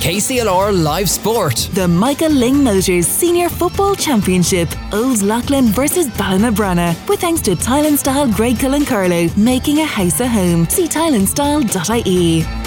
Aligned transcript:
KCLR 0.00 0.82
Live 0.82 1.10
Sport. 1.10 1.68
The 1.74 1.86
Michael 1.86 2.30
Lyng 2.30 2.62
Motors 2.62 3.06
Senior 3.06 3.50
Football 3.50 3.94
Championship. 3.94 4.70
Old 4.94 5.20
Leighlin 5.20 5.66
versus 5.66 6.08
Ballinabranna. 6.08 6.96
With 7.06 7.20
thanks 7.20 7.42
to 7.42 7.54
Tile 7.54 7.84
and 7.84 7.98
Style 7.98 8.26
Greg 8.32 8.58
Cullen 8.58 8.86
Carlow, 8.86 9.28
making 9.36 9.80
a 9.80 9.84
house 9.84 10.20
a 10.20 10.26
home. 10.26 10.66
See 10.70 10.88
tileandstyle.ie. 10.88 12.59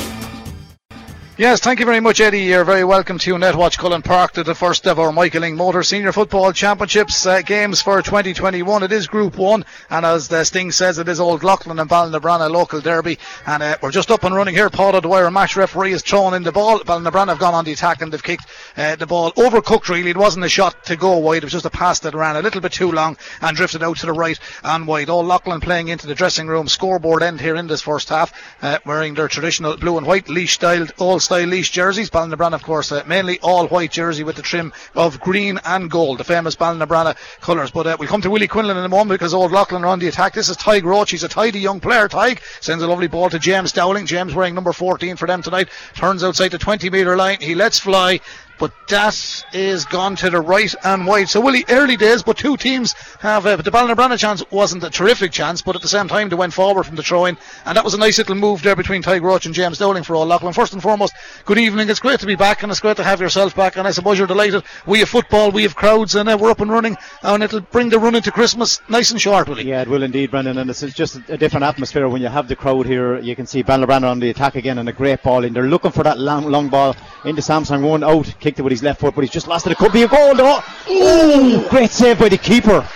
Yes, 1.35 1.61
thank 1.61 1.79
you 1.79 1.87
very 1.87 1.99
much, 1.99 2.21
Eddie. 2.21 2.41
You're 2.41 2.63
very 2.63 2.83
welcome 2.83 3.17
to 3.17 3.33
Netwatch 3.33 3.75
Cullen 3.75 4.03
Park 4.03 4.33
to 4.33 4.43
the 4.43 4.53
first 4.53 4.85
ever 4.85 5.11
Michael 5.11 5.41
Lyng 5.41 5.55
Motor 5.55 5.81
Senior 5.81 6.11
Football 6.11 6.53
Championships 6.53 7.25
uh, 7.25 7.41
games 7.41 7.81
for 7.81 7.99
2021. 8.03 8.83
It 8.83 8.91
is 8.91 9.07
Group 9.07 9.35
1, 9.35 9.65
and 9.89 10.05
as 10.05 10.27
the 10.27 10.43
Sting 10.43 10.71
says, 10.71 10.99
it 10.99 11.07
is 11.07 11.19
Old 11.19 11.43
Leighlin 11.43 11.79
and 11.79 11.89
Ballinabranna 11.89 12.51
local 12.51 12.81
derby. 12.81 13.17
And 13.47 13.63
uh, 13.63 13.77
we're 13.81 13.89
just 13.89 14.11
up 14.11 14.23
and 14.23 14.35
running 14.35 14.53
here. 14.53 14.69
Paul 14.69 14.95
O'Dwyer, 14.95 15.31
match 15.31 15.55
referee, 15.55 15.93
is 15.93 16.03
throwing 16.03 16.35
in 16.35 16.43
the 16.43 16.51
ball. 16.51 16.81
Ballinabranna 16.81 17.29
have 17.29 17.39
gone 17.39 17.55
on 17.55 17.65
the 17.65 17.71
attack 17.71 18.03
and 18.03 18.13
they've 18.13 18.21
kicked 18.21 18.45
uh, 18.77 18.95
the 18.95 19.07
ball 19.07 19.31
overcooked, 19.31 19.89
really. 19.89 20.11
It 20.11 20.17
wasn't 20.17 20.45
a 20.45 20.49
shot 20.49 20.85
to 20.85 20.95
go 20.95 21.17
wide, 21.17 21.37
it 21.37 21.45
was 21.45 21.53
just 21.53 21.65
a 21.65 21.71
pass 21.71 21.97
that 22.01 22.13
ran 22.13 22.35
a 22.35 22.43
little 22.43 22.61
bit 22.61 22.73
too 22.73 22.91
long 22.91 23.17
and 23.41 23.57
drifted 23.57 23.81
out 23.81 23.97
to 23.97 24.05
the 24.05 24.13
right 24.13 24.39
and 24.63 24.85
wide. 24.85 25.09
Old 25.09 25.25
Leighlin 25.25 25.61
playing 25.61 25.87
into 25.87 26.05
the 26.05 26.13
dressing 26.13 26.45
room 26.45 26.67
scoreboard 26.67 27.23
end 27.23 27.41
here 27.41 27.55
in 27.55 27.65
this 27.65 27.81
first 27.81 28.09
half, 28.09 28.31
uh, 28.61 28.77
wearing 28.85 29.15
their 29.15 29.27
traditional 29.27 29.77
blue 29.77 29.97
and 29.97 30.05
white 30.05 30.29
leash 30.29 30.53
styled, 30.53 30.93
old 30.99 31.22
style 31.23 31.47
leash 31.47 31.71
jerseys. 31.71 32.09
Ballinabranna, 32.09 32.53
of 32.53 32.63
course, 32.63 32.91
uh, 32.91 33.03
mainly 33.07 33.39
all 33.39 33.67
white 33.67 33.91
jersey 33.91 34.23
with 34.23 34.35
the 34.35 34.41
trim 34.41 34.73
of 34.95 35.19
green 35.19 35.59
and 35.65 35.89
gold, 35.89 36.19
the 36.19 36.23
famous 36.23 36.55
Ballinabranna 36.55 37.15
colours. 37.41 37.71
But 37.71 37.87
uh, 37.87 37.97
we'll 37.99 38.09
come 38.09 38.21
to 38.21 38.29
Willie 38.29 38.47
Quinlan 38.47 38.77
in 38.77 38.83
a 38.83 38.89
moment 38.89 39.19
because 39.19 39.33
Old 39.33 39.51
Leighlin 39.51 39.83
are 39.83 39.87
on 39.87 39.99
the 39.99 40.07
attack. 40.07 40.33
This 40.33 40.49
is 40.49 40.57
Tadhg 40.57 40.83
Roach. 40.83 41.11
He's 41.11 41.23
a 41.23 41.29
tidy 41.29 41.59
young 41.59 41.79
player. 41.79 42.07
Tadhg 42.07 42.39
sends 42.61 42.83
a 42.83 42.87
lovely 42.87 43.07
ball 43.07 43.29
to 43.29 43.39
James 43.39 43.71
Dowling. 43.71 44.05
James 44.05 44.33
wearing 44.33 44.55
number 44.55 44.73
14 44.73 45.15
for 45.15 45.27
them 45.27 45.41
tonight. 45.41 45.69
Turns 45.95 46.23
outside 46.23 46.49
the 46.49 46.57
20 46.57 46.89
metre 46.89 47.15
line. 47.17 47.37
He 47.39 47.55
lets 47.55 47.79
fly 47.79 48.19
but 48.63 48.71
that 48.87 49.43
is 49.51 49.83
gone 49.83 50.15
to 50.15 50.29
the 50.29 50.39
right 50.39 50.73
and 50.85 51.05
wide. 51.05 51.27
So 51.27 51.41
Willie, 51.41 51.65
early 51.67 51.97
days, 51.97 52.23
but 52.23 52.37
two 52.37 52.55
teams 52.55 52.93
have. 53.19 53.45
Uh, 53.45 53.57
but 53.57 53.65
the 53.65 53.71
Ballinabranna 53.71 54.17
chance 54.17 54.41
wasn't 54.51 54.85
a 54.85 54.89
terrific 54.89 55.33
chance, 55.33 55.61
but 55.61 55.75
at 55.75 55.81
the 55.81 55.89
same 55.89 56.07
time 56.07 56.29
they 56.29 56.37
went 56.37 56.53
forward 56.53 56.85
from 56.85 56.95
the 56.95 57.03
throw-in, 57.03 57.37
and 57.65 57.75
that 57.75 57.83
was 57.83 57.93
a 57.93 57.97
nice 57.97 58.19
little 58.19 58.35
move 58.35 58.63
there 58.63 58.77
between 58.77 59.03
Tadhg 59.03 59.21
Roach 59.21 59.45
and 59.45 59.53
James 59.53 59.79
Dowling 59.79 60.03
for 60.03 60.15
Old 60.15 60.29
Leighlin. 60.29 60.53
First 60.53 60.71
and 60.71 60.81
foremost, 60.81 61.13
good 61.43 61.57
evening. 61.57 61.89
It's 61.89 61.99
great 61.99 62.21
to 62.21 62.25
be 62.25 62.35
back, 62.35 62.63
and 62.63 62.71
it's 62.71 62.79
great 62.79 62.95
to 62.95 63.03
have 63.03 63.19
yourself 63.19 63.53
back. 63.53 63.75
And 63.75 63.85
I 63.85 63.91
suppose 63.91 64.17
you're 64.17 64.27
delighted. 64.27 64.63
We 64.85 64.99
have 64.99 65.09
football, 65.09 65.51
we 65.51 65.63
have 65.63 65.75
crowds, 65.75 66.15
and 66.15 66.29
uh, 66.29 66.37
we're 66.39 66.51
up 66.51 66.61
and 66.61 66.71
running, 66.71 66.95
and 67.21 67.43
it'll 67.43 67.59
bring 67.59 67.89
the 67.89 67.99
run 67.99 68.15
into 68.15 68.31
Christmas 68.31 68.79
nice 68.87 69.11
and 69.11 69.19
short, 69.19 69.49
Willie. 69.49 69.67
Yeah, 69.67 69.81
it 69.81 69.89
will 69.89 70.03
indeed, 70.03 70.31
Brendan. 70.31 70.57
And 70.57 70.69
it's 70.69 70.79
just 70.79 71.19
a 71.27 71.37
different 71.37 71.65
atmosphere 71.65 72.07
when 72.07 72.21
you 72.21 72.29
have 72.29 72.47
the 72.47 72.55
crowd 72.55 72.85
here. 72.85 73.19
You 73.19 73.35
can 73.35 73.45
see 73.45 73.61
Ballinabranna 73.61 74.09
on 74.09 74.19
the 74.19 74.29
attack 74.29 74.55
again, 74.55 74.77
and 74.77 74.87
a 74.87 74.93
great 74.93 75.21
ball 75.21 75.43
in. 75.43 75.51
They're 75.51 75.63
looking 75.63 75.91
for 75.91 76.03
that 76.03 76.17
long, 76.17 76.45
long 76.45 76.69
ball 76.69 76.95
into 77.25 77.41
Sampson. 77.41 77.81
One 77.81 78.05
out, 78.05 78.33
kicked 78.39 78.52
it 78.59 78.61
with 78.63 78.71
his 78.71 78.83
left 78.83 78.99
foot, 78.99 79.15
but 79.15 79.21
he's 79.21 79.31
just 79.31 79.47
lost 79.47 79.67
it. 79.67 79.71
It 79.71 79.77
could 79.77 79.93
be 79.93 80.03
a 80.03 80.07
goal 80.07 80.35
though. 80.35 80.59
Ooh, 80.89 81.67
great 81.69 81.91
save 81.91 82.19
by 82.19 82.29
the 82.29 82.37
keeper. 82.37 82.87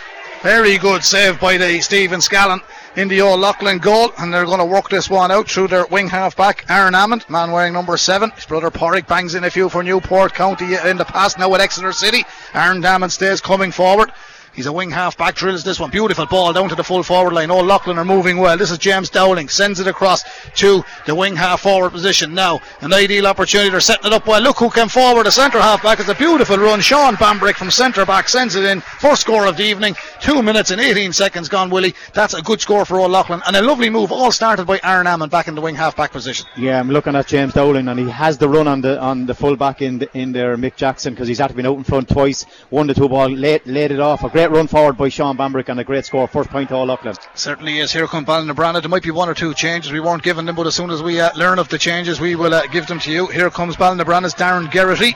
Very 0.41 0.77
good 0.77 1.03
save 1.03 1.39
by 1.39 1.57
the 1.57 1.81
Stephen 1.81 2.19
Scallon 2.19 2.61
in 2.95 3.07
the 3.07 3.21
old 3.21 3.39
Leighlin 3.39 3.79
goal, 3.79 4.11
and 4.19 4.33
they're 4.33 4.45
going 4.45 4.59
to 4.59 4.65
work 4.65 4.89
this 4.89 5.09
one 5.09 5.31
out 5.31 5.49
through 5.49 5.67
their 5.67 5.85
wing 5.87 6.07
half 6.07 6.35
back, 6.35 6.65
Aaron 6.69 6.93
Amond, 6.93 7.27
man 7.29 7.51
wearing 7.51 7.73
number 7.73 7.97
seven. 7.97 8.29
His 8.31 8.45
brother 8.45 8.69
Pádraig 8.71 9.07
bangs 9.07 9.35
in 9.35 9.43
a 9.43 9.49
few 9.49 9.67
for 9.67 9.83
Newport 9.83 10.33
County 10.33 10.75
in 10.85 10.97
the 10.97 11.05
past, 11.05 11.39
now 11.39 11.53
at 11.55 11.61
Exeter 11.61 11.91
City. 11.91 12.23
Aaron 12.53 12.81
Amond 12.81 13.11
stays 13.11 13.41
coming 13.41 13.71
forward. 13.71 14.11
He's 14.57 14.65
a 14.65 14.73
wing 14.73 14.89
half 14.89 15.15
back, 15.15 15.35
drills 15.35 15.63
this 15.63 15.79
one. 15.79 15.91
Beautiful 15.91 16.25
ball 16.25 16.51
down 16.51 16.67
to 16.69 16.73
the 16.73 16.83
full 16.83 17.03
forward 17.03 17.33
line. 17.33 17.51
Old 17.51 17.67
Leighlin 17.67 17.99
are 17.99 18.03
moving 18.03 18.37
well. 18.37 18.57
This 18.57 18.71
is 18.71 18.79
James 18.79 19.07
Dowling. 19.07 19.49
Sends 19.49 19.79
it 19.79 19.85
across 19.85 20.23
to 20.55 20.83
the 21.05 21.13
wing 21.13 21.35
half 21.35 21.61
forward 21.61 21.91
position. 21.91 22.33
Now, 22.33 22.59
an 22.81 22.91
ideal 22.91 23.27
opportunity. 23.27 23.69
They're 23.69 23.79
setting 23.79 24.07
it 24.07 24.13
up 24.13 24.25
well. 24.25 24.41
Look 24.41 24.57
who 24.57 24.71
came 24.71 24.87
forward. 24.89 25.27
The 25.27 25.31
centre 25.31 25.61
half 25.61 25.83
back 25.83 25.99
is 25.99 26.09
a 26.09 26.15
beautiful 26.15 26.57
run. 26.57 26.81
Sean 26.81 27.17
Bambrick 27.17 27.53
from 27.53 27.69
centre 27.69 28.03
back 28.03 28.27
sends 28.29 28.55
it 28.55 28.63
in. 28.63 28.81
First 28.81 29.21
score 29.21 29.45
of 29.45 29.57
the 29.57 29.63
evening. 29.63 29.95
Two 30.21 30.41
minutes 30.41 30.71
and 30.71 30.81
18 30.81 31.13
seconds 31.13 31.49
gone, 31.49 31.69
Willie. 31.69 31.93
That's 32.15 32.33
a 32.33 32.41
good 32.41 32.59
score 32.59 32.83
for 32.83 32.99
Old 32.99 33.11
Leighlin. 33.11 33.43
And 33.45 33.55
a 33.55 33.61
lovely 33.61 33.91
move, 33.91 34.11
all 34.11 34.31
started 34.31 34.65
by 34.65 34.79
Aaron 34.83 35.05
Amond 35.05 35.29
back 35.29 35.47
in 35.47 35.53
the 35.53 35.61
wing 35.61 35.75
half 35.75 35.95
back 35.95 36.11
position. 36.11 36.47
Yeah, 36.57 36.79
I'm 36.79 36.89
looking 36.89 37.15
at 37.15 37.27
James 37.27 37.53
Dowling, 37.53 37.89
and 37.89 37.99
he 37.99 38.09
has 38.09 38.39
the 38.39 38.49
run 38.49 38.67
on 38.67 38.81
the 38.81 38.99
on 38.99 39.27
the 39.27 39.35
full 39.35 39.55
back 39.55 39.83
in 39.83 39.99
the, 39.99 40.17
in 40.17 40.31
there, 40.31 40.57
Mick 40.57 40.77
Jackson, 40.77 41.13
because 41.13 41.27
he's 41.27 41.37
had 41.37 41.49
to 41.49 41.53
be 41.53 41.63
out 41.63 41.77
in 41.77 41.83
front 41.83 42.09
twice. 42.09 42.47
Won 42.71 42.87
the 42.87 42.95
two 42.95 43.07
ball, 43.07 43.29
laid, 43.29 43.63
laid 43.67 43.91
it 43.91 43.99
off. 43.99 44.23
A 44.23 44.29
great 44.29 44.46
run 44.51 44.67
forward 44.67 44.97
by 44.97 45.09
Sean 45.09 45.37
Bambrick 45.37 45.69
and 45.69 45.79
a 45.79 45.83
great 45.83 46.05
score. 46.05 46.27
First 46.27 46.49
point 46.49 46.69
to 46.69 46.75
Old 46.75 46.89
Leighlin. 46.89 47.15
Certainly 47.35 47.79
is. 47.79 47.91
Here 47.91 48.07
come 48.07 48.25
Ballinabranna. 48.25 48.81
There 48.81 48.89
might 48.89 49.03
be 49.03 49.11
one 49.11 49.29
or 49.29 49.33
two 49.33 49.53
changes. 49.53 49.91
We 49.91 49.99
weren't 49.99 50.23
given 50.23 50.45
them, 50.45 50.55
but 50.55 50.67
as 50.67 50.75
soon 50.75 50.89
as 50.89 51.01
we 51.01 51.19
uh, 51.19 51.29
learn 51.35 51.59
of 51.59 51.69
the 51.69 51.77
changes, 51.77 52.19
we 52.19 52.35
will 52.35 52.53
uh, 52.53 52.67
give 52.67 52.87
them 52.87 52.99
to 52.99 53.11
you. 53.11 53.27
Here 53.27 53.49
comes 53.49 53.75
Ballinabranna's 53.75 54.33
Darren 54.33 54.67
Gerrity. 54.67 55.13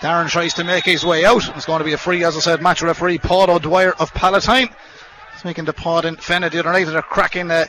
Darren 0.00 0.28
tries 0.28 0.54
to 0.54 0.64
make 0.64 0.84
his 0.84 1.04
way 1.04 1.24
out. 1.24 1.48
It's 1.56 1.66
going 1.66 1.78
to 1.78 1.84
be 1.84 1.92
a 1.92 1.98
free, 1.98 2.24
as 2.24 2.36
I 2.36 2.40
said, 2.40 2.62
match 2.62 2.82
referee 2.82 3.18
Paul 3.18 3.50
O'Dwyer 3.50 3.92
of 3.92 4.12
Palatine. 4.12 4.68
He's 5.32 5.44
making 5.44 5.64
the 5.64 5.72
pod 5.72 6.04
in 6.04 6.16
Fenagh 6.16 6.52
the 6.52 6.60
other 6.60 6.72
night 6.72 6.88
a 6.88 7.02
cracking 7.02 7.50
uh, 7.50 7.66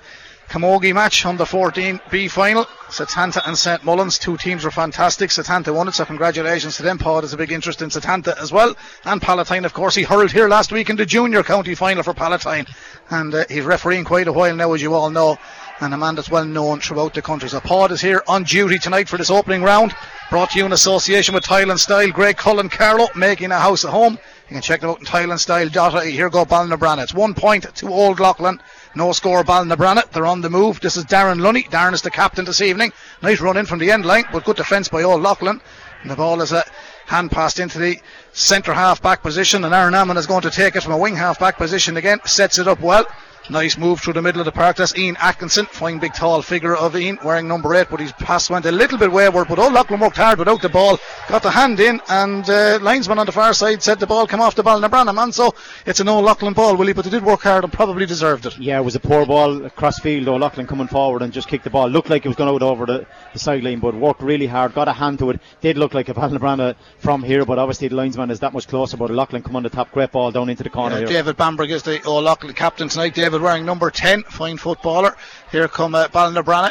Camogie 0.49 0.93
match 0.93 1.25
on 1.25 1.37
the 1.37 1.43
14B 1.43 2.29
final. 2.29 2.65
Setanta 2.87 3.41
and 3.47 3.57
St 3.57 3.83
Mullins, 3.83 4.19
two 4.19 4.37
teams 4.37 4.63
were 4.63 4.71
fantastic. 4.71 5.29
Setanta 5.29 5.73
won 5.73 5.87
it, 5.87 5.95
so 5.95 6.05
congratulations 6.05 6.77
to 6.77 6.83
them. 6.83 6.97
Pod 6.97 7.23
has 7.23 7.33
a 7.33 7.37
big 7.37 7.51
interest 7.51 7.81
in 7.81 7.89
Setanta 7.89 8.39
as 8.39 8.51
well. 8.51 8.75
And 9.03 9.21
Palatine, 9.21 9.65
of 9.65 9.73
course, 9.73 9.95
he 9.95 10.03
hurled 10.03 10.31
here 10.31 10.47
last 10.47 10.71
week 10.71 10.89
in 10.89 10.95
the 10.95 11.05
junior 11.05 11.43
county 11.43 11.75
final 11.75 12.03
for 12.03 12.13
Palatine. 12.13 12.67
And 13.09 13.33
uh, 13.33 13.45
he's 13.49 13.63
refereeing 13.63 14.03
quite 14.03 14.27
a 14.27 14.33
while 14.33 14.55
now, 14.55 14.73
as 14.73 14.81
you 14.81 14.93
all 14.93 15.09
know. 15.09 15.37
And 15.81 15.93
a 15.93 15.97
man 15.97 16.15
that's 16.15 16.29
well 16.29 16.45
known 16.45 16.79
throughout 16.79 17.13
the 17.15 17.21
country. 17.21 17.49
So 17.49 17.59
Pod 17.59 17.91
is 17.91 17.99
here 17.99 18.23
on 18.27 18.43
duty 18.43 18.77
tonight 18.77 19.09
for 19.09 19.17
this 19.17 19.31
opening 19.31 19.63
round. 19.63 19.93
Brought 20.29 20.51
to 20.51 20.59
you 20.59 20.65
in 20.65 20.71
association 20.71 21.35
with 21.35 21.43
Tile 21.43 21.71
and 21.71 21.79
Style. 21.79 22.11
Greg 22.11 22.37
Cullen 22.37 22.69
Carlow 22.69 23.09
making 23.15 23.51
a 23.51 23.59
house 23.59 23.83
at 23.83 23.91
home. 23.91 24.17
You 24.47 24.53
can 24.53 24.61
check 24.61 24.81
them 24.81 24.91
out 24.91 24.99
in 24.99 25.05
tileandstyle.ie. 25.05 26.11
Here 26.11 26.29
go 26.29 26.45
Ballinabranna. 26.45 27.03
It's 27.03 27.13
one 27.13 27.33
point 27.33 27.63
to 27.75 27.89
Old 27.89 28.19
Leighlin. 28.19 28.61
No 28.95 29.11
score 29.11 29.43
Ballinabranna. 29.43 30.09
They're 30.11 30.25
on 30.25 30.39
the 30.39 30.49
move. 30.49 30.79
This 30.79 30.95
is 30.95 31.03
Darren 31.03 31.41
Lunny. 31.41 31.63
Darren 31.63 31.93
is 31.93 32.01
the 32.01 32.09
captain 32.09 32.45
this 32.45 32.61
evening. 32.61 32.93
Nice 33.21 33.41
run 33.41 33.57
in 33.57 33.65
from 33.65 33.79
the 33.79 33.91
end 33.91 34.05
line, 34.05 34.23
but 34.31 34.45
good 34.45 34.55
defence 34.55 34.87
by 34.87 35.03
Old 35.03 35.21
Leighlin. 35.21 35.59
And 36.01 36.09
the 36.09 36.15
ball 36.15 36.41
is 36.41 36.53
a 36.53 36.63
hand 37.05 37.29
passed 37.29 37.59
into 37.59 37.77
the 37.77 37.99
centre 38.31 38.73
half 38.73 39.01
back 39.01 39.21
position, 39.21 39.65
and 39.65 39.73
Aaron 39.73 39.93
Amond 39.93 40.17
is 40.17 40.27
going 40.27 40.43
to 40.43 40.49
take 40.49 40.77
it 40.77 40.83
from 40.83 40.93
a 40.93 40.97
wing 40.97 41.15
half 41.15 41.39
back 41.39 41.57
position 41.57 41.97
again. 41.97 42.19
Sets 42.25 42.57
it 42.57 42.69
up 42.69 42.79
well. 42.79 43.05
Nice 43.49 43.77
move 43.77 44.01
through 44.01 44.13
the 44.13 44.21
middle 44.21 44.41
of 44.41 44.45
the 44.45 44.51
park. 44.51 44.77
That's 44.77 44.97
Ian 44.97 45.17
Atkinson, 45.19 45.67
fine 45.67 45.99
big 45.99 46.13
tall 46.13 46.41
figure 46.41 46.75
of 46.75 46.95
Ian, 46.95 47.19
wearing 47.23 47.47
number 47.47 47.75
eight, 47.75 47.87
but 47.91 47.99
his 47.99 48.11
pass 48.13 48.49
went 48.49 48.65
a 48.65 48.71
little 48.71 48.97
bit 48.97 49.11
wayward. 49.11 49.47
But 49.47 49.59
Old 49.59 49.73
Leighlin 49.73 49.99
worked 49.99 50.17
hard 50.17 50.39
without 50.39 50.61
the 50.61 50.69
ball, 50.69 50.97
got 51.29 51.43
the 51.43 51.51
hand 51.51 51.79
in, 51.79 52.01
and 52.09 52.49
uh, 52.49 52.79
linesman 52.81 53.19
on 53.19 53.27
the 53.27 53.31
far 53.31 53.53
side 53.53 53.83
said 53.83 53.99
the 53.99 54.07
ball 54.07 54.25
came 54.25 54.41
off 54.41 54.55
the 54.55 54.63
ball. 54.63 54.81
Nabrana 54.81 55.13
man, 55.13 55.31
so 55.31 55.53
it's 55.85 55.99
an 55.99 56.09
Old 56.09 56.25
Leighlin 56.25 56.53
ball, 56.53 56.75
Willie, 56.75 56.93
but 56.93 57.05
they 57.05 57.11
did 57.11 57.23
work 57.23 57.41
hard 57.41 57.63
and 57.63 57.71
probably 57.71 58.05
deserved 58.05 58.47
it. 58.47 58.57
Yeah, 58.57 58.79
it 58.79 58.83
was 58.83 58.95
a 58.95 58.99
poor 58.99 59.25
ball 59.25 59.65
across 59.65 59.99
field. 59.99 60.27
Old 60.27 60.41
Leighlin 60.41 60.65
coming 60.65 60.87
forward 60.87 61.21
and 61.21 61.31
just 61.31 61.47
kicked 61.47 61.65
the 61.65 61.69
ball. 61.69 61.87
Looked 61.87 62.09
like 62.09 62.25
it 62.25 62.29
was 62.29 62.37
going 62.37 62.53
out 62.53 62.63
over 62.63 62.85
the, 62.87 63.05
the 63.33 63.39
sideline, 63.39 63.79
but 63.79 63.93
worked 63.93 64.21
really 64.21 64.47
hard, 64.47 64.73
got 64.73 64.87
a 64.87 64.93
hand 64.93 65.19
to 65.19 65.29
it. 65.29 65.39
Did 65.61 65.77
look 65.77 65.93
like 65.93 66.09
a 66.09 66.13
Ballinabranna 66.15 66.75
from 66.97 67.21
here, 67.21 67.45
but 67.45 67.59
obviously 67.59 67.89
the 67.89 67.95
linesman 67.95 68.31
is 68.31 68.39
that 68.39 68.53
much 68.53 68.67
closer. 68.67 68.97
But 68.97 69.11
Leighlin 69.11 69.43
come 69.43 69.55
on 69.55 69.63
the 69.63 69.69
top, 69.69 69.91
great 69.91 70.11
ball 70.11 70.31
down 70.31 70.49
into 70.49 70.63
the 70.63 70.69
corner. 70.69 70.99
Yeah, 71.01 71.05
David 71.05 71.37
Bambrick 71.37 71.69
is 71.69 71.83
the 71.83 72.01
Old 72.03 72.23
Leighlin 72.23 72.53
captain 72.55 72.89
tonight. 72.89 73.13
David 73.13 73.34
wearing 73.41 73.65
number 73.65 73.89
10 73.89 74.23
fine 74.23 74.57
footballer. 74.57 75.15
Here 75.51 75.67
come 75.67 75.95
uh, 75.95 76.07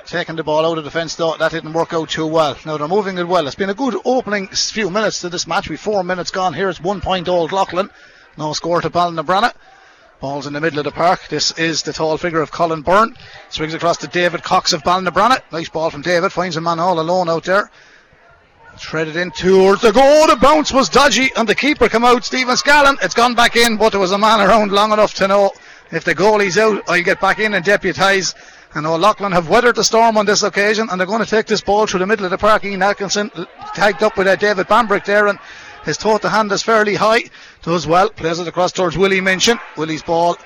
taking 0.01 0.37
the 0.37 0.43
ball 0.45 0.67
out 0.67 0.79
of 0.79 0.85
defence 0.85 1.15
though. 1.15 1.37
That 1.37 1.53
didn't 1.53 1.73
work 1.73 1.93
out 1.93 2.11
too 2.11 2.27
well. 2.27 2.57
Now 2.65 2.77
they're 2.77 2.89
moving 2.89 3.19
it 3.19 3.27
well. 3.27 3.47
It's 3.47 3.57
been 3.57 3.71
a 3.71 3.75
good 3.75 3.97
opening 4.05 4.49
few 4.49 4.91
minutes 4.91 5.21
to 5.21 5.29
this 5.29 5.47
match. 5.47 5.69
We've 5.69 5.81
four 5.81 6.05
minutes 6.05 6.31
gone. 6.31 6.55
Here 6.55 6.69
it's 6.69 6.81
one 6.81 7.01
point 7.01 7.29
Old 7.29 7.53
Leighlin. 7.53 7.91
No 8.37 8.53
score 8.53 8.81
to 8.81 8.91
Ballinabranna. 8.91 9.53
Ball's 10.21 10.47
in 10.47 10.53
the 10.53 10.61
middle 10.61 10.79
of 10.79 10.85
the 10.85 10.91
park. 10.91 11.29
This 11.29 11.53
is 11.59 11.83
the 11.83 11.93
tall 11.93 12.17
figure 12.17 12.41
of 12.41 12.51
Colin 12.51 12.83
Byrne. 12.83 13.15
Swings 13.51 13.75
across 13.75 13.99
to 13.99 14.07
David 14.07 14.43
Cox 14.43 14.73
of 14.73 14.83
Ballinabranna. 14.83 15.41
Nice 15.53 15.69
ball 15.69 15.91
from 15.91 16.03
David. 16.03 16.33
Finds 16.33 16.57
a 16.57 16.61
man 16.61 16.81
all 16.81 16.99
alone 16.99 17.29
out 17.29 17.45
there. 17.45 17.71
Threaded 18.79 19.17
in 19.17 19.31
towards 19.31 19.83
the 19.83 19.93
goal. 19.93 20.27
The 20.27 20.37
bounce 20.37 20.73
was 20.73 20.89
dodgy 20.89 21.31
and 21.37 21.49
the 21.49 21.55
keeper 21.55 21.89
come 21.89 22.05
out. 22.05 22.25
Stephen 22.25 22.57
Scallon. 22.57 22.97
It's 23.03 23.15
gone 23.15 23.35
back 23.35 23.55
in, 23.57 23.77
but 23.77 23.91
there 23.91 24.01
was 24.01 24.13
a 24.13 24.19
man 24.19 24.41
around 24.41 24.73
long 24.73 24.93
enough 24.93 25.15
to 25.15 25.29
know 25.29 25.53
if 25.91 26.05
the 26.05 26.15
goalie's 26.15 26.59
out, 26.59 26.83
I'll 26.89 27.03
get 27.03 27.21
back 27.21 27.39
in 27.39 27.55
and 27.55 27.65
deputise. 27.65 28.35
And 28.75 28.87
O'Loughlin 28.87 29.31
have 29.31 29.49
weathered 29.49 29.77
the 29.77 29.85
storm 29.85 30.17
on 30.17 30.27
this 30.27 30.43
occasion, 30.43 30.89
and 30.91 30.99
they're 30.99 31.07
going 31.07 31.23
to 31.23 31.31
take 31.31 31.47
this 31.47 31.61
ball 31.61 31.87
through 31.87 32.01
the 32.01 32.07
middle 32.07 32.25
of 32.25 32.33
the 32.33 32.39
park. 32.39 32.65
Ian 32.65 32.83
Atkinson 32.83 33.31
tagged 33.75 34.03
up 34.03 34.17
with 34.17 34.27
uh, 34.27 34.35
David 34.35 34.67
Bambrick 34.67 35.05
there, 35.05 35.29
and 35.29 35.39
his 35.85 35.97
total 35.97 36.29
hand 36.29 36.51
is 36.51 36.63
fairly 36.63 36.97
high. 36.97 37.25
Does 37.63 37.87
well, 37.87 38.11
plays 38.11 38.41
it 38.41 38.49
across 38.49 38.73
towards 38.73 38.99
Willie 38.99 39.21
Minchin. 39.21 39.61
Willie's 39.77 40.03
ball 40.03 40.37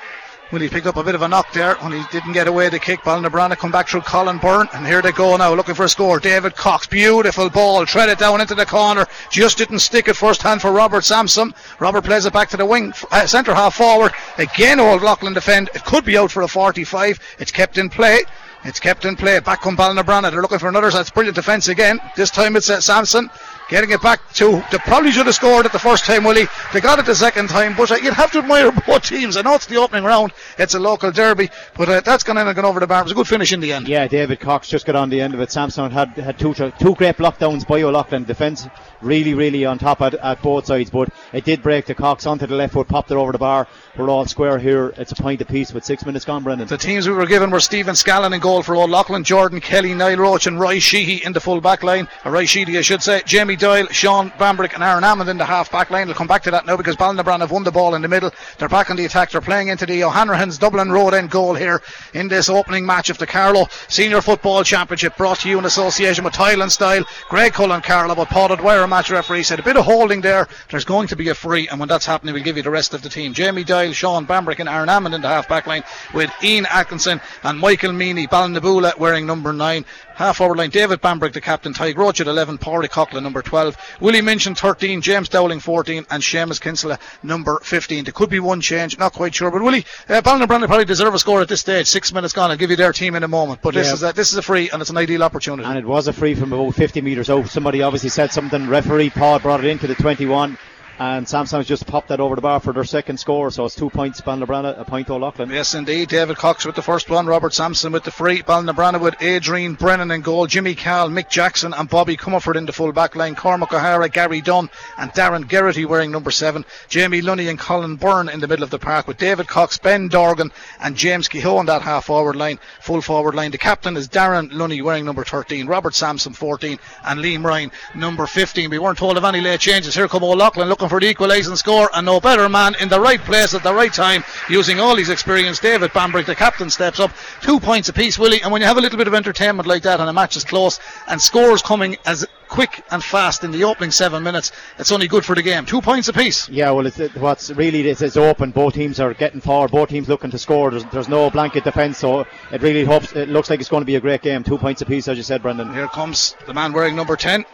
well, 0.50 0.62
he 0.62 0.68
picked 0.68 0.86
up 0.86 0.96
a 0.96 1.04
bit 1.04 1.14
of 1.14 1.22
a 1.22 1.28
knock 1.28 1.52
there 1.52 1.74
when 1.76 1.92
he 1.92 2.02
didn't 2.10 2.32
get 2.32 2.48
away 2.48 2.68
the 2.68 2.78
kick. 2.78 3.00
Ballinabranna 3.00 3.56
come 3.56 3.70
back 3.70 3.88
through 3.88 4.00
Colin 4.00 4.38
Byrne, 4.38 4.68
and 4.72 4.86
here 4.86 5.02
they 5.02 5.12
go 5.12 5.36
now, 5.36 5.52
looking 5.52 5.74
for 5.74 5.84
a 5.84 5.88
score. 5.88 6.18
David 6.18 6.56
Cox, 6.56 6.86
beautiful 6.86 7.50
ball, 7.50 7.84
tread 7.84 8.08
it 8.08 8.18
down 8.18 8.40
into 8.40 8.54
the 8.54 8.64
corner, 8.64 9.06
just 9.30 9.58
didn't 9.58 9.80
stick 9.80 10.08
it 10.08 10.16
first 10.16 10.40
hand 10.42 10.62
for 10.62 10.72
Robert 10.72 11.04
Sampson. 11.04 11.52
Robert 11.80 12.04
plays 12.04 12.24
it 12.24 12.32
back 12.32 12.48
to 12.48 12.56
the 12.56 12.64
wing, 12.64 12.94
uh, 13.10 13.26
centre 13.26 13.54
half 13.54 13.74
forward. 13.74 14.12
Again, 14.38 14.80
Old 14.80 15.02
Leighlin 15.02 15.34
defend. 15.34 15.68
It 15.74 15.84
could 15.84 16.04
be 16.04 16.16
out 16.16 16.32
for 16.32 16.42
a 16.42 16.48
45. 16.48 17.18
It's 17.38 17.52
kept 17.52 17.76
in 17.76 17.90
play. 17.90 18.22
It's 18.64 18.80
kept 18.80 19.04
in 19.04 19.16
play. 19.16 19.38
Back 19.40 19.62
come 19.62 19.76
Ballinabranna. 19.76 20.30
They're 20.30 20.42
looking 20.42 20.58
for 20.58 20.68
another. 20.68 20.90
That's 20.90 21.10
brilliant 21.10 21.36
defence 21.36 21.68
again. 21.68 22.00
This 22.16 22.30
time 22.30 22.56
it's 22.56 22.70
uh, 22.70 22.80
Sampson. 22.80 23.30
Getting 23.68 23.90
it 23.90 24.00
back 24.00 24.32
to. 24.34 24.62
They 24.70 24.78
probably 24.78 25.10
should 25.10 25.26
have 25.26 25.34
scored 25.34 25.66
it 25.66 25.72
the 25.72 25.78
first 25.78 26.06
time, 26.06 26.24
Willie. 26.24 26.46
They 26.72 26.80
got 26.80 26.98
it 26.98 27.04
the 27.04 27.14
second 27.14 27.48
time, 27.48 27.76
but 27.76 27.90
uh, 27.90 27.96
you'd 27.96 28.14
have 28.14 28.32
to 28.32 28.38
admire 28.38 28.72
both 28.86 29.02
teams. 29.02 29.36
I 29.36 29.42
know 29.42 29.54
it's 29.54 29.66
the 29.66 29.76
opening 29.76 30.04
round, 30.04 30.32
it's 30.58 30.74
a 30.74 30.78
local 30.78 31.10
derby, 31.10 31.50
but 31.76 31.88
uh, 31.88 32.00
that's 32.00 32.24
gone 32.24 32.38
in 32.38 32.46
and 32.46 32.56
gone 32.56 32.64
over 32.64 32.80
the 32.80 32.86
bar. 32.86 33.00
It 33.00 33.04
was 33.04 33.12
a 33.12 33.14
good 33.14 33.28
finish 33.28 33.52
in 33.52 33.60
the 33.60 33.74
end. 33.74 33.86
Yeah, 33.86 34.08
David 34.08 34.40
Cox 34.40 34.68
just 34.68 34.86
got 34.86 34.96
on 34.96 35.10
the 35.10 35.20
end 35.20 35.34
of 35.34 35.40
it. 35.40 35.52
Sampson 35.52 35.90
had 35.90 36.08
had 36.10 36.38
two 36.38 36.54
two 36.54 36.94
great 36.94 37.18
lockdowns 37.18 37.66
by 37.66 37.82
O'Loughlin. 37.82 38.24
Defence 38.24 38.66
really, 39.02 39.34
really 39.34 39.64
on 39.64 39.78
top 39.78 40.00
at, 40.00 40.14
at 40.14 40.40
both 40.42 40.66
sides, 40.66 40.88
but 40.90 41.10
it 41.32 41.44
did 41.44 41.62
break 41.62 41.84
the 41.86 41.94
Cox 41.94 42.26
onto 42.26 42.46
the 42.46 42.54
left 42.54 42.72
foot, 42.72 42.88
popped 42.88 43.10
it 43.10 43.16
over 43.16 43.32
the 43.32 43.38
bar. 43.38 43.68
We're 43.96 44.08
all 44.08 44.26
square 44.26 44.58
here. 44.58 44.94
It's 44.96 45.12
a 45.12 45.14
point 45.14 45.42
apiece 45.42 45.72
with 45.72 45.84
six 45.84 46.06
minutes 46.06 46.24
gone, 46.24 46.42
Brendan. 46.42 46.68
The 46.68 46.78
teams 46.78 47.06
we 47.06 47.14
were 47.14 47.26
given 47.26 47.50
were 47.50 47.60
Stephen 47.60 47.94
Scallon 47.94 48.32
in 48.32 48.40
goal 48.40 48.62
for 48.62 48.76
O'Loughlin, 48.76 49.24
Jordan 49.24 49.60
Kelly, 49.60 49.92
Niall 49.92 50.16
Roach, 50.16 50.46
and 50.46 50.58
Roy 50.58 50.78
Sheehy 50.78 51.24
in 51.24 51.32
the 51.32 51.40
full 51.40 51.60
back 51.60 51.82
line. 51.82 52.08
Or 52.24 52.32
Roy 52.32 52.46
Sheehy, 52.46 52.78
I 52.78 52.82
should 52.82 53.02
say. 53.02 53.22
Jamie 53.26 53.56
Doyle, 53.58 53.87
Sean 53.90 54.31
Bambrick, 54.31 54.75
and 54.75 54.82
Aaron 54.82 55.02
Hammond 55.02 55.28
in 55.28 55.37
the 55.37 55.44
half 55.44 55.70
back 55.70 55.90
line. 55.90 56.06
We'll 56.06 56.16
come 56.16 56.26
back 56.26 56.43
to 56.44 56.50
that 56.52 56.66
now 56.66 56.76
because 56.76 56.96
Ballinabrand 56.96 57.40
have 57.40 57.50
won 57.50 57.64
the 57.64 57.70
ball 57.70 57.94
in 57.94 58.02
the 58.02 58.08
middle. 58.08 58.31
They're 58.58 58.69
back 58.69 58.90
on 58.90 58.96
the 58.96 59.05
attack. 59.05 59.31
They're 59.31 59.40
playing 59.40 59.69
into 59.69 59.84
the 59.84 60.05
O'Hanrahan's 60.05 60.58
Dublin 60.58 60.90
Road 60.90 61.14
end 61.14 61.31
goal 61.31 61.55
here 61.55 61.82
in 62.14 62.28
this 62.28 62.49
opening 62.49 62.87
match 62.87 63.10
of 63.10 63.19
the 63.19 63.26
Carlow 63.26 63.69
Senior 63.88 64.22
Football 64.22 64.64
Championship 64.64 65.16
brought 65.16 65.40
to 65.40 65.49
you 65.49 65.58
in 65.58 65.64
association 65.64 66.25
with 66.25 66.32
Tile 66.32 66.62
and 66.62 66.72
Style. 66.72 67.05
Greg 67.28 67.52
Cullen 67.52 67.82
Carlow, 67.82 68.14
but 68.14 68.28
Paul 68.28 68.56
Dwyer, 68.56 68.87
match 68.87 69.10
referee, 69.10 69.43
said 69.43 69.58
a 69.58 69.62
bit 69.62 69.76
of 69.76 69.84
holding 69.84 70.20
there. 70.20 70.49
There's 70.70 70.84
going 70.84 71.08
to 71.08 71.16
be 71.16 71.28
a 71.28 71.34
free, 71.34 71.69
and 71.69 71.78
when 71.78 71.88
that's 71.88 72.06
happening, 72.06 72.34
we'll 72.34 72.44
give 72.44 72.56
you 72.56 72.62
the 72.62 72.70
rest 72.70 72.94
of 72.94 73.02
the 73.02 73.08
team. 73.08 73.34
Jamie 73.34 73.64
Doyle, 73.64 73.93
Sean 73.93 74.26
Bambrick, 74.26 74.61
and 74.61 74.69
Aaron 74.69 74.88
Hammond 74.88 75.14
in 75.14 75.20
the 75.20 75.28
half 75.28 75.49
back 75.49 75.66
line 75.66 75.82
with 76.14 76.31
Ian 76.43 76.66
Atkinson 76.70 77.20
and 77.43 77.58
Michael 77.58 77.93
Meany, 77.93 78.26
Ballinabula 78.26 78.96
wearing 78.99 79.26
number 79.26 79.52
nine. 79.52 79.84
Half 80.18 80.38
forward 80.38 80.58
line, 80.58 80.70
David 80.70 81.00
Bambrick, 81.00 81.32
the 81.32 81.40
captain, 81.40 81.72
Ty 81.72 81.92
Roach 81.92 82.20
at 82.20 82.26
11, 82.26 82.58
Paulie 82.58 82.88
Coughlin, 82.88 83.22
number 83.22 83.40
12, 83.40 83.76
Willie 84.00 84.20
Minchin, 84.20 84.56
13, 84.56 85.00
James 85.00 85.28
Dowling, 85.28 85.60
14, 85.60 86.06
and 86.10 86.20
Seamus 86.20 86.60
Kinsella, 86.60 86.98
number 87.22 87.60
15. 87.62 88.02
There 88.02 88.12
could 88.12 88.28
be 88.28 88.40
one 88.40 88.60
change, 88.60 88.98
not 88.98 89.12
quite 89.12 89.32
sure, 89.32 89.48
but 89.52 89.62
Willie, 89.62 89.86
uh, 90.08 90.20
Ballinabrand 90.20 90.66
probably 90.66 90.86
deserve 90.86 91.14
a 91.14 91.20
score 91.20 91.40
at 91.40 91.46
this 91.46 91.60
stage. 91.60 91.86
Six 91.86 92.12
minutes 92.12 92.32
gone, 92.32 92.50
I'll 92.50 92.56
give 92.56 92.70
you 92.70 92.74
their 92.74 92.92
team 92.92 93.14
in 93.14 93.22
a 93.22 93.28
moment, 93.28 93.62
but 93.62 93.74
this 93.74 93.92
is 93.92 94.02
a, 94.02 94.12
this 94.12 94.32
is 94.32 94.38
a 94.38 94.42
free 94.42 94.68
and 94.70 94.80
it's 94.80 94.90
an 94.90 94.96
ideal 94.96 95.22
opportunity. 95.22 95.68
And 95.68 95.78
it 95.78 95.86
was 95.86 96.08
a 96.08 96.12
free 96.12 96.34
from 96.34 96.52
about 96.52 96.74
50 96.74 97.00
metres 97.00 97.30
out. 97.30 97.46
Somebody 97.46 97.82
obviously 97.82 98.08
said 98.08 98.32
something. 98.32 98.68
Referee 98.68 99.10
Paul 99.10 99.38
brought 99.38 99.64
it 99.64 99.70
into 99.70 99.86
the 99.86 99.94
21. 99.94 100.58
And 101.00 101.28
Sampson's 101.28 101.66
just 101.68 101.86
popped 101.86 102.08
that 102.08 102.18
over 102.18 102.34
the 102.34 102.40
bar 102.40 102.58
for 102.58 102.72
their 102.72 102.82
second 102.82 103.18
score. 103.18 103.52
So 103.52 103.64
it's 103.64 103.76
two 103.76 103.88
points, 103.88 104.20
Balnabrana, 104.20 104.80
a 104.80 104.84
point 104.84 105.08
O'Loughlin. 105.08 105.48
Yes, 105.48 105.74
indeed. 105.74 106.08
David 106.08 106.36
Cox 106.36 106.66
with 106.66 106.74
the 106.74 106.82
first 106.82 107.08
one. 107.08 107.26
Robert 107.26 107.54
Sampson 107.54 107.92
with 107.92 108.02
the 108.02 108.10
free. 108.10 108.42
Balnabrana 108.42 109.00
with 109.00 109.14
Adrian 109.22 109.74
Brennan 109.74 110.10
in 110.10 110.22
goal. 110.22 110.48
Jimmy 110.48 110.74
Cal, 110.74 111.08
Mick 111.08 111.30
Jackson, 111.30 111.72
and 111.72 111.88
Bobby 111.88 112.16
Comerford 112.16 112.56
in 112.56 112.66
the 112.66 112.72
full 112.72 112.90
back 112.90 113.14
line. 113.14 113.36
Cormac 113.36 113.72
O'Hara, 113.72 114.08
Gary 114.08 114.40
Dunn, 114.40 114.70
and 114.98 115.12
Darren 115.12 115.44
Gerrity 115.44 115.86
wearing 115.86 116.10
number 116.10 116.32
seven. 116.32 116.64
Jamie 116.88 117.20
Lunny 117.20 117.46
and 117.46 117.60
Colin 117.60 117.94
Byrne 117.94 118.28
in 118.28 118.40
the 118.40 118.48
middle 118.48 118.64
of 118.64 118.70
the 118.70 118.80
park 118.80 119.06
with 119.06 119.18
David 119.18 119.46
Cox, 119.46 119.78
Ben 119.78 120.08
Dorgan, 120.08 120.50
and 120.80 120.96
James 120.96 121.28
Kehoe 121.28 121.58
on 121.58 121.66
that 121.66 121.82
half 121.82 122.06
forward 122.06 122.34
line, 122.34 122.58
full 122.80 123.02
forward 123.02 123.36
line. 123.36 123.52
The 123.52 123.58
captain 123.58 123.96
is 123.96 124.08
Darren 124.08 124.52
Lunny 124.52 124.82
wearing 124.82 125.04
number 125.04 125.22
13. 125.22 125.68
Robert 125.68 125.94
Sampson 125.94 126.32
14, 126.32 126.76
and 127.04 127.20
Liam 127.20 127.44
Ryan 127.44 127.70
number 127.94 128.26
15. 128.26 128.68
We 128.68 128.80
weren't 128.80 128.98
told 128.98 129.16
of 129.16 129.22
any 129.22 129.40
late 129.40 129.60
changes. 129.60 129.94
Here 129.94 130.08
come 130.08 130.24
O'Loughlin 130.24 130.68
looking 130.68 130.88
for 130.88 131.00
the 131.00 131.08
equalising 131.08 131.56
score, 131.56 131.90
and 131.94 132.06
no 132.06 132.20
better 132.20 132.49
man 132.49 132.75
in 132.81 132.88
the 132.88 133.00
right 133.00 133.20
place 133.20 133.55
at 133.55 133.62
the 133.62 133.75
right 133.75 133.93
time, 133.93 134.25
using 134.49 134.81
all 134.81 134.96
his 134.96 135.08
experience. 135.11 135.58
David 135.58 135.90
Bambrick, 135.90 136.26
the 136.26 136.35
captain, 136.35 136.70
steps 136.70 137.00
up. 137.00 137.11
Two 137.40 137.61
points 137.61 137.88
apiece, 137.88 138.19
Willie. 138.19 138.43
And 138.43 138.52
when 138.52 138.61
you 138.61 138.67
have 138.67 138.79
a 138.79 138.81
little 138.81 138.99
bit 138.99 139.08
of 139.08 139.14
entertainment 139.14 139.67
like 139.67 139.82
that 139.82 140.00
and 140.00 140.08
a 140.08 140.12
match 140.12 140.37
is 140.37 140.44
close 140.44 140.81
and 141.06 141.20
scores 141.20 141.62
coming 141.62 141.96
as 142.06 142.26
quick 142.49 142.82
and 142.90 143.05
fast 143.05 143.44
in 143.44 143.50
the 143.50 143.64
opening 143.64 143.90
seven 143.90 144.23
minutes, 144.23 144.52
it's 144.79 144.93
only 144.93 145.08
good 145.08 145.25
for 145.25 145.35
the 145.35 145.43
game. 145.43 145.67
Two 145.67 145.81
points 145.81 146.08
apiece. 146.08 146.49
Yeah, 146.49 146.70
well, 146.70 146.87
it's, 146.87 146.99
it, 146.99 147.14
what's 147.17 147.50
really 147.50 147.88
it's, 147.88 148.02
it's 148.02 148.17
open. 148.17 148.50
Both 148.50 148.75
teams 148.75 149.00
are 149.00 149.14
getting 149.14 149.40
forward. 149.40 149.70
Both 149.70 149.90
teams 149.90 150.08
looking 150.08 150.31
to 150.31 150.38
score. 150.38 150.70
There's, 150.70 150.85
there's 150.87 151.08
no 151.08 151.31
blanket 151.31 151.64
defence, 151.64 151.99
so 151.99 152.26
it 152.52 152.62
really 152.62 152.85
hopes. 152.85 153.12
It 153.12 153.29
looks 153.29 153.50
like 153.50 153.61
it's 153.61 153.69
going 153.69 153.82
to 153.82 153.87
be 153.87 153.96
a 153.96 154.00
great 154.00 154.23
game. 154.23 154.44
Two 154.44 154.58
points 154.58 154.82
apiece, 154.82 155.08
as 155.08 155.17
you 155.17 155.23
said, 155.23 155.43
Brendan. 155.43 155.73
Here 155.73 155.88
comes 155.88 156.37
the 156.46 156.55
man 156.55 156.73
wearing 156.73 156.96
number 156.96 157.17
10 157.17 157.44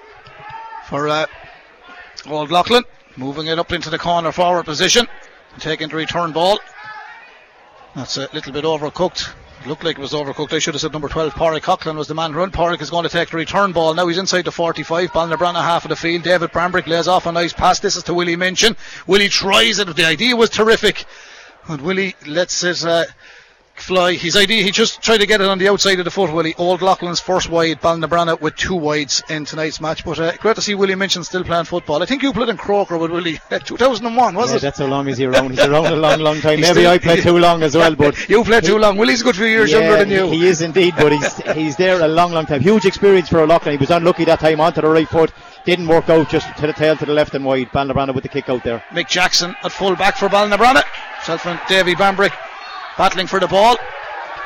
for 0.89 1.09
uh, 1.09 1.27
Old 2.27 2.51
Leighlin. 2.51 2.85
Moving 3.17 3.47
it 3.47 3.59
up 3.59 3.73
into 3.73 3.91
the 3.91 3.99
corner 3.99 4.33
forward 4.33 4.65
position. 4.65 5.07
Taking 5.59 5.89
the 5.89 5.97
return 5.97 6.33
ball. 6.33 6.59
That's 7.95 8.17
a 8.17 8.29
little 8.33 8.53
bit 8.53 8.65
overcooked. 8.65 9.33
Looked 9.67 9.85
like 9.85 9.97
it 9.99 10.03
was 10.03 10.13
overcooked. 10.13 10.53
I 10.53 10.59
should 10.59 10.75
have 10.75 10.81
said 10.81 10.93
number 10.93 11.09
12. 11.09 11.33
Pádraig 11.33 11.63
Coughlin 11.63 11.97
was 11.97 12.09
the 12.09 12.15
man 12.15 12.35
run. 12.35 12.51
Pádraig 12.51 12.83
is 12.83 12.91
going 12.91 13.05
to 13.05 13.09
take 13.09 13.31
the 13.31 13.37
return 13.37 13.73
ball. 13.73 13.95
Now 13.95 14.09
he's 14.09 14.19
inside 14.19 14.45
the 14.45 14.53
45. 14.53 15.13
Balnabrana 15.13 15.63
half 15.63 15.85
of 15.85 15.91
the 15.91 15.97
field. 15.97 16.25
David 16.25 16.51
Bambrick 16.51 16.89
lays 16.89 17.07
off 17.07 17.27
a 17.27 17.33
nice 17.33 17.53
pass. 17.53 17.79
This 17.79 17.97
is 17.97 18.03
to 18.05 18.15
Willie 18.15 18.37
Minchin. 18.37 18.77
Willie 19.07 19.29
tries 19.29 19.79
it. 19.79 19.95
The 19.95 20.05
idea 20.05 20.35
was 20.35 20.51
terrific. 20.51 21.05
And 21.69 21.81
Willie 21.81 22.17
lets 22.27 22.63
it 22.65 22.85
uh, 22.85 23.05
fly. 23.75 24.15
His 24.15 24.37
idea, 24.37 24.63
he 24.63 24.71
just 24.71 25.03
tried 25.03 25.19
to 25.19 25.27
get 25.27 25.41
it 25.41 25.47
on 25.49 25.59
the 25.59 25.69
outside 25.69 25.99
of 25.99 26.05
the 26.05 26.11
foot, 26.11 26.33
Willie. 26.33 26.55
Old 26.57 26.81
Leighlin's 26.81 27.21
first 27.21 27.49
wide, 27.51 27.81
Balnabrana 27.81 28.41
with 28.41 28.57
two 28.57 28.75
wides 28.75 29.23
in 29.29 29.45
tonight's 29.45 29.81
match. 29.81 30.05
But 30.05 30.19
uh, 30.19 30.33
great 30.37 30.57
to 30.57 30.63
see 30.63 30.75
Willie 30.75 30.95
Minchin 30.95 31.25
still 31.25 31.45
playing 31.45 31.65
football. 31.65 32.03
I 32.03 32.07
think 32.07 32.23
you 32.23 32.33
played 32.33 32.49
in 32.49 32.57
Croker 32.57 32.97
with 32.99 33.11
Willie 33.11 33.41
uh, 33.51 33.59
2001, 33.59 34.35
was 34.35 34.51
Yeah, 34.51 34.57
it? 34.57 34.61
that's 34.63 34.79
how 34.79 34.87
long 34.87 35.09
is 35.09 35.19
he 35.19 35.27
around. 35.27 35.51
He's 35.51 35.61
around 35.61 35.87
a 35.87 35.97
long, 35.97 36.21
long 36.21 36.41
time. 36.41 36.59
He's 36.59 36.69
Maybe 36.69 36.81
still- 36.81 36.91
I 36.93 36.99
played 36.99 37.23
too 37.23 37.39
long 37.39 37.63
as 37.63 37.75
well, 37.77 37.95
but 37.97 38.29
you 38.29 38.45
played 38.45 38.65
too 38.65 38.79
long. 38.79 38.97
Willie's 38.97 39.21
a 39.21 39.25
good 39.25 39.37
few 39.37 39.47
years 39.47 39.71
Yeah, 39.73 39.81
younger 39.81 39.99
than 39.99 40.11
you. 40.11 40.31
He 40.31 40.47
is 40.47 40.63
indeed, 40.63 40.95
but 40.97 41.13
he's 41.13 41.37
he's 41.55 41.77
there 41.77 42.01
a 42.03 42.09
long, 42.09 42.33
long 42.33 42.47
time. 42.47 42.61
Huge 42.61 42.85
experience 42.87 43.29
for 43.29 43.41
O'Loughlin. 43.41 43.73
He 43.73 43.79
was 43.79 43.91
unlucky 43.91 44.25
that 44.27 44.41
time 44.41 44.61
onto 44.61 44.81
the 44.81 44.89
right 44.89 45.09
foot. 45.09 45.33
Didn't 45.65 45.89
work 45.89 46.09
out 46.11 46.29
just 46.29 46.55
to 46.59 46.67
the 46.67 46.73
tail 46.75 46.97
to 46.97 47.07
the 47.07 47.13
left 47.13 47.35
and 47.35 47.45
wide. 47.45 47.71
Balnabrana 47.71 48.15
with 48.15 48.23
the 48.23 48.29
kick 48.29 48.49
out 48.51 48.63
there. 48.65 48.85
Mick 48.91 49.09
Jackson 49.09 49.55
at 49.63 49.73
full 49.73 49.97
back 49.97 50.17
for 50.19 50.29
Balnabrana. 50.29 50.83
Self 51.23 51.47
and 51.47 51.59
Davy 51.69 51.95
Bambrick 51.95 52.33
battling 52.97 53.27
for 53.27 53.41
the 53.41 53.49
ball. 53.49 53.77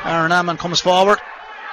Aaron 0.05 0.31
Hammond 0.31 0.59
comes 0.59 0.79
forward. 0.79 1.19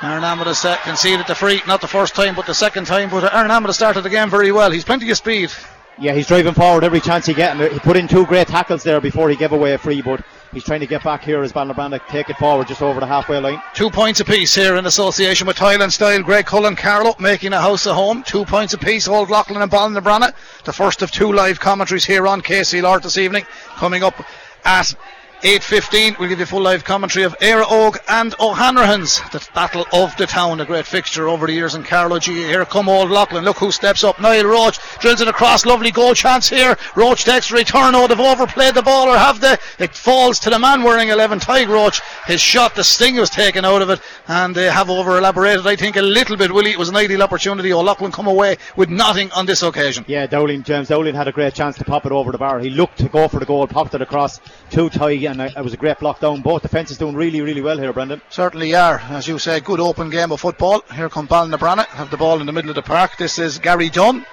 Aaron 0.03 0.23
Hammond 0.23 0.49
has 0.49 0.65
uh, 0.65 0.77
conceded 0.79 1.27
the 1.27 1.35
free, 1.35 1.63
not 1.67 1.81
the 1.81 1.87
first 1.87 2.15
time, 2.15 2.35
but 2.35 2.47
the 2.47 2.55
second 2.55 2.87
time. 2.87 3.09
But 3.09 3.33
Aaron 3.33 3.51
Hammond 3.51 3.69
has 3.69 3.77
started 3.77 4.03
the 4.03 4.11
game 4.11 4.29
very 4.29 4.53
well. 4.53 4.71
He's 4.71 4.85
plenty 4.85 5.11
of 5.11 5.17
speed. 5.17 5.51
Yeah, 5.99 6.13
he's 6.13 6.27
driving 6.27 6.53
forward 6.53 6.85
every 6.85 7.01
chance 7.01 7.25
he 7.25 7.33
gets. 7.33 7.59
He 7.73 7.79
put 7.79 7.97
in 7.97 8.07
two 8.07 8.27
great 8.27 8.49
tackles 8.49 8.83
there 8.83 9.01
before 9.01 9.31
he 9.31 9.37
gave 9.37 9.53
away 9.53 9.73
a 9.73 9.79
free, 9.79 10.03
but 10.03 10.23
he's 10.53 10.65
trying 10.65 10.81
to 10.81 10.87
get 10.87 11.03
back 11.03 11.23
here 11.23 11.43
as 11.43 11.55
Balnabrana 11.55 12.07
take 12.09 12.29
it 12.29 12.37
forward 12.37 12.69
just 12.69 12.83
over 12.83 13.01
the 13.01 13.07
halfway 13.07 13.39
line. 13.41 13.63
Two 13.73 13.89
points 13.89 14.21
apiece 14.21 14.55
here 14.55 14.77
in 14.77 14.85
association 14.85 15.47
with 15.47 15.57
Tile 15.57 15.81
and 15.81 15.91
Style. 15.91 16.23
Greg 16.23 16.45
Cullen 16.45 16.77
Carlow 16.77 17.15
making 17.19 17.55
a 17.55 17.61
house 17.61 17.87
of 17.87 17.95
home. 17.95 18.23
Two 18.25 18.45
points 18.45 18.75
apiece. 18.75 19.09
Old 19.09 19.31
Leighlin 19.31 19.63
and 19.63 19.73
Balnabrana. 19.73 20.35
The 20.65 20.73
first 20.75 21.01
of 21.01 21.11
two 21.11 21.33
live 21.33 21.59
commentaries 21.59 22.05
here 22.05 22.27
on 22.27 22.43
KCLR 22.43 23.01
this 23.01 23.17
evening. 23.17 23.47
Coming 23.77 24.03
up 24.03 24.23
at 24.67 24.95
8.15 25.43 26.19
we'll 26.19 26.31
give 26.31 26.39
you 26.39 26.47
full 26.47 26.63
live 26.63 26.83
commentary 26.83 27.23
of 27.23 27.37
Éire 27.41 27.63
Óg 27.63 27.99
and 28.09 28.35
O'Hanrahan's 28.41 29.21
the 29.33 29.49
battle 29.55 29.87
of 29.93 30.17
the 30.17 30.27
town 30.27 30.61
a 30.61 30.65
great 30.65 30.87
fixture 30.87 31.29
over 31.29 31.47
the 31.47 31.53
years 31.53 31.75
in 31.75 31.83
Carlow. 31.83 32.19
G 32.19 32.33
here 32.37 32.65
come 32.65 32.89
Old 32.89 33.11
Leighlin 33.11 33.45
look 33.45 33.59
who 33.59 33.71
steps 33.71 34.03
up. 34.03 34.19
Niall 34.19 34.47
Roach 34.47 34.79
drills 34.99 35.21
it 35.21 35.29
across. 35.29 35.67
Lovely 35.67 35.91
goal 35.91 36.15
chance 36.15 36.49
here. 36.49 36.75
Roach 36.95 37.25
takes 37.25 37.53
return. 37.53 37.95
Oh 37.95 38.07
they've 38.07 38.19
overplayed 38.19 38.75
the 38.75 38.83
ball 38.83 39.09
or 39.09 39.19
have 39.19 39.41
they? 39.41 39.57
It 39.79 39.95
falls 39.95 40.39
to 40.41 40.51
the 40.51 40.59
man 40.59 40.83
wearing 40.83 41.11
11 41.11 41.41
Tadhg 41.41 41.69
Roach 41.69 42.01
his 42.27 42.41
shot 42.41 42.75
the 42.75 42.83
sting 42.83 43.17
was 43.17 43.29
taken 43.29 43.67
out 43.67 43.83
of 43.83 43.91
it 43.91 44.01
and 44.29 44.55
they 44.55 44.71
have 44.71 44.89
over 44.89 45.19
elaborated 45.19 45.67
I 45.67 45.77
think 45.77 45.97
a 45.97 46.03
little 46.03 46.39
bit. 46.39 46.51
Willie 46.51 46.71
it 46.71 46.79
was 46.79 46.89
an 46.89 46.97
ideal 46.97 47.23
opportunity. 47.23 47.75
O'Loughlin 47.75 48.11
come 48.11 48.27
away 48.27 48.57
with 48.75 48.89
nothing 48.89 49.31
on 49.33 49.45
this 49.45 49.63
occasion. 49.63 50.07
Yeah, 50.09 50.27
Dowling, 50.27 50.63
James 50.63 50.89
Dowling 50.89 51.15
had 51.15 51.29
a 51.29 51.33
great 51.33 51.53
chance 51.53 51.77
to 51.77 51.85
pop 51.85 52.07
it 52.07 52.13
over 52.13 52.33
the 52.33 52.39
bar. 52.39 52.59
He 52.59 52.71
looked 52.71 52.97
to 52.99 53.09
go 53.11 53.29
for 53.29 53.39
the 53.39 53.47
goal, 53.47 53.67
popped 53.67 53.95
it 53.95 54.01
across 54.01 54.41
to 54.71 54.89
Ty, 54.89 55.26
and 55.27 55.41
it 55.41 55.63
was 55.63 55.73
a 55.73 55.77
great 55.77 55.99
block 55.99 56.21
down. 56.21 56.43
Both 56.43 56.63
defences 56.63 56.99
doing 56.99 57.15
really, 57.15 57.41
really 57.41 57.61
well 57.61 57.79
here, 57.79 57.93
Brendan. 57.93 58.23
Certainly 58.29 58.75
are. 58.75 58.99
As 58.99 59.29
you 59.29 59.39
say, 59.39 59.61
good 59.61 59.81
open 59.81 60.11
game 60.11 60.33
of 60.33 60.41
football. 60.41 60.83
Here 60.95 61.09
come 61.09 61.29
Balnabrana. 61.29 61.87
Have 61.87 62.11
the 62.11 62.17
ball 62.17 62.41
in 62.41 62.47
the 62.47 62.53
middle 62.53 62.71
of 62.71 62.77
the 62.77 62.83
park. 62.83 63.17
This 63.19 63.39
is 63.39 63.59
Gary 63.59 63.91
Dunn. 63.91 64.25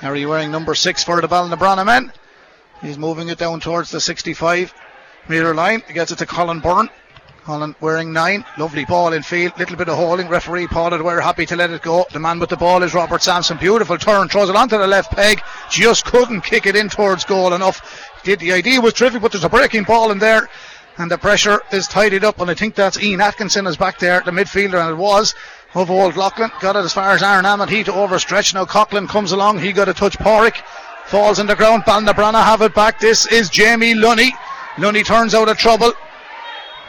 Gary 0.00 0.26
wearing 0.26 0.50
number 0.50 0.74
six 0.74 1.02
for 1.02 1.20
the 1.20 1.28
Balnabrana 1.28 1.84
men. 1.84 2.12
He's 2.82 2.98
moving 2.98 3.28
it 3.28 3.38
down 3.38 3.60
towards 3.60 3.90
the 3.90 4.00
65 4.00 4.74
metre 5.28 5.54
line. 5.54 5.82
He 5.86 5.94
gets 5.94 6.12
it 6.12 6.18
to 6.18 6.26
Colin 6.26 6.60
Byrne. 6.60 6.90
Colin 7.44 7.74
wearing 7.80 8.12
nine. 8.12 8.44
Lovely 8.56 8.84
ball 8.86 9.12
in 9.12 9.22
field. 9.22 9.58
Little 9.58 9.76
bit 9.76 9.88
of 9.88 9.96
holding. 9.96 10.28
Referee 10.28 10.66
Paul 10.66 10.90
We're 11.02 11.20
happy 11.20 11.44
to 11.46 11.56
let 11.56 11.70
it 11.70 11.82
go. 11.82 12.06
The 12.12 12.18
man 12.18 12.38
with 12.38 12.48
the 12.48 12.56
ball 12.56 12.82
is 12.82 12.94
Robert 12.94 13.22
Sampson. 13.22 13.58
Beautiful 13.58 13.98
turn. 13.98 14.28
Throws 14.28 14.48
it 14.48 14.56
onto 14.56 14.78
the 14.78 14.86
left 14.86 15.12
peg. 15.12 15.42
Just 15.70 16.06
couldn't 16.06 16.40
kick 16.40 16.66
it 16.66 16.74
in 16.74 16.88
towards 16.88 17.24
goal 17.24 17.52
enough. 17.52 18.10
Did 18.24 18.40
the 18.40 18.52
idea 18.52 18.80
was 18.80 18.94
terrific, 18.94 19.22
but 19.22 19.32
there's 19.32 19.44
a 19.44 19.48
breaking 19.48 19.84
ball 19.84 20.10
in 20.10 20.18
there. 20.18 20.48
And 20.96 21.10
the 21.10 21.18
pressure 21.18 21.60
is 21.72 21.88
tidied 21.88 22.24
up, 22.24 22.40
and 22.40 22.50
I 22.50 22.54
think 22.54 22.74
that's 22.74 23.02
Ian 23.02 23.20
Atkinson 23.20 23.66
is 23.66 23.76
back 23.76 23.98
there, 23.98 24.22
the 24.24 24.30
midfielder, 24.30 24.80
and 24.80 24.90
it 24.90 24.96
was 24.96 25.34
of 25.74 25.90
Old 25.90 26.16
Leighlin. 26.16 26.50
Got 26.60 26.76
it 26.76 26.84
as 26.84 26.92
far 26.92 27.10
as 27.10 27.22
Aaron 27.22 27.44
Hammond, 27.44 27.70
he 27.70 27.82
to 27.84 27.92
overstretch. 27.92 28.54
Now 28.54 28.64
Coughlin 28.64 29.08
comes 29.08 29.32
along, 29.32 29.58
he 29.58 29.72
got 29.72 29.88
a 29.88 29.94
touch. 29.94 30.16
Pádraig 30.16 30.56
falls 31.06 31.38
in 31.38 31.46
the 31.46 31.56
ground. 31.56 31.82
Balnabrana 31.82 32.42
have 32.44 32.62
it 32.62 32.74
back. 32.74 33.00
This 33.00 33.26
is 33.26 33.50
Jamie 33.50 33.94
Lunny. 33.94 34.32
Lunny 34.78 35.02
turns 35.02 35.34
out 35.34 35.48
of 35.48 35.58
trouble. 35.58 35.92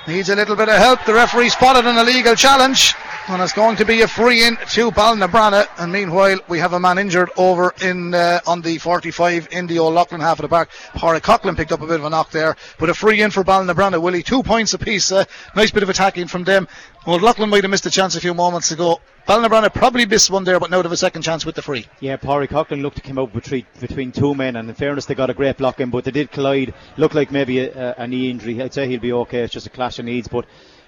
Needs 0.08 0.30
a 0.30 0.36
little 0.36 0.56
bit 0.56 0.70
of 0.70 0.77
help. 0.77 1.04
The 1.06 1.13
referee 1.13 1.50
spotted 1.50 1.88
an 1.88 1.98
illegal 1.98 2.36
challenge. 2.36 2.94
And 3.27 3.41
it's 3.41 3.53
going 3.53 3.75
to 3.77 3.86
be 3.86 4.01
a 4.01 4.08
free 4.08 4.44
in 4.44 4.55
to 4.55 4.91
Ballinabranna. 4.91 5.67
And 5.79 5.91
meanwhile, 5.91 6.38
we 6.48 6.60
have 6.60 6.74
a 6.74 6.79
man 6.79 7.00
injured 7.00 7.32
over 7.38 7.74
in 7.82 8.13
uh, 8.13 8.39
on 8.46 8.62
the 8.62 8.77
45 8.77 9.48
in 9.50 9.65
the 9.65 9.79
O'Loughlin 9.79 10.22
half 10.22 10.38
of 10.38 10.44
the 10.44 10.48
park. 10.48 10.70
Pádraig 10.94 11.22
Coughlin 11.22 11.58
picked 11.58 11.72
up 11.72 11.82
a 11.82 11.88
bit 11.88 12.00
of 12.00 12.05
a 12.05 12.10
knock 12.12 12.29
there. 12.29 12.55
But 12.77 12.89
a 12.89 12.94
free 12.94 13.24
in 13.24 13.32
for 13.32 13.44
Ballinabranna, 13.44 14.00
Willie. 14.00 14.22
Two 14.22 14.44
points 14.44 14.75
apiece. 14.75 15.12
Uh, 15.12 15.25
nice 15.55 15.72
bit 15.72 15.82
of 15.82 15.89
attacking 15.89 16.27
from 16.27 16.44
them. 16.44 16.67
O'Loughlin 17.08 17.50
might 17.50 17.63
have 17.63 17.72
missed 17.72 17.88
a 17.88 17.89
chance 17.89 18.15
a 18.15 18.22
few 18.22 18.36
moments 18.36 18.70
ago. 18.70 19.01
Ballinabranna 19.27 19.74
probably 19.74 20.05
missed 20.05 20.29
one 20.29 20.44
there, 20.44 20.60
but 20.60 20.70
now 20.70 20.77
they 20.77 20.84
have 20.84 20.91
a 20.91 20.98
second 20.98 21.24
chance 21.24 21.48
with 21.48 21.55
the 21.55 21.63
free. 21.63 21.88
Yeah, 22.01 22.17
Pádraig 22.17 22.50
Coughlin 22.50 22.84
looked 22.84 22.98
to 22.98 23.01
come 23.01 23.17
out 23.17 23.34
between, 23.34 23.65
between 23.79 24.12
two 24.12 24.36
men, 24.36 24.55
and 24.55 24.70
in 24.70 24.75
fairness, 24.75 25.08
they 25.08 25.15
got 25.15 25.32
a 25.32 25.34
great 25.34 25.58
block 25.58 25.79
in, 25.79 25.89
but 25.89 26.03
they 26.03 26.12
did 26.12 26.32
collide. 26.32 26.75
Looked 26.96 27.15
like 27.15 27.32
maybe 27.32 27.58
a, 27.58 27.96
a, 27.98 28.03
a 28.03 28.08
knee 28.08 28.29
injury. 28.29 28.62
I'd 28.62 28.75
say 28.75 28.88
he'll 28.88 29.00
be 29.00 29.13
okay. 29.13 29.39
It's 29.39 29.53
just 29.53 29.65
a 29.65 29.72
clash 29.72 29.98
of 29.98 30.05
needs, 30.05 30.27
but 30.27 30.46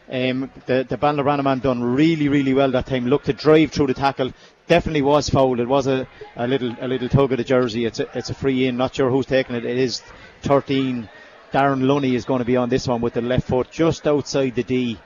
um, 0.10 0.50
the 0.66 0.86
the 0.88 0.98
Ballinabranna 0.98 1.44
man 1.44 1.60
done 1.60 1.84
really 1.84 2.30
really 2.30 2.54
well 2.54 2.72
that 2.72 2.86
time. 2.86 3.08
Looked 3.08 3.26
to 3.26 3.34
drive 3.34 3.72
through 3.72 3.88
the 3.88 3.94
tackle. 3.94 4.34
Definitely 4.68 5.02
was 5.02 5.30
fouled. 5.30 5.60
It 5.60 5.68
was 5.68 5.88
a, 5.88 6.08
a 6.36 6.48
little 6.48 6.76
a 6.82 6.88
little 6.88 7.10
tug 7.10 7.32
of 7.32 7.38
the 7.38 7.44
jersey. 7.44 7.86
It's 7.86 8.00
a, 8.00 8.10
it's 8.18 8.30
a 8.30 8.34
free 8.34 8.68
in. 8.68 8.78
Not 8.78 8.96
sure 8.96 9.10
who's 9.10 9.26
taking 9.26 9.56
it. 9.56 9.66
It 9.66 9.78
is 9.78 10.02
13. 10.42 11.10
Darren 11.54 11.88
Lunny 11.88 12.16
is 12.16 12.26
going 12.26 12.40
to 12.40 12.46
be 12.46 12.58
on 12.58 12.70
this 12.70 12.88
one 12.88 13.00
with 13.00 13.14
the 13.14 13.22
left 13.22 13.48
foot 13.48 13.72
just 13.72 14.06
outside 14.06 14.56
the 14.56 14.64
D 14.64 15.00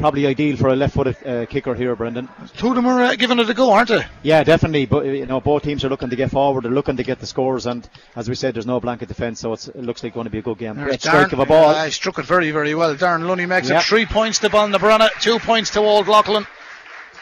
probably 0.00 0.26
ideal 0.26 0.56
for 0.56 0.68
a 0.68 0.76
left-footed 0.76 1.26
uh, 1.26 1.46
kicker 1.46 1.74
here, 1.74 1.94
Brendan. 1.94 2.28
Two 2.56 2.68
of 2.68 2.74
them 2.74 2.86
are 2.86 3.02
uh, 3.02 3.14
giving 3.14 3.38
it 3.38 3.48
a 3.48 3.54
go, 3.54 3.70
aren't 3.72 3.90
they? 3.90 4.04
Yeah, 4.22 4.42
definitely. 4.42 4.86
But 4.86 5.04
you 5.06 5.26
know, 5.26 5.40
both 5.40 5.62
teams 5.62 5.84
are 5.84 5.88
looking 5.88 6.10
to 6.10 6.16
get 6.16 6.30
forward. 6.30 6.64
They're 6.64 6.72
looking 6.72 6.96
to 6.96 7.04
get 7.04 7.20
the 7.20 7.26
scores, 7.26 7.66
and 7.66 7.88
as 8.16 8.28
we 8.28 8.34
said, 8.34 8.54
there's 8.54 8.66
no 8.66 8.80
blanket 8.80 9.08
defence, 9.08 9.40
so 9.40 9.52
it 9.52 9.76
looks 9.76 10.02
like 10.02 10.14
going 10.14 10.24
to 10.24 10.30
be 10.30 10.38
a 10.38 10.42
good 10.42 10.58
game. 10.58 10.74
Great 10.74 11.00
strike 11.00 11.32
of 11.32 11.38
a 11.38 11.46
ball. 11.46 11.90
Struck 11.90 12.18
it 12.18 12.24
very, 12.24 12.50
very 12.50 12.74
well. 12.74 12.96
Darren 12.96 13.26
Lunny 13.26 13.46
makes 13.46 13.68
yep. 13.68 13.82
it 13.82 13.84
three 13.84 14.06
points 14.06 14.38
to 14.40 14.48
Ballinabranna, 14.48 15.10
two 15.20 15.38
points 15.38 15.70
to 15.70 15.80
Old 15.80 16.08
Leighlin. 16.08 16.46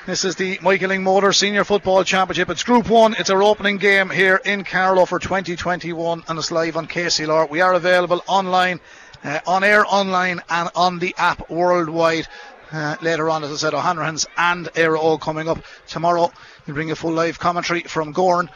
This 0.09 0.25
is 0.25 0.37
the 0.37 0.59
Michael 0.63 0.89
Lyng 0.89 1.03
Motor 1.03 1.35
Senior 1.35 1.65
Football 1.65 2.03
Championship. 2.03 2.49
It's 2.49 2.63
Group 2.63 2.89
1. 2.89 3.17
It's 3.19 3.29
our 3.29 3.43
opening 3.43 3.77
game 3.77 4.09
here 4.09 4.41
in 4.43 4.65
Carlow 4.65 5.05
for 5.05 5.19
2021 5.19 6.23
and 6.27 6.39
it's 6.39 6.51
live 6.51 6.79
on 6.79 6.87
KCLR. 6.87 7.51
We 7.51 7.61
are 7.61 7.75
available 7.75 8.23
online, 8.27 8.81
uh, 9.23 9.41
on 9.47 9.65
air, 9.65 9.85
online 9.87 10.41
and 10.49 10.71
on 10.75 10.99
the 10.99 11.15
app 11.19 11.51
worldwide. 11.51 12.27
Uh, 12.71 12.97
later 13.01 13.31
on, 13.31 13.45
as 13.45 13.51
I 13.51 13.57
said, 13.57 13.75
O'Hanrahan's 13.75 14.27
and 14.37 14.67
Éire 14.75 14.99
Óg 14.99 15.21
coming 15.21 15.49
up 15.49 15.59
tomorrow. 15.87 16.31
We'll 16.67 16.75
bring 16.75 16.91
a 16.91 16.97
full 16.97 17.13
live 17.13 17.39
commentary 17.39 17.81
from 17.81 18.13
Gowran 18.13 18.51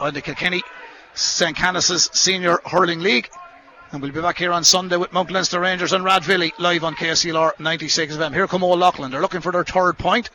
on 0.00 0.14
the 0.14 0.20
Kilkenny 0.20 0.62
St. 1.14 1.56
Canice's 1.56 2.10
Senior 2.12 2.58
Hurling 2.64 3.00
League. 3.00 3.30
And 3.92 4.02
we'll 4.02 4.10
be 4.10 4.20
back 4.20 4.38
here 4.38 4.52
on 4.52 4.64
Sunday 4.64 4.96
with 4.96 5.12
Mount 5.12 5.30
Leinster 5.30 5.60
Rangers 5.60 5.92
and 5.92 6.02
Rathvilly 6.04 6.52
live 6.58 6.82
on 6.82 6.94
KCLR 6.94 7.60
96 7.60 8.16
FM. 8.16 8.32
Here 8.32 8.48
come 8.48 8.64
Old 8.64 8.80
Leighlin. 8.80 9.10
They're 9.10 9.20
looking 9.20 9.42
for 9.42 9.52
their 9.52 9.64
third 9.64 9.98
point. 9.98 10.30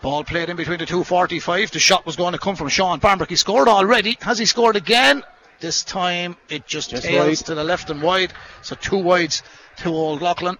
Ball 0.00 0.24
played 0.24 0.48
in 0.48 0.56
between 0.56 0.78
the 0.78 0.86
245. 0.86 1.70
The 1.70 1.78
shot 1.78 2.06
was 2.06 2.16
going 2.16 2.32
to 2.32 2.38
come 2.38 2.56
from 2.56 2.68
Sean 2.68 2.98
Bambrick. 2.98 3.28
He 3.28 3.36
scored 3.36 3.68
already. 3.68 4.16
Has 4.22 4.38
he 4.38 4.46
scored 4.46 4.76
again? 4.76 5.22
This 5.60 5.84
time 5.84 6.36
it 6.48 6.66
just, 6.66 6.90
just 6.90 7.04
tails 7.04 7.42
to 7.44 7.54
the 7.54 7.64
left 7.64 7.90
and 7.90 8.02
wide. 8.02 8.32
So 8.62 8.74
two 8.74 8.98
wides 8.98 9.42
to 9.78 9.90
Old 9.90 10.22
Leighlin. 10.22 10.58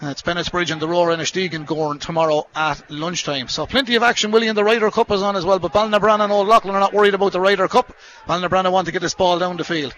Uh, 0.00 0.10
it's 0.10 0.22
Bennettsbridge 0.22 0.70
and 0.70 0.80
the 0.80 0.86
Rower-Inistioge 0.86 1.54
in 1.54 1.66
Gowran 1.66 2.00
tomorrow 2.00 2.46
at 2.54 2.88
lunchtime. 2.88 3.48
So 3.48 3.66
plenty 3.66 3.96
of 3.96 4.04
action. 4.04 4.30
Willie 4.30 4.46
and 4.46 4.56
the 4.56 4.62
Ryder 4.62 4.92
Cup 4.92 5.10
is 5.10 5.22
on 5.22 5.34
as 5.34 5.44
well, 5.44 5.58
but 5.58 5.72
Ballinabranna 5.72 6.22
and 6.22 6.32
Old 6.32 6.46
Leighlin 6.46 6.76
are 6.76 6.80
not 6.80 6.92
worried 6.92 7.14
about 7.14 7.32
the 7.32 7.40
Ryder 7.40 7.66
Cup. 7.66 7.92
Ballinabranna 8.28 8.70
want 8.70 8.86
to 8.86 8.92
get 8.92 9.02
this 9.02 9.14
ball 9.14 9.40
down 9.40 9.56
the 9.56 9.64
field. 9.64 9.92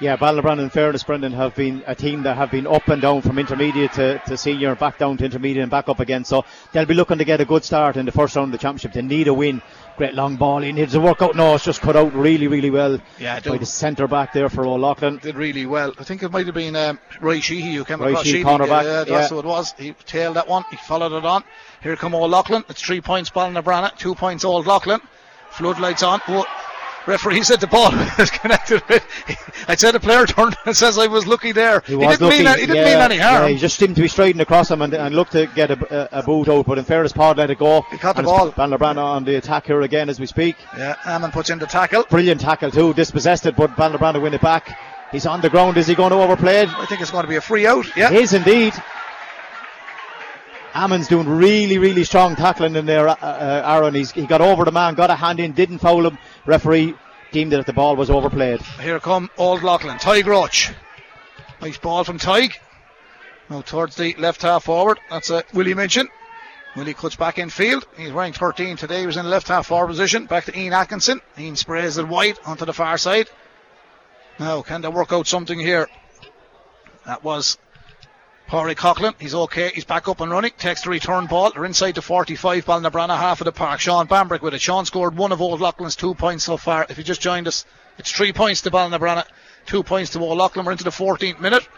Yeah, 0.00 0.16
Ballinabranna 0.16 0.62
in 0.62 0.70
fairness, 0.70 1.04
Brendan, 1.04 1.32
have 1.32 1.54
been 1.54 1.84
a 1.86 1.94
team 1.94 2.24
that 2.24 2.36
have 2.36 2.50
been 2.50 2.66
up 2.66 2.88
and 2.88 3.00
down 3.00 3.22
from 3.22 3.38
intermediate 3.38 3.92
to, 3.92 4.18
to 4.26 4.36
senior, 4.36 4.74
back 4.74 4.98
down 4.98 5.16
to 5.18 5.24
intermediate 5.24 5.62
and 5.62 5.70
back 5.70 5.88
up 5.88 6.00
again. 6.00 6.24
So 6.24 6.44
they'll 6.72 6.84
be 6.84 6.94
looking 6.94 7.18
to 7.18 7.24
get 7.24 7.40
a 7.40 7.44
good 7.44 7.62
start 7.62 7.96
in 7.96 8.04
the 8.04 8.12
first 8.12 8.34
round 8.34 8.52
of 8.52 8.58
the 8.58 8.62
championship. 8.62 8.94
They 8.94 9.02
need 9.02 9.28
a 9.28 9.32
win. 9.34 9.62
Great 9.96 10.14
long 10.14 10.36
ball. 10.36 10.60
He 10.60 10.72
needs 10.72 10.94
a 10.94 11.00
work 11.00 11.22
out. 11.22 11.34
No, 11.34 11.54
it's 11.54 11.64
just 11.64 11.80
cut 11.80 11.96
out 11.96 12.14
really, 12.14 12.48
really 12.48 12.70
well 12.70 13.00
yeah, 13.18 13.40
by 13.40 13.56
the 13.56 13.64
centre 13.64 14.06
back 14.06 14.34
there 14.34 14.50
for 14.50 14.66
O'Loughlin. 14.66 15.18
Did 15.18 15.36
really 15.36 15.64
well. 15.64 15.94
I 15.98 16.04
think 16.04 16.22
it 16.22 16.30
might 16.30 16.44
have 16.44 16.54
been 16.54 16.76
um, 16.76 16.98
Ray 17.20 17.40
Sheehy 17.40 17.74
who 17.74 17.84
came 17.84 18.02
Ray 18.02 18.10
across 18.10 18.26
Sheehy, 18.26 18.44
cornerback. 18.44 18.84
Yeah, 18.84 19.04
that's 19.04 19.30
yeah. 19.30 19.36
what 19.36 19.44
it 19.44 19.48
was. 19.48 19.72
He 19.78 19.92
tailed 20.04 20.36
that 20.36 20.48
one. 20.48 20.64
He 20.70 20.76
followed 20.76 21.12
it 21.12 21.24
on. 21.24 21.44
Here 21.82 21.96
come 21.96 22.14
O'Loughlin. 22.14 22.64
It's 22.68 22.82
three 22.82 23.00
points 23.00 23.30
Ballinabranna, 23.30 23.96
two 23.96 24.14
points 24.14 24.44
Old 24.44 24.66
Leighlin. 24.66 25.00
Floodlights 25.50 26.02
on. 26.02 26.20
Oh, 26.28 26.44
referee 27.06 27.42
said 27.42 27.60
the 27.60 27.66
ball 27.66 27.90
was 28.18 28.30
connected 28.30 28.82
with. 28.88 29.04
I 29.68 29.74
said 29.74 29.92
the 29.92 30.00
player 30.00 30.26
turned 30.26 30.56
and 30.66 30.76
says 30.76 30.98
I 30.98 31.06
was 31.06 31.26
lucky 31.26 31.52
there. 31.52 31.80
He, 31.86 31.94
he 31.94 31.98
didn't, 31.98 32.28
mean, 32.28 32.46
he 32.46 32.66
didn't 32.66 32.76
yeah, 32.76 32.84
mean 32.84 33.02
any 33.02 33.18
harm. 33.18 33.42
Yeah, 33.42 33.48
he 33.48 33.56
just 33.56 33.78
seemed 33.78 33.96
to 33.96 34.02
be 34.02 34.08
striding 34.08 34.40
across 34.40 34.70
him 34.70 34.82
and, 34.82 34.92
and 34.94 35.14
looked 35.14 35.32
to 35.32 35.46
get 35.54 35.70
a, 35.70 36.14
a, 36.14 36.20
a, 36.20 36.22
boot 36.22 36.48
out. 36.48 36.66
But 36.66 36.78
in 36.78 36.84
fairness, 36.84 37.12
Pod 37.12 37.38
let 37.38 37.50
it 37.50 37.58
go. 37.58 37.82
He 37.90 37.98
caught 37.98 38.16
the 38.16 38.22
ball. 38.22 38.52
Ballinabranna 38.52 39.02
on 39.02 39.24
the 39.24 39.36
attack 39.36 39.66
here 39.66 39.82
again 39.82 40.08
as 40.08 40.20
we 40.20 40.26
speak. 40.26 40.56
Yeah, 40.76 40.96
Amond 41.04 41.32
puts 41.32 41.50
in 41.50 41.58
the 41.58 41.66
tackle. 41.66 42.04
Brilliant 42.04 42.40
tackle 42.40 42.70
too. 42.70 42.94
Dispossessed 42.94 43.46
it, 43.46 43.56
but 43.56 43.70
Ballinabranna 43.70 44.20
win 44.20 44.34
it 44.34 44.40
back. 44.40 44.78
He's 45.12 45.26
on 45.26 45.40
the 45.40 45.50
ground. 45.50 45.76
Is 45.76 45.86
he 45.86 45.94
going 45.94 46.10
to 46.10 46.16
overplay 46.16 46.62
it? 46.62 46.68
I 46.70 46.86
think 46.86 47.00
it's 47.00 47.10
going 47.10 47.24
to 47.24 47.28
be 47.28 47.36
a 47.36 47.40
free 47.40 47.66
out. 47.66 47.86
Yeah, 47.96 48.12
it 48.12 48.20
is 48.20 48.32
indeed. 48.32 48.74
Amond's 50.76 51.08
doing 51.08 51.26
really, 51.26 51.78
really 51.78 52.04
strong 52.04 52.36
tackling 52.36 52.76
in 52.76 52.84
there, 52.84 53.08
uh, 53.08 53.14
uh, 53.14 53.62
Aaron. 53.64 53.94
He's, 53.94 54.10
he 54.10 54.26
got 54.26 54.42
over 54.42 54.64
the 54.66 54.72
man, 54.72 54.94
got 54.94 55.08
a 55.08 55.14
hand 55.14 55.40
in, 55.40 55.52
didn't 55.52 55.78
foul 55.78 56.06
him. 56.06 56.18
Referee 56.46 56.94
deemed 57.32 57.52
that 57.52 57.66
the 57.66 57.72
ball 57.72 57.96
was 57.96 58.08
overplayed. 58.08 58.60
Here 58.80 59.00
come 59.00 59.30
Old 59.36 59.62
Leighlin. 59.62 59.98
Tadhg 59.98 60.26
Roach. 60.26 60.72
Nice 61.60 61.78
ball 61.78 62.04
from 62.04 62.18
Tadhg. 62.18 62.54
Now 63.50 63.62
towards 63.62 63.96
the 63.96 64.14
left 64.14 64.42
half 64.42 64.64
forward. 64.64 65.00
That's 65.10 65.30
a 65.30 65.42
Willie 65.52 65.74
Minchin. 65.74 66.08
Willie 66.76 66.94
cuts 66.94 67.16
back 67.16 67.38
in 67.38 67.50
field. 67.50 67.86
He's 67.96 68.12
wearing 68.12 68.32
13 68.32 68.76
today. 68.76 69.00
He 69.00 69.06
was 69.06 69.16
in 69.16 69.24
the 69.24 69.30
left 69.30 69.48
half 69.48 69.66
forward 69.66 69.88
position. 69.88 70.26
Back 70.26 70.44
to 70.44 70.58
Ian 70.58 70.72
Atkinson. 70.72 71.20
Ian 71.38 71.56
sprays 71.56 71.98
it 71.98 72.06
wide 72.06 72.38
onto 72.44 72.64
the 72.64 72.72
far 72.72 72.96
side. 72.98 73.28
Now, 74.38 74.62
can 74.62 74.82
they 74.82 74.88
work 74.88 75.12
out 75.12 75.26
something 75.26 75.58
here? 75.58 75.88
That 77.06 77.24
was 77.24 77.58
Pádraig 78.48 78.76
Coughlin, 78.76 79.14
he's 79.18 79.34
okay. 79.34 79.70
He's 79.74 79.84
back 79.84 80.06
up 80.06 80.20
and 80.20 80.30
running. 80.30 80.52
Takes 80.56 80.82
the 80.82 80.90
return 80.90 81.26
ball. 81.26 81.50
They're 81.50 81.64
inside 81.64 81.96
the 81.96 82.02
45. 82.02 82.64
Ballinabranna, 82.64 83.16
half 83.16 83.40
of 83.40 83.44
the 83.44 83.52
park. 83.52 83.80
Sean 83.80 84.06
Bambrick 84.06 84.40
with 84.40 84.54
it. 84.54 84.60
Sean 84.60 84.84
scored 84.84 85.16
one 85.16 85.32
of 85.32 85.40
Old 85.40 85.60
Leighlin's 85.60 85.96
two 85.96 86.14
points 86.14 86.44
so 86.44 86.56
far. 86.56 86.86
If 86.88 86.96
you 86.96 87.02
just 87.02 87.20
joined 87.20 87.48
us, 87.48 87.64
it's 87.98 88.12
three 88.12 88.32
points 88.32 88.60
to 88.62 88.70
Ballinabranna, 88.70 89.24
two 89.66 89.82
points 89.82 90.10
to 90.12 90.20
Old 90.20 90.38
Leighlin. 90.38 90.64
We're 90.64 90.72
into 90.72 90.84
the 90.84 90.90
14th 90.90 91.40
minute. 91.40 91.68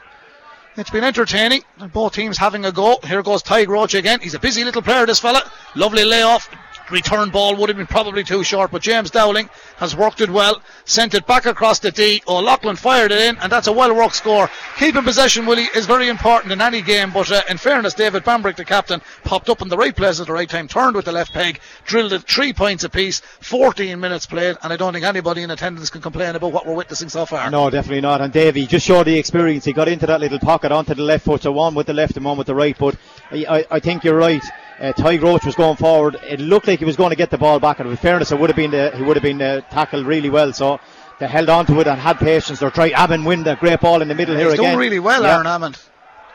It's 0.77 0.91
been 0.91 1.05
entertaining. 1.05 1.63
Both 1.93 2.13
teams 2.13 2.37
having 2.37 2.67
a 2.67 2.71
go. 2.71 2.99
Here 3.03 3.23
goes 3.23 3.43
Tadhg 3.43 3.69
Roach 3.69 3.95
again. 3.95 4.21
He's 4.21 4.35
a 4.35 4.39
busy 4.39 4.63
little 4.63 4.83
player, 4.83 5.07
this 5.07 5.21
fella. 5.21 5.43
Lovely 5.75 6.05
layoff 6.05 6.51
return 6.91 7.31
ball 7.31 7.57
would 7.57 7.69
have 7.69 7.77
been 7.77 7.87
probably 7.87 8.25
too 8.25 8.45
short, 8.45 8.71
but 8.71 8.83
James 8.83 9.11
Dowling 9.11 9.49
has 9.77 9.97
worked 9.97 10.21
it 10.21 10.31
well, 10.31 10.63
sent 10.85 11.15
it 11.15 11.27
back 11.27 11.47
across 11.47 11.79
the 11.79 11.91
D. 11.91 12.23
O'Loughlin 12.27 12.77
fired 12.77 13.13
it 13.13 13.21
in, 13.21 13.39
and 13.39 13.51
that's 13.51 13.67
a 13.67 13.73
well 13.73 13.95
worked 13.95 14.17
score. 14.17 14.51
Keeping 14.79 15.03
possession, 15.03 15.47
Willie, 15.47 15.69
is 15.75 15.87
very 15.87 16.09
important 16.09 16.53
in 16.53 16.61
any 16.61 16.83
game, 16.83 17.11
but 17.13 17.31
uh, 17.31 17.43
in 17.49 17.59
fairness, 17.59 17.95
David 17.95 18.25
Bambrick, 18.25 18.57
the 18.57 18.65
captain, 18.65 19.01
popped 19.25 19.49
up 19.49 19.63
in 19.63 19.69
the 19.69 19.77
right 19.77 19.95
place 19.95 20.21
at 20.21 20.27
the 20.27 20.33
right 20.33 20.49
time, 20.49 20.69
turned 20.69 20.97
with 20.97 21.05
the 21.05 21.13
left 21.13 21.33
peg, 21.33 21.61
drilled 21.85 22.13
it 22.13 22.23
three 22.23 22.53
points 22.53 22.85
apiece, 22.85 23.21
14 23.41 23.99
minutes 23.99 24.27
played, 24.27 24.57
and 24.63 24.73
I 24.73 24.77
don't 24.77 24.93
think 24.93 25.05
anybody 25.05 25.43
in 25.43 25.51
attendance 25.51 25.91
can 25.91 26.01
complain 26.01 26.37
about 26.37 26.53
what 26.53 26.67
we're 26.67 26.75
witnessing 26.75 27.09
so 27.09 27.27
far. 27.27 27.51
No, 27.51 27.71
definitely 27.71 28.01
not. 28.01 28.21
And 28.21 28.33
Davey 28.33 28.67
just 28.67 28.87
showed 28.87 29.05
the 29.05 29.19
experience. 29.19 29.65
He 29.65 29.73
got 29.73 29.89
into 29.89 30.07
that 30.07 30.21
little 30.21 30.39
pocket 30.39 30.73
onto 30.73 30.95
the 30.95 31.03
left 31.03 31.25
foot, 31.25 31.43
so 31.43 31.53
one 31.53 31.75
with 31.75 31.87
the 31.87 31.95
left 31.95 32.17
and 32.17 32.25
one 32.25 32.39
with 32.39 32.47
the 32.47 32.55
right, 32.55 32.77
but 32.79 32.97
I, 33.31 33.67
I 33.71 33.81
think 33.81 34.05
you're 34.05 34.17
right 34.17 34.43
uh, 34.81 34.93
Tadhg 34.93 35.23
Roach 35.23 35.45
was 35.45 35.55
going 35.55 35.77
forward. 35.77 36.17
It 36.23 36.41
looked 36.41 36.67
like 36.67 36.79
he 36.79 36.85
was 36.85 36.97
going 36.97 37.11
to 37.11 37.17
get 37.17 37.31
the 37.31 37.39
ball 37.39 37.59
back, 37.59 37.81
and 37.81 37.89
in 37.89 37.97
fairness, 37.97 38.33
it 38.33 38.39
would 38.39 38.51
have 38.51 38.57
been 38.57 38.71
the, 38.71 38.93
he 38.97 39.03
would 39.03 39.17
have 39.17 39.23
been 39.23 39.43
uh, 39.43 39.61
tackled 39.63 40.07
really 40.07 40.31
well. 40.31 40.53
So 40.53 40.79
they 41.19 41.27
held 41.27 41.49
on 41.49 41.67
to 41.67 41.81
it 41.81 41.87
and 41.87 42.01
had 42.01 42.19
patience. 42.19 42.61
They're 42.61 42.71
trying. 42.71 42.93
Amond 42.93 43.27
win 43.27 43.43
the 43.43 43.57
great 43.57 43.81
ball 43.81 44.03
in 44.03 44.09
the 44.09 44.15
middle 44.15 44.35
He's 44.35 44.45
here 44.45 44.53
again. 44.53 44.65
again. 44.65 44.81
He's 44.81 44.87
really 44.87 44.99
well, 45.01 45.23
yeah. 45.23 45.35
Aaron 45.35 45.47
Amond. 45.47 45.89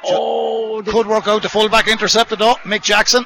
Oh, 0.05 0.83
could 0.85 1.07
work 1.07 1.27
out. 1.27 1.41
The 1.41 1.49
fullback 1.49 1.87
intercepted 1.87 2.39
though. 2.39 2.55
Mick 2.63 2.83
Jackson. 2.83 3.25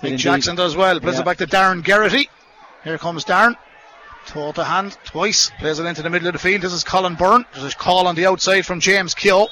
Mick 0.00 0.10
Indeed. 0.10 0.18
Jackson 0.18 0.56
does 0.56 0.76
well. 0.76 0.98
Plays 0.98 1.14
yeah. 1.14 1.20
it 1.20 1.24
back 1.24 1.36
to 1.38 1.46
Darren 1.46 1.84
Geraghty. 1.84 2.28
Here 2.82 2.98
comes 2.98 3.24
Darren. 3.24 3.56
Toe 4.26 4.52
to 4.52 4.64
hand 4.64 4.96
twice. 5.04 5.50
Plays 5.58 5.78
it 5.78 5.86
into 5.86 6.02
the 6.02 6.10
middle 6.10 6.28
of 6.28 6.32
the 6.32 6.38
field. 6.38 6.62
This 6.62 6.72
is 6.72 6.82
Colin 6.82 7.14
Byrne. 7.14 7.44
There's 7.54 7.72
a 7.72 7.76
call 7.76 8.06
on 8.06 8.14
the 8.16 8.26
outside 8.26 8.62
from 8.62 8.80
James 8.80 9.14
Keogh. 9.14 9.48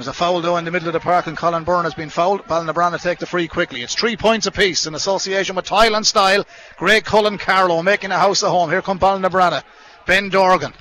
There's 0.00 0.08
a 0.08 0.14
foul 0.14 0.40
though 0.40 0.56
in 0.56 0.64
the 0.64 0.70
middle 0.70 0.88
of 0.88 0.94
the 0.94 1.00
park 1.00 1.26
and 1.26 1.36
Colin 1.36 1.62
Byrne 1.62 1.84
has 1.84 1.92
been 1.92 2.08
fouled. 2.08 2.46
Ballinabranna 2.46 3.02
take 3.02 3.18
the 3.18 3.26
free 3.26 3.46
quickly. 3.46 3.82
It's 3.82 3.94
three 3.94 4.16
points 4.16 4.46
apiece 4.46 4.86
in 4.86 4.94
association 4.94 5.56
with 5.56 5.66
Tile 5.66 5.94
and 5.94 6.06
Style. 6.06 6.46
Greg 6.78 7.04
Cullen 7.04 7.36
Carlow 7.36 7.82
making 7.82 8.10
a 8.10 8.16
house 8.16 8.42
at 8.42 8.48
home. 8.48 8.70
Here 8.70 8.80
come 8.80 8.98
Ballinabranna. 8.98 9.62
Ben 10.06 10.30
Dorgan. 10.30 10.72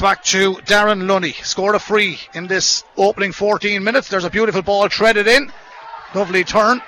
Back 0.00 0.24
to 0.24 0.54
Darren 0.54 1.06
Lunny. 1.06 1.30
Scored 1.30 1.76
a 1.76 1.78
free 1.78 2.18
in 2.34 2.48
this 2.48 2.82
opening 2.96 3.30
14 3.30 3.84
minutes. 3.84 4.08
There's 4.08 4.24
a 4.24 4.30
beautiful 4.30 4.62
ball 4.62 4.88
threaded 4.88 5.28
in. 5.28 5.52
Lovely 6.12 6.42
turn. 6.42 6.82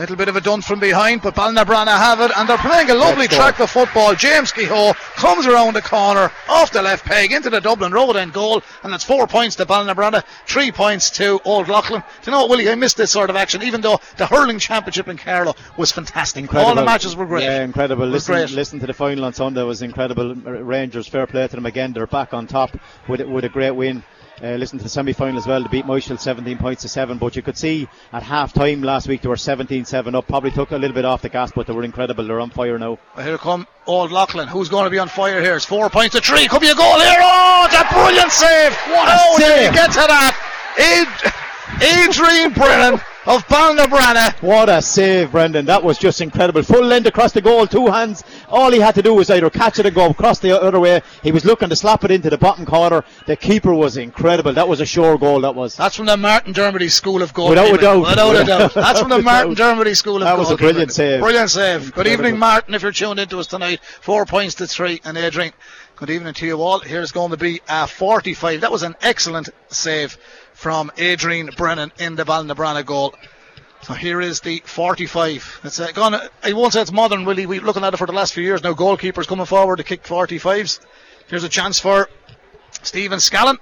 Little 0.00 0.16
bit 0.16 0.28
of 0.30 0.36
a 0.36 0.40
done 0.40 0.62
from 0.62 0.80
behind, 0.80 1.20
but 1.20 1.34
Balnabrana 1.34 1.94
have 1.94 2.22
it, 2.22 2.30
and 2.34 2.48
they're 2.48 2.56
playing 2.56 2.88
a 2.88 2.94
lovely 2.94 3.28
track 3.28 3.60
of 3.60 3.68
football. 3.68 4.14
James 4.14 4.50
Kehoe 4.50 4.94
comes 5.14 5.46
around 5.46 5.74
the 5.74 5.82
corner, 5.82 6.32
off 6.48 6.72
the 6.72 6.80
left 6.80 7.04
peg, 7.04 7.32
into 7.32 7.50
the 7.50 7.60
Dublin 7.60 7.92
Road 7.92 8.16
end 8.16 8.32
goal, 8.32 8.62
and 8.82 8.94
it's 8.94 9.04
four 9.04 9.26
points 9.26 9.56
to 9.56 9.66
Balnabrana, 9.66 10.24
three 10.46 10.72
points 10.72 11.10
to 11.10 11.38
Old 11.44 11.68
Leighlin. 11.68 12.00
Do 12.00 12.30
you 12.30 12.32
know 12.32 12.40
what, 12.40 12.48
Willie? 12.48 12.70
I 12.70 12.76
missed 12.76 12.96
this 12.96 13.10
sort 13.10 13.28
of 13.28 13.36
action, 13.36 13.62
even 13.62 13.82
though 13.82 14.00
the 14.16 14.24
hurling 14.24 14.58
championship 14.58 15.06
in 15.06 15.18
Carlow 15.18 15.54
was 15.76 15.92
fantastic. 15.92 16.54
All 16.54 16.74
the 16.74 16.82
matches 16.82 17.14
were 17.14 17.26
great. 17.26 17.44
Yeah, 17.44 17.62
incredible. 17.62 18.06
Listen, 18.06 18.36
great. 18.36 18.50
listen 18.52 18.80
to 18.80 18.86
the 18.86 18.94
final 18.94 19.26
on 19.26 19.34
Sunday. 19.34 19.60
It 19.60 19.64
was 19.64 19.82
incredible. 19.82 20.34
Rangers, 20.34 21.08
fair 21.08 21.26
play 21.26 21.46
to 21.46 21.56
them 21.56 21.66
again. 21.66 21.92
They're 21.92 22.06
back 22.06 22.32
on 22.32 22.46
top 22.46 22.74
with, 23.06 23.20
with 23.20 23.44
a 23.44 23.50
great 23.50 23.72
win. 23.72 24.02
Uh, 24.42 24.56
listen 24.56 24.78
to 24.78 24.82
the 24.84 24.88
semi 24.88 25.12
final 25.12 25.36
as 25.36 25.46
well 25.46 25.62
to 25.62 25.68
beat 25.68 25.84
Moishel 25.84 26.18
17 26.18 26.56
points 26.58 26.82
to 26.82 26.88
7. 26.88 27.18
But 27.18 27.36
you 27.36 27.42
could 27.42 27.58
see 27.58 27.88
at 28.12 28.22
half 28.22 28.52
time 28.52 28.82
last 28.82 29.06
week 29.06 29.22
they 29.22 29.28
were 29.28 29.36
17 29.36 29.84
7 29.84 30.14
up. 30.14 30.26
Probably 30.26 30.50
took 30.50 30.70
a 30.70 30.76
little 30.76 30.94
bit 30.94 31.04
off 31.04 31.22
the 31.22 31.28
gas, 31.28 31.52
but 31.54 31.66
they 31.66 31.72
were 31.72 31.84
incredible. 31.84 32.24
They're 32.24 32.40
on 32.40 32.50
fire 32.50 32.78
now. 32.78 32.98
Well, 33.16 33.26
Here 33.26 33.38
come 33.38 33.66
Old 33.86 34.10
Leighlin, 34.12 34.48
Who's 34.48 34.68
going 34.68 34.84
to 34.84 34.90
be 34.90 34.98
on 34.98 35.08
fire 35.08 35.40
here? 35.42 35.56
It's 35.56 35.64
four 35.64 35.90
points 35.90 36.14
to 36.14 36.20
three. 36.20 36.48
Could 36.48 36.60
be 36.60 36.70
a 36.70 36.74
goal 36.74 36.98
here. 37.00 37.18
Oh, 37.20 37.66
it's 37.66 37.74
a 37.74 37.94
brilliant 37.94 38.32
save. 38.32 38.72
What 38.88 39.08
a 39.08 39.16
oh, 39.18 39.38
did 39.38 39.46
save. 39.46 39.72
get 39.74 39.90
to 39.92 40.06
that? 40.08 40.46
Ad- 40.78 41.39
Adrian 41.82 42.52
Brennan 42.52 43.00
of 43.26 43.46
Balnabrana. 43.46 44.32
What 44.42 44.68
a 44.68 44.80
save, 44.80 45.32
Brendan. 45.32 45.66
That 45.66 45.82
was 45.82 45.98
just 45.98 46.20
incredible. 46.20 46.62
Full 46.62 46.84
length 46.84 47.06
across 47.06 47.32
the 47.32 47.40
goal, 47.40 47.66
two 47.66 47.86
hands. 47.86 48.24
All 48.48 48.70
he 48.72 48.80
had 48.80 48.94
to 48.96 49.02
do 49.02 49.14
was 49.14 49.30
either 49.30 49.50
catch 49.50 49.78
it 49.78 49.86
and 49.86 49.94
go 49.94 50.08
across 50.10 50.38
the 50.38 50.60
other 50.60 50.80
way. 50.80 51.02
He 51.22 51.30
was 51.30 51.44
looking 51.44 51.68
to 51.68 51.76
slap 51.76 52.02
it 52.04 52.10
into 52.10 52.30
the 52.30 52.38
bottom 52.38 52.64
corner. 52.66 53.04
The 53.26 53.36
keeper 53.36 53.74
was 53.74 53.96
incredible. 53.96 54.52
That 54.52 54.68
was 54.68 54.80
a 54.80 54.86
sure 54.86 55.18
goal, 55.18 55.42
that 55.42 55.54
was. 55.54 55.76
That's 55.76 55.96
from 55.96 56.06
the 56.06 56.16
Martin 56.16 56.54
Dermody 56.54 56.90
School 56.90 57.22
of 57.22 57.32
Goalkeeping. 57.34 57.50
Without 57.50 57.74
a 57.74 57.78
doubt. 57.78 58.00
Without 58.08 58.36
a 58.36 58.44
doubt. 58.44 58.74
That's 58.74 59.00
from 59.00 59.10
the 59.10 59.22
Martin. 59.22 59.54
Dermody 59.54 59.96
School 59.96 60.16
of 60.16 60.22
That 60.22 60.38
was 60.38 60.50
a 60.50 60.56
brilliant 60.56 60.92
save. 60.92 61.20
Brilliant 61.20 61.50
save. 61.50 61.92
Good 61.92 62.06
evening, 62.06 62.38
Martin, 62.38 62.74
if 62.74 62.82
you're 62.82 62.92
tuned 62.92 63.20
into 63.20 63.38
us 63.38 63.46
tonight. 63.46 63.80
Four 63.84 64.26
points 64.26 64.56
to 64.56 64.66
three. 64.66 65.00
And 65.04 65.16
Adrian, 65.16 65.52
good 66.00 66.08
evening 66.08 66.32
to 66.32 66.46
you 66.46 66.62
all. 66.62 66.78
Here's 66.78 67.12
going 67.12 67.30
to 67.30 67.36
be 67.36 67.60
a 67.68 67.86
45. 67.86 68.62
That 68.62 68.72
was 68.72 68.82
an 68.82 68.96
excellent 69.02 69.50
save 69.68 70.16
from 70.54 70.90
Adrian 70.96 71.50
Brennan 71.54 71.92
in 71.98 72.16
the 72.16 72.24
Balnabrana 72.24 72.86
goal. 72.86 73.14
So 73.82 73.92
here 73.92 74.18
is 74.18 74.40
the 74.40 74.62
45. 74.64 75.60
It's 75.64 75.78
uh, 75.78 75.92
gone. 75.92 76.14
I 76.42 76.54
won't 76.54 76.72
say 76.72 76.80
it's 76.80 76.90
modern, 76.90 77.26
Willie. 77.26 77.44
We're 77.44 77.60
looking 77.60 77.84
at 77.84 77.92
it 77.92 77.98
for 77.98 78.06
the 78.06 78.14
last 78.14 78.32
few 78.32 78.42
years 78.42 78.62
now. 78.62 78.72
Goalkeepers 78.72 79.26
coming 79.26 79.44
forward 79.44 79.76
to 79.76 79.84
kick 79.84 80.02
45s. 80.04 80.80
Here's 81.28 81.44
a 81.44 81.50
chance 81.50 81.78
for 81.78 82.08
Stephen 82.80 83.18
Scallon. 83.18 83.58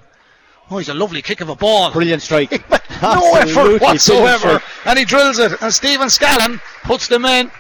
Oh, 0.71 0.79
he's 0.79 0.89
a 0.89 0.95
lovely 0.95 1.23
kick 1.23 1.41
of 1.41 1.49
a 1.49 1.57
ball. 1.57 1.91
Brilliant 1.91 2.23
strike. 2.23 2.53
no 3.03 3.35
Absolutely 3.35 3.75
effort 3.75 3.83
whatsoever. 3.83 4.63
And 4.85 4.97
he 4.97 5.05
drills 5.05 5.41
it. 5.41 5.61
And 5.61 5.75
Stephen 5.75 6.07
Scallon 6.07 6.61
puts 6.85 7.09
them 7.09 7.25
in 7.25 7.51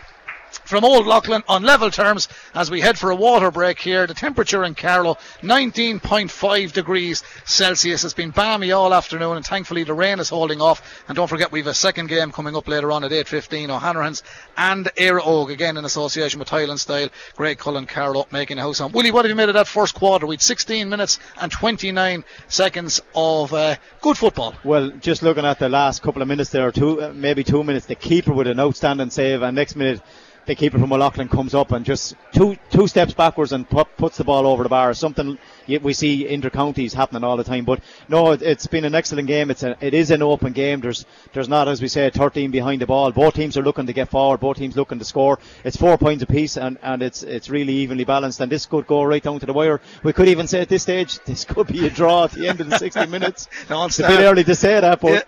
from 0.69 0.85
Old 0.85 1.07
Leighlin 1.07 1.43
on 1.49 1.63
level 1.63 1.91
terms 1.91 2.29
as 2.55 2.71
we 2.71 2.83
head 2.83 2.99
for 2.99 3.11
a 3.11 3.17
water 3.17 3.51
break 3.51 3.81
here. 3.81 4.07
The 4.07 4.13
temperature 4.13 4.65
in 4.65 4.75
Carlow 4.75 5.17
19.5 5.41 6.73
degrees 6.75 7.23
Celsius. 7.47 8.05
It's 8.05 8.13
been 8.13 8.33
balmy 8.33 8.73
all 8.73 8.93
afternoon 8.93 9.37
and 9.37 9.47
thankfully 9.47 9.85
the 9.85 9.95
rain 9.95 10.21
is 10.21 10.29
holding 10.29 10.61
off. 10.61 11.03
And 11.09 11.17
don't 11.17 11.27
forget 11.27 11.51
we've 11.51 11.67
a 11.67 11.73
second 11.73 12.09
game 12.09 12.33
coming 12.33 12.55
up 12.55 12.69
later 12.69 12.93
on 12.93 13.03
at 13.03 13.13
8.15 13.13 13.71
O'Hanrahan's 13.71 14.23
and 14.59 14.85
Éire 14.99 15.21
Óg 15.21 15.51
again 15.51 15.79
in 15.79 15.87
association 15.87 16.39
with 16.39 16.49
Tile 16.49 16.71
and 16.71 16.79
Style. 16.79 17.09
Great 17.35 17.59
Cullen 17.59 17.87
Carlow 17.87 18.27
making 18.31 18.59
a 18.59 18.61
house 18.61 18.83
on. 18.83 18.93
Willie, 18.93 19.11
what 19.11 19.25
have 19.25 19.31
you 19.31 19.37
made 19.37 19.49
of 19.49 19.55
that 19.55 19.69
first 19.69 19.95
quarter? 19.95 20.27
We'd 20.27 20.43
16 20.43 20.87
minutes 20.87 21.19
and 21.41 21.51
29 21.51 22.25
seconds 22.49 23.01
of 23.15 23.55
uh, 23.55 23.77
good 24.03 24.19
football. 24.19 24.55
Well, 24.65 24.91
just 24.91 25.23
looking 25.23 25.47
at 25.47 25.61
the 25.61 25.71
last 25.71 26.03
couple 26.03 26.21
of 26.21 26.29
minutes 26.29 26.51
there, 26.51 26.71
two 26.73 27.01
uh, 27.01 27.13
maybe 27.15 27.43
two 27.43 27.65
minutes, 27.65 27.87
the 27.87 27.95
keeper 27.95 28.35
with 28.35 28.49
an 28.49 28.61
outstanding 28.61 29.09
save, 29.09 29.41
and 29.41 29.57
next 29.57 29.75
minute 29.75 30.03
the 30.49 30.55
keeper 30.55 30.79
from 30.79 30.93
O'Loughlin 30.93 31.29
comes 31.29 31.55
up 31.55 31.73
and 31.73 31.85
just 31.85 32.17
two 32.33 32.57
two 32.71 32.89
steps 32.89 33.13
backwards 33.13 33.53
and 33.53 33.69
pu- 33.69 33.85
puts 33.97 34.17
the 34.17 34.25
ball 34.25 34.47
over 34.47 34.63
the 34.63 34.69
bar. 34.69 34.93
Something 34.95 35.39
we 35.83 35.93
see 35.93 36.27
inter-counties 36.27 36.95
happening 36.95 37.23
all 37.23 37.37
the 37.37 37.45
time. 37.45 37.65
But 37.67 37.81
no, 38.09 38.33
it, 38.33 38.41
it's 38.43 38.67
been 38.67 38.85
an 38.85 38.95
excellent 38.95 39.29
game. 39.29 39.51
It's 39.51 39.63
a, 39.63 39.77
it 39.81 39.93
is 39.93 40.11
an 40.11 40.23
open 40.23 40.55
game. 40.55 40.81
There's 40.81 41.05
there's 41.35 41.49
not, 41.49 41.69
as 41.69 41.83
we 41.83 41.89
say, 41.89 42.11
13 42.11 42.51
behind 42.51 42.81
the 42.81 42.87
ball. 42.87 43.13
Both 43.13 43.35
teams 43.35 43.57
are 43.59 43.63
looking 43.63 43.87
to 43.87 43.93
get 43.93 44.09
forward. 44.09 44.41
Both 44.41 44.57
teams 44.57 44.75
looking 44.75 44.99
to 44.99 45.05
score. 45.05 45.39
It's 45.65 45.77
four 45.77 45.99
points 45.99 46.23
apiece, 46.23 46.57
and, 46.57 46.79
and 46.83 47.03
it's 47.03 47.23
it's 47.23 47.51
really 47.51 47.75
evenly 47.75 48.05
balanced. 48.05 48.41
And 48.41 48.51
this 48.51 48.65
could 48.65 48.87
go 48.87 49.03
right 49.05 49.23
down 49.23 49.39
to 49.41 49.47
the 49.47 49.53
wire. 49.53 49.81
We 50.03 50.15
could 50.15 50.29
even 50.29 50.49
say 50.49 50.63
at 50.63 50.69
this 50.71 50.83
stage 50.83 51.19
this 51.27 51.45
could 51.45 51.67
be 51.67 51.87
a 51.87 51.91
draw 51.91 52.25
at 52.25 52.33
the 52.33 52.49
end 52.49 52.61
of 52.61 52.71
the 52.71 52.79
60 52.79 53.07
minutes. 53.07 53.49
No, 53.69 53.85
it's 53.85 53.99
It's 53.99 54.09
a 54.09 54.11
bit 54.11 54.21
early 54.25 54.45
to 54.45 54.55
say 54.55 54.81
that, 54.81 55.01
but. 55.01 55.13
Yeah. 55.13 55.21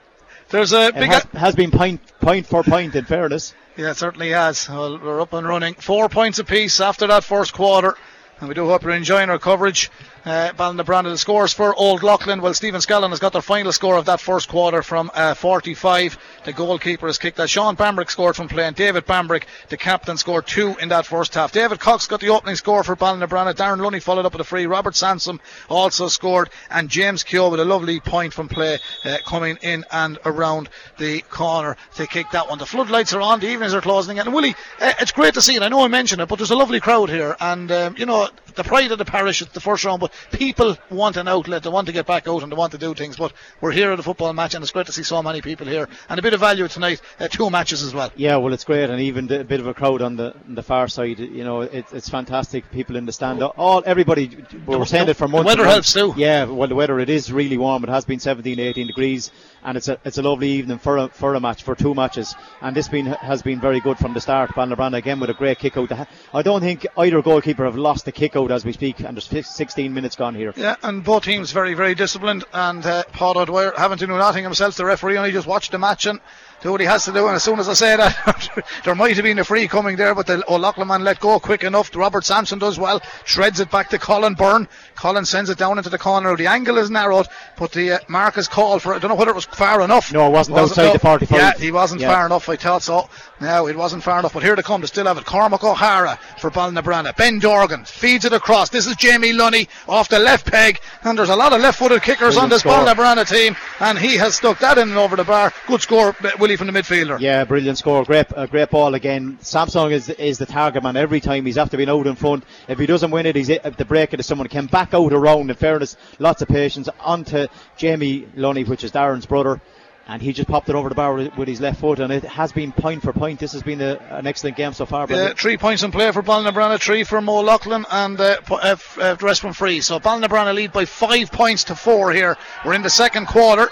There's 0.51 0.73
a 0.73 0.93
big. 0.93 1.11
has, 1.11 1.23
has 1.33 1.55
been 1.55 1.71
point, 1.71 2.01
point 2.21 2.47
for 2.47 2.63
point, 2.63 2.95
in 2.95 3.05
fairness. 3.05 3.55
Yeah, 3.77 3.91
it 3.91 3.97
certainly 3.97 4.31
has. 4.31 4.69
Well, 4.69 4.99
we're 4.99 5.21
up 5.21 5.33
and 5.33 5.47
running. 5.47 5.75
Four 5.75 6.09
points 6.09 6.39
apiece 6.39 6.81
after 6.81 7.07
that 7.07 7.25
first 7.25 7.53
quarter. 7.53 7.97
And 8.41 8.49
we 8.49 8.55
do 8.55 8.67
hope 8.67 8.83
you're 8.83 8.93
enjoying 8.93 9.31
our 9.31 9.39
coverage. 9.39 9.91
Uh, 10.23 10.53
the 10.53 11.17
scores 11.17 11.55
for 11.55 11.75
Old 11.75 12.03
Leighlin. 12.03 12.43
Well, 12.43 12.53
Stephen 12.53 12.81
Scallon 12.81 13.09
has 13.09 13.21
got 13.21 13.33
their 13.33 13.41
final 13.41 13.73
score 13.73 13.97
of 13.97 14.05
that 14.05 14.21
first 14.21 14.51
quarter 14.51 14.83
from 14.83 15.11
uh, 15.15 15.33
45. 15.33 16.19
The 16.45 16.53
goalkeeper 16.53 17.07
has 17.07 17.17
kicked 17.17 17.39
that. 17.39 17.49
Sean 17.49 17.75
Bambrick 17.75 18.11
scored 18.11 18.37
from 18.37 18.49
playing. 18.49 18.75
David 18.75 19.07
Bambrick, 19.07 19.45
the 19.71 19.79
captain, 19.79 20.19
scored 20.19 20.47
two 20.47 20.77
in 20.81 20.91
that 20.91 21.07
first 21.07 21.35
half. 21.35 21.53
David 21.53 21.81
Cox 21.81 22.07
got 22.07 22.21
the 22.21 22.29
opening 22.29 22.57
score 22.57 22.85
for 22.85 22.97
Ballinabranna. 22.97 23.55
Darren 23.55 23.81
Lunny 23.81 23.99
followed 23.99 24.27
up 24.27 24.33
with 24.33 24.43
a 24.43 24.45
free. 24.45 24.67
Robert 24.67 24.95
Sampson 24.95 25.41
also 25.71 26.09
scored. 26.09 26.51
And 26.71 26.91
James 26.91 27.25
Keogh 27.25 27.49
with 27.49 27.61
a 27.61 27.65
lovely 27.65 28.01
point 28.01 28.35
from 28.35 28.49
play 28.49 28.79
uh, 29.07 29.19
coming 29.25 29.57
in 29.63 29.87
and 29.91 30.19
around 30.27 30.69
the 30.99 31.23
corner 31.31 31.79
to 31.97 32.07
kick 32.07 32.27
that 32.33 32.51
one. 32.51 32.59
The 32.59 32.67
floodlights 32.67 33.15
are 33.15 33.23
on. 33.23 33.41
The 33.41 33.49
evenings 33.49 33.73
are 33.73 33.81
closing. 33.81 34.19
And 34.19 34.35
Willie, 34.35 34.55
uh, 34.81 34.93
it's 35.01 35.13
great 35.13 35.33
to 35.35 35.43
see 35.43 35.57
it. 35.57 35.63
I 35.63 35.69
know 35.69 35.83
I 35.83 35.89
mentioned 35.89 36.21
it, 36.21 36.29
but 36.29 36.37
there's 36.37 36.51
a 36.51 36.57
lovely 36.57 36.81
crowd 36.81 37.09
here. 37.09 37.37
And, 37.41 37.73
um, 37.73 37.95
you 37.97 38.05
know, 38.05 38.29
the 38.55 38.65
pride 38.65 38.93
of 38.93 38.99
the 38.99 39.05
parish 39.05 39.41
at 39.43 39.53
the 39.55 39.61
first 39.61 39.85
round, 39.85 40.01
but 40.01 40.10
people 40.33 40.77
want 40.91 41.17
an 41.17 41.29
outlet. 41.29 41.63
They 41.63 41.71
want 41.71 41.87
to 41.87 41.93
get 41.93 42.07
back 42.07 42.29
out 42.29 42.43
and 42.43 42.51
they 42.51 42.57
want 42.57 42.73
to 42.73 42.79
do 42.79 42.95
things. 42.95 43.17
But 43.17 43.33
we're 43.61 43.73
here 43.73 43.93
at 43.93 43.99
a 43.99 44.03
football 44.03 44.33
match, 44.33 44.55
and 44.55 44.63
it's 44.63 44.73
great 44.73 44.87
to 44.87 44.93
see 44.93 45.03
so 45.03 45.23
many 45.23 45.41
people 45.41 45.67
here. 45.67 45.89
And 46.09 46.19
a 46.19 46.23
bit 46.23 46.35
of 46.35 46.41
value 46.41 46.69
tonight, 46.69 47.01
uh, 47.19 47.29
two 47.29 47.51
matches 47.51 47.83
as 47.83 47.95
well. 47.95 48.11
Yeah, 48.17 48.37
well, 48.37 48.53
it's 48.53 48.65
great, 48.65 48.91
and 48.91 49.01
even 49.01 49.27
the, 49.27 49.41
a 49.41 49.45
bit 49.45 49.61
of 49.61 49.67
a 49.67 49.75
crowd 49.75 50.03
on 50.03 50.17
the 50.17 50.35
on 50.35 50.55
the 50.55 50.63
far 50.63 50.89
side. 50.89 51.19
You 51.19 51.45
know, 51.45 51.63
it, 51.63 51.87
it's 51.93 52.09
fantastic. 52.09 52.71
People 52.71 52.97
in 52.97 53.07
the 53.07 53.13
stand, 53.13 53.43
all 53.43 53.83
everybody. 53.87 54.45
We 54.67 54.77
were 54.77 54.87
saying 54.87 55.09
it 55.09 55.15
for 55.15 55.27
the 55.27 55.33
months. 55.33 55.47
weather 55.47 55.63
and 55.63 55.71
months. 55.71 55.95
helps 55.95 56.15
too. 56.15 56.21
Yeah, 56.21 56.45
well, 56.45 56.69
the 56.69 56.75
weather 56.75 56.99
it 57.01 57.11
is 57.11 57.33
really 57.33 57.59
warm. 57.59 57.85
It 57.85 57.91
has 57.91 58.05
been 58.05 58.21
17, 58.21 58.59
18 58.59 58.87
degrees, 58.87 59.31
and 59.65 59.77
it's 59.77 59.89
a 59.89 59.99
it's 60.05 60.19
a 60.19 60.23
lovely 60.23 60.51
evening 60.51 60.79
for 60.79 60.97
a, 60.97 61.09
for 61.09 61.35
a 61.35 61.41
match 61.41 61.63
for 61.63 61.75
two 61.75 61.95
matches. 61.95 62.35
And 62.61 62.77
this 62.77 62.89
been 62.89 63.07
has 63.07 63.43
been 63.43 63.61
very 63.61 63.81
good 63.81 63.99
from 63.99 64.15
the 64.15 64.21
start. 64.21 64.51
Balnabranda 64.51 64.97
again 64.97 65.21
with 65.21 65.31
a 65.31 65.35
great 65.35 65.59
kick 65.59 65.77
out. 65.77 65.91
I 66.33 66.43
don't 66.43 66.61
think 66.61 66.87
either 66.97 67.23
goalkeeper 67.23 67.65
have 67.65 67.77
lost 67.77 68.05
the 68.05 68.13
kick 68.13 68.37
out 68.37 68.51
as 68.51 68.65
we 68.65 68.73
speak, 68.73 69.01
and 69.01 69.17
there's 69.17 69.47
16 69.47 69.93
minutes 69.93 70.00
gone 70.17 70.35
here. 70.35 70.53
Yeah, 70.57 70.77
and 70.83 71.05
both 71.05 71.25
teams 71.25 71.53
very, 71.53 71.75
very 71.75 71.95
disciplined. 71.95 72.45
And 72.53 72.85
uh, 72.85 73.05
Paul 73.13 73.39
O'Dwyer 73.39 73.73
having 73.77 73.99
to 73.99 74.07
do 74.07 74.17
nothing 74.17 74.45
himself. 74.45 74.77
The 74.77 74.85
referee 74.85 75.17
only 75.17 75.33
just 75.33 75.47
watched 75.47 75.73
the 75.73 75.79
match 75.79 76.07
and 76.07 76.21
do 76.63 76.73
what 76.73 76.81
he 76.81 76.87
has 76.87 77.05
to 77.07 77.13
do. 77.13 77.27
And 77.27 77.37
as 77.37 77.43
soon 77.43 77.59
as 77.59 77.69
I 77.69 77.75
say 77.75 77.97
that, 77.97 78.65
there 78.85 78.95
might 78.95 79.17
have 79.17 79.25
been 79.25 79.39
a 79.39 79.45
free 79.45 79.67
coming 79.69 79.97
there, 79.97 80.15
but 80.15 80.27
the 80.27 80.45
O'Loughlin 80.51 80.89
man 80.89 81.05
let 81.05 81.21
go 81.21 81.39
quick 81.41 81.65
enough. 81.65 81.95
Robert 81.97 82.25
Sampson 82.25 82.59
does 82.59 82.79
well, 82.79 83.01
shreds 83.25 83.61
it 83.61 83.71
back 83.71 83.89
to 83.91 83.99
Colin 83.99 84.35
Byrne. 84.35 84.69
Colin 84.97 85.25
sends 85.25 85.51
it 85.51 85.59
down 85.59 85.79
into 85.79 85.91
the 85.91 85.99
corner. 85.99 86.37
The 86.37 86.47
angle 86.47 86.79
is 86.79 86.91
narrowed, 86.91 87.27
but 87.57 87.73
the 87.73 87.93
uh, 87.93 87.99
mark 88.09 88.37
is 88.39 88.49
called 88.49 88.83
for. 88.83 88.95
I 88.95 88.99
don't 88.99 89.09
know 89.09 89.15
whether 89.15 89.31
it 89.31 89.35
was 89.35 89.47
far 89.47 89.81
enough. 89.83 90.13
No, 90.13 90.27
it 90.27 90.31
wasn't 90.31 90.59
outside 90.59 90.93
the 90.95 90.99
45. 90.99 91.39
Yeah, 91.39 91.53
he 91.59 91.73
wasn't 91.73 92.01
Yeah. 92.03 92.13
far 92.15 92.27
enough. 92.27 92.49
I 92.49 92.57
thought 92.57 92.83
so. 92.83 93.09
No, 93.41 93.67
it 93.69 93.77
wasn't 93.77 94.03
far 94.03 94.19
enough. 94.19 94.35
But 94.35 94.43
here 94.43 94.55
they 94.55 94.63
come. 94.63 94.83
They 94.83 94.87
still 94.87 95.07
have 95.07 95.17
it. 95.17 95.25
Cormac 95.25 95.65
O'Hara 95.65 96.19
for 96.39 96.51
Balnabrana. 96.51 97.17
Ben 97.17 97.39
Dorgan 97.39 97.85
feeds 97.87 98.25
it 98.27 98.33
across. 98.35 98.69
This 98.69 98.87
is 98.87 98.97
Jamie 98.97 99.33
Lunny 99.33 99.69
off 99.89 100.09
the 100.11 100.19
left 100.19 100.47
peg. 100.47 100.79
And 101.05 101.19
there's 101.19 101.31
a 101.31 101.37
lot 101.37 101.53
of 101.55 101.61
left-footed 101.63 102.03
kickers 102.03 102.37
on 102.37 102.51
this 102.51 102.61
score. 102.61 102.73
Balnabrana 102.75 103.27
team. 103.27 103.57
And 103.81 103.99
he 103.99 104.17
has 104.19 104.35
stuck 104.37 104.59
that 104.59 104.77
in 104.77 104.91
and 104.91 104.99
over 104.99 105.17
the 105.17 105.25
bar. 105.25 105.53
Good 105.67 105.81
score, 105.81 106.15
uh, 106.23 106.31
From 106.57 106.67
the 106.67 106.73
midfielder. 106.73 107.21
Yeah, 107.21 107.45
brilliant 107.45 107.79
score. 107.79 108.05
Great, 108.05 108.27
a 108.37 108.47
great 108.47 108.71
ball 108.71 108.95
again. 108.95 109.39
Sampson 109.41 109.93
is 109.93 110.09
is 110.09 110.39
the 110.39 110.47
target 110.47 110.83
man 110.83 110.97
every 110.97 111.21
time. 111.21 111.47
He's 111.47 111.59
after 111.59 111.77
being 111.77 111.89
out 111.89 112.07
in 112.07 112.17
front. 112.17 112.45
If 112.69 112.79
he 112.79 112.87
doesn't 112.87 113.11
win 113.11 113.27
it, 113.27 113.37
he's 113.37 113.51
at 113.51 113.77
the 113.77 113.85
break 113.85 114.13
it 114.15 114.19
to 114.19 114.23
someone. 114.23 114.49
Came 114.49 114.67
back 114.67 114.95
out 114.95 115.13
around. 115.13 115.51
In 115.51 115.57
fairness, 115.57 115.97
lots 116.19 116.43
of 116.43 116.49
patience. 116.49 116.89
Onto 117.01 117.47
Jamie 117.77 118.27
Lunny, 118.35 118.65
which 118.65 118.85
is 118.85 118.93
Darren's 118.93 119.27
brother. 119.27 119.61
And 120.09 120.21
he 120.21 120.33
just 120.33 120.49
popped 120.49 120.69
it 120.69 120.75
over 120.75 120.89
the 120.89 120.95
bar 120.97 121.15
with, 121.15 121.37
with 121.37 121.47
his 121.47 121.61
left 121.61 121.79
foot, 121.79 122.01
and 122.01 122.13
it 122.13 122.25
has 122.25 122.51
been 122.51 122.73
point 122.73 123.01
for 123.03 123.13
point. 123.13 123.39
This 123.39 123.53
has 123.53 123.63
been 123.63 123.81
a, 123.81 123.97
an 124.11 124.27
excellent 124.27 124.57
game 124.57 124.73
so 124.73 124.85
far. 124.85 125.07
Uh, 125.09 125.35
three 125.37 125.57
points 125.57 125.85
in 125.85 125.93
play 125.93 126.11
for 126.11 126.21
Balnabrana, 126.21 126.81
three 126.81 127.05
for 127.05 127.21
Mo 127.21 127.41
Loughlin, 127.41 127.87
and 127.89 128.19
uh, 128.19 128.39
uh, 128.51 128.77
uh, 128.99 129.15
the 129.15 129.25
rest 129.25 129.41
from 129.41 129.53
free. 129.53 129.81
So 129.81 130.01
Balnabrana 130.01 130.53
lead 130.53 130.73
by 130.73 130.85
five 130.85 131.31
points 131.31 131.65
to 131.65 131.77
four 131.77 132.13
here. 132.13 132.37
We're 132.65 132.75
in 132.75 132.83
the 132.83 132.91
second 132.91 133.27
quarter. 133.27 133.69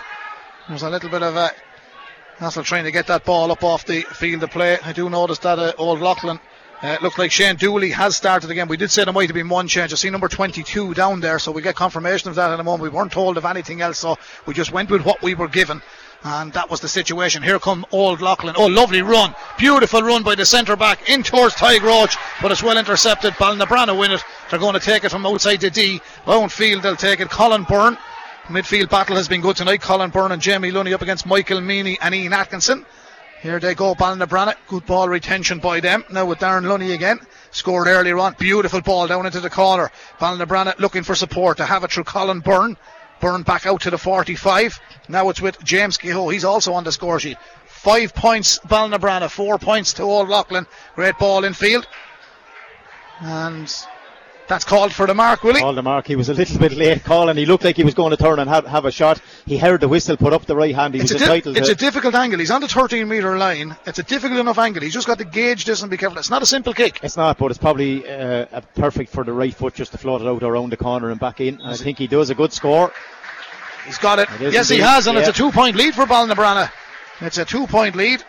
There's 0.68 0.82
a 0.82 0.90
little 0.90 1.10
bit 1.10 1.22
of 1.24 1.34
a 1.34 1.50
hassle 2.38 2.64
trying 2.64 2.84
to 2.84 2.92
get 2.92 3.06
that 3.08 3.24
ball 3.24 3.50
up 3.50 3.64
off 3.64 3.84
the 3.84 4.02
field 4.02 4.42
of 4.42 4.50
play. 4.50 4.78
I 4.84 4.92
do 4.92 5.08
notice 5.10 5.38
that 5.40 5.58
uh, 5.58 5.72
Old 5.78 6.00
Leighlin 6.00 6.38
Uh, 6.80 6.96
looks 7.02 7.18
like 7.18 7.32
Shane 7.32 7.56
Dooley 7.56 7.90
has 7.90 8.14
started 8.14 8.50
again. 8.52 8.68
We 8.68 8.76
did 8.76 8.92
say 8.92 9.02
there 9.02 9.12
might 9.12 9.28
have 9.28 9.34
been 9.34 9.48
one 9.48 9.66
change. 9.66 9.92
I 9.92 9.96
see 9.96 10.10
number 10.10 10.28
22 10.28 10.94
down 10.94 11.18
there, 11.18 11.40
so 11.40 11.50
we 11.50 11.60
get 11.60 11.74
confirmation 11.74 12.28
of 12.28 12.36
that 12.36 12.52
in 12.54 12.60
a 12.60 12.62
moment. 12.62 12.92
We 12.92 12.96
weren't 12.96 13.10
told 13.10 13.36
of 13.36 13.44
anything 13.44 13.80
else, 13.80 13.98
so 13.98 14.16
we 14.46 14.54
just 14.54 14.70
went 14.70 14.88
with 14.88 15.04
what 15.04 15.20
we 15.20 15.34
were 15.34 15.48
given. 15.48 15.82
And 16.22 16.52
that 16.52 16.70
was 16.70 16.78
the 16.80 16.86
situation. 16.88 17.42
Here 17.42 17.58
come 17.58 17.84
Old 17.90 18.20
Leighlin. 18.20 18.54
Oh, 18.56 18.66
lovely 18.66 19.02
run. 19.02 19.34
Beautiful 19.58 20.02
run 20.02 20.22
by 20.22 20.36
the 20.36 20.46
centre 20.46 20.76
back 20.76 21.08
in 21.10 21.24
towards 21.24 21.56
Tadhg 21.56 21.82
Roach, 21.82 22.16
but 22.40 22.52
it's 22.52 22.62
well 22.62 22.78
intercepted. 22.78 23.32
Ballinabranna 23.34 23.98
win 23.98 24.12
it. 24.12 24.22
They're 24.48 24.60
going 24.60 24.74
to 24.74 24.80
take 24.80 25.02
it 25.02 25.10
from 25.10 25.26
outside 25.26 25.60
the 25.60 25.70
D. 25.70 26.00
Lone 26.26 26.48
field, 26.48 26.84
they'll 26.84 26.94
take 26.94 27.18
it. 27.18 27.28
Colin 27.28 27.64
Byrne. 27.64 27.98
Midfield 28.48 28.88
battle 28.88 29.16
has 29.16 29.28
been 29.28 29.42
good 29.42 29.56
tonight. 29.56 29.82
Colin 29.82 30.08
Byrne 30.08 30.32
and 30.32 30.40
Jamie 30.40 30.70
Lunny 30.70 30.94
up 30.94 31.02
against 31.02 31.26
Michael 31.26 31.60
Meany 31.60 31.98
and 32.00 32.14
Ian 32.14 32.32
Atkinson. 32.32 32.86
Here 33.42 33.60
they 33.60 33.74
go, 33.74 33.94
Ballinabranna. 33.94 34.54
Good 34.68 34.86
ball 34.86 35.06
retention 35.06 35.58
by 35.58 35.80
them. 35.80 36.02
Now 36.10 36.24
with 36.24 36.38
Darren 36.38 36.66
Lunny 36.66 36.92
again. 36.92 37.20
Scored 37.50 37.88
earlier 37.88 38.16
on. 38.16 38.36
Beautiful 38.38 38.80
ball 38.80 39.06
down 39.06 39.26
into 39.26 39.40
the 39.40 39.50
corner. 39.50 39.90
Ballinabranna 40.18 40.78
looking 40.78 41.02
for 41.02 41.14
support 41.14 41.58
to 41.58 41.66
have 41.66 41.84
it 41.84 41.92
through 41.92 42.04
Colin 42.04 42.40
Byrne. 42.40 42.78
Byrne 43.20 43.42
back 43.42 43.66
out 43.66 43.82
to 43.82 43.90
the 43.90 43.98
45. 43.98 44.80
Now 45.08 45.28
it's 45.28 45.42
with 45.42 45.62
James 45.62 45.98
Kehoe. 45.98 46.32
He's 46.32 46.44
also 46.44 46.72
on 46.72 46.84
the 46.84 46.92
score 46.92 47.20
sheet. 47.20 47.36
Five 47.66 48.14
points, 48.14 48.60
Ballinabranna. 48.60 49.30
Four 49.30 49.58
points 49.58 49.92
to 49.94 50.04
Old 50.04 50.30
Leighlin. 50.30 50.66
Great 50.94 51.18
ball 51.18 51.44
in 51.44 51.52
field. 51.52 51.86
And 53.20 53.70
that's 54.48 54.64
called 54.64 54.92
for 54.92 55.06
the 55.06 55.14
mark, 55.14 55.42
will 55.42 55.54
he? 55.54 55.60
Called 55.60 55.76
the 55.76 55.82
mark. 55.82 56.06
He 56.06 56.16
was 56.16 56.28
a 56.28 56.34
little 56.34 56.58
bit 56.58 56.72
late 56.72 57.04
calling. 57.04 57.36
He 57.36 57.46
looked 57.46 57.64
like 57.64 57.76
he 57.76 57.84
was 57.84 57.94
going 57.94 58.10
to 58.10 58.16
turn 58.16 58.38
and 58.38 58.48
have, 58.48 58.66
have 58.66 58.84
a 58.84 58.90
shot. 58.90 59.20
He 59.46 59.58
heard 59.58 59.80
the 59.80 59.88
whistle, 59.88 60.16
put 60.16 60.32
up 60.32 60.46
the 60.46 60.56
right 60.56 60.74
hand. 60.74 60.94
He 60.94 61.00
it's 61.00 61.12
was 61.12 61.22
a 61.22 61.26
di- 61.26 61.34
entitled 61.36 61.56
it's 61.58 61.68
a 61.68 61.74
difficult 61.74 62.14
angle. 62.14 62.38
He's 62.38 62.50
on 62.50 62.60
the 62.60 62.68
13 62.68 63.06
metre 63.06 63.36
line. 63.36 63.76
It's 63.86 63.98
a 63.98 64.02
difficult 64.02 64.40
enough 64.40 64.58
angle. 64.58 64.82
He's 64.82 64.94
just 64.94 65.06
got 65.06 65.18
to 65.18 65.24
gauge 65.24 65.64
this 65.64 65.82
and 65.82 65.90
be 65.90 65.96
careful. 65.96 66.18
It's 66.18 66.30
not 66.30 66.42
a 66.42 66.46
simple 66.46 66.72
kick. 66.72 67.00
It's 67.02 67.16
not, 67.16 67.38
but 67.38 67.50
it's 67.50 67.58
probably 67.58 68.08
uh, 68.08 68.60
perfect 68.74 69.12
for 69.12 69.24
the 69.24 69.32
right 69.32 69.54
foot 69.54 69.74
just 69.74 69.92
to 69.92 69.98
float 69.98 70.22
it 70.22 70.26
out 70.26 70.42
around 70.42 70.70
the 70.70 70.76
corner 70.76 71.10
and 71.10 71.20
back 71.20 71.40
in. 71.40 71.60
And 71.60 71.68
I 71.68 71.76
think 71.76 71.98
he 71.98 72.06
does 72.06 72.30
a 72.30 72.34
good 72.34 72.52
score. 72.52 72.92
He's 73.84 73.98
got 73.98 74.18
it. 74.18 74.28
It 74.40 74.52
yes, 74.52 74.68
he 74.68 74.78
has, 74.78 75.06
and 75.06 75.16
it's 75.16 75.28
a 75.28 75.32
two 75.32 75.50
point 75.50 75.76
lead 75.76 75.94
for 75.94 76.04
Ballinabranna. 76.04 76.70
It's 77.20 77.38
a 77.38 77.44
two 77.44 77.66
point 77.66 77.96
lead. 77.96 78.22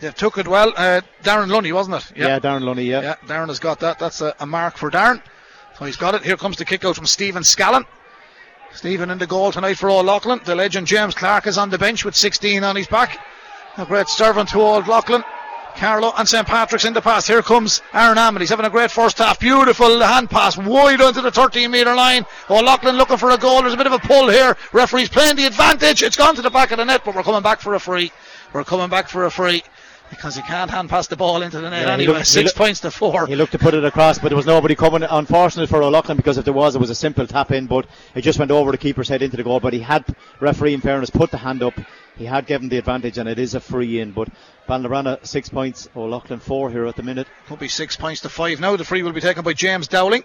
They 0.00 0.10
took 0.10 0.38
it 0.38 0.46
well. 0.46 0.72
Uh, 0.76 1.00
Darren 1.22 1.48
Lunny, 1.48 1.72
wasn't 1.72 1.96
it? 1.96 2.16
Yeah, 2.16 2.38
Darren 2.38 2.62
Lunny, 2.62 2.84
yeah. 2.84 3.00
Yeah, 3.00 3.14
Darren 3.26 3.48
has 3.48 3.58
got 3.58 3.80
that. 3.80 3.98
That's 3.98 4.20
a, 4.20 4.34
a 4.40 4.46
mark 4.46 4.76
for 4.76 4.90
Darren. 4.90 5.20
So 5.78 5.84
he's 5.84 5.96
got 5.96 6.14
it. 6.14 6.22
Here 6.22 6.36
comes 6.36 6.56
the 6.56 6.64
kick 6.64 6.84
out 6.84 6.96
from 6.96 7.06
Stephen 7.06 7.42
Scallon. 7.42 7.84
Stephen 8.72 9.10
in 9.10 9.18
the 9.18 9.26
goal 9.26 9.50
tonight 9.50 9.78
for 9.78 9.88
Old 9.88 10.06
Leighlin. 10.06 10.40
The 10.44 10.54
legend 10.54 10.86
James 10.86 11.14
Clark 11.14 11.46
is 11.46 11.58
on 11.58 11.70
the 11.70 11.78
bench 11.78 12.04
with 12.04 12.14
16 12.14 12.62
on 12.64 12.76
his 12.76 12.86
back. 12.86 13.18
A 13.76 13.86
great 13.86 14.08
servant 14.08 14.48
to 14.50 14.60
Old 14.60 14.88
Leighlin. 14.88 15.24
Carlow 15.76 16.12
and 16.18 16.28
St. 16.28 16.46
Patrick's 16.46 16.84
in 16.84 16.92
the 16.92 17.00
pass. 17.00 17.26
Here 17.26 17.40
comes 17.40 17.82
Aaron 17.94 18.18
Amond. 18.18 18.40
He's 18.40 18.50
having 18.50 18.66
a 18.66 18.70
great 18.70 18.90
first 18.90 19.18
half. 19.18 19.38
Beautiful 19.38 20.00
hand 20.00 20.28
pass 20.28 20.56
wide 20.56 21.00
onto 21.00 21.22
the 21.22 21.30
13 21.30 21.70
metre 21.70 21.94
line. 21.94 22.26
O'Loughlin 22.50 22.96
looking 22.96 23.16
for 23.16 23.30
a 23.30 23.38
goal. 23.38 23.60
There's 23.60 23.74
a 23.74 23.76
bit 23.76 23.86
of 23.86 23.92
a 23.92 23.98
pull 24.00 24.28
here. 24.28 24.56
Referee's 24.72 25.08
playing 25.08 25.36
the 25.36 25.46
advantage. 25.46 26.02
It's 26.02 26.16
gone 26.16 26.34
to 26.34 26.42
the 26.42 26.50
back 26.50 26.72
of 26.72 26.78
the 26.78 26.84
net, 26.84 27.02
but 27.04 27.14
we're 27.14 27.22
coming 27.22 27.42
back 27.42 27.60
for 27.60 27.74
a 27.74 27.80
free. 27.80 28.10
We're 28.52 28.64
coming 28.64 28.88
back 28.88 29.08
for 29.08 29.26
a 29.26 29.30
free 29.30 29.62
because 30.10 30.36
he 30.36 30.42
can't 30.42 30.70
hand 30.70 30.88
pass 30.88 31.06
the 31.06 31.16
ball 31.16 31.42
into 31.42 31.60
the 31.60 31.70
net 31.70 31.86
Yeah, 31.86 31.92
anyway. 31.92 32.14
looked- 32.14 32.26
Six 32.26 32.46
looked- 32.46 32.56
points 32.56 32.80
to 32.80 32.90
four. 32.90 33.26
He 33.26 33.36
looked 33.36 33.52
to 33.52 33.58
put 33.58 33.74
it 33.74 33.84
across, 33.84 34.18
but 34.18 34.28
there 34.28 34.36
was 34.36 34.46
nobody 34.46 34.74
coming. 34.74 35.02
Unfortunate 35.02 35.68
for 35.68 35.82
O'Loughlin 35.82 36.16
because 36.16 36.38
if 36.38 36.44
there 36.44 36.54
was, 36.54 36.74
it 36.74 36.78
was 36.80 36.90
a 36.90 36.94
simple 36.94 37.26
tap 37.26 37.50
in, 37.52 37.66
but 37.66 37.86
it 38.14 38.22
just 38.22 38.38
went 38.38 38.50
over 38.50 38.70
the 38.72 38.78
keeper's 38.78 39.08
head 39.08 39.22
into 39.22 39.36
the 39.36 39.42
goal. 39.42 39.60
But 39.60 39.72
he 39.72 39.80
had, 39.80 40.04
referee 40.40 40.74
in 40.74 40.80
fairness, 40.80 41.10
put 41.10 41.30
the 41.30 41.38
hand 41.38 41.62
up. 41.62 41.74
He 42.16 42.24
had 42.24 42.46
given 42.46 42.68
the 42.68 42.78
advantage, 42.78 43.18
and 43.18 43.28
it 43.28 43.38
is 43.38 43.54
a 43.54 43.60
free 43.60 44.00
in. 44.00 44.12
But 44.12 44.28
Ballinabranna 44.68 45.24
six 45.26 45.48
points, 45.48 45.88
O'Loughlin 45.96 46.40
four 46.40 46.70
here 46.70 46.86
at 46.86 46.96
the 46.96 47.02
minute. 47.02 47.28
Could 47.46 47.58
be 47.60 47.68
six 47.68 47.96
points 47.96 48.20
to 48.22 48.28
five 48.28 48.60
now. 48.60 48.74
The 48.76 48.84
free 48.84 49.02
will 49.02 49.12
be 49.12 49.20
taken 49.20 49.44
by 49.44 49.52
James 49.52 49.86
Dowling. 49.88 50.24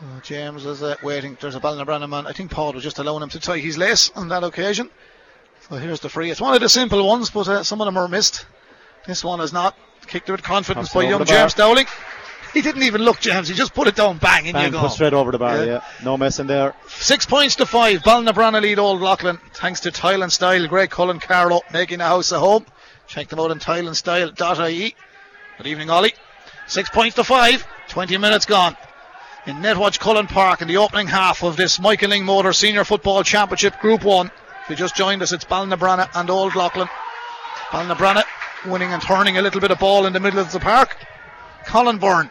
Uh, 0.00 0.20
James 0.22 0.64
is 0.64 0.82
uh, 0.82 0.96
waiting. 1.02 1.36
There's 1.40 1.54
a 1.54 1.60
Ballinabranna 1.60 2.08
man. 2.08 2.26
I 2.26 2.32
think 2.32 2.50
Paul 2.50 2.72
was 2.72 2.82
just 2.82 2.98
allowing 2.98 3.22
him 3.22 3.28
to 3.30 3.40
tie 3.40 3.58
his 3.58 3.76
lace 3.76 4.10
on 4.16 4.28
that 4.28 4.42
occasion. 4.44 4.88
So 5.70 5.76
here's 5.76 6.00
the 6.00 6.08
free. 6.08 6.30
It's 6.30 6.40
one 6.40 6.54
of 6.54 6.60
the 6.60 6.68
simple 6.68 7.06
ones, 7.06 7.30
but 7.30 7.46
uh, 7.48 7.62
some 7.62 7.80
of 7.80 7.84
them 7.86 7.96
are 7.96 8.08
missed. 8.08 8.44
This 9.06 9.24
one 9.24 9.40
is 9.40 9.52
not. 9.52 9.76
Kicked 10.06 10.28
with 10.28 10.42
confidence 10.42 10.92
by 10.92 11.04
young. 11.04 11.24
James 11.24 11.54
Dowling. 11.54 11.86
He 12.52 12.62
didn't 12.62 12.82
even 12.82 13.02
look, 13.02 13.20
James. 13.20 13.46
He 13.46 13.54
just 13.54 13.74
put 13.74 13.86
it 13.86 13.94
down, 13.94 14.18
bang, 14.18 14.46
in 14.46 14.56
you 14.56 14.70
go. 14.72 14.88
straight 14.88 15.12
over 15.12 15.30
the 15.30 15.38
bar, 15.38 15.58
Yeah. 15.58 15.64
yeah. 15.64 15.84
No 16.02 16.16
messing 16.16 16.48
there. 16.48 16.74
Six 16.88 17.24
points 17.24 17.54
to 17.54 17.64
five. 17.64 18.02
Ballinabranna 18.02 18.60
lead 18.60 18.80
Old 18.80 19.00
Leighlin. 19.00 19.38
Thanks 19.54 19.78
to 19.82 19.92
Tile 19.92 20.24
and 20.24 20.32
Style. 20.32 20.66
Greg 20.66 20.90
Cullen 20.90 21.20
Carlow 21.20 21.60
making 21.72 21.98
the 21.98 22.06
house 22.06 22.32
a 22.32 22.40
home. 22.40 22.66
Check 23.06 23.28
them 23.28 23.38
out 23.38 23.52
on 23.52 23.60
tileandstyle.ie. 23.60 24.96
Good 25.58 25.66
evening, 25.68 25.90
Ollie. 25.90 26.12
Six 26.66 26.90
points 26.90 27.14
to 27.16 27.22
five. 27.22 27.64
20 27.88 28.18
minutes 28.18 28.46
gone. 28.46 28.76
In 29.46 29.58
Netwatch 29.58 30.00
Cullen 30.00 30.26
Park 30.26 30.60
in 30.60 30.66
the 30.66 30.78
opening 30.78 31.06
half 31.06 31.44
of 31.44 31.56
this 31.56 31.78
Michael 31.78 32.10
Lyng 32.10 32.24
Motor 32.24 32.52
Senior 32.52 32.82
Football 32.84 33.22
Championship 33.22 33.78
Group 33.78 34.02
1. 34.02 34.28
You 34.70 34.76
just 34.76 34.94
joined 34.94 35.20
us, 35.20 35.32
it's 35.32 35.44
Ballinabranna 35.44 36.10
and 36.14 36.30
Old 36.30 36.54
Leighlin. 36.54 36.88
Ballinabranna 37.70 38.22
winning 38.66 38.92
and 38.92 39.02
turning 39.02 39.36
a 39.36 39.42
little 39.42 39.60
bit 39.60 39.72
of 39.72 39.80
ball 39.80 40.06
in 40.06 40.12
the 40.12 40.20
middle 40.20 40.38
of 40.38 40.52
the 40.52 40.60
park. 40.60 40.96
Colin 41.66 41.98
Byrne 41.98 42.30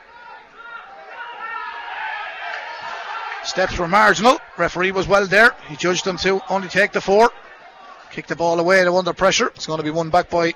Steps 3.44 3.78
were 3.78 3.90
marginal. 3.90 4.38
Referee 4.58 4.92
was 4.92 5.06
well 5.06 5.28
there. 5.28 5.54
He 5.68 5.76
judged 5.76 6.06
them 6.06 6.16
to 6.20 6.42
only 6.50 6.70
take 6.70 6.94
the 6.94 7.02
four. 7.02 7.30
Kick 8.12 8.28
the 8.28 8.38
ball 8.38 8.58
away. 8.62 8.84
They're 8.84 8.96
under 8.96 9.12
pressure. 9.12 9.48
It's 9.48 9.66
going 9.66 9.80
to 9.80 9.84
be 9.84 9.92
won 9.92 10.10
back 10.10 10.30
by 10.30 10.54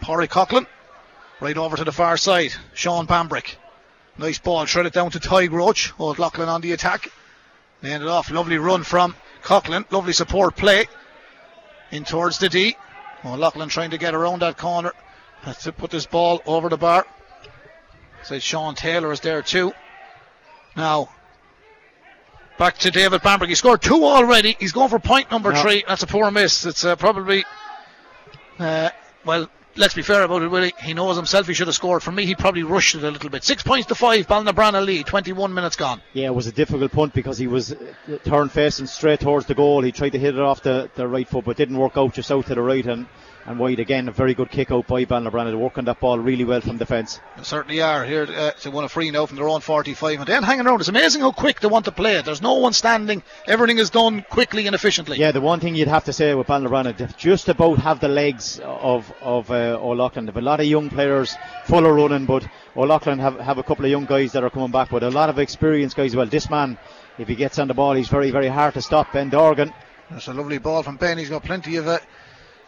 Porry 0.00 0.26
Coughlin. 0.26 0.66
Right 1.38 1.56
over 1.56 1.76
to 1.76 1.84
the 1.84 1.92
far 1.92 2.16
side. 2.16 2.54
Sean 2.74 3.06
Bambrick. 3.06 3.54
Nice 4.18 4.40
ball. 4.40 4.64
Shredded 4.64 4.94
down 4.94 5.12
to 5.12 5.20
Ty 5.20 5.46
Roach. 5.46 5.92
Old 5.96 6.18
Leighlin 6.18 6.48
on 6.48 6.60
the 6.60 6.72
attack. 6.72 7.12
They 7.82 7.92
ended 7.92 8.08
off. 8.08 8.32
Lovely 8.32 8.58
run 8.58 8.82
from 8.82 9.14
Coughlin. 9.44 9.88
Lovely 9.92 10.12
support 10.12 10.56
play. 10.56 10.86
In 11.90 12.04
towards 12.04 12.38
the 12.38 12.48
D. 12.48 12.76
Loughlin 13.24 13.68
trying 13.68 13.90
to 13.90 13.98
get 13.98 14.14
around 14.14 14.42
that 14.42 14.56
corner. 14.56 14.92
Has 15.42 15.58
to 15.64 15.72
put 15.72 15.90
this 15.90 16.06
ball 16.06 16.42
over 16.46 16.68
the 16.68 16.76
bar. 16.76 17.06
Said 18.22 18.42
Sean 18.42 18.74
Taylor 18.74 19.12
is 19.12 19.20
there 19.20 19.42
too. 19.42 19.72
Now 20.76 21.08
Back 22.60 22.76
to 22.80 22.90
David 22.90 23.22
Bambrick. 23.22 23.48
He 23.48 23.54
scored 23.54 23.80
two 23.80 24.04
already. 24.04 24.54
He's 24.60 24.72
going 24.72 24.90
for 24.90 24.98
point 24.98 25.30
number 25.30 25.50
No. 25.50 25.62
three. 25.62 25.82
That's 25.88 26.02
a 26.02 26.06
poor 26.06 26.30
miss. 26.30 26.66
It's 26.66 26.84
uh, 26.84 26.94
probably, 26.94 27.46
uh, 28.58 28.90
well, 29.24 29.48
let's 29.76 29.94
be 29.94 30.02
fair 30.02 30.22
about 30.22 30.42
it, 30.42 30.48
Willie. 30.48 30.74
He 30.82 30.94
knows 30.94 31.16
himself 31.16 31.46
he 31.46 31.54
should 31.54 31.66
have 31.66 31.74
scored. 31.74 32.02
For 32.02 32.12
me, 32.12 32.26
he 32.26 32.34
probably 32.34 32.62
rushed 32.62 32.94
it 32.94 33.04
a 33.04 33.10
little 33.10 33.30
bit. 33.30 33.44
Six 33.44 33.62
points 33.62 33.86
to 33.88 33.94
five. 33.94 34.26
Ballinabranna 34.26 34.84
lead. 34.84 35.06
21 35.06 35.52
minutes 35.52 35.76
gone. 35.76 36.00
Yeah, 36.12 36.26
it 36.26 36.34
was 36.34 36.46
a 36.46 36.52
difficult 36.52 36.92
punt 36.92 37.14
because 37.14 37.38
he 37.38 37.46
was 37.46 37.72
uh, 37.72 37.76
turned 38.24 38.52
facing 38.52 38.86
straight 38.86 39.20
towards 39.20 39.46
the 39.46 39.54
goal. 39.54 39.82
He 39.82 39.92
tried 39.92 40.12
to 40.12 40.18
hit 40.18 40.34
it 40.34 40.40
off 40.40 40.62
the, 40.62 40.90
the 40.94 41.06
right 41.06 41.28
foot, 41.28 41.44
but 41.44 41.56
didn't 41.56 41.78
work 41.78 41.96
out 41.96 42.14
just 42.14 42.30
out 42.30 42.46
to 42.46 42.54
the 42.54 42.62
right 42.62 42.86
and, 42.86 43.06
and 43.46 43.58
wide 43.58 43.80
again. 43.80 44.08
A 44.08 44.12
very 44.12 44.34
good 44.34 44.50
kick 44.50 44.70
out 44.70 44.86
by 44.86 45.04
Ballinabranna. 45.04 45.50
They 45.50 45.56
work 45.56 45.78
on 45.78 45.84
that 45.86 46.00
ball 46.00 46.18
really 46.18 46.44
well 46.44 46.60
from 46.60 46.78
defence. 46.78 47.20
They 47.36 47.42
certainly 47.42 47.80
are 47.80 48.04
here 48.04 48.24
uh, 48.24 48.50
to 48.52 48.70
win 48.70 48.84
a 48.84 48.88
free 48.88 49.10
now 49.10 49.26
from 49.26 49.36
their 49.36 49.48
own 49.48 49.60
45. 49.60 50.20
And 50.20 50.26
then 50.26 50.42
hanging 50.42 50.66
around. 50.66 50.80
It's 50.80 50.88
amazing 50.88 51.22
how 51.22 51.32
quick 51.32 51.60
they 51.60 51.68
want 51.68 51.84
to 51.86 51.92
play 51.92 52.16
it. 52.16 52.24
There's 52.24 52.42
no 52.42 52.54
one 52.54 52.72
standing. 52.72 53.22
Everything 53.46 53.78
is 53.78 53.90
done 53.90 54.24
quickly 54.28 54.66
and 54.66 54.74
efficiently. 54.74 55.18
Yeah, 55.18 55.32
the 55.32 55.40
one 55.40 55.60
thing 55.60 55.74
you'd 55.74 55.88
have 55.88 56.04
to 56.04 56.12
say 56.12 56.34
with 56.34 56.46
Ballinabranna, 56.46 56.96
they 56.96 57.08
just 57.16 57.48
about 57.48 57.78
have 57.78 58.00
the 58.00 58.08
legs 58.08 58.60
of 58.62 59.12
of 59.20 59.50
uh, 59.50 59.78
O'Loughlin. 59.80 60.26
They've 60.26 60.36
a 60.36 60.40
lot 60.40 60.60
of 60.60 60.66
young 60.66 60.90
players 60.90 61.36
full 61.64 61.86
of 61.86 61.94
running, 61.94 62.26
but 62.26 62.46
O'Loughlin 62.76 63.18
have, 63.18 63.38
have 63.40 63.58
a 63.58 63.62
couple 63.62 63.84
of 63.84 63.90
young 63.90 64.06
guys 64.06 64.32
that 64.32 64.44
are 64.44 64.50
coming 64.50 64.70
back, 64.70 64.90
but 64.90 65.02
a 65.02 65.08
lot 65.10 65.28
of 65.28 65.38
experienced 65.38 65.96
guys. 65.96 66.12
as 66.12 66.16
Well, 66.16 66.26
this 66.26 66.48
man, 66.50 66.78
if 67.18 67.28
he 67.28 67.34
gets 67.34 67.58
on 67.58 67.68
the 67.68 67.74
ball, 67.74 67.94
he's 67.94 68.08
very, 68.08 68.30
very 68.30 68.48
hard 68.48 68.74
to 68.74 68.82
stop. 68.82 69.12
Ben 69.12 69.28
Dorgan. 69.28 69.72
That's 70.10 70.28
a 70.28 70.34
lovely 70.34 70.58
ball 70.58 70.82
from 70.82 70.96
Ben. 70.96 71.18
He's 71.18 71.30
got 71.30 71.44
plenty 71.44 71.76
of 71.76 71.86
uh, 71.86 71.98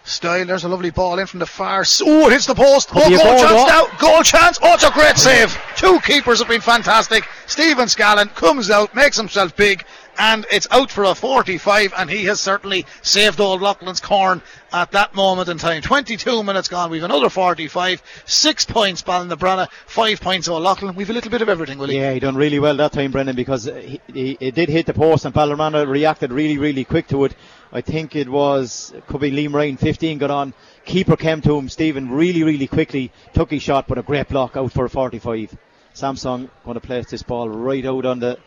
style. 0.04 0.44
There's 0.44 0.64
a 0.64 0.68
lovely 0.68 0.90
ball 0.90 1.18
in 1.18 1.26
from 1.26 1.40
the 1.40 1.46
far. 1.46 1.84
Oh, 2.02 2.28
it 2.28 2.32
hits 2.32 2.46
the 2.46 2.54
post. 2.54 2.90
Oh, 2.92 3.08
goal 3.08 3.38
chance 3.38 3.68
now. 3.68 3.86
Goal 3.98 4.22
chance. 4.22 4.58
Oh, 4.62 4.74
it's 4.74 4.84
a 4.84 4.90
great 4.90 5.16
save. 5.16 5.56
Two 5.76 6.00
keepers 6.00 6.38
have 6.40 6.48
been 6.48 6.60
fantastic. 6.60 7.24
Stephen 7.46 7.86
Scallon 7.86 8.34
comes 8.34 8.70
out, 8.70 8.94
makes 8.94 9.16
himself 9.16 9.56
big, 9.56 9.84
and 10.18 10.46
it's 10.50 10.66
out 10.70 10.90
for 10.90 11.04
a 11.04 11.14
45. 11.14 11.94
And 11.96 12.10
he 12.10 12.24
has 12.24 12.40
certainly 12.40 12.86
saved 13.02 13.40
Old 13.40 13.60
Leighlin's 13.60 14.00
corn 14.00 14.42
at 14.72 14.92
that 14.92 15.14
moment 15.14 15.48
in 15.48 15.58
time. 15.58 15.82
22 15.82 16.42
minutes 16.42 16.68
gone. 16.68 16.90
We've 16.90 17.02
another 17.02 17.28
45. 17.28 18.02
Six 18.24 18.64
points, 18.64 19.02
Ballinabranna. 19.02 19.70
Five 19.86 20.20
points, 20.20 20.48
Old 20.48 20.62
Leighlin. 20.62 20.94
We've 20.94 21.10
a 21.10 21.12
little 21.12 21.30
bit 21.30 21.42
of 21.42 21.48
everything, 21.48 21.78
will 21.78 21.88
he? 21.88 21.98
Yeah, 21.98 22.12
he 22.12 22.20
done 22.20 22.36
really 22.36 22.58
well 22.58 22.76
that 22.76 22.92
time, 22.92 23.12
Brendan, 23.12 23.36
because 23.36 23.64
he, 23.64 24.00
he, 24.12 24.36
it 24.40 24.54
did 24.54 24.68
hit 24.68 24.86
the 24.86 24.94
post 24.94 25.24
and 25.24 25.34
Ballermana 25.34 25.86
reacted 25.86 26.32
really, 26.32 26.58
really 26.58 26.84
quick 26.84 27.08
to 27.08 27.24
it. 27.24 27.34
I 27.72 27.80
think 27.80 28.14
it 28.14 28.28
was, 28.28 28.92
could 29.06 29.20
be 29.20 29.30
Liam 29.30 29.54
Ryan, 29.54 29.76
15 29.78 30.18
got 30.18 30.30
on. 30.30 30.52
Keeper 30.84 31.16
came 31.16 31.40
to 31.42 31.56
him, 31.56 31.68
Stephen, 31.68 32.10
really, 32.10 32.42
really 32.42 32.66
quickly 32.66 33.12
took 33.32 33.50
his 33.50 33.62
shot, 33.62 33.86
but 33.88 33.98
a 33.98 34.02
great 34.02 34.28
block 34.28 34.56
out 34.56 34.72
for 34.72 34.84
a 34.84 34.90
45. 34.90 35.56
Sampson 35.94 36.50
going 36.64 36.74
to 36.74 36.80
place 36.80 37.06
this 37.10 37.22
ball 37.22 37.48
right 37.48 37.84
out 37.84 38.06
on 38.06 38.20
the. 38.20 38.38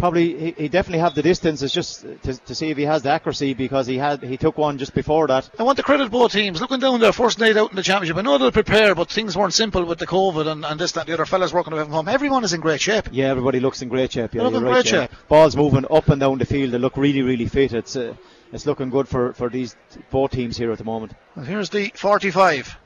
Probably 0.00 0.36
he, 0.38 0.50
he 0.62 0.68
definitely 0.68 1.00
have 1.00 1.14
the 1.14 1.22
distance. 1.22 1.60
It's 1.60 1.74
just 1.74 2.02
to, 2.22 2.34
to 2.34 2.54
see 2.54 2.70
if 2.70 2.76
he 2.78 2.84
has 2.84 3.02
the 3.02 3.10
accuracy 3.10 3.52
because 3.52 3.86
he 3.86 3.98
had 3.98 4.22
he 4.22 4.38
took 4.38 4.56
one 4.56 4.78
just 4.78 4.94
before 4.94 5.26
that. 5.26 5.50
I 5.58 5.62
want 5.62 5.76
to 5.76 5.82
credit 5.82 6.10
both 6.10 6.32
teams. 6.32 6.60
Looking 6.60 6.80
down 6.80 7.00
their 7.00 7.12
first 7.12 7.38
night 7.38 7.56
out 7.58 7.68
in 7.70 7.76
the 7.76 7.82
championship, 7.82 8.16
I 8.16 8.22
know 8.22 8.38
they'll 8.38 8.50
prepare, 8.50 8.94
but 8.94 9.10
things 9.10 9.36
weren't 9.36 9.52
simple 9.52 9.84
with 9.84 9.98
the 9.98 10.06
COVID 10.06 10.46
and, 10.46 10.64
and 10.64 10.80
this, 10.80 10.92
that, 10.92 11.06
the 11.06 11.12
other 11.12 11.26
fellas 11.26 11.52
working 11.52 11.74
away 11.74 11.82
from 11.82 11.92
home. 11.92 12.08
Everyone 12.08 12.44
is 12.44 12.54
in 12.54 12.60
great 12.62 12.80
shape. 12.80 13.08
Yeah, 13.12 13.26
everybody 13.28 13.60
looks 13.60 13.82
in 13.82 13.88
great 13.90 14.12
shape. 14.12 14.32
Yeah, 14.34 14.38
They 14.38 14.44
look 14.44 14.52
you're 14.54 14.62
in 14.62 14.66
right, 14.68 14.82
great 14.84 14.92
yeah. 14.92 15.00
shape. 15.02 15.10
Balls 15.28 15.54
moving 15.54 15.84
up 15.90 16.08
and 16.08 16.18
down 16.18 16.38
the 16.38 16.46
field. 16.46 16.72
They 16.72 16.78
look 16.78 16.96
really, 16.96 17.20
really 17.22 17.46
fit. 17.46 17.74
It's 17.74 17.94
uh, 17.94 18.14
it's 18.52 18.64
looking 18.66 18.88
good 18.90 19.06
for, 19.06 19.34
for 19.34 19.48
these 19.50 19.76
both 20.10 20.30
teams 20.32 20.56
here 20.56 20.72
at 20.72 20.78
the 20.78 20.84
moment. 20.84 21.12
And 21.36 21.46
here's 21.46 21.68
the 21.70 21.92
45. 21.94 22.76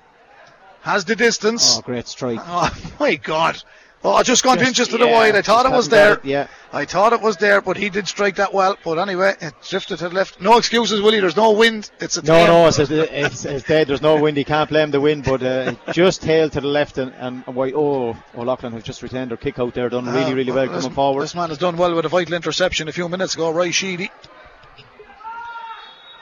Has 0.82 1.04
the 1.06 1.16
distance. 1.16 1.78
Oh, 1.78 1.80
great 1.80 2.06
strike. 2.08 2.40
Oh, 2.46 2.70
my 3.00 3.14
God. 3.14 3.62
Oh, 4.06 4.12
I 4.12 4.22
just 4.22 4.44
gone 4.44 4.58
Just- 4.58 4.68
inches 4.68 4.88
to 4.88 4.98
the 4.98 5.06
yeah, 5.06 5.12
wide. 5.12 5.34
I 5.34 5.40
thought 5.40 5.64
it 5.64 5.72
was 5.72 5.88
there. 5.88 6.14
it, 6.14 6.24
yeah. 6.26 6.46
I 6.74 6.84
thought 6.84 7.14
it 7.14 7.22
was 7.22 7.38
there, 7.38 7.62
but 7.62 7.78
he 7.78 7.88
did 7.88 8.06
strike 8.06 8.36
that 8.36 8.52
well. 8.52 8.76
But 8.84 8.98
anyway, 8.98 9.34
it 9.40 9.54
drifted 9.66 9.98
to 10.00 10.10
the 10.10 10.14
left. 10.14 10.42
No 10.42 10.58
excuses, 10.58 11.00
Willie. 11.00 11.20
There's 11.20 11.36
no 11.36 11.52
wind. 11.52 11.90
It's 12.00 12.18
a 12.18 12.22
No, 12.22 12.34
tail. 12.34 12.46
no, 12.48 12.66
it's, 12.66 12.78
it's, 12.78 13.44
it's 13.46 13.64
dead. 13.66 13.86
There's 13.86 14.02
no 14.02 14.20
wind. 14.20 14.36
He 14.36 14.44
can't 14.44 14.68
blame 14.68 14.90
the 14.90 15.00
wind, 15.00 15.24
but 15.24 15.42
uh, 15.42 15.74
just 15.92 16.20
tailed 16.20 16.52
to 16.52 16.60
the 16.60 16.66
left. 16.66 16.98
And, 16.98 17.14
and 17.14 17.46
why? 17.46 17.72
Oh, 17.74 18.14
O'Loughlin 18.36 18.72
have 18.74 18.84
just 18.84 19.02
retained 19.02 19.30
their 19.30 19.38
kick 19.38 19.58
out 19.58 19.72
there. 19.72 19.88
Done 19.88 20.04
really, 20.04 20.32
Uh, 20.32 20.34
really 20.34 20.52
well 20.52 20.66
this, 20.68 20.82
coming 20.82 20.94
forward. 20.94 21.22
This 21.22 21.34
man 21.34 21.48
has 21.48 21.56
done 21.56 21.78
well 21.78 21.94
with 21.94 22.04
a 22.04 22.10
vital 22.10 22.34
interception 22.34 22.88
a 22.88 22.92
few 22.92 23.08
minutes 23.08 23.34
ago, 23.34 23.52
Roy 23.52 23.70
Sheedy. 23.70 24.10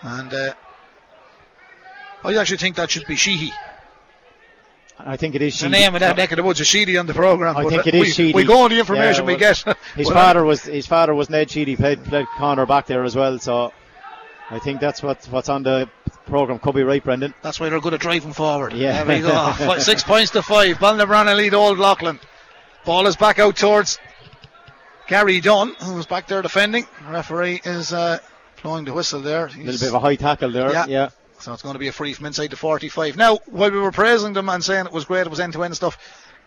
And 0.02 0.32
uh, 0.32 0.54
I 2.24 2.36
actually 2.36 2.58
think 2.58 2.76
that 2.76 2.92
should 2.92 3.06
be 3.06 3.16
Sheehy. 3.16 3.52
I 5.04 5.16
think 5.16 5.34
it 5.34 5.42
is. 5.42 5.58
The 5.58 5.68
name 5.68 5.94
of 5.94 6.00
that 6.00 6.16
neck 6.16 6.32
of 6.32 6.36
the 6.36 6.42
woods 6.42 6.60
is 6.60 6.66
Sheedy 6.66 6.96
on 6.96 7.06
the 7.06 7.14
programme. 7.14 7.56
I 7.56 7.64
think 7.68 7.86
it 7.86 7.94
is 7.94 8.00
we, 8.02 8.10
Sheedy. 8.10 8.34
We 8.34 8.44
go 8.44 8.62
on 8.62 8.70
the 8.70 8.78
information 8.78 9.24
Yeah, 9.24 9.32
we 9.32 9.36
get. 9.36 9.56
His 9.96 10.08
But, 10.08 10.14
father 10.14 10.44
was 10.44 10.62
his 10.62 10.86
father 10.86 11.14
was 11.14 11.28
Ned 11.28 11.50
Sheedy, 11.50 11.76
played, 11.76 12.04
played 12.04 12.26
corner 12.36 12.66
back 12.66 12.86
there 12.86 13.02
as 13.04 13.16
well. 13.16 13.38
So 13.38 13.72
I 14.50 14.58
think 14.58 14.80
that's 14.80 15.02
what 15.02 15.24
what's 15.26 15.48
on 15.48 15.62
the 15.62 15.88
program. 16.26 16.58
Could 16.58 16.74
be 16.74 16.82
right, 16.82 17.02
Brendan. 17.02 17.34
That's 17.42 17.58
why 17.58 17.68
they're 17.68 17.80
good 17.80 17.94
at 17.94 18.00
driving 18.00 18.32
forward. 18.32 18.72
Yeah. 18.72 19.02
There 19.04 19.16
we 19.16 19.22
go. 19.22 19.52
Fi- 19.56 19.78
Six 19.78 20.02
points 20.02 20.30
to 20.32 20.42
five. 20.42 20.76
Balnabrana 20.78 21.36
lead 21.36 21.54
Old 21.54 21.78
Leighlin. 21.78 22.20
Ball 22.84 23.06
is 23.06 23.16
back 23.16 23.38
out 23.38 23.56
towards 23.56 23.98
Gary 25.08 25.40
Dunn, 25.40 25.74
who's 25.82 26.06
back 26.06 26.26
there 26.28 26.42
defending. 26.42 26.86
The 27.06 27.12
referee 27.12 27.60
is 27.64 27.92
uh, 27.92 28.18
blowing 28.62 28.84
the 28.84 28.92
whistle 28.92 29.20
there. 29.20 29.46
A 29.46 29.50
little 29.50 29.64
bit 29.72 29.88
of 29.88 29.94
a 29.94 30.00
high 30.00 30.16
tackle 30.16 30.50
there. 30.50 30.72
Yeah. 30.72 30.86
Yeah. 30.86 31.08
So 31.42 31.52
it's 31.52 31.62
going 31.62 31.74
to 31.74 31.80
be 31.80 31.88
a 31.88 31.92
free 31.92 32.12
from 32.12 32.26
inside 32.26 32.50
the 32.50 32.56
45. 32.56 33.16
Now, 33.16 33.38
while 33.46 33.72
we 33.72 33.78
were 33.78 33.90
praising 33.90 34.32
them 34.32 34.48
and 34.48 34.62
saying 34.62 34.86
it 34.86 34.92
was 34.92 35.04
great, 35.06 35.22
it 35.26 35.28
was 35.28 35.40
end 35.40 35.54
to 35.54 35.64
end 35.64 35.74
stuff, 35.74 35.98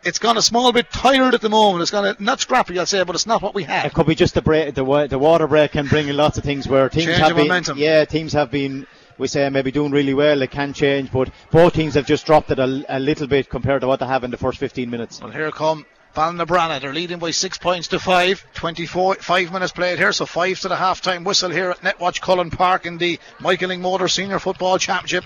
it's 0.06 0.20
gone 0.20 0.38
a 0.38 0.42
small 0.42 0.72
bit 0.72 0.90
tired 0.90 1.34
at 1.34 1.42
the 1.42 1.50
moment. 1.50 1.82
It's 1.82 1.92
gone 1.92 2.06
a, 2.06 2.16
not 2.20 2.40
scrappy, 2.40 2.80
I'll 2.80 2.86
say, 2.86 3.04
but 3.04 3.14
it's 3.14 3.26
not 3.26 3.42
what 3.42 3.54
we 3.54 3.64
had. 3.64 3.86
It 3.88 3.94
could 3.94 4.08
be 4.08 4.16
just 4.16 4.36
the 4.36 4.42
break, 4.42 4.74
the, 4.74 5.08
the 5.10 5.20
water 5.20 5.48
break 5.48 5.74
can 5.74 5.88
bring 5.88 6.08
in 6.08 6.16
lots 6.16 6.38
of 6.38 6.46
things 6.46 6.66
where 6.68 6.88
teams 6.88 7.08
Change 7.08 7.18
have 7.18 7.36
been, 7.36 7.48
momentum. 7.48 7.78
yeah, 7.78 8.06
teams 8.06 8.32
have 8.32 8.52
been, 8.52 8.88
we 9.18 9.28
say 9.28 9.50
maybe 9.50 9.70
doing 9.70 9.92
really 9.92 10.14
well. 10.14 10.42
It 10.42 10.52
can 10.52 10.72
change, 10.72 11.12
but 11.12 11.30
both 11.52 11.74
teams 11.74 11.96
have 11.96 12.06
just 12.06 12.26
dropped 12.26 12.52
it 12.52 12.60
a, 12.60 12.86
a 12.88 13.00
little 13.00 13.28
bit 13.28 13.50
compared 13.50 13.82
to 13.82 13.88
what 13.88 14.00
they 14.00 14.06
have 14.06 14.24
in 14.24 14.32
the 14.32 14.38
first 14.38 14.60
15 14.60 14.90
minutes. 14.90 15.22
Well, 15.22 15.32
here 15.32 15.52
come 15.52 15.86
Balnabrana. 16.16 16.80
They're 16.80 16.94
leading 16.94 17.20
by 17.20 17.32
six 17.32 17.58
points 17.58 17.90
to 17.90 18.00
five. 18.00 18.46
24, 18.54 19.16
five 19.16 19.52
minutes 19.52 19.74
played 19.74 20.00
here, 20.00 20.14
so 20.14 20.26
five 20.26 20.60
to 20.62 20.70
the 20.70 20.76
half 20.76 21.02
time 21.02 21.26
whistle 21.26 21.52
here 21.52 21.72
at 21.72 21.82
Netwatch 21.82 22.22
Cullen 22.22 22.50
Park 22.50 22.86
in 22.86 22.98
the 22.98 23.20
Michael 23.40 23.70
Lyng 23.70 23.82
Motor 23.82 24.08
Senior 24.08 24.40
Football 24.40 24.80
Championship. 24.80 25.26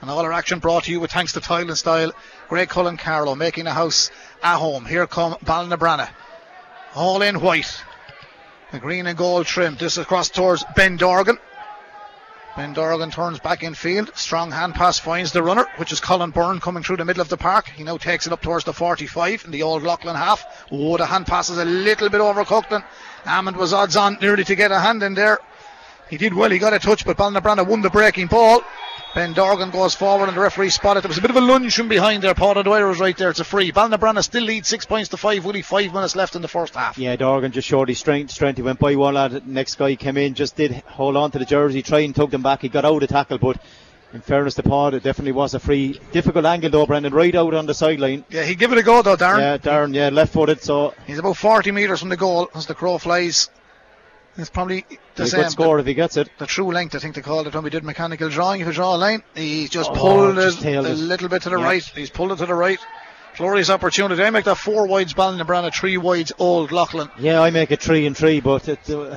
And 0.00 0.08
all 0.08 0.20
our 0.20 0.32
action 0.32 0.60
brought 0.60 0.84
to 0.84 0.92
you 0.92 1.00
with 1.00 1.10
thanks 1.10 1.32
to 1.32 1.40
Tile 1.40 1.68
and 1.68 1.76
Style. 1.76 2.12
Greg 2.48 2.68
Cullen 2.68 2.96
Carlow 2.96 3.34
making 3.34 3.64
the 3.64 3.72
house 3.74 4.12
at 4.40 4.56
home. 4.56 4.86
Here 4.86 5.08
come 5.08 5.34
Balnabrana. 5.44 6.08
All 6.94 7.20
in 7.20 7.40
white. 7.40 7.82
The 8.70 8.78
green 8.78 9.08
and 9.08 9.18
gold 9.18 9.46
trim. 9.46 9.74
This 9.74 9.98
across 9.98 10.28
towards 10.28 10.64
Ben 10.76 10.96
Dorgan. 10.96 11.38
Ben 12.56 12.72
Dorgan 12.72 13.10
turns 13.10 13.38
back 13.38 13.62
in 13.62 13.74
field. 13.74 14.10
Strong 14.16 14.50
hand 14.50 14.74
pass 14.74 14.98
finds 14.98 15.32
the 15.32 15.42
runner, 15.42 15.66
which 15.76 15.92
is 15.92 16.00
Colin 16.00 16.30
Byrne 16.30 16.58
coming 16.58 16.82
through 16.82 16.96
the 16.96 17.04
middle 17.04 17.20
of 17.20 17.28
the 17.28 17.36
park. 17.36 17.68
He 17.68 17.84
now 17.84 17.98
takes 17.98 18.26
it 18.26 18.32
up 18.32 18.42
towards 18.42 18.64
the 18.64 18.72
45 18.72 19.44
in 19.44 19.50
the 19.52 19.62
old 19.62 19.84
Leighlin 19.84 20.16
half. 20.16 20.66
Oh, 20.72 20.96
the 20.96 21.06
hand 21.06 21.26
pass 21.26 21.50
is 21.50 21.58
a 21.58 21.64
little 21.64 22.08
bit 22.08 22.20
overcooked 22.20 22.72
and 22.72 22.82
Hammond 23.24 23.56
was 23.56 23.72
odds 23.72 23.96
on 23.96 24.18
nearly 24.20 24.44
to 24.44 24.56
get 24.56 24.72
a 24.72 24.80
hand 24.80 25.02
in 25.02 25.14
there. 25.14 25.38
He 26.10 26.16
did 26.16 26.34
well, 26.34 26.50
he 26.50 26.58
got 26.58 26.72
a 26.72 26.78
touch, 26.78 27.04
but 27.04 27.16
Balnabrana 27.16 27.66
won 27.66 27.82
the 27.82 27.90
breaking 27.90 28.26
ball. 28.26 28.62
Ben 29.18 29.32
Dorgan 29.32 29.70
goes 29.70 29.96
forward 29.96 30.28
and 30.28 30.36
the 30.36 30.40
referee 30.40 30.70
spotted. 30.70 31.02
There 31.02 31.08
was 31.08 31.18
a 31.18 31.20
bit 31.20 31.32
of 31.32 31.36
a 31.36 31.40
lunge 31.40 31.74
from 31.74 31.88
behind 31.88 32.22
there. 32.22 32.34
Paul 32.34 32.56
O'Dwyer 32.56 32.86
was 32.86 33.00
right 33.00 33.16
there. 33.16 33.30
It's 33.30 33.40
a 33.40 33.44
free. 33.44 33.72
Balnabrana 33.72 34.22
still 34.22 34.44
leads 34.44 34.68
six 34.68 34.86
points 34.86 35.08
to 35.08 35.16
five. 35.16 35.44
Willie, 35.44 35.62
five 35.62 35.92
minutes 35.92 36.14
left 36.14 36.36
in 36.36 36.42
the 36.42 36.46
first 36.46 36.76
half. 36.76 36.96
Yeah, 36.96 37.16
Dorgan 37.16 37.50
just 37.50 37.66
showed 37.66 37.88
his 37.88 37.98
strength. 37.98 38.30
Strength. 38.30 38.58
He 38.58 38.62
went 38.62 38.78
by 38.78 38.94
one 38.94 39.14
lad. 39.14 39.44
Next 39.44 39.74
guy 39.74 39.96
came 39.96 40.18
in, 40.18 40.34
just 40.34 40.54
did 40.54 40.70
hold 40.86 41.16
on 41.16 41.32
to 41.32 41.40
the 41.40 41.44
jersey, 41.44 41.82
try 41.82 41.98
and 41.98 42.14
tug 42.14 42.30
them 42.30 42.42
back. 42.44 42.62
He 42.62 42.68
got 42.68 42.84
out 42.84 43.02
of 43.02 43.08
tackle, 43.08 43.38
but 43.38 43.60
in 44.14 44.20
fairness 44.20 44.54
to 44.54 44.62
Paul, 44.62 44.94
it 44.94 45.02
definitely 45.02 45.32
was 45.32 45.52
a 45.52 45.58
free. 45.58 46.00
Difficult 46.12 46.44
angle 46.44 46.70
though, 46.70 46.86
Brendan. 46.86 47.12
Right 47.12 47.34
out 47.34 47.54
on 47.54 47.66
the 47.66 47.74
sideline. 47.74 48.24
Yeah, 48.30 48.44
he 48.44 48.54
give 48.54 48.70
it 48.70 48.78
a 48.78 48.84
go 48.84 49.02
though, 49.02 49.16
Darren. 49.16 49.40
Yeah, 49.40 49.58
Darren. 49.58 49.94
Yeah, 49.96 50.10
left-footed. 50.10 50.62
So 50.62 50.94
He's 51.08 51.18
about 51.18 51.36
40 51.36 51.72
metres 51.72 51.98
from 51.98 52.10
the 52.10 52.16
goal 52.16 52.50
as 52.54 52.66
the 52.66 52.74
crow 52.76 52.98
flies. 52.98 53.50
It's 54.38 54.50
probably 54.50 54.86
the 55.16 55.26
same. 55.26 55.42
good 55.42 55.50
score 55.50 55.78
if 55.80 55.86
he 55.86 55.94
gets 55.94 56.16
it. 56.16 56.28
The, 56.38 56.44
the 56.44 56.46
true 56.46 56.72
length, 56.72 56.94
I 56.94 57.00
think 57.00 57.16
they 57.16 57.22
called 57.22 57.48
it 57.48 57.54
when 57.54 57.64
we 57.64 57.70
did 57.70 57.82
mechanical 57.84 58.28
drawing. 58.28 58.60
If 58.60 58.68
you 58.68 58.72
draw 58.72 58.94
a 58.94 58.96
line, 58.96 59.22
he's 59.34 59.68
just 59.68 59.90
Oh, 59.90 59.94
pulled 59.94 60.36
just 60.36 60.64
it 60.64 60.76
a 60.76 60.78
it. 60.92 60.94
little 60.94 61.28
bit 61.28 61.42
to 61.42 61.50
the 61.50 61.58
Yeah. 61.58 61.64
right. 61.64 61.82
He's 61.82 62.08
pulled 62.10 62.30
it 62.32 62.36
to 62.36 62.46
the 62.46 62.54
right. 62.54 62.78
Glorious 63.38 63.70
opportunity. 63.70 64.20
I 64.20 64.30
make 64.30 64.46
that 64.46 64.58
four 64.58 64.88
wides 64.88 65.14
Ballinabranna, 65.14 65.72
three 65.72 65.96
wides 65.96 66.32
Old 66.40 66.72
Leighlin. 66.72 67.08
Yeah, 67.20 67.40
I 67.40 67.50
make 67.50 67.70
it 67.70 67.80
three 67.80 68.04
and 68.04 68.16
three, 68.16 68.40
but 68.40 68.68
it, 68.68 68.80
uh, 68.90 69.16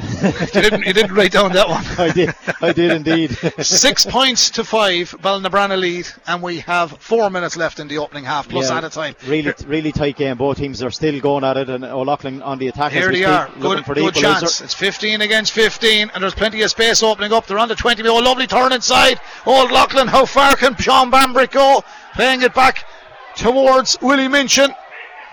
You 0.54 0.62
didn't, 0.62 0.86
you 0.86 0.94
didn't 0.94 1.16
write 1.16 1.32
down 1.32 1.52
that 1.54 1.68
one. 1.68 1.84
I 1.98 2.12
did. 2.12 2.36
I 2.62 2.72
did 2.72 2.92
indeed. 2.92 3.32
Six 3.60 4.06
points 4.06 4.52
to 4.52 4.64
five, 4.64 5.10
Ballinabranna 5.24 5.76
lead, 5.76 6.08
and 6.28 6.40
we 6.44 6.60
have 6.60 6.92
four 7.00 7.32
minutes 7.32 7.58
left 7.58 7.80
in 7.80 7.88
the 7.88 7.98
opening 7.98 8.24
half, 8.24 8.48
plus 8.48 8.70
Yeah, 8.70 8.78
added 8.78 8.92
time. 8.92 9.16
Really, 9.26 9.56
really 9.66 9.92
tight 9.92 10.18
game. 10.18 10.38
Both 10.38 10.58
teams 10.58 10.84
are 10.84 10.92
still 10.92 11.20
going 11.20 11.44
at 11.44 11.58
it, 11.58 11.72
and 11.72 11.84
O'Loughlin 11.84 12.44
on 12.44 12.60
the 12.60 12.68
attack. 12.68 12.92
Here 12.92 13.12
they 13.12 13.24
are. 13.24 13.50
Good, 13.60 13.84
for 13.86 13.96
the 13.96 14.02
good 14.02 14.14
chance. 14.14 14.62
It's 14.62 14.76
15 14.76 15.22
against 15.22 15.52
15, 15.54 16.12
and 16.14 16.22
there's 16.22 16.36
plenty 16.36 16.62
of 16.62 16.70
space 16.70 17.02
opening 17.02 17.34
up. 17.34 17.48
They're 17.48 17.58
on 17.58 17.70
the 17.70 17.76
20. 17.76 18.08
Oh, 18.08 18.18
lovely 18.18 18.46
turn 18.46 18.72
inside. 18.72 19.20
Old 19.48 19.72
Leighlin. 19.72 20.08
How 20.08 20.26
far 20.26 20.56
can 20.58 20.76
Sean 20.76 21.10
Bambrick 21.10 21.54
go? 21.54 21.84
Playing 22.14 22.44
it 22.44 22.54
back 22.54 22.86
towards 23.36 23.98
Willie 24.02 24.28
Minchin. 24.28 24.74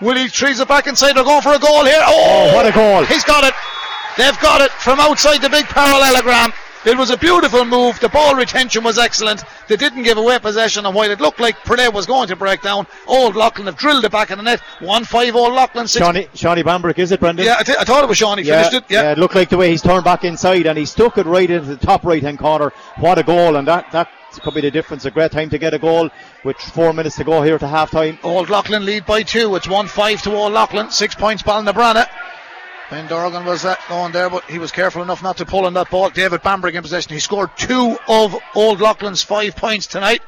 Willie 0.01 0.29
trees 0.29 0.59
it 0.59 0.67
back 0.67 0.87
inside. 0.87 1.13
They're 1.15 1.23
going 1.23 1.41
for 1.41 1.53
a 1.53 1.59
goal 1.59 1.83
here. 1.85 2.01
Oh, 2.01 2.49
Oh, 2.51 2.55
what 2.55 2.65
a 2.65 2.71
goal. 2.71 3.03
He's 3.05 3.23
got 3.23 3.43
it. 3.43 3.53
They've 4.17 4.39
got 4.39 4.61
it 4.61 4.71
from 4.71 4.99
outside 4.99 5.41
the 5.41 5.49
big 5.49 5.65
parallelogram. 5.65 6.51
It 6.85 6.97
was 6.97 7.09
a 7.09 7.17
beautiful 7.17 7.65
move. 7.65 7.99
The 7.99 8.07
ball 8.07 8.35
retention 8.35 8.85
was 8.85 8.97
excellent. 8.97 9.43
They 9.67 9.75
didn't 9.75 10.03
give 10.03 10.17
away 10.17 10.39
possession, 10.39 10.85
and 10.85 10.95
while 10.95 11.11
it 11.11 11.19
looked 11.19 11.41
like 11.41 11.57
Purday 11.65 11.89
was 11.89 12.05
going 12.05 12.29
to 12.29 12.37
break 12.37 12.61
down, 12.61 12.87
Old 13.05 13.35
Leighlin 13.35 13.65
have 13.65 13.75
drilled 13.75 14.05
it 14.05 14.11
back 14.13 14.31
in 14.31 14.37
the 14.37 14.43
net. 14.45 14.61
1 14.79 15.03
5 15.03 15.35
Old 15.35 15.53
Leighlin. 15.53 15.87
Six 15.89 16.05
Shawnee, 16.05 16.29
Shawnee 16.33 16.63
Bambrick, 16.63 16.97
is 16.97 17.11
it, 17.11 17.19
Brendan? 17.19 17.45
yeah, 17.45 17.57
I, 17.59 17.63
th- 17.63 17.77
I 17.77 17.83
thought 17.83 18.03
it 18.05 18.07
was 18.07 18.17
Sean. 18.17 18.37
He 18.37 18.45
Yeah, 18.45 18.63
finished 18.63 18.85
it. 18.89 18.93
Yeah. 18.93 19.11
it 19.11 19.17
looked 19.17 19.35
like 19.35 19.49
the 19.49 19.57
way 19.57 19.71
he's 19.71 19.81
turned 19.81 20.05
back 20.05 20.23
inside 20.23 20.67
and 20.67 20.77
he 20.77 20.85
stuck 20.85 21.17
it 21.17 21.25
right 21.25 21.49
into 21.51 21.67
the 21.67 21.75
top 21.75 22.05
right 22.05 22.23
hand 22.23 22.39
corner. 22.39 22.71
What 22.97 23.17
a 23.19 23.23
goal! 23.23 23.57
And 23.57 23.67
that, 23.67 23.91
that 23.91 24.09
could 24.41 24.53
be 24.53 24.61
the 24.61 24.71
difference. 24.71 25.05
A 25.05 25.11
great 25.11 25.31
time 25.31 25.49
to 25.49 25.57
get 25.57 25.73
a 25.73 25.79
goal 25.79 26.09
with 26.43 26.57
four 26.57 26.93
minutes 26.93 27.15
to 27.17 27.23
go 27.23 27.41
here 27.41 27.57
to 27.57 27.67
half 27.67 27.91
time. 27.91 28.17
Old 28.23 28.49
Leighlin 28.49 28.85
lead 28.85 29.05
by 29.05 29.23
two. 29.23 29.55
It's 29.55 29.67
1 29.67 29.87
5 29.87 30.21
to 30.23 30.35
Old 30.35 30.53
Leighlin. 30.53 30.91
Six 30.91 31.15
points 31.15 31.43
Balnabrana. 31.43 32.07
Ben 32.89 33.07
Dorgan 33.07 33.45
was 33.45 33.61
that 33.61 33.79
going 33.87 34.11
there, 34.11 34.31
but 34.31 34.43
he 34.45 34.57
was 34.57 34.71
careful 34.71 35.03
enough 35.03 35.21
not 35.21 35.37
to 35.37 35.45
pull 35.45 35.65
on 35.65 35.73
that 35.75 35.91
ball. 35.91 36.09
David 36.09 36.41
Bambrick 36.41 36.73
in 36.73 36.81
possession. 36.81 37.13
He 37.13 37.19
scored 37.19 37.55
two 37.55 37.97
of 38.07 38.35
Old 38.55 38.81
Leighlin's 38.81 39.21
five 39.21 39.55
points 39.55 39.85
tonight. 39.85 40.23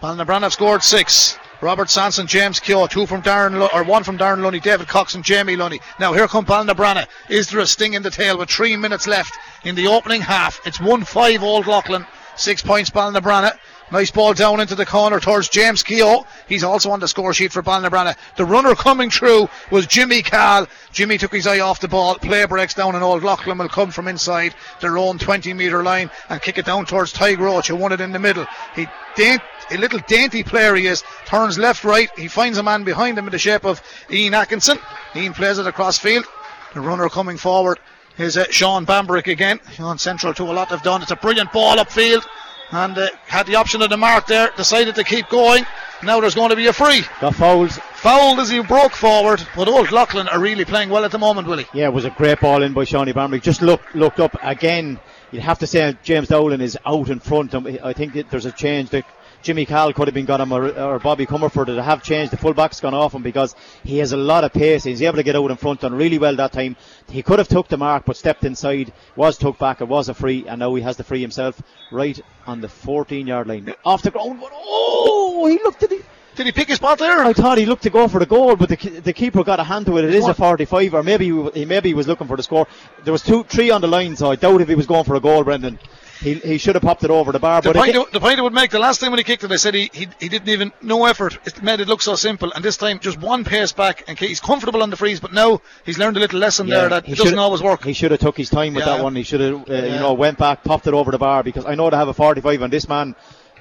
Balnabrana 0.00 0.52
scored 0.52 0.84
six. 0.84 1.36
Robert 1.60 1.90
Sampson, 1.90 2.26
James 2.26 2.58
Keogh, 2.58 2.86
two 2.86 3.04
from 3.06 3.22
Darren, 3.22 3.58
Lu- 3.58 3.68
or 3.74 3.84
one 3.84 4.02
from 4.02 4.16
Darren 4.16 4.42
Lunny, 4.42 4.60
David 4.60 4.88
Cox 4.88 5.14
and 5.14 5.22
Jamie 5.22 5.56
Lunny. 5.56 5.80
Now 5.98 6.14
here 6.14 6.26
come 6.26 6.46
Balnabrana. 6.46 7.06
Is 7.28 7.50
there 7.50 7.60
a 7.60 7.66
sting 7.66 7.92
in 7.92 8.02
the 8.02 8.10
tail 8.10 8.38
with 8.38 8.48
three 8.48 8.76
minutes 8.76 9.06
left 9.06 9.36
in 9.64 9.74
the 9.74 9.88
opening 9.88 10.22
half? 10.22 10.66
It's 10.66 10.78
1-5 10.78 11.42
Old 11.42 11.66
Leighlin, 11.66 12.06
six 12.36 12.62
points 12.62 12.90
Balnabrana. 12.90 13.56
Nice 13.92 14.12
ball 14.12 14.34
down 14.34 14.60
into 14.60 14.76
the 14.76 14.86
corner 14.86 15.18
towards 15.18 15.48
James 15.48 15.82
Keogh. 15.82 16.24
He's 16.48 16.62
also 16.62 16.92
on 16.92 17.00
the 17.00 17.08
score 17.08 17.34
sheet 17.34 17.52
for 17.52 17.62
Balnabrana. 17.62 18.16
The 18.36 18.44
runner 18.44 18.76
coming 18.76 19.10
through 19.10 19.48
was 19.72 19.86
Jimmy 19.86 20.22
Cal. 20.22 20.68
Jimmy 20.92 21.18
took 21.18 21.32
his 21.32 21.46
eye 21.46 21.58
off 21.58 21.80
the 21.80 21.88
ball. 21.88 22.14
Play 22.14 22.44
breaks 22.44 22.74
down 22.74 22.94
and 22.94 23.02
Old 23.02 23.24
Leighlin 23.24 23.58
will 23.58 23.68
come 23.68 23.90
from 23.90 24.06
inside 24.06 24.54
their 24.80 24.96
own 24.96 25.18
20 25.18 25.52
metre 25.54 25.82
line 25.82 26.08
and 26.28 26.40
kick 26.40 26.56
it 26.56 26.66
down 26.66 26.86
towards 26.86 27.12
Tadhg 27.12 27.38
Roach 27.38 27.66
who 27.66 27.74
won 27.74 27.90
it 27.90 28.00
in 28.00 28.12
the 28.12 28.20
middle. 28.20 28.46
He 28.76 28.86
daint, 29.16 29.42
a 29.72 29.76
little 29.76 30.00
dainty 30.06 30.44
player 30.44 30.76
he 30.76 30.86
is. 30.86 31.02
Turns 31.26 31.58
left, 31.58 31.82
right. 31.82 32.10
He 32.16 32.28
finds 32.28 32.58
a 32.58 32.62
man 32.62 32.84
behind 32.84 33.18
him 33.18 33.26
in 33.26 33.32
the 33.32 33.38
shape 33.38 33.64
of 33.64 33.82
Ian 34.08 34.34
Atkinson. 34.34 34.78
Ian 35.16 35.32
plays 35.32 35.58
it 35.58 35.66
across 35.66 35.98
field. 35.98 36.26
The 36.74 36.80
runner 36.80 37.08
coming 37.08 37.36
forward 37.36 37.80
is 38.20 38.36
uh, 38.36 38.44
Sean 38.50 38.86
Bambrick 38.86 39.26
again. 39.26 39.60
Sean 39.72 39.98
central 39.98 40.34
to 40.34 40.44
a 40.44 40.52
lot 40.52 40.68
they've 40.68 40.82
done. 40.82 41.02
It's 41.02 41.10
a 41.10 41.16
brilliant 41.16 41.52
ball 41.52 41.76
upfield. 41.76 42.24
And 42.72 42.96
uh, 42.96 43.08
had 43.26 43.46
the 43.46 43.56
option 43.56 43.82
of 43.82 43.90
the 43.90 43.96
mark 43.96 44.26
there, 44.26 44.50
decided 44.56 44.94
to 44.94 45.04
keep 45.04 45.28
going. 45.28 45.66
Now 46.04 46.20
there's 46.20 46.36
going 46.36 46.50
to 46.50 46.56
be 46.56 46.68
a 46.68 46.72
free. 46.72 47.02
Got 47.20 47.34
fouls. 47.34 47.76
Fouled 47.94 48.38
as 48.38 48.48
he 48.48 48.62
broke 48.62 48.92
forward. 48.92 49.44
But 49.56 49.68
Old 49.68 49.90
Leighlin 49.90 50.28
are 50.28 50.38
really 50.38 50.64
playing 50.64 50.88
well 50.88 51.04
at 51.04 51.10
the 51.10 51.18
moment, 51.18 51.48
Willie. 51.48 51.66
Yeah, 51.74 51.86
it 51.86 51.92
was 51.92 52.04
a 52.04 52.10
great 52.10 52.40
ball 52.40 52.62
in 52.62 52.72
by 52.72 52.84
Shawnee 52.84 53.12
Bambrick. 53.12 53.42
Just 53.42 53.60
looked 53.60 53.94
looked 53.96 54.20
up 54.20 54.36
again. 54.42 55.00
You'd 55.32 55.42
have 55.42 55.58
to 55.58 55.66
say 55.66 55.96
James 56.02 56.28
Dowling 56.28 56.60
is 56.60 56.78
out 56.86 57.10
in 57.10 57.18
front. 57.18 57.54
I 57.54 57.92
think 57.92 58.14
that 58.14 58.30
there's 58.30 58.46
a 58.46 58.52
change. 58.52 58.90
The 58.90 59.04
Jimmy 59.42 59.64
Cal 59.64 59.92
could 59.92 60.06
have 60.06 60.14
been 60.14 60.26
got 60.26 60.40
him 60.40 60.52
or, 60.52 60.68
or 60.68 60.98
Bobby 60.98 61.26
Comerford 61.26 61.66
to 61.66 61.82
have 61.82 62.02
changed. 62.02 62.32
The 62.32 62.36
fullback's 62.36 62.80
gone 62.80 62.94
off 62.94 63.14
him 63.14 63.22
because 63.22 63.54
he 63.82 63.98
has 63.98 64.12
a 64.12 64.16
lot 64.16 64.44
of 64.44 64.52
pace. 64.52 64.84
He's 64.84 65.02
able 65.02 65.16
to 65.16 65.22
get 65.22 65.36
out 65.36 65.50
in 65.50 65.56
front 65.56 65.82
and 65.82 65.96
really 65.96 66.18
well 66.18 66.36
that 66.36 66.52
time. 66.52 66.76
He 67.08 67.22
could 67.22 67.38
have 67.38 67.48
took 67.48 67.68
the 67.68 67.78
mark 67.78 68.04
but 68.04 68.16
stepped 68.16 68.44
inside, 68.44 68.92
was 69.16 69.38
took 69.38 69.58
back, 69.58 69.80
it 69.80 69.88
was 69.88 70.08
a 70.08 70.14
free, 70.14 70.46
and 70.46 70.58
now 70.58 70.74
he 70.74 70.82
has 70.82 70.96
the 70.96 71.04
free 71.04 71.20
himself 71.20 71.60
right 71.90 72.20
on 72.46 72.60
the 72.60 72.68
14 72.68 73.26
yard 73.26 73.46
line. 73.46 73.74
Off 73.84 74.02
the 74.02 74.10
ground, 74.10 74.40
but 74.40 74.50
oh, 74.52 75.46
he 75.46 75.54
looked 75.62 75.82
at 75.82 75.90
the. 75.90 76.02
Did 76.36 76.46
he 76.46 76.52
pick 76.52 76.68
his 76.68 76.76
spot 76.76 76.98
there? 76.98 77.24
I 77.24 77.32
thought 77.32 77.58
he 77.58 77.66
looked 77.66 77.82
to 77.82 77.90
go 77.90 78.08
for 78.08 78.18
the 78.18 78.26
goal, 78.26 78.56
but 78.56 78.68
the, 78.68 78.76
the 79.00 79.12
keeper 79.12 79.42
got 79.42 79.58
a 79.58 79.64
hand 79.64 79.86
to 79.86 79.98
it. 79.98 80.04
It 80.04 80.14
is 80.14 80.26
a 80.26 80.34
45, 80.34 80.94
or 80.94 81.02
maybe 81.02 81.30
he, 81.30 81.50
he 81.50 81.64
maybe 81.64 81.90
he 81.90 81.94
was 81.94 82.06
looking 82.06 82.28
for 82.28 82.36
the 82.36 82.42
score. 82.42 82.66
There 83.04 83.12
was 83.12 83.22
two, 83.22 83.42
three 83.44 83.70
on 83.70 83.80
the 83.80 83.88
line, 83.88 84.16
so 84.16 84.30
I 84.30 84.36
doubt 84.36 84.60
if 84.60 84.68
he 84.68 84.74
was 84.74 84.86
going 84.86 85.04
for 85.04 85.16
a 85.16 85.20
goal, 85.20 85.44
Brendan. 85.44 85.78
He, 86.20 86.34
he 86.34 86.58
should 86.58 86.74
have 86.74 86.82
popped 86.82 87.02
it 87.02 87.10
over 87.10 87.32
the 87.32 87.38
bar. 87.38 87.62
The 87.62 87.70
but 87.70 87.76
point, 87.76 87.90
again- 87.90 88.02
it, 88.02 88.12
the 88.12 88.20
point 88.20 88.38
it 88.38 88.42
would 88.42 88.52
make 88.52 88.70
the 88.70 88.78
last 88.78 89.00
time 89.00 89.10
when 89.10 89.18
he 89.18 89.24
kicked 89.24 89.42
it, 89.42 89.50
I 89.50 89.56
said 89.56 89.74
he, 89.74 89.90
he, 89.92 90.06
he 90.20 90.28
didn't 90.28 90.48
even 90.50 90.70
no 90.82 91.06
effort. 91.06 91.38
It 91.46 91.62
made 91.62 91.80
it 91.80 91.88
look 91.88 92.02
so 92.02 92.14
simple, 92.14 92.52
and 92.52 92.62
this 92.62 92.76
time 92.76 92.98
just 92.98 93.18
one 93.18 93.42
pace 93.44 93.72
back, 93.72 94.04
and 94.06 94.18
he's 94.18 94.38
comfortable 94.40 94.82
on 94.82 94.90
the 94.90 94.96
freeze. 94.96 95.18
But 95.18 95.32
now 95.32 95.62
he's 95.86 95.98
learned 95.98 96.18
a 96.18 96.20
little 96.20 96.38
lesson 96.38 96.66
Yeah, 96.68 96.80
there 96.80 96.88
that 96.90 97.06
he 97.06 97.14
doesn't 97.14 97.38
always 97.38 97.62
work. 97.62 97.84
He 97.84 97.94
should 97.94 98.10
have 98.10 98.20
took 98.20 98.36
his 98.36 98.50
time 98.50 98.74
with 98.74 98.84
Yeah. 98.84 98.96
that 98.96 99.02
one. 99.02 99.16
He 99.16 99.22
should 99.22 99.40
have, 99.40 99.68
uh, 99.70 99.72
you 99.74 99.98
know, 99.98 100.12
went 100.12 100.36
back, 100.36 100.62
popped 100.62 100.86
it 100.86 100.92
over 100.94 101.10
the 101.10 101.18
bar 101.18 101.42
because 101.42 101.64
I 101.64 101.74
know 101.74 101.88
they 101.88 101.96
have 101.96 102.08
a 102.08 102.14
45 102.14 102.62
and 102.62 102.72
this 102.72 102.86
man 102.88 103.14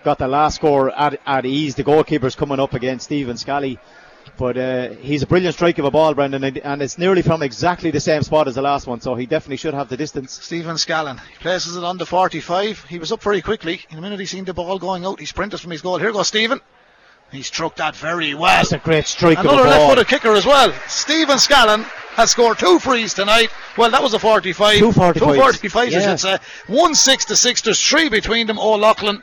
got 0.04 0.18
the 0.18 0.28
last 0.28 0.56
score 0.56 0.92
at, 0.92 1.20
at 1.26 1.46
ease. 1.46 1.76
The 1.76 1.84
goalkeeper's 1.84 2.36
coming 2.36 2.60
up 2.60 2.74
against 2.74 3.06
Stephen 3.06 3.38
Scally. 3.38 3.80
But 4.38 4.58
uh, 4.58 4.90
he's 4.90 5.24
a 5.24 5.28
brilliant 5.28 5.56
strike 5.56 5.78
of 5.80 5.86
a 5.86 5.92
ball, 5.92 6.14
Brendan, 6.14 6.44
and, 6.44 6.58
and 6.58 6.82
it's 6.82 6.98
nearly 6.98 7.22
from 7.22 7.42
exactly 7.42 7.92
the 7.92 8.00
same 8.00 8.24
spot 8.24 8.48
as 8.48 8.56
the 8.56 8.62
last 8.62 8.88
one, 8.88 9.02
so 9.02 9.16
he 9.16 9.26
definitely 9.26 9.58
should 9.58 9.74
have 9.74 9.90
the 9.90 9.98
distance. 9.98 10.32
Stephen 10.32 10.76
Scallon. 10.76 11.20
Places 11.40 11.76
it 11.76 11.84
on 11.84 11.98
the 11.98 12.06
45. 12.06 12.86
He 12.86 13.00
was 13.00 13.12
up 13.12 13.22
very 13.22 13.42
quickly. 13.42 13.82
In 13.90 13.98
a 13.98 14.02
minute, 14.02 14.20
he 14.20 14.26
seen 14.26 14.46
the 14.46 14.54
ball 14.54 14.80
going 14.80 15.06
out. 15.06 15.20
He 15.20 15.26
sprinted 15.26 15.60
from 15.60 15.72
his 15.72 15.82
goal. 15.82 15.98
Here 15.98 16.12
goes 16.12 16.28
Stephen. 16.28 16.62
He 17.32 17.44
struck 17.44 17.76
that 17.76 17.96
very 17.96 18.34
well. 18.34 18.58
That's 18.58 18.72
a 18.72 18.80
great 18.80 19.06
strike 19.06 19.38
Another 19.38 19.62
of 19.62 19.66
a 19.66 19.70
left 19.70 19.90
footed 19.90 20.08
kicker 20.08 20.34
as 20.34 20.46
well. 20.48 20.74
Stephen 20.88 21.38
Scallon 21.38 21.84
has 22.14 22.32
scored 22.32 22.58
two 22.58 22.80
frees 22.80 23.14
tonight. 23.14 23.50
Well, 23.78 23.92
that 23.92 24.02
was 24.02 24.14
a 24.16 24.20
45. 24.20 24.80
Two 24.80 24.92
45s. 24.92 25.14
Two 25.14 25.26
45s, 25.70 25.96
I 25.96 26.02
should 26.02 26.20
say. 26.20 26.38
One 26.68 26.96
6 26.96 27.26
to 27.26 27.36
6. 27.36 27.62
There's 27.62 27.88
three 27.88 28.10
between 28.10 28.48
them. 28.48 28.58
All 28.58 28.76
O'Loughlin, 28.76 29.22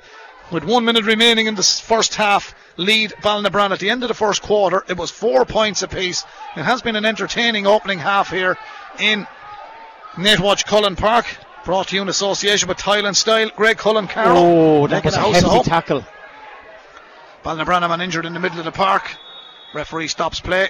with 0.52 0.62
one 0.62 0.84
minute 0.84 1.04
remaining 1.04 1.46
in 1.46 1.56
the 1.56 1.64
first 1.64 2.14
half, 2.14 2.54
lead 2.76 3.12
Ballinabran 3.22 3.70
at 3.70 3.78
the 3.78 3.90
end 3.90 4.02
of 4.02 4.08
the 4.08 4.14
first 4.14 4.42
quarter. 4.42 4.84
It 4.88 4.96
was 4.96 5.10
four 5.10 5.44
points 5.44 5.82
apiece. 5.82 6.24
It 6.56 6.62
has 6.62 6.82
been 6.82 6.96
an 6.96 7.04
entertaining 7.04 7.66
opening 7.66 7.98
half 7.98 8.30
here 8.30 8.56
in 8.98 9.26
Netwatch 10.14 10.64
Cullen 10.66 10.96
Park. 10.96 11.26
Brought 11.64 11.88
to 11.88 11.96
you 11.96 12.02
in 12.02 12.08
association 12.08 12.68
with 12.68 12.78
Tile 12.78 13.06
and 13.06 13.16
Style. 13.16 13.50
Greg 13.56 13.76
Cullen 13.76 14.06
Carlow. 14.06 14.34
Oh, 14.36 14.86
that 14.86 15.04
was 15.04 15.14
a 15.14 15.20
hefty 15.20 15.68
tackle. 15.68 16.04
Ballinabran 17.44 18.02
injured 18.02 18.24
in 18.26 18.34
the 18.34 18.40
middle 18.40 18.58
of 18.58 18.64
the 18.64 18.72
park. 18.72 19.16
Referee 19.74 20.08
stops 20.08 20.40
play. 20.40 20.68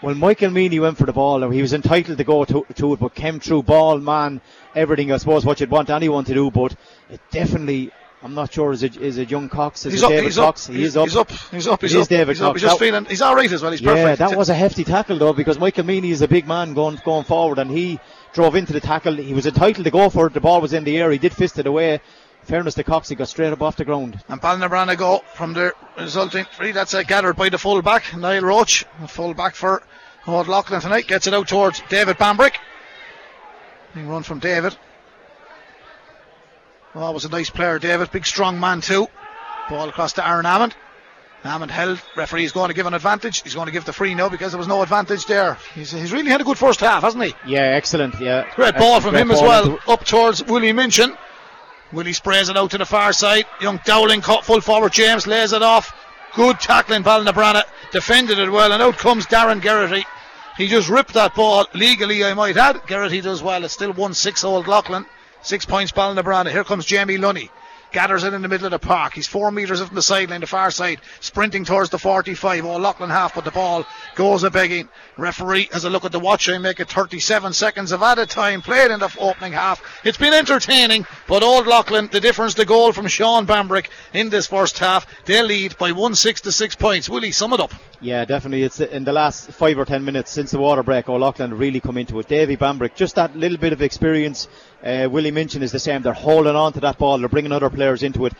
Well, 0.00 0.14
Michael 0.14 0.50
Meany 0.50 0.78
went 0.78 0.96
for 0.96 1.06
the 1.06 1.12
ball. 1.12 1.40
Now, 1.40 1.50
He 1.50 1.60
was 1.60 1.72
entitled 1.72 2.18
to 2.18 2.24
go 2.24 2.44
to, 2.44 2.64
to 2.74 2.92
it, 2.92 3.00
but 3.00 3.14
came 3.14 3.40
through 3.40 3.64
ball, 3.64 3.98
man, 3.98 4.40
everything. 4.76 5.10
I 5.10 5.16
suppose 5.16 5.44
what 5.44 5.58
you'd 5.58 5.70
want 5.70 5.90
anyone 5.90 6.24
to 6.24 6.34
do, 6.34 6.50
but 6.50 6.76
it 7.10 7.20
definitely. 7.32 7.90
I'm 8.20 8.34
not 8.34 8.52
sure. 8.52 8.72
Is 8.72 8.82
it 8.82 8.96
is 8.96 9.16
it 9.18 9.30
young 9.30 9.48
Cox? 9.48 9.86
Is 9.86 9.92
He's 9.92 10.02
it 10.02 10.06
up, 10.06 10.10
David 10.10 10.24
he's 10.24 10.36
Cox? 10.36 10.68
up. 10.68 10.74
He 10.74 10.80
he's, 10.80 10.88
is 10.88 10.96
up. 10.96 11.04
He's 11.06 11.16
up. 11.16 11.30
He's 11.30 11.66
up. 11.68 11.80
He's 11.82 11.94
It 11.94 12.00
up. 12.02 12.08
David 12.08 12.28
he's 12.36 12.42
up. 12.42 12.46
Cox. 12.48 12.60
He's 12.60 12.62
just 12.68 12.78
That- 12.80 12.84
feeling. 12.84 13.04
He's 13.04 13.22
all 13.22 13.36
right 13.36 13.52
as 13.52 13.62
well. 13.62 13.70
He's 13.70 13.80
perfect. 13.80 13.96
Yeah, 13.98 14.04
perfect. 14.14 14.30
that 14.30 14.38
was 14.38 14.48
a 14.48 14.54
hefty 14.54 14.82
tackle 14.82 15.18
though, 15.18 15.32
because 15.32 15.58
Michael 15.58 15.84
Meany 15.84 16.10
is 16.10 16.20
a 16.20 16.26
big 16.28 16.48
man 16.48 16.74
going 16.74 17.00
going 17.04 17.24
forward, 17.24 17.58
and 17.60 17.70
he 17.70 18.00
drove 18.32 18.56
into 18.56 18.72
the 18.72 18.80
tackle. 18.80 19.14
He 19.14 19.34
was 19.34 19.46
entitled 19.46 19.84
to 19.84 19.90
go 19.92 20.10
for 20.10 20.26
it. 20.26 20.34
The 20.34 20.40
ball 20.40 20.60
was 20.60 20.72
in 20.72 20.82
the 20.82 20.96
air. 20.98 21.12
He 21.12 21.18
did 21.18 21.32
fist 21.32 21.58
it 21.60 21.66
away. 21.68 22.00
Fairness 22.42 22.74
to 22.74 22.82
Cox, 22.82 23.08
he 23.08 23.14
got 23.14 23.28
straight 23.28 23.52
up 23.52 23.62
off 23.62 23.76
the 23.76 23.84
ground. 23.84 24.18
And 24.28 24.40
Ballinabran 24.40 24.96
go 24.96 25.22
from 25.34 25.52
the 25.52 25.72
resulting 25.98 26.44
free. 26.56 26.72
That's 26.72 26.94
uh, 26.94 27.02
gathered 27.02 27.36
by 27.36 27.50
the 27.50 27.58
full 27.58 27.82
back, 27.82 28.16
Niall 28.16 28.42
Roach. 28.42 28.84
The 29.00 29.06
full 29.08 29.34
back 29.34 29.54
for 29.54 29.82
Old 30.26 30.48
Leighlin 30.48 30.80
tonight. 30.80 31.06
Gets 31.06 31.26
it 31.26 31.34
out 31.34 31.46
towards 31.46 31.82
David 31.88 32.16
Bambrick. 32.16 32.54
Big 33.94 34.06
run 34.06 34.22
from 34.22 34.38
David. 34.38 34.76
Oh, 36.94 37.12
was 37.12 37.24
a 37.24 37.28
nice 37.28 37.50
player, 37.50 37.78
David. 37.78 38.10
Big 38.10 38.26
strong 38.26 38.58
man 38.58 38.80
too. 38.80 39.08
Ball 39.68 39.88
across 39.88 40.14
to 40.14 40.26
Aaron 40.26 40.46
Amond. 40.46 40.72
Amond 41.44 41.70
held. 41.70 42.00
Referee 42.16 42.44
is 42.44 42.52
going 42.52 42.68
to 42.68 42.74
give 42.74 42.86
an 42.86 42.94
advantage. 42.94 43.42
He's 43.42 43.54
going 43.54 43.66
to 43.66 43.72
give 43.72 43.84
the 43.84 43.92
free 43.92 44.14
now 44.14 44.28
because 44.28 44.52
there 44.52 44.58
was 44.58 44.66
no 44.66 44.82
advantage 44.82 45.26
there. 45.26 45.56
He's, 45.74 45.90
he's 45.90 46.12
really 46.12 46.30
had 46.30 46.40
a 46.40 46.44
good 46.44 46.58
first 46.58 46.80
half, 46.80 47.02
hasn't 47.02 47.22
he? 47.22 47.34
Yeah, 47.46 47.60
excellent. 47.60 48.18
Yeah, 48.20 48.52
Great 48.56 48.76
ball 48.76 49.00
from 49.00 49.10
Great 49.12 49.22
him 49.22 49.30
as 49.30 49.40
well, 49.40 49.78
up 49.86 50.04
towards 50.04 50.42
Willie 50.44 50.72
Minchin. 50.72 51.16
Willie 51.92 52.12
sprays 52.12 52.48
it 52.48 52.56
out 52.56 52.70
to 52.72 52.78
the 52.78 52.84
far 52.86 53.12
side. 53.12 53.44
Young 53.60 53.80
Dowling 53.84 54.20
cut 54.20 54.44
full 54.44 54.60
forward. 54.60 54.92
James 54.92 55.26
lays 55.26 55.52
it 55.52 55.62
off. 55.62 55.94
Good 56.34 56.60
tackling, 56.60 57.02
Ballinabranna 57.02 57.62
defended 57.92 58.38
it 58.38 58.50
well, 58.50 58.72
and 58.72 58.82
out 58.82 58.98
comes 58.98 59.26
Darren 59.26 59.60
Gerrity. 59.60 60.04
He 60.56 60.66
just 60.66 60.88
ripped 60.88 61.14
that 61.14 61.34
ball 61.34 61.66
legally, 61.72 62.24
I 62.24 62.34
might 62.34 62.56
add. 62.56 62.76
Gerrity 62.86 63.22
does 63.22 63.42
well. 63.42 63.64
It's 63.64 63.72
still 63.72 63.92
one 63.92 64.12
six 64.12 64.44
old 64.44 64.66
Leighlin. 64.66 65.06
Six 65.42 65.64
points, 65.64 65.92
Ballinabranna. 65.92 66.50
Here 66.50 66.64
comes 66.64 66.84
Jamie 66.84 67.16
Lunny. 67.16 67.50
Gathers 67.90 68.22
it 68.24 68.34
in 68.34 68.42
the 68.42 68.48
middle 68.48 68.66
of 68.66 68.72
the 68.72 68.78
park. 68.78 69.14
He's 69.14 69.26
four 69.26 69.50
metres 69.50 69.80
from 69.80 69.94
the 69.94 70.02
sideline, 70.02 70.42
the 70.42 70.46
far 70.46 70.70
side, 70.70 71.00
sprinting 71.20 71.64
towards 71.64 71.88
the 71.88 71.98
45. 71.98 72.66
Oh, 72.66 72.76
Loughlin 72.76 73.08
half, 73.08 73.34
but 73.34 73.46
the 73.46 73.50
ball 73.50 73.86
goes 74.14 74.42
a 74.44 74.50
begging. 74.50 74.90
Referee 75.16 75.70
has 75.72 75.84
a 75.84 75.90
look 75.90 76.04
at 76.04 76.12
the 76.12 76.20
watch 76.20 76.48
and 76.48 76.62
make 76.62 76.80
it 76.80 76.90
37 76.90 77.54
seconds 77.54 77.90
of 77.90 78.02
added 78.02 78.28
time 78.28 78.60
played 78.60 78.90
in 78.90 79.00
the 79.00 79.10
opening 79.18 79.54
half. 79.54 79.82
It's 80.04 80.18
been 80.18 80.34
entertaining, 80.34 81.06
but 81.26 81.42
Old 81.42 81.66
Leighlin, 81.66 82.10
the 82.12 82.20
difference, 82.20 82.52
the 82.52 82.66
goal 82.66 82.92
from 82.92 83.06
Sean 83.06 83.46
Bambrick 83.46 83.86
in 84.12 84.28
this 84.28 84.46
first 84.46 84.78
half, 84.78 85.06
they 85.24 85.40
lead 85.42 85.78
by 85.78 85.92
one 85.92 86.14
six 86.14 86.42
to 86.42 86.52
six 86.52 86.76
points. 86.76 87.08
Willie, 87.08 87.32
sum 87.32 87.54
it 87.54 87.60
up. 87.60 87.72
Yeah, 88.00 88.24
definitely. 88.26 88.62
It's 88.62 88.80
uh, 88.80 88.86
in 88.92 89.04
the 89.04 89.12
last 89.12 89.50
five 89.50 89.76
or 89.76 89.84
ten 89.84 90.04
minutes 90.04 90.30
since 90.30 90.52
the 90.52 90.58
water 90.58 90.82
break. 90.82 91.08
O'Loughlin 91.08 91.54
really 91.56 91.80
come 91.80 91.96
into 91.96 92.20
it. 92.20 92.28
Davy 92.28 92.56
Bambrick, 92.56 92.94
just 92.94 93.16
that 93.16 93.34
little 93.34 93.58
bit 93.58 93.72
of 93.72 93.82
experience. 93.82 94.46
Uh, 94.82 95.08
Willie 95.10 95.32
Minchin 95.32 95.62
is 95.62 95.72
the 95.72 95.78
same. 95.80 96.02
They're 96.02 96.12
holding 96.12 96.54
on 96.54 96.72
to 96.74 96.80
that 96.80 96.98
ball. 96.98 97.18
They're 97.18 97.28
bringing 97.28 97.52
other 97.52 97.70
players 97.70 98.02
into 98.02 98.26
it. 98.26 98.32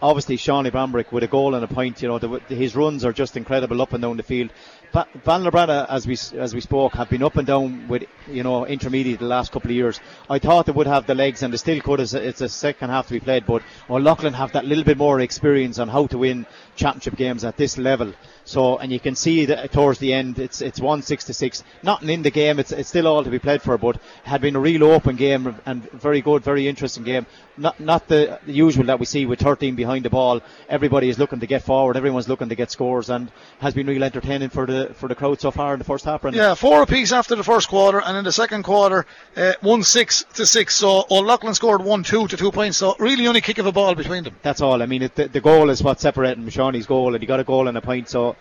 Obviously, 0.00 0.36
Shawnee 0.36 0.70
Bambrick 0.70 1.12
with 1.12 1.22
a 1.22 1.28
goal 1.28 1.54
and 1.54 1.62
a 1.62 1.68
point. 1.68 2.02
You 2.02 2.08
know, 2.08 2.18
the, 2.18 2.40
his 2.52 2.74
runs 2.74 3.04
are 3.04 3.12
just 3.12 3.36
incredible 3.36 3.80
up 3.80 3.92
and 3.92 4.02
down 4.02 4.16
the 4.16 4.24
field. 4.24 4.50
Ba- 4.92 5.06
Ballinabranna, 5.24 5.86
as 5.88 6.08
we 6.08 6.16
as 6.40 6.54
we 6.54 6.60
spoke, 6.60 6.94
have 6.94 7.08
been 7.08 7.22
up 7.22 7.36
and 7.36 7.46
down 7.46 7.86
with 7.86 8.04
you 8.28 8.42
know 8.42 8.66
intermediate 8.66 9.20
the 9.20 9.26
last 9.26 9.52
couple 9.52 9.70
of 9.70 9.76
years. 9.76 10.00
I 10.28 10.40
thought 10.40 10.66
they 10.66 10.72
would 10.72 10.88
have 10.88 11.06
the 11.06 11.14
legs, 11.14 11.44
and 11.44 11.52
they 11.52 11.56
still 11.58 11.80
could. 11.80 12.00
As 12.00 12.14
it's 12.14 12.40
a 12.40 12.48
second 12.48 12.90
half 12.90 13.06
to 13.06 13.12
be 13.12 13.20
played, 13.20 13.46
but 13.46 13.62
O'Loughlin 13.88 14.32
have 14.32 14.52
that 14.52 14.64
little 14.64 14.82
bit 14.82 14.98
more 14.98 15.20
experience 15.20 15.78
on 15.78 15.86
how 15.88 16.08
to 16.08 16.18
win 16.18 16.46
championship 16.76 17.16
games 17.16 17.44
at 17.44 17.56
this 17.56 17.78
level. 17.78 18.12
So, 18.44 18.78
and 18.78 18.90
you 18.90 18.98
can 18.98 19.14
see 19.14 19.46
that 19.46 19.70
towards 19.72 19.98
the 20.00 20.12
end, 20.12 20.38
it's 20.38 20.60
it's 20.60 20.80
one 20.80 21.02
six 21.02 21.24
to 21.24 21.34
six. 21.34 21.62
Nothing 21.82 22.08
in 22.08 22.22
the 22.22 22.30
game. 22.30 22.58
It's 22.58 22.72
it's 22.72 22.88
still 22.88 23.06
all 23.06 23.22
to 23.22 23.30
be 23.30 23.38
played 23.38 23.62
for, 23.62 23.78
but 23.78 24.00
had 24.24 24.40
been 24.40 24.56
a 24.56 24.60
real 24.60 24.84
open 24.84 25.16
game 25.16 25.54
and 25.64 25.88
very 25.92 26.20
good, 26.20 26.42
very 26.42 26.66
interesting 26.66 27.04
game. 27.04 27.26
Not 27.56 27.78
not 27.78 28.08
the, 28.08 28.40
usual 28.46 28.86
that 28.86 28.98
we 28.98 29.06
see 29.06 29.26
with 29.26 29.40
13 29.40 29.76
behind 29.76 30.04
the 30.04 30.10
ball. 30.10 30.40
Everybody 30.68 31.08
is 31.08 31.18
looking 31.18 31.40
to 31.40 31.46
get 31.46 31.62
forward. 31.62 31.96
Everyone's 31.96 32.28
looking 32.28 32.48
to 32.48 32.54
get 32.54 32.70
scores, 32.70 33.10
and 33.10 33.30
has 33.60 33.74
been 33.74 33.86
real 33.86 34.02
entertaining 34.02 34.48
for 34.48 34.66
the 34.66 34.90
for 34.94 35.08
the 35.08 35.14
crowd 35.14 35.40
so 35.40 35.50
far 35.50 35.74
in 35.74 35.78
the 35.78 35.84
first 35.84 36.04
half. 36.04 36.22
Brendan. 36.22 36.42
Yeah, 36.42 36.54
four 36.54 36.82
apiece 36.82 37.12
after 37.12 37.36
the 37.36 37.44
first 37.44 37.68
quarter, 37.68 38.00
and 38.00 38.16
in 38.16 38.24
the 38.24 38.32
second 38.32 38.64
quarter, 38.64 39.06
uh, 39.36 39.52
one 39.60 39.84
six 39.84 40.24
to 40.34 40.46
six. 40.46 40.74
So 40.74 41.06
O'Loughlin 41.10 41.54
scored 41.54 41.84
one 41.84 42.02
two 42.02 42.26
to 42.26 42.36
two 42.36 42.50
points. 42.50 42.78
So 42.78 42.96
really 42.98 43.26
only 43.26 43.40
kick 43.40 43.58
of 43.58 43.66
a 43.66 43.72
ball 43.72 43.94
between 43.94 44.24
them. 44.24 44.36
That's 44.42 44.60
all. 44.60 44.82
I 44.82 44.86
mean, 44.86 45.02
it, 45.02 45.14
the, 45.14 45.28
the 45.28 45.40
goal 45.40 45.70
is 45.70 45.82
what's 45.82 46.02
separating 46.02 46.44
Shawnee's 46.62 46.86
goal, 46.86 47.14
and 47.14 47.22
he 47.22 47.26
got 47.26 47.40
a 47.40 47.44
goal 47.44 47.66
and 47.66 47.76
a 47.76 47.80
point. 47.80 48.08
So, 48.08 48.36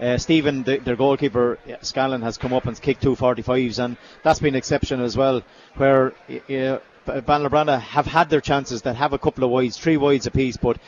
uh, 0.00 0.18
Stephen, 0.18 0.62
the, 0.62 0.78
their 0.78 0.94
goalkeeper, 0.94 1.58
yeah, 1.66 1.78
Scallon, 1.78 2.22
has 2.22 2.38
come 2.38 2.52
up 2.52 2.66
and 2.66 2.80
kicked 2.80 3.02
two 3.02 3.16
45s, 3.16 3.84
and 3.84 3.96
that's 4.22 4.38
been 4.38 4.54
exceptional 4.54 5.04
as 5.04 5.16
well. 5.16 5.42
Where 5.74 6.12
uh, 6.28 6.78
Ballinabranna 7.06 7.80
have 7.80 8.06
had 8.06 8.30
their 8.30 8.40
chances 8.40 8.82
that 8.82 8.94
have 8.94 9.12
a 9.12 9.18
couple 9.18 9.42
of 9.42 9.50
wides, 9.50 9.76
three 9.76 9.96
wides 9.96 10.26
apiece, 10.26 10.56
but 10.56 10.78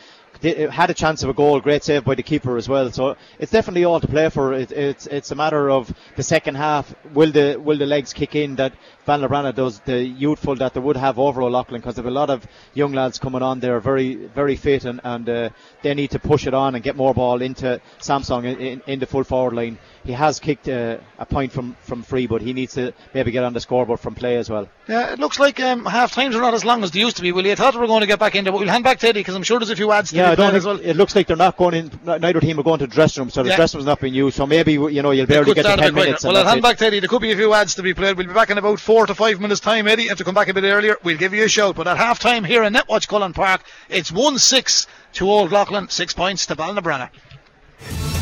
had 0.42 0.88
a 0.88 0.94
chance 0.94 1.24
of 1.24 1.30
a 1.30 1.34
goal. 1.34 1.58
Great 1.60 1.82
save 1.82 2.04
by 2.04 2.14
the 2.14 2.22
keeper 2.22 2.56
as 2.56 2.68
well. 2.68 2.92
So 2.92 3.16
it's 3.40 3.50
definitely 3.50 3.84
all 3.84 3.98
to 3.98 4.06
play 4.06 4.28
for. 4.30 4.52
It, 4.52 4.70
it's 4.70 5.06
it's 5.08 5.32
a 5.32 5.34
matter 5.34 5.68
of 5.68 5.92
the 6.16 6.22
second 6.22 6.54
half. 6.54 6.94
Will 7.12 7.32
the 7.32 7.56
will 7.56 7.78
the 7.78 7.86
legs 7.86 8.12
kick 8.12 8.36
in 8.36 8.56
that 8.56 8.72
Ballinabranna 9.11 9.55
does 9.55 9.81
the 9.81 9.99
youthful 10.25 10.55
that 10.57 10.75
they 10.75 10.81
would 10.81 10.96
have 10.96 11.18
over 11.18 11.42
O'Loughlin 11.42 11.81
because 11.81 11.94
there 11.96 12.05
have 12.05 12.12
a 12.12 12.14
lot 12.14 12.31
of 12.31 12.46
young 12.75 12.92
lads 12.92 13.18
coming 13.18 13.42
on 13.42 13.61
there, 13.61 13.81
very 13.81 14.14
very 14.14 14.57
fit 14.57 14.85
and 14.85 15.01
and 15.05 15.29
uh, 15.29 15.49
they 15.83 15.94
need 15.94 16.11
to 16.12 16.18
push 16.18 16.46
it 16.46 16.55
on 16.55 16.75
and 16.75 16.85
get 16.85 16.96
more 16.96 17.14
ball 17.14 17.42
into 17.42 17.81
Sampson 17.99 18.44
in, 18.44 18.57
in, 18.61 18.83
in 18.87 18.99
the 19.01 19.07
full 19.07 19.25
forward 19.25 19.55
line. 19.55 19.79
he 20.05 20.12
has 20.12 20.38
kicked 20.40 20.68
uh, 20.68 20.96
a 21.18 21.27
point 21.27 21.53
from, 21.53 21.77
from 21.88 22.03
free, 22.03 22.27
but 22.27 22.40
he 22.40 22.53
needs 22.53 22.75
to 22.75 22.92
maybe 23.14 23.31
get 23.31 23.44
on 23.44 23.53
the 23.53 23.61
scoreboard 23.61 24.01
from 24.01 24.14
play 24.14 24.37
as 24.37 24.49
well. 24.49 24.68
Yeah, 24.88 25.12
it 25.12 25.18
looks 25.18 25.38
like 25.38 25.61
um, 25.61 25.85
half 25.85 26.12
times 26.12 26.35
are 26.37 26.40
not 26.40 26.55
as 26.55 26.64
long 26.64 26.83
as 26.85 26.90
they 26.90 27.01
used 27.01 27.16
to 27.16 27.23
be, 27.23 27.33
Willie. 27.33 27.53
I 27.53 27.55
thought 27.55 27.75
we 27.75 27.81
were 27.81 27.87
going 27.87 28.01
to 28.01 28.07
get 28.07 28.18
back 28.18 28.35
into 28.35 28.51
it. 28.51 28.55
We'll 28.59 28.68
hand 28.68 28.85
back 28.85 28.99
to 29.01 29.09
Eddie 29.09 29.20
because 29.20 29.35
I'm 29.35 29.42
sure 29.42 29.59
there's 29.59 29.71
a 29.71 29.77
few 29.77 29.90
ads 29.92 30.11
to 30.11 30.17
Yeah, 30.17 30.29
be 30.29 30.33
I 30.33 30.35
don't 30.37 30.54
as 30.54 30.65
think, 30.65 30.81
well. 30.81 30.90
it 30.90 30.96
looks 30.96 31.15
like 31.17 31.27
they're 31.27 31.37
not 31.37 31.56
going 31.56 31.75
in. 31.75 31.90
Neither 32.04 32.40
team 32.40 32.58
are 32.58 32.63
going 32.63 32.79
to 32.79 32.87
the 32.87 32.94
dressing 32.94 33.23
room, 33.23 33.31
so 33.31 33.42
the 33.42 33.50
Yeah. 33.50 33.56
dressing 33.56 33.79
room's 33.79 33.87
not 33.87 34.00
being 34.00 34.15
used. 34.15 34.37
So 34.37 34.46
maybe 34.46 34.73
you 34.73 35.02
know 35.02 35.11
you'll 35.11 35.27
They 35.27 35.35
barely 35.35 35.54
get 35.54 35.63
to 35.63 35.69
start 35.73 35.81
a 35.81 35.83
bit 35.83 35.87
ten 35.87 35.94
minutes. 35.94 36.25
Well, 36.25 36.37
I'll 36.37 36.46
hand 36.46 36.58
it. 36.58 36.63
back 36.63 36.79
to 36.79 36.87
Eddie. 36.87 37.00
There 37.00 37.08
could 37.08 37.23
be 37.23 37.33
a 37.33 37.37
few 37.37 37.52
ads 37.54 37.75
to 37.77 37.83
be 37.83 37.92
played. 37.94 38.17
We'll 38.17 38.27
be 38.27 38.33
back 38.35 38.50
in 38.50 38.58
about 38.58 38.81
four 38.81 39.00
to 39.07 39.15
five 39.15 39.40
minutes' 39.40 39.61
time, 39.61 39.87
Eddie. 39.87 40.09
If 40.09 40.19
to 40.19 40.25
come 40.25 40.35
back 40.35 40.48
a 40.48 40.55
bit 40.55 40.65
earlier, 40.65 40.96
we'll 41.03 41.17
give 41.17 41.35
you 41.35 41.44
a 41.44 41.48
shout. 41.48 41.77
But 41.77 41.88
at 41.88 41.96
half 41.96 42.19
time 42.19 42.44
here 42.44 42.63
in 42.63 42.73
Netwatch 42.73 43.09
Cullen 43.09 43.33
Park, 43.33 43.63
it's 43.88 44.11
1 44.13 44.38
6 44.38 44.87
to 45.15 45.31
Old 45.31 45.53
Leighlin, 45.53 45.88
six 45.88 46.13
points 46.13 46.46
to 46.46 46.57
Ballinabranna. 46.57 47.11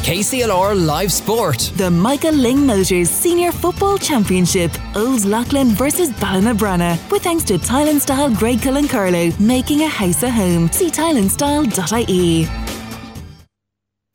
KCLR 0.08 0.86
Live 0.86 1.12
Sport. 1.12 1.72
The 1.76 1.90
Michael 1.90 2.32
Lyng 2.32 2.64
Motors 2.64 3.10
Senior 3.10 3.52
Football 3.52 3.98
Championship. 3.98 4.70
Old 4.96 5.24
Leighlin 5.24 5.68
versus 5.68 6.10
Ballinabranna. 6.10 7.10
With 7.10 7.22
thanks 7.24 7.44
to 7.44 7.58
Tile 7.58 7.88
and 7.88 8.00
Style 8.00 8.34
Greg 8.34 8.62
Cullen 8.62 8.88
Carlow, 8.88 9.30
making 9.38 9.82
a 9.82 9.88
house 9.88 10.22
a 10.22 10.30
home. 10.30 10.70
See 10.72 10.90
tileandstyle.ie. 10.90 12.48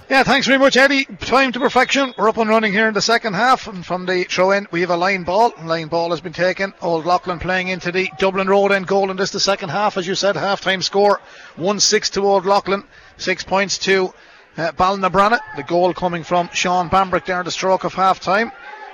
Yeah, 0.09 0.23
thanks 0.23 0.47
very 0.47 0.59
much, 0.59 0.75
Eddie. 0.75 1.05
Time 1.05 1.53
to 1.53 1.59
perfection. 1.61 2.13
We're 2.17 2.27
up 2.27 2.37
and 2.37 2.49
running 2.49 2.73
here 2.73 2.89
in 2.89 2.93
the 2.93 3.01
second 3.01 3.35
half. 3.35 3.67
And 3.67 3.85
from 3.85 4.05
the 4.05 4.25
throw 4.25 4.51
in, 4.51 4.67
we 4.69 4.81
have 4.81 4.89
a 4.89 4.97
line 4.97 5.23
ball. 5.23 5.53
Line 5.63 5.87
ball 5.87 6.09
has 6.09 6.19
been 6.19 6.33
taken. 6.33 6.73
Old 6.81 7.05
Leighlin 7.05 7.39
playing 7.39 7.69
into 7.69 7.89
the 7.91 8.09
Dublin 8.19 8.47
Road 8.47 8.73
end 8.73 8.85
goal 8.85 9.11
in 9.11 9.17
this 9.17 9.31
the 9.31 9.39
second 9.39 9.69
half. 9.69 9.95
As 9.97 10.05
you 10.05 10.13
said, 10.15 10.35
half 10.35 10.59
time 10.59 10.81
score 10.81 11.21
1 11.55 11.79
6 11.79 12.09
to 12.11 12.21
Old 12.21 12.45
Leighlin. 12.45 12.83
Six 13.15 13.45
points 13.45 13.77
to 13.79 14.13
uh, 14.57 14.73
Ballinabranna. 14.73 15.39
The 15.55 15.63
goal 15.63 15.93
coming 15.93 16.23
from 16.23 16.49
Sean 16.53 16.89
Bambrick 16.89 17.25
there 17.25 17.39
at 17.39 17.45
the 17.45 17.51
stroke 17.51 17.85
of 17.85 17.93
half 17.93 18.19
time. 18.19 18.51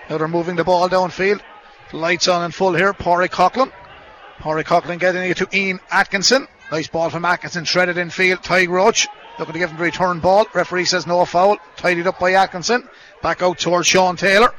Now 0.09 0.19
they're 0.19 0.27
moving 0.27 0.57
the 0.57 0.63
ball 0.63 0.87
downfield. 0.89 1.41
Lights 1.91 2.27
on 2.27 2.45
in 2.45 2.51
full 2.51 2.75
here. 2.75 2.93
Porry 2.93 3.29
Coughlin. 3.29 3.71
Horry 4.41 4.63
Coughlin 4.63 4.99
getting 4.99 5.23
it 5.23 5.37
to 5.37 5.47
Ian 5.51 5.79
Atkinson. 5.89 6.47
Nice 6.71 6.87
ball 6.87 7.09
from 7.09 7.25
Atkinson, 7.25 7.65
shredded 7.65 7.97
in 7.97 8.11
field. 8.11 8.41
Tadhg 8.43 8.69
Roach 8.69 9.07
looking 9.39 9.53
to 9.53 9.59
give 9.59 9.71
him 9.71 9.77
the 9.77 9.83
return 9.83 10.19
ball. 10.19 10.45
Referee 10.53 10.85
says 10.85 11.07
no 11.07 11.23
foul. 11.25 11.57
Tidied 11.77 12.07
up 12.07 12.19
by 12.19 12.33
Atkinson. 12.33 12.87
Back 13.21 13.41
out 13.41 13.57
towards 13.57 13.87
Sean 13.87 14.15
Taylor. 14.15 14.53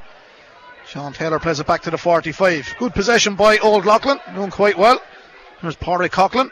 Sean 0.86 1.12
Taylor 1.12 1.38
plays 1.38 1.60
it 1.60 1.66
back 1.66 1.82
to 1.82 1.90
the 1.90 1.98
45. 1.98 2.74
Good 2.78 2.94
possession 2.94 3.36
by 3.36 3.58
Old 3.58 3.86
Leighlin, 3.86 4.18
doing 4.34 4.50
quite 4.50 4.76
well. 4.76 5.00
There's 5.62 5.76
Porry 5.76 6.08
Coughlin. 6.08 6.50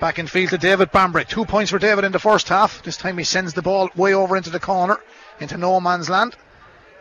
Back 0.00 0.18
in 0.18 0.26
field 0.26 0.50
to 0.50 0.58
David 0.58 0.90
Bambrick. 0.90 1.28
Two 1.28 1.44
points 1.44 1.70
for 1.70 1.78
David 1.78 2.04
in 2.04 2.10
the 2.10 2.18
first 2.18 2.48
half. 2.48 2.82
This 2.82 2.96
time 2.96 3.18
he 3.18 3.24
sends 3.24 3.54
the 3.54 3.62
ball 3.62 3.88
way 3.94 4.14
over 4.14 4.36
into 4.36 4.50
the 4.50 4.58
corner, 4.58 4.98
into 5.38 5.58
no 5.58 5.80
man's 5.80 6.10
land. 6.10 6.34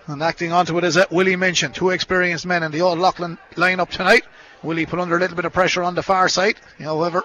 And 0.06 0.22
acting 0.22 0.52
onto 0.52 0.78
it 0.78 0.84
is 0.84 0.98
uh, 0.98 1.06
Willie 1.10 1.36
Minchin, 1.36 1.72
two 1.72 1.90
experienced 1.90 2.46
men 2.46 2.64
in 2.64 2.72
the 2.72 2.82
Old 2.82 3.00
Leighlin 3.00 3.38
lineup 3.56 3.90
tonight. 3.90 4.24
Willie 4.62 4.86
put 4.86 5.00
under 5.00 5.16
a 5.16 5.20
little 5.20 5.36
bit 5.36 5.46
of 5.46 5.54
pressure 5.54 5.82
on 5.82 5.96
the 5.96 6.04
far 6.04 6.30
side. 6.30 6.58
However, 6.80 7.24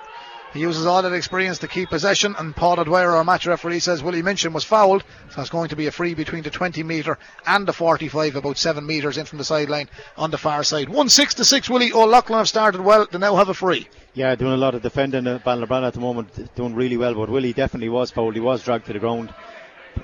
he 0.57 0.63
uses 0.63 0.87
all 0.87 1.03
that 1.03 1.13
experience 1.13 1.59
to 1.59 1.69
keep 1.69 1.91
possession. 1.91 2.35
And 2.39 2.55
Paul 2.55 2.83
Dwyer, 2.83 3.15
our 3.15 3.25
match 3.25 3.47
referee, 3.47 3.81
says 3.81 4.03
Willie 4.03 4.23
Minchin 4.23 4.53
was 4.53 4.65
fouled. 4.65 5.05
So 5.31 5.41
it's 5.41 5.51
going 5.51 5.69
to 5.69 5.77
be 5.77 5.87
a 5.87 5.93
free 5.93 6.15
between 6.15 6.43
the 6.43 6.51
20 6.51 6.83
metre 6.83 7.19
and 7.47 7.67
the 7.67 7.73
45, 7.73 8.37
about 8.37 8.59
7 8.59 8.87
metres 8.87 9.19
in 9.19 9.27
from 9.27 9.39
the 9.39 9.45
sideline 9.45 9.89
on 10.17 10.31
the 10.31 10.39
far 10.39 10.65
side. 10.65 10.89
1 10.89 11.09
6 11.09 11.35
to 11.35 11.45
6, 11.45 11.71
Willie. 11.71 11.93
Old 11.93 12.11
Leighlin 12.11 12.39
have 12.39 12.49
started 12.49 12.81
well. 12.81 13.07
They 13.11 13.19
now 13.19 13.37
have 13.37 13.49
a 13.49 13.55
free. 13.55 13.89
Yeah, 14.15 14.35
doing 14.35 14.53
a 14.53 14.57
lot 14.57 14.75
of 14.75 14.83
defending 14.83 15.27
at 15.27 15.45
Ballinabranna 15.45 15.89
at 15.89 15.95
the 15.95 16.01
moment, 16.01 16.55
doing 16.55 16.75
really 16.75 16.97
well. 16.97 17.15
But 17.15 17.29
Willie 17.29 17.53
definitely 17.53 17.91
was 17.91 18.11
fouled. 18.11 18.35
He 18.35 18.41
was 18.41 18.63
dragged 18.63 18.87
to 18.87 18.95
the 18.95 18.99
ground. 18.99 19.33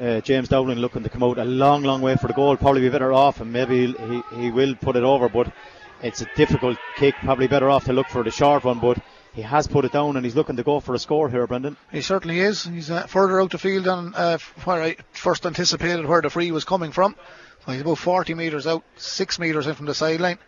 Uh, 0.01 0.21
James 0.21 0.49
Dowling 0.49 0.79
looking 0.79 1.03
to 1.03 1.09
come 1.09 1.23
out 1.23 1.39
a 1.39 1.45
long, 1.45 1.83
long 1.83 2.03
way 2.03 2.17
for 2.17 2.27
the 2.27 2.33
goal. 2.33 2.57
Probably 2.57 2.81
be 2.81 2.89
better 2.89 3.13
off, 3.13 3.41
and 3.41 3.53
maybe 3.53 3.93
he, 3.93 4.23
he 4.37 4.51
will 4.51 4.75
put 4.75 4.97
it 4.97 5.03
over. 5.03 5.29
But 5.29 5.53
it's 6.03 6.21
a 6.21 6.27
difficult 6.37 6.79
kick. 6.97 7.15
Probably 7.23 7.47
better 7.47 7.71
off 7.71 7.85
to 7.85 7.93
look 7.93 8.09
for 8.09 8.23
the 8.23 8.31
short 8.31 8.65
one. 8.65 8.81
But 8.81 8.99
he 9.33 9.43
has 9.43 9.67
put 9.67 9.85
it 9.85 9.93
down, 9.93 10.17
and 10.17 10.25
he's 10.25 10.37
looking 10.37 10.57
to 10.57 10.63
go 10.63 10.81
for 10.81 10.95
a 10.95 10.99
score 10.99 11.29
here, 11.31 11.47
Brendan. 11.47 11.77
He 11.91 12.03
certainly 12.03 12.41
is. 12.41 12.65
He's 12.65 12.91
uh, 12.91 13.07
further 13.07 13.41
out 13.41 13.51
the 13.51 13.59
field 13.59 13.85
than 13.85 14.15
uh, 14.15 14.39
where 14.65 14.83
I 14.83 14.97
first 15.13 15.47
anticipated 15.47 16.05
where 16.05 16.21
the 16.21 16.31
free 16.31 16.51
was 16.51 16.65
coming 16.65 16.93
from. 16.93 17.17
So 17.65 17.73
he's 17.73 17.81
about 17.81 17.99
40 17.99 18.35
metres 18.35 18.67
out, 18.67 18.83
6 18.97 19.39
metres 19.39 19.67
in 19.67 19.75
from 19.75 19.87
the 19.87 19.95
sideline. 19.95 20.39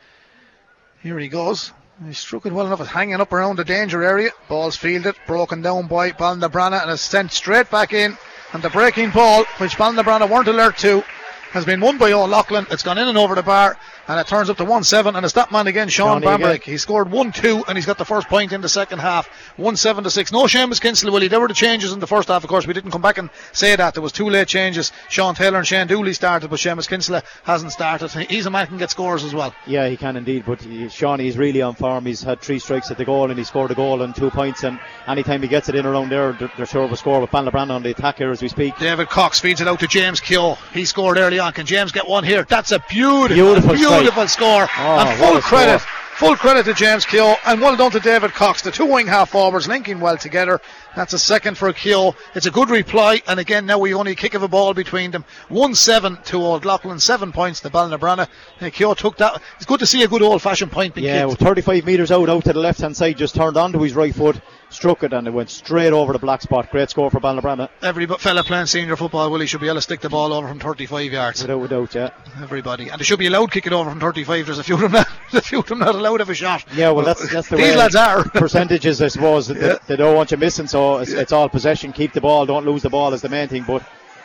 Here 1.02 1.18
he 1.18 1.28
goes. 1.28 1.72
He 2.04 2.12
struck 2.12 2.44
it 2.44 2.52
well 2.52 2.66
enough. 2.66 2.80
It's 2.80 2.90
hanging 2.90 3.20
up 3.20 3.32
around 3.32 3.56
the 3.56 3.64
danger 3.64 4.02
area. 4.02 4.30
Ball's 4.48 4.76
fielded, 4.76 5.14
broken 5.26 5.62
down 5.62 5.86
by 5.86 6.10
Ballinabranna, 6.10 6.82
and 6.82 6.90
is 6.90 7.00
sent 7.00 7.32
straight 7.32 7.70
back 7.70 7.92
in. 7.92 8.18
And 8.52 8.62
the 8.62 8.70
breaking 8.70 9.10
ball, 9.10 9.44
which 9.58 9.76
Ballinabranna 9.76 10.28
weren't 10.28 10.48
alert 10.48 10.76
to, 10.78 11.04
has 11.52 11.64
been 11.64 11.80
won 11.80 11.98
by 11.98 12.12
O'Loughlin. 12.12 12.66
It's 12.70 12.82
gone 12.82 12.98
in 12.98 13.06
and 13.06 13.16
over 13.16 13.36
the 13.36 13.42
bar, 13.42 13.78
and 14.08 14.20
it 14.20 14.26
turns 14.26 14.50
up 14.50 14.56
to 14.58 14.64
1 14.64 14.84
7. 14.84 15.16
And 15.16 15.24
it's 15.24 15.34
that 15.34 15.52
man 15.52 15.66
again, 15.66 15.88
Sean 15.88 16.22
Bambrick. 16.22 16.62
He 16.62 16.78
scored 16.78 17.10
1 17.10 17.32
2, 17.32 17.64
and 17.68 17.76
he's 17.76 17.86
got 17.86 17.98
the 17.98 18.04
first 18.04 18.28
point 18.28 18.52
in 18.52 18.60
the 18.60 18.68
second 18.68 18.98
half. 19.00 19.28
1 19.56 19.76
7 19.76 20.04
to 20.04 20.10
6. 20.10 20.32
No 20.32 20.44
Seamus 20.44 20.80
Kinsley, 20.80 21.10
Willie. 21.10 21.28
There 21.28 21.40
were 21.40 21.48
the 21.48 21.54
changes 21.54 21.92
in 21.92 22.00
the 22.00 22.06
first 22.06 22.28
half, 22.28 22.44
of 22.44 22.50
course. 22.50 22.66
We 22.66 22.74
didn't 22.74 22.90
come 22.90 23.02
back 23.02 23.18
and 23.18 23.30
say 23.52 23.74
that. 23.76 23.94
There 23.94 24.02
was 24.02 24.12
two 24.12 24.28
late 24.28 24.48
changes. 24.48 24.92
Sean 25.08 25.34
Taylor 25.34 25.58
and 25.58 25.66
Shane 25.66 25.86
Dooley 25.86 26.12
started, 26.12 26.50
but 26.50 26.58
Seamus 26.58 26.88
Kinsley 26.88 27.20
hasn't 27.44 27.72
started. 27.72 28.10
He's 28.10 28.46
a 28.46 28.50
man 28.50 28.66
who 28.66 28.70
can 28.70 28.78
get 28.78 28.90
scores 28.90 29.24
as 29.24 29.34
well. 29.34 29.54
Yeah, 29.66 29.88
he 29.88 29.96
can 29.96 30.16
indeed. 30.16 30.44
But 30.46 30.66
Sean, 30.90 31.18
he's 31.18 31.38
really 31.38 31.62
on 31.62 31.74
form. 31.74 32.06
He's 32.06 32.22
had 32.22 32.40
three 32.40 32.58
strikes 32.58 32.90
at 32.90 32.98
the 32.98 33.04
goal, 33.04 33.30
and 33.30 33.38
he 33.38 33.44
scored 33.44 33.70
a 33.70 33.74
goal 33.74 34.02
and 34.02 34.14
two 34.14 34.30
points. 34.30 34.64
And 34.64 34.78
anytime 35.06 35.42
he 35.42 35.48
gets 35.48 35.68
it 35.68 35.74
in 35.74 35.86
around 35.86 36.10
there, 36.10 36.32
they're, 36.32 36.50
they're 36.56 36.66
sure 36.66 36.84
of 36.84 36.92
a 36.92 36.96
score. 36.96 37.20
With 37.20 37.30
Ballinabranna 37.30 37.70
on 37.70 37.82
the 37.82 37.90
attack 37.90 38.18
here 38.18 38.30
as 38.30 38.42
we 38.42 38.48
speak. 38.48 38.76
David 38.78 39.08
Cox 39.08 39.38
feeds 39.38 39.60
it 39.60 39.68
out 39.68 39.80
to 39.80 39.86
James 39.86 40.20
Keogh. 40.20 40.56
He 40.72 40.84
scored 40.84 41.16
early 41.16 41.38
on. 41.38 41.52
Can 41.52 41.64
James 41.64 41.92
get 41.92 42.08
one 42.08 42.24
here? 42.24 42.44
That's 42.48 42.72
a 42.72 42.80
beautiful, 42.88 43.28
Beautiful 43.28 43.74
beautiful 43.74 43.93
score. 44.28 44.68
Oh, 44.78 44.98
and 44.98 45.18
full 45.18 45.40
credit. 45.40 45.80
score. 45.80 45.90
Full 46.16 46.36
credit 46.36 46.64
to 46.66 46.74
James 46.74 47.04
Keogh 47.04 47.34
and 47.44 47.60
well 47.60 47.74
done 47.74 47.90
to 47.90 47.98
David 47.98 48.30
Cox. 48.30 48.62
The 48.62 48.70
two 48.70 48.86
wing 48.86 49.08
half 49.08 49.30
forwards 49.30 49.66
linking 49.66 49.98
well 49.98 50.16
together. 50.16 50.60
That's 50.94 51.12
a 51.12 51.18
second 51.18 51.58
for 51.58 51.72
Keogh. 51.72 52.14
It's 52.36 52.46
a 52.46 52.52
good 52.52 52.70
reply, 52.70 53.20
and 53.26 53.40
again 53.40 53.66
now 53.66 53.78
we 53.78 53.94
only 53.94 54.14
kick 54.14 54.34
of 54.34 54.44
a 54.44 54.48
ball 54.48 54.74
between 54.74 55.10
them. 55.10 55.24
One 55.48 55.74
seven 55.74 56.16
to 56.26 56.36
Old 56.36 56.64
Leighlin, 56.64 57.00
seven 57.00 57.32
points 57.32 57.58
to 57.60 57.70
Ballinabranna. 57.70 58.28
Uh, 58.60 58.70
Keogh 58.70 58.94
took 58.94 59.16
that. 59.16 59.42
It's 59.56 59.66
good 59.66 59.80
to 59.80 59.86
see 59.86 60.04
a 60.04 60.08
good 60.08 60.22
old 60.22 60.40
fashioned 60.40 60.70
point 60.70 60.94
being 60.94 61.08
Yeah, 61.08 61.24
well, 61.24 61.34
35 61.34 61.84
metres 61.84 62.12
out, 62.12 62.28
out 62.28 62.44
to 62.44 62.52
the 62.52 62.60
left 62.60 62.80
hand 62.80 62.96
side, 62.96 63.18
just 63.18 63.34
turned 63.34 63.56
onto 63.56 63.80
his 63.80 63.94
right 63.94 64.14
foot, 64.14 64.40
struck 64.74 65.02
it, 65.02 65.12
and 65.12 65.26
it 65.26 65.30
went 65.32 65.50
straight 65.50 65.92
over 65.92 66.12
the 66.12 66.18
black 66.18 66.42
spot. 66.42 66.70
Great 66.70 66.90
score 66.90 67.10
for 67.10 67.20
Ballinabranna, 67.20 67.68
Every 67.82 68.06
fella 68.06 68.42
playing 68.44 68.66
senior 68.66 68.96
football, 68.96 69.30
Willie, 69.30 69.46
should 69.46 69.60
be 69.60 69.66
able 69.68 69.76
to 69.76 69.82
stick 69.82 70.00
the 70.00 70.08
ball 70.08 70.32
over 70.32 70.46
from 70.48 70.58
35 70.60 71.12
yards. 71.12 71.42
without 71.42 71.62
a 71.64 71.68
doubt. 71.68 71.94
Yeah. 71.94 72.10
Everybody, 72.42 72.88
and 72.88 73.00
they 73.00 73.04
should 73.04 73.18
be 73.18 73.26
allowed 73.26 73.50
kick 73.52 73.66
it 73.66 73.72
over 73.72 73.88
from 73.90 74.00
35. 74.00 74.46
There's 74.46 74.58
a 74.58 74.64
few 74.64 74.74
of 74.74 74.80
them 74.82 74.92
not, 74.92 75.08
there's 75.32 75.44
a 75.44 75.48
few 75.48 75.60
of 75.60 75.66
them 75.66 75.78
not 75.78 75.94
allowed 75.94 76.18
to 76.18 76.22
have 76.22 76.30
a 76.30 76.34
shot. 76.34 76.64
Yeah, 76.74 76.90
well, 76.90 77.04
that's 77.04 77.30
that's 77.32 77.48
the 77.48 77.56
These 77.58 77.70
way 77.72 77.76
lads 77.76 77.94
are. 77.96 78.24
percentages, 78.30 79.00
I 79.00 79.08
suppose. 79.08 79.48
that- 79.48 79.56
Yeah. 79.56 79.78
They 79.86 79.96
don't 79.96 80.14
want 80.14 80.30
you 80.30 80.36
missing, 80.36 80.66
so 80.66 80.98
it's, 80.98 81.12
it's 81.12 81.32
all 81.32 81.48
possession. 81.48 81.92
Keep 81.92 82.12
the 82.12 82.20
ball, 82.20 82.46
don't 82.46 82.66
lose 82.66 82.82
the 82.82 82.90
ball 82.90 83.12
is 83.14 83.22
the 83.22 83.28
main 83.28 83.48
thing. 83.48 83.64
But 83.66 83.82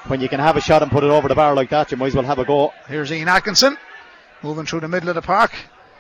when 0.08 0.22
you 0.22 0.30
can 0.30 0.40
have 0.40 0.58
a 0.58 0.62
shot 0.62 0.82
and 0.82 0.92
put 0.92 1.04
it 1.04 1.10
over 1.10 1.28
the 1.28 1.36
bar 1.36 1.54
like 1.56 1.70
that, 1.70 1.92
you 1.92 1.98
might 1.98 2.08
as 2.08 2.16
well 2.16 2.24
have 2.26 2.40
a 2.40 2.46
go. 2.46 2.74
Here's 2.88 3.12
Ian 3.12 3.28
Atkinson 3.28 3.78
moving 4.42 4.66
through 4.66 4.80
the 4.80 4.88
middle 4.88 5.10
of 5.10 5.16
the 5.16 5.22
park. 5.22 5.52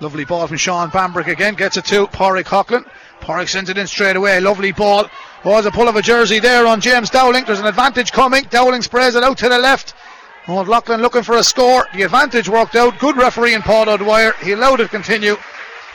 Lovely 0.02 0.24
ball 0.24 0.48
from 0.48 0.56
Sean 0.56 0.90
Bambrick 0.90 1.28
again. 1.28 1.56
Gets 1.56 1.76
it 1.76 1.84
to 1.86 2.08
Pádraig 2.08 2.46
Coughlin. 2.46 2.86
Pádraig 3.22 3.50
sends 3.50 3.70
it 3.70 3.78
in 3.78 3.88
straight 3.88 4.16
away. 4.16 4.40
Lovely 4.40 4.72
ball. 4.72 5.10
Oh, 5.46 5.52
there's 5.52 5.66
a 5.66 5.72
pull 5.72 5.88
of 5.88 5.96
a 5.96 6.02
jersey 6.02 6.40
there 6.40 6.68
on 6.68 6.82
James 6.82 7.10
Dowling. 7.10 7.46
There's 7.46 7.60
an 7.60 7.66
advantage 7.68 8.12
coming. 8.12 8.46
Dowling 8.50 8.82
sprays 8.82 9.16
it 9.16 9.24
out 9.24 9.38
to 9.40 9.50
the 9.50 9.58
left. 9.58 9.94
Oh, 10.48 10.62
Lachlan 10.62 11.02
looking 11.02 11.24
for 11.24 11.36
a 11.38 11.44
score. 11.44 11.86
The 11.94 12.04
advantage 12.04 12.50
worked 12.50 12.76
out. 12.76 12.98
Good 13.00 13.18
referee 13.18 13.54
in 13.54 13.62
Paul 13.62 13.88
O'Dwyer. 13.90 14.34
He 14.42 14.52
allowed 14.54 14.80
it 14.80 14.84
to 14.86 14.90
continue. 14.90 15.36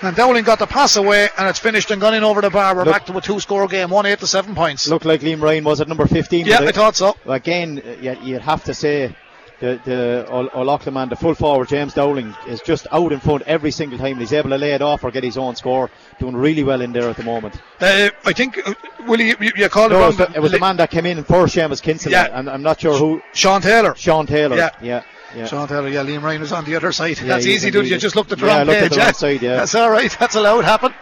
And 0.03 0.15
Dowling 0.15 0.45
got 0.45 0.59
the 0.59 0.67
pass 0.67 0.97
away 0.97 1.29
and 1.39 1.49
it's 1.49 1.59
finished 1.59 1.91
and 1.91 2.01
gone 2.01 2.15
in 2.15 2.25
over 2.25 2.41
the 2.41 2.51
bar. 2.51 2.75
We're 2.75 2.85
Look- 2.85 2.93
back 2.95 3.07
to 3.07 3.17
a 3.17 3.21
two 3.21 3.41
score 3.41 3.67
game. 3.69 3.91
1 3.91 4.07
8 4.07 4.19
to 4.21 4.27
7 4.27 4.55
points. 4.55 4.87
Looked 4.89 5.05
like 5.07 5.21
Liam 5.23 5.41
Ryan 5.41 5.65
was 5.65 5.81
at 5.81 5.89
number 5.89 6.07
15. 6.07 6.47
yeah, 6.47 6.61
I 6.61 6.73
thought 6.73 6.97
so. 6.97 7.17
again, 7.27 7.83
you'd 8.23 8.43
have 8.43 8.65
to 8.65 8.75
say 8.75 9.15
the 9.61 9.81
the 9.85 10.27
O'Loughlin 10.31 10.95
man, 10.95 11.09
the 11.09 11.17
full 11.17 11.35
forward 11.35 11.69
James 11.69 11.95
Dowling, 11.95 12.35
is 12.47 12.61
just 12.61 12.87
out 12.93 13.13
in 13.13 13.21
front 13.21 13.43
every 13.43 13.71
single 13.71 13.99
time. 13.99 14.19
He's 14.19 14.33
able 14.33 14.51
to 14.51 14.59
lay 14.59 14.73
it 14.73 14.83
off 14.83 15.05
or 15.05 15.11
get 15.11 15.25
his 15.25 15.37
own 15.39 15.55
score. 15.57 15.91
Doing 16.19 16.37
really 16.37 16.65
well 16.65 16.81
in 16.81 16.93
there 16.93 17.09
at 17.09 17.17
the 17.17 17.23
moment. 17.23 17.61
Uh, 17.81 18.11
I 18.25 18.33
think, 18.33 18.59
uh, 18.67 18.75
Willie, 19.07 19.29
you, 19.29 19.37
you 19.57 19.69
called 19.69 19.93
No, 19.93 20.01
it 20.01 20.03
it 20.03 20.07
was, 20.07 20.17
the, 20.17 20.33
it 20.37 20.41
was 20.41 20.53
the 20.53 20.59
man 20.59 20.77
that 20.79 20.91
came 20.91 21.07
in 21.07 21.23
for 21.25 21.47
Seamus 21.47 21.81
Kinson. 21.83 22.13
Yeah. 22.13 22.29
and 22.39 22.49
I'm 22.51 22.63
not 22.63 22.81
sure 22.81 22.97
who. 22.99 23.23
Sean 23.33 23.61
Taylor. 23.61 23.95
Sean 23.97 24.27
Taylor. 24.27 24.57
Yeah. 24.57 24.71
yeah, 24.83 25.03
yeah. 25.37 25.47
Sean 25.47 25.67
Taylor, 25.69 25.89
yeah, 25.89 26.03
Liam 26.05 26.23
Ryan 26.23 26.41
was 26.41 26.53
on 26.53 26.65
the 26.65 26.77
other 26.77 26.93
side. 26.93 27.19
Yeah, 27.21 27.27
That's 27.29 27.47
easy, 27.47 27.71
dude. 27.71 27.85
he- 27.87 27.93
You 27.93 27.99
just 27.99 28.17
looked 28.17 28.33
at 28.33 28.39
the 28.39 28.47
yeah, 28.47 28.53
I 28.55 28.59
wrong 28.59 28.67
looked 28.67 28.77
at 28.79 28.83
page. 28.91 28.93
the 28.99 29.05
wrong 29.05 29.13
side, 29.15 29.43
yeah. 29.43 29.57
That's 29.57 29.75
all 29.75 29.91
right. 29.91 30.17
That's 30.19 30.35
allowed. 30.35 30.65
Happen. 30.65 30.93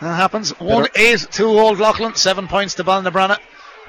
That 0.00 0.14
happens. 0.14 0.50
One 0.60 0.86
eight, 0.94 1.26
two 1.30 1.48
Old 1.48 1.78
Leighlin, 1.80 2.14
seven 2.14 2.46
points 2.46 2.74
to 2.74 2.84
Ballinabranna. 2.84 3.38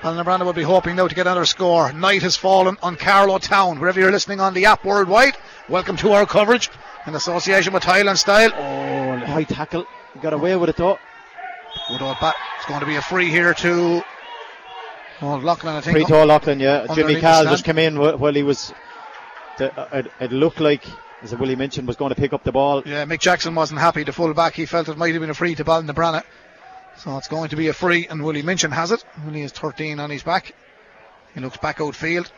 Ballinabranna 0.02 0.46
will 0.46 0.54
be 0.54 0.64
hoping 0.64 0.96
now 0.96 1.08
to 1.08 1.16
get 1.16 1.28
another 1.28 1.46
score. 1.46 1.92
Night 1.92 2.22
has 2.22 2.36
fallen 2.38 2.78
on 2.82 2.96
Carlow 2.96 3.38
Town. 3.38 3.80
Wherever 3.80 4.00
you're 4.00 4.12
listening 4.12 4.40
on 4.40 4.54
the 4.54 4.66
app 4.66 4.86
worldwide, 4.86 5.36
welcome 5.68 5.98
to 5.98 6.14
our 6.14 6.26
coverage 6.26 6.70
in 7.06 7.16
association 7.16 7.74
with 7.74 7.84
Tile 7.84 8.08
and 8.08 8.18
Style. 8.18 8.52
Oh, 8.54 9.26
high 9.26 9.44
tackle. 9.44 9.86
He 10.14 10.20
got 10.20 10.34
away 10.34 10.56
with 10.56 10.70
it 10.70 10.78
though. 10.78 10.98
Good 11.90 12.02
old 12.02 12.18
bat. 12.22 12.36
It's 12.58 12.66
going 12.66 12.80
to 12.80 12.86
be 12.86 12.96
a 12.96 13.02
free 13.02 13.30
here 13.30 13.54
to 13.54 14.04
Old 15.22 15.44
Leighlin, 15.44 15.76
I 15.76 15.82
think. 15.82 15.98
Free 15.98 16.06
to 16.06 16.22
O'Loughlin, 16.22 16.60
yeah. 16.60 16.88
Jimmy 16.96 17.20
Cal 17.20 17.44
just 17.44 17.66
came 17.66 17.78
in 17.78 18.00
while 18.00 18.34
he 18.34 18.44
was 18.44 18.74
it, 19.60 20.12
it 20.20 20.32
looked 20.32 20.60
like, 20.60 20.86
as 21.22 21.36
Willie 21.36 21.56
mentioned, 21.56 21.88
was 21.88 21.98
going 21.98 22.10
to 22.10 22.16
pick 22.16 22.34
up 22.34 22.44
the 22.44 22.52
ball. 22.52 22.82
Yeah, 22.86 23.06
Mick 23.06 23.20
Jackson 23.20 23.56
wasn't 23.56 23.80
happy, 23.80 24.04
the 24.04 24.14
full 24.14 24.34
back. 24.34 24.54
He 24.54 24.66
felt 24.66 24.88
it 24.90 24.98
might 24.98 25.14
have 25.14 25.22
been 25.22 25.30
a 25.30 25.34
free 25.34 25.56
to 25.56 25.66
Ballinabranna. 25.66 26.24
So 27.04 27.18
it's 27.18 27.30
going 27.30 27.50
to 27.50 27.56
be 27.56 27.70
a 27.70 27.74
free, 27.74 28.08
and 28.08 28.22
Willie 28.24 28.42
Minchin 28.42 28.72
has 28.72 28.92
it. 28.92 29.06
Willie 29.26 29.42
has 29.42 29.54
13 29.54 30.02
on 30.02 30.10
his 30.10 30.22
back. 30.22 30.54
He 31.34 31.40
looks 31.40 31.56
back 31.56 31.80
outfield. 31.80 32.30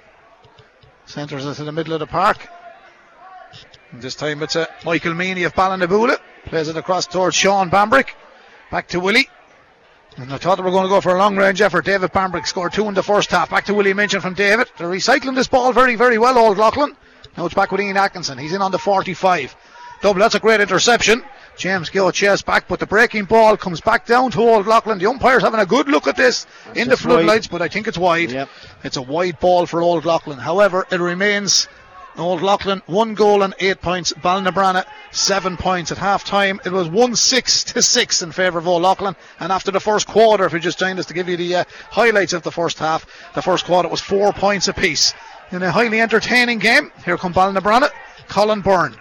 Centres 1.05 1.45
it 1.45 1.59
in 1.59 1.65
the 1.65 1.71
middle 1.71 1.93
of 1.93 1.99
the 1.99 2.05
park. 2.05 2.47
And 3.91 4.01
this 4.01 4.13
time 4.13 4.43
it's 4.43 4.55
a 4.55 4.67
Michael 4.85 5.15
Meany 5.15 5.43
of 5.43 5.53
Ballinaboula. 5.55 6.17
Plays 6.45 6.67
it 6.67 6.77
across 6.77 7.07
towards 7.07 7.35
Sean 7.35 7.71
Bambrick. 7.71 8.09
Back 8.69 8.87
to 8.89 8.99
Willie. 8.99 9.27
And 10.17 10.31
I 10.31 10.37
thought 10.37 10.55
they 10.57 10.63
were 10.63 10.69
going 10.69 10.83
to 10.83 10.89
go 10.89 11.01
for 11.01 11.15
a 11.15 11.17
long 11.17 11.37
range 11.37 11.61
effort. 11.61 11.85
David 11.85 12.11
Bambrick 12.11 12.45
scored 12.45 12.73
two 12.73 12.87
in 12.87 12.93
the 12.93 13.01
first 13.01 13.31
half. 13.31 13.49
Back 13.49 13.65
to 13.65 13.73
Willie 13.73 13.95
Minchin 13.95 14.21
from 14.21 14.35
David. 14.35 14.69
They're 14.77 14.89
recycling 14.89 15.35
this 15.35 15.47
ball 15.47 15.73
very, 15.73 15.95
very 15.95 16.19
well, 16.19 16.37
Old 16.37 16.59
Leighlin. 16.59 16.95
Now 17.35 17.45
it's 17.45 17.55
back 17.55 17.71
with 17.71 17.81
Ian 17.81 17.97
Atkinson. 17.97 18.37
He's 18.37 18.53
in 18.53 18.61
on 18.61 18.71
the 18.71 18.79
45. 18.79 19.55
Double, 20.01 20.19
that's 20.19 20.35
a 20.35 20.39
great 20.39 20.61
interception. 20.61 21.23
James 21.57 21.89
Gill 21.89 22.11
chase 22.11 22.41
back, 22.41 22.67
but 22.67 22.79
the 22.79 22.87
breaking 22.87 23.25
ball 23.25 23.55
comes 23.57 23.81
back 23.81 24.05
down 24.05 24.31
to 24.31 24.39
Old 24.39 24.67
Leighlin. 24.67 24.97
The 24.97 25.07
umpire's 25.07 25.43
having 25.43 25.59
a 25.59 25.65
good 25.65 25.87
look 25.87 26.07
at 26.07 26.15
this 26.15 26.47
That's 26.65 26.79
in 26.79 26.87
the 26.87 26.97
floodlights, 26.97 27.47
but 27.47 27.61
I 27.61 27.67
think 27.67 27.87
it's 27.87 27.97
wide. 27.97 28.31
Yep. 28.31 28.49
It's 28.83 28.97
a 28.97 29.01
wide 29.01 29.39
ball 29.39 29.65
for 29.65 29.81
Old 29.81 30.05
Leighlin. 30.05 30.39
However, 30.39 30.87
it 30.91 30.99
remains 30.99 31.67
Old 32.17 32.41
Leighlin, 32.41 32.81
one 32.87 33.13
goal 33.13 33.43
and 33.43 33.53
eight 33.59 33.81
points. 33.81 34.11
Ballinabranna 34.13 34.85
seven 35.11 35.55
points 35.57 35.91
at 35.91 35.97
half 35.97 36.23
time. 36.23 36.59
It 36.65 36.71
was 36.71 36.89
one 36.89 37.15
six 37.15 37.63
to 37.65 37.81
six 37.81 38.21
in 38.21 38.31
favour 38.31 38.59
of 38.59 38.67
Old 38.67 38.81
Leighlin. 38.81 39.15
And 39.39 39.51
after 39.51 39.71
the 39.71 39.79
first 39.79 40.07
quarter, 40.07 40.45
if 40.45 40.53
you 40.53 40.59
just 40.59 40.79
joined 40.79 40.99
us 40.99 41.05
to 41.07 41.13
give 41.13 41.29
you 41.29 41.37
the 41.37 41.57
uh, 41.57 41.63
highlights 41.89 42.33
of 42.33 42.43
the 42.43 42.51
first 42.51 42.79
half, 42.79 43.05
the 43.33 43.41
first 43.41 43.65
quarter 43.65 43.87
was 43.87 44.01
four 44.01 44.33
points 44.33 44.67
apiece. 44.67 45.13
In 45.51 45.61
a 45.63 45.71
highly 45.71 45.99
entertaining 45.99 46.59
game, 46.59 46.91
here 47.05 47.17
come 47.17 47.33
Ballinabranna. 47.33 47.89
Colin 48.27 48.61
Byrne. 48.61 48.95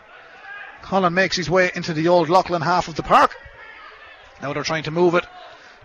Colin 0.90 1.14
makes 1.14 1.36
his 1.36 1.48
way 1.48 1.70
into 1.76 1.94
the 1.94 2.08
Old 2.08 2.28
Leighlin 2.28 2.62
half 2.62 2.88
of 2.88 2.96
the 2.96 3.04
park. 3.04 3.36
Now 4.42 4.52
they're 4.52 4.64
trying 4.64 4.82
to 4.82 4.90
move 4.90 5.14
it 5.14 5.24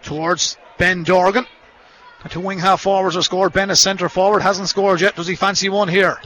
towards 0.01 0.57
Ben 0.79 1.03
Dorgan. 1.03 1.45
The 2.23 2.29
two 2.29 2.39
wing 2.39 2.57
half 2.57 2.81
forwards 2.81 3.15
are 3.15 3.21
scored. 3.21 3.53
Ben 3.53 3.69
is 3.69 3.79
centre 3.79 4.09
forward, 4.09 4.41
hasn't 4.41 4.67
scored 4.67 5.01
yet. 5.01 5.15
Does 5.15 5.27
he 5.27 5.35
fancy 5.35 5.69
one 5.69 5.89
here? 5.89 6.19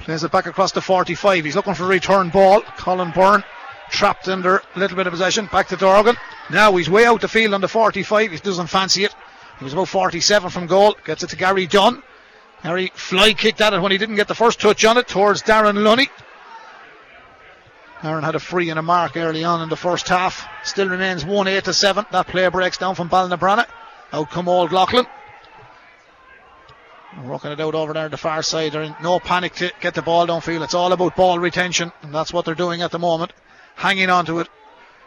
Plays 0.00 0.22
it 0.22 0.30
back 0.30 0.44
across 0.44 0.72
the 0.72 0.82
45. 0.82 1.42
He's 1.42 1.56
looking 1.56 1.72
for 1.72 1.84
a 1.84 1.86
return 1.86 2.28
ball. 2.28 2.60
Colin 2.76 3.12
Byrne 3.12 3.42
trapped 3.88 4.28
under 4.28 4.58
a 4.58 4.78
little 4.78 4.98
bit 4.98 5.06
of 5.06 5.12
possession. 5.14 5.46
Back 5.46 5.68
to 5.68 5.76
Dorgan. 5.76 6.16
Now 6.50 6.76
he's 6.76 6.90
way 6.90 7.06
out 7.06 7.22
the 7.22 7.28
field 7.28 7.54
on 7.54 7.62
the 7.62 7.68
45. 7.68 8.30
He 8.30 8.36
doesn't 8.36 8.66
fancy 8.66 9.04
it. 9.04 9.14
He 9.58 9.64
was 9.64 9.72
about 9.72 9.88
47 9.88 10.50
from 10.50 10.66
goal. 10.66 10.98
Gets 11.06 11.22
it 11.22 11.30
to 11.30 11.36
Gary 11.36 11.66
Dunn. 11.66 12.02
Gary 12.62 12.92
fly 12.94 13.32
kicked 13.32 13.62
at 13.62 13.72
it 13.72 13.80
when 13.80 13.90
he 13.90 13.96
didn't 13.96 14.16
get 14.16 14.28
the 14.28 14.34
first 14.34 14.60
touch 14.60 14.84
on 14.84 14.98
it 14.98 15.08
towards 15.08 15.42
Darren 15.42 15.82
Lunny. 15.82 16.10
Aaron 18.02 18.24
had 18.24 18.34
a 18.34 18.40
free 18.40 18.70
and 18.70 18.78
a 18.78 18.82
mark 18.82 19.16
early 19.16 19.44
on 19.44 19.60
in 19.62 19.68
the 19.68 19.76
first 19.76 20.08
half. 20.08 20.48
Still 20.64 20.88
remains 20.88 21.24
1 21.24 21.48
8 21.48 21.64
to 21.64 21.74
7. 21.74 22.06
That 22.10 22.26
play 22.26 22.48
breaks 22.48 22.78
down 22.78 22.94
from 22.94 23.10
Ballinabranna. 23.10 23.66
Out 24.12 24.30
come 24.30 24.48
Old 24.48 24.72
Leighlin. 24.72 25.06
Working 27.24 27.52
it 27.52 27.60
out 27.60 27.74
over 27.74 27.92
there 27.92 28.08
the 28.08 28.16
far 28.16 28.42
side. 28.42 28.72
They're 28.72 28.82
in 28.82 28.96
no 29.02 29.20
panic 29.20 29.54
to 29.56 29.72
get 29.80 29.94
the 29.94 30.02
ball 30.02 30.26
downfield. 30.26 30.62
It's 30.62 30.74
all 30.74 30.92
about 30.92 31.16
ball 31.16 31.38
retention, 31.38 31.92
and 32.02 32.14
that's 32.14 32.32
what 32.32 32.44
they're 32.44 32.54
doing 32.54 32.82
at 32.82 32.90
the 32.90 32.98
moment. 32.98 33.32
Hanging 33.74 34.08
on 34.08 34.26
to 34.26 34.38
it. 34.38 34.48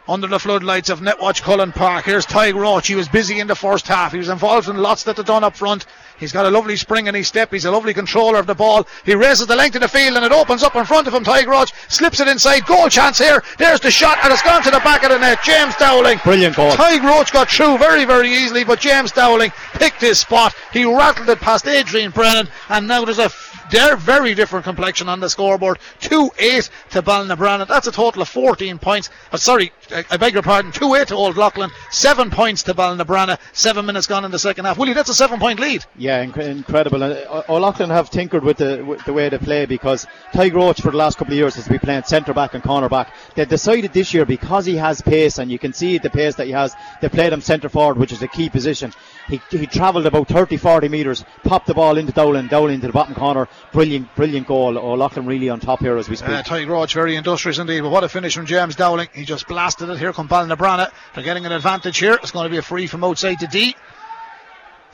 Under 0.06 0.26
the 0.26 0.38
floodlights 0.38 0.90
of 0.90 1.00
Netwatch 1.00 1.42
Cullen 1.42 1.72
Park. 1.72 2.04
Here's 2.04 2.26
Tyg 2.26 2.54
Roach. 2.54 2.86
He 2.86 2.94
was 2.94 3.08
busy 3.08 3.40
in 3.40 3.46
the 3.46 3.54
first 3.54 3.88
half. 3.88 4.12
He 4.12 4.18
was 4.18 4.28
involved 4.28 4.68
in 4.68 4.76
lots 4.76 5.04
that 5.04 5.16
they've 5.16 5.24
done 5.24 5.44
up 5.44 5.56
front. 5.56 5.86
He's 6.18 6.32
got 6.32 6.46
a 6.46 6.50
lovely 6.50 6.76
spring 6.76 7.06
in 7.06 7.14
his 7.14 7.28
step. 7.28 7.52
He's 7.52 7.64
a 7.64 7.70
lovely 7.70 7.92
controller 7.92 8.38
of 8.38 8.46
the 8.46 8.54
ball. 8.54 8.86
He 9.04 9.14
raises 9.14 9.46
the 9.46 9.56
length 9.56 9.74
of 9.74 9.82
the 9.82 9.88
field 9.88 10.16
and 10.16 10.24
it 10.24 10.32
opens 10.32 10.62
up 10.62 10.76
in 10.76 10.84
front 10.84 11.08
of 11.08 11.14
him. 11.14 11.24
Tadhg 11.24 11.46
Roach 11.46 11.72
slips 11.88 12.20
it 12.20 12.28
inside. 12.28 12.66
Goal 12.66 12.88
chance 12.88 13.18
here. 13.18 13.42
There's 13.58 13.80
the 13.80 13.90
shot 13.90 14.18
and 14.22 14.32
it's 14.32 14.42
gone 14.42 14.62
to 14.62 14.70
the 14.70 14.80
back 14.80 15.02
of 15.02 15.10
the 15.10 15.18
net. 15.18 15.38
James 15.42 15.74
Dowling. 15.76 16.20
Brilliant 16.24 16.56
goal. 16.56 16.70
Tadhg 16.72 17.02
Roach 17.02 17.32
got 17.32 17.50
through 17.50 17.78
very, 17.78 18.04
very 18.04 18.30
easily, 18.30 18.64
but 18.64 18.80
James 18.80 19.12
Dowling 19.12 19.52
picked 19.74 20.00
his 20.00 20.18
spot. 20.18 20.54
He 20.72 20.84
rattled 20.84 21.28
it 21.28 21.40
past 21.40 21.66
Adrian 21.66 22.10
Brennan, 22.10 22.48
and 22.68 22.86
now 22.86 23.04
there's 23.04 23.18
a 23.18 23.30
they're 23.70 23.96
very 23.96 24.34
different 24.34 24.64
complexion 24.64 25.08
on 25.08 25.20
the 25.20 25.28
scoreboard. 25.28 25.78
2 26.00 26.30
8 26.38 26.70
to 26.90 27.02
Ballinabranna. 27.02 27.66
That's 27.66 27.86
a 27.86 27.92
total 27.92 28.22
of 28.22 28.28
14 28.28 28.78
points. 28.78 29.10
Uh, 29.32 29.36
sorry, 29.36 29.72
I, 29.90 30.04
I 30.10 30.16
beg 30.16 30.34
your 30.34 30.42
pardon. 30.42 30.70
2 30.70 30.94
8 30.94 31.08
to 31.08 31.14
Old 31.14 31.36
Leighlin. 31.36 31.70
7 31.90 32.30
points 32.30 32.62
to 32.64 32.74
Ballinabranna. 32.74 33.38
7 33.52 33.84
minutes 33.84 34.06
gone 34.06 34.24
in 34.24 34.30
the 34.30 34.38
second 34.38 34.66
half. 34.66 34.78
Willie, 34.78 34.92
that's 34.92 35.08
a 35.08 35.14
7 35.14 35.40
point 35.40 35.60
lead. 35.60 35.84
Yeah, 35.96 36.03
inc- 36.12 36.38
incredible. 36.38 37.02
And 37.02 37.26
uh, 37.26 37.42
O'Loughlin 37.48 37.90
have 37.90 38.10
tinkered 38.10 38.44
with 38.44 38.58
the 38.58 38.84
with 38.84 39.04
the 39.04 39.12
way 39.12 39.28
they 39.28 39.38
play 39.38 39.66
because 39.66 40.06
Tadhg 40.32 40.54
Roach 40.54 40.80
for 40.80 40.90
the 40.90 40.96
last 40.96 41.18
couple 41.18 41.32
of 41.34 41.38
years 41.38 41.54
has 41.56 41.68
been 41.68 41.78
playing 41.78 42.04
centre 42.04 42.34
back 42.34 42.54
and 42.54 42.62
corner 42.62 42.88
back. 42.88 43.12
They 43.34 43.44
decided 43.44 43.92
this 43.92 44.14
year 44.14 44.24
because 44.24 44.66
he 44.66 44.76
has 44.76 45.00
pace 45.00 45.38
and 45.38 45.50
you 45.50 45.58
can 45.58 45.72
see 45.72 45.98
the 45.98 46.10
pace 46.10 46.36
that 46.36 46.46
he 46.46 46.52
has. 46.52 46.74
They 47.00 47.08
played 47.08 47.32
him 47.32 47.40
centre 47.40 47.68
forward, 47.68 47.98
which 47.98 48.12
is 48.12 48.22
a 48.22 48.28
key 48.28 48.48
position. 48.48 48.92
He, 49.28 49.40
he 49.50 49.66
travelled 49.66 50.06
about 50.06 50.28
30, 50.28 50.58
40 50.58 50.88
metres, 50.88 51.24
popped 51.44 51.66
the 51.66 51.74
ball 51.74 51.96
into 51.96 52.12
Dowling, 52.12 52.48
Dowling 52.48 52.80
to 52.82 52.86
the 52.88 52.92
bottom 52.92 53.14
corner. 53.14 53.48
Brilliant, 53.72 54.14
brilliant 54.16 54.46
goal. 54.46 54.76
O'Loughlin 54.76 55.26
really 55.26 55.48
on 55.48 55.60
top 55.60 55.80
here 55.80 55.96
as 55.96 56.08
we 56.08 56.16
speak. 56.16 56.28
Uh, 56.28 56.42
Tadhg 56.42 56.68
Roach, 56.68 56.94
very 56.94 57.16
industrious 57.16 57.58
indeed. 57.58 57.80
But 57.80 57.90
what 57.90 58.04
a 58.04 58.08
finish 58.08 58.34
from 58.34 58.46
James 58.46 58.76
Dowling. 58.76 59.08
He 59.14 59.24
just 59.24 59.46
blasted 59.46 59.88
it. 59.88 59.98
Here 59.98 60.12
come 60.12 60.28
Ballinabranna. 60.28 60.90
They're 61.14 61.24
getting 61.24 61.46
an 61.46 61.52
advantage 61.52 61.98
here. 61.98 62.14
It's 62.14 62.32
going 62.32 62.44
to 62.44 62.50
be 62.50 62.58
a 62.58 62.62
free 62.62 62.86
from 62.86 63.02
outside 63.04 63.40
to 63.40 63.46
D. 63.46 63.74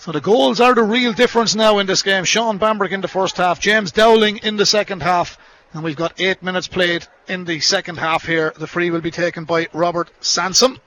So 0.00 0.12
the 0.12 0.20
goals 0.22 0.60
are 0.60 0.74
the 0.74 0.82
real 0.82 1.12
difference 1.12 1.54
now 1.54 1.76
in 1.78 1.86
this 1.86 2.02
game. 2.02 2.24
Sean 2.24 2.58
Bambrick 2.58 2.90
in 2.90 3.02
the 3.02 3.08
first 3.08 3.36
half, 3.36 3.60
James 3.60 3.92
Dowling 3.92 4.38
in 4.38 4.56
the 4.56 4.64
second 4.64 5.02
half. 5.02 5.36
And 5.74 5.84
we've 5.84 5.94
got 5.94 6.18
eight 6.18 6.42
minutes 6.42 6.66
played 6.68 7.06
in 7.28 7.44
the 7.44 7.60
second 7.60 7.98
half 7.98 8.24
here. 8.24 8.54
The 8.56 8.66
free 8.66 8.88
will 8.88 9.02
be 9.02 9.10
taken 9.10 9.44
by 9.44 9.68
Robert 9.74 10.10
Sampson. 10.20 10.78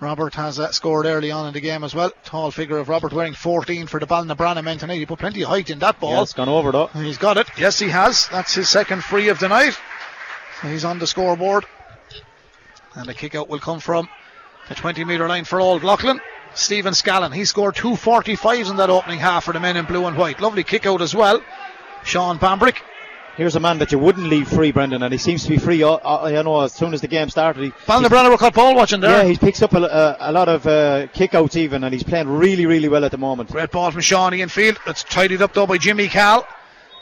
Robert 0.00 0.34
has 0.34 0.58
uh, 0.58 0.72
scored 0.72 1.04
early 1.04 1.30
on 1.30 1.46
in 1.46 1.52
the 1.52 1.60
game 1.60 1.84
as 1.84 1.94
well. 1.94 2.10
Tall 2.24 2.50
figure 2.50 2.78
of 2.78 2.88
Robert 2.88 3.12
wearing 3.12 3.34
14 3.34 3.86
for 3.88 4.00
the 4.00 4.06
Ballinabranna 4.06 4.64
men 4.64 4.78
tonight. 4.78 4.96
He 4.96 5.04
put 5.06 5.18
plenty 5.18 5.42
of 5.42 5.50
height 5.50 5.68
in 5.68 5.78
that 5.80 6.00
ball. 6.00 6.12
Yeah, 6.12 6.22
it's 6.22 6.32
gone 6.32 6.48
over 6.48 6.72
though. 6.72 6.86
He's 6.86 7.18
got 7.18 7.36
it. 7.36 7.48
Yes, 7.58 7.78
he 7.78 7.90
has. 7.90 8.26
That's 8.28 8.54
his 8.54 8.70
second 8.70 9.04
free 9.04 9.28
of 9.28 9.38
the 9.38 9.48
night. 9.48 9.78
So 10.62 10.68
he's 10.68 10.86
on 10.86 10.98
the 10.98 11.06
scoreboard. 11.06 11.66
And 12.94 13.06
the 13.06 13.12
kick 13.12 13.34
out 13.34 13.50
will 13.50 13.60
come 13.60 13.80
from 13.80 14.08
the 14.70 14.74
20 14.74 15.04
metre 15.04 15.28
line 15.28 15.44
for 15.44 15.60
Old 15.60 15.84
Leighlin. 15.84 16.20
Stephen 16.56 16.94
Scallon. 16.94 17.32
He 17.34 17.44
scored 17.44 17.76
two 17.76 17.92
45s 17.92 18.70
in 18.70 18.76
that 18.76 18.90
opening 18.90 19.18
half 19.18 19.44
for 19.44 19.52
the 19.52 19.60
men 19.60 19.76
in 19.76 19.84
blue 19.84 20.06
and 20.06 20.16
white. 20.16 20.40
Lovely 20.40 20.64
kick 20.64 20.86
out 20.86 21.02
as 21.02 21.14
well. 21.14 21.42
Sean 22.04 22.38
Bambrick. 22.38 22.78
Here's 23.36 23.54
a 23.54 23.60
man 23.60 23.78
that 23.78 23.92
you 23.92 23.98
wouldn't 23.98 24.28
leave 24.28 24.48
free, 24.48 24.72
Brendan, 24.72 25.02
and 25.02 25.12
he 25.12 25.18
seems 25.18 25.42
to 25.44 25.50
be 25.50 25.58
free. 25.58 25.82
Uh, 25.82 25.90
uh, 25.96 26.26
you 26.32 26.42
know, 26.42 26.62
as 26.62 26.72
soon 26.72 26.94
as 26.94 27.02
the 27.02 27.08
game 27.08 27.28
started, 27.28 27.64
he, 27.64 27.70
Ballinabranna 27.70 28.30
were 28.30 28.38
caught 28.38 28.54
ball 28.54 28.74
watching 28.74 29.00
there. 29.00 29.22
yeah, 29.22 29.28
he 29.28 29.36
picks 29.36 29.60
up 29.60 29.74
a, 29.74 29.82
a, 29.82 30.30
a 30.30 30.32
lot 30.32 30.48
of 30.48 30.66
uh, 30.66 31.06
kickouts 31.08 31.54
even, 31.56 31.84
and 31.84 31.92
he's 31.92 32.02
playing 32.02 32.28
really, 32.28 32.64
really 32.64 32.88
well 32.88 33.04
at 33.04 33.10
the 33.10 33.18
moment. 33.18 33.50
Great 33.50 33.70
ball 33.70 33.90
from 33.90 34.00
Shawnee 34.00 34.40
in 34.40 34.48
field. 34.48 34.78
It's 34.86 35.04
tidied 35.04 35.42
up 35.42 35.52
though 35.52 35.66
by 35.66 35.76
Jimmy 35.76 36.08
Cal. 36.08 36.48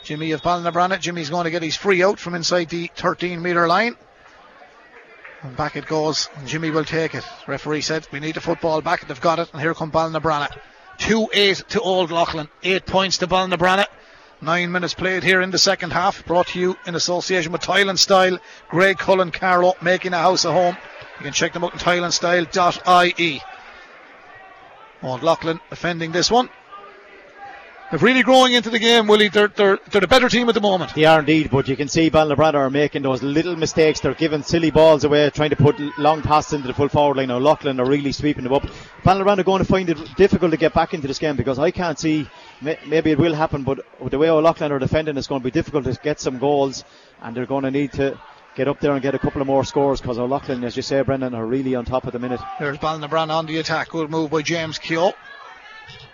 Jimmy 0.03 0.31
of 0.31 0.41
Ballinabranna. 0.41 0.99
Jimmy's 0.99 1.29
going 1.29 1.45
to 1.45 1.51
get 1.51 1.63
his 1.63 1.77
free 1.77 2.03
out 2.03 2.19
from 2.19 2.35
inside 2.35 2.67
the 2.67 2.91
13 2.95 3.41
metre 3.41 3.65
line. 3.65 3.95
And 5.41 5.55
back 5.55 5.75
it 5.75 5.85
goes. 5.85 6.29
Jimmy 6.45 6.71
will 6.71 6.85
take 6.85 7.13
it. 7.15 7.23
Referee 7.47 7.81
said 7.81 8.07
we 8.11 8.19
need 8.19 8.35
the 8.35 8.41
football 8.41 8.81
back. 8.81 9.07
They've 9.07 9.21
got 9.21 9.39
it. 9.39 9.49
And 9.51 9.61
here 9.61 9.73
come 9.73 9.91
Ballinabranna. 9.91 10.49
2 10.97 11.29
8 11.33 11.63
to 11.69 11.81
Old 11.81 12.11
Leighlin. 12.11 12.47
8 12.63 12.85
points 12.85 13.17
to 13.19 13.27
Ballinabranna. 13.27 13.85
Nine 14.41 14.71
minutes 14.71 14.93
played 14.93 15.23
here 15.23 15.41
in 15.41 15.51
the 15.51 15.57
second 15.57 15.91
half. 15.91 16.25
Brought 16.25 16.47
to 16.47 16.59
you 16.59 16.77
in 16.85 16.95
association 16.95 17.51
with 17.51 17.61
Tile 17.61 17.89
and 17.89 17.99
Style. 17.99 18.37
Greg 18.69 18.97
Cullen 18.97 19.31
Carlow 19.31 19.75
making 19.81 20.13
a 20.13 20.17
house 20.17 20.45
a 20.45 20.51
home. 20.51 20.77
You 21.19 21.23
can 21.23 21.33
check 21.33 21.53
them 21.53 21.63
out 21.63 21.73
in 21.73 21.79
tileandstyle.ie. 21.79 23.41
Old 25.01 25.23
Leighlin 25.23 25.59
defending 25.69 26.11
this 26.11 26.31
one. 26.31 26.49
They're 27.91 27.99
really 27.99 28.23
growing 28.23 28.53
into 28.53 28.71
the 28.71 28.79
game, 28.79 29.05
Willie. 29.05 29.27
They're, 29.29 29.47
they're, 29.47 29.77
they're 29.91 30.01
the 30.01 30.07
better 30.07 30.27
team 30.27 30.49
at 30.49 30.55
the 30.55 30.61
moment. 30.61 30.95
They 30.95 31.05
are 31.05 31.19
indeed, 31.19 31.51
but 31.51 31.67
you 31.67 31.75
can 31.75 31.87
see 31.87 32.09
Ballinabranna 32.09 32.55
are 32.55 32.69
making 32.71 33.03
those 33.03 33.21
little 33.21 33.55
mistakes. 33.55 33.99
They're 33.99 34.15
giving 34.15 34.41
silly 34.41 34.71
balls 34.71 35.03
away, 35.03 35.29
trying 35.29 35.51
to 35.51 35.55
put 35.55 35.79
long 35.99 36.23
passes 36.23 36.53
into 36.53 36.67
the 36.67 36.73
full 36.73 36.89
forward 36.89 37.17
line. 37.17 37.27
Now 37.27 37.37
Loughlin 37.37 37.79
are 37.79 37.85
really 37.85 38.11
sweeping 38.11 38.43
them 38.43 38.53
up. 38.53 38.63
Ballinabranna 39.03 39.39
are 39.39 39.43
going 39.43 39.59
to 39.63 39.67
find 39.67 39.87
it 39.89 39.99
difficult 40.17 40.49
to 40.51 40.57
get 40.57 40.73
back 40.73 40.95
into 40.95 41.07
this 41.07 41.19
game 41.19 41.35
because 41.35 41.59
I 41.59 41.69
can't 41.69 41.99
see. 41.99 42.27
Maybe 42.61 43.11
it 43.11 43.19
will 43.19 43.35
happen, 43.35 43.63
but 43.63 43.85
the 44.09 44.17
way 44.17 44.29
O'Loughlin 44.29 44.71
are 44.71 44.79
defending, 44.79 45.15
it's 45.15 45.27
going 45.27 45.41
to 45.41 45.45
be 45.45 45.51
difficult 45.51 45.83
to 45.85 45.93
get 46.01 46.19
some 46.19 46.39
goals, 46.39 46.83
and 47.21 47.35
they're 47.35 47.45
going 47.45 47.65
to 47.65 47.71
need 47.71 47.91
to 47.93 48.19
get 48.55 48.67
up 48.67 48.79
there 48.79 48.93
and 48.93 49.01
get 49.01 49.13
a 49.13 49.19
couple 49.19 49.41
of 49.41 49.47
more 49.47 49.63
scores 49.63 50.01
because 50.01 50.17
O'Loughlin, 50.17 50.63
as 50.63 50.75
you 50.75 50.81
say, 50.81 51.01
Brendan, 51.03 51.35
are 51.35 51.45
really 51.45 51.75
on 51.75 51.85
top 51.85 52.07
at 52.07 52.13
the 52.13 52.19
minute. 52.19 52.39
There's 52.59 52.79
Ballinabranna 52.79 53.29
on 53.29 53.45
the 53.45 53.59
attack. 53.59 53.89
Good 53.89 54.09
move 54.09 54.31
by 54.31 54.41
James 54.41 54.79
Keogh. 54.79 55.13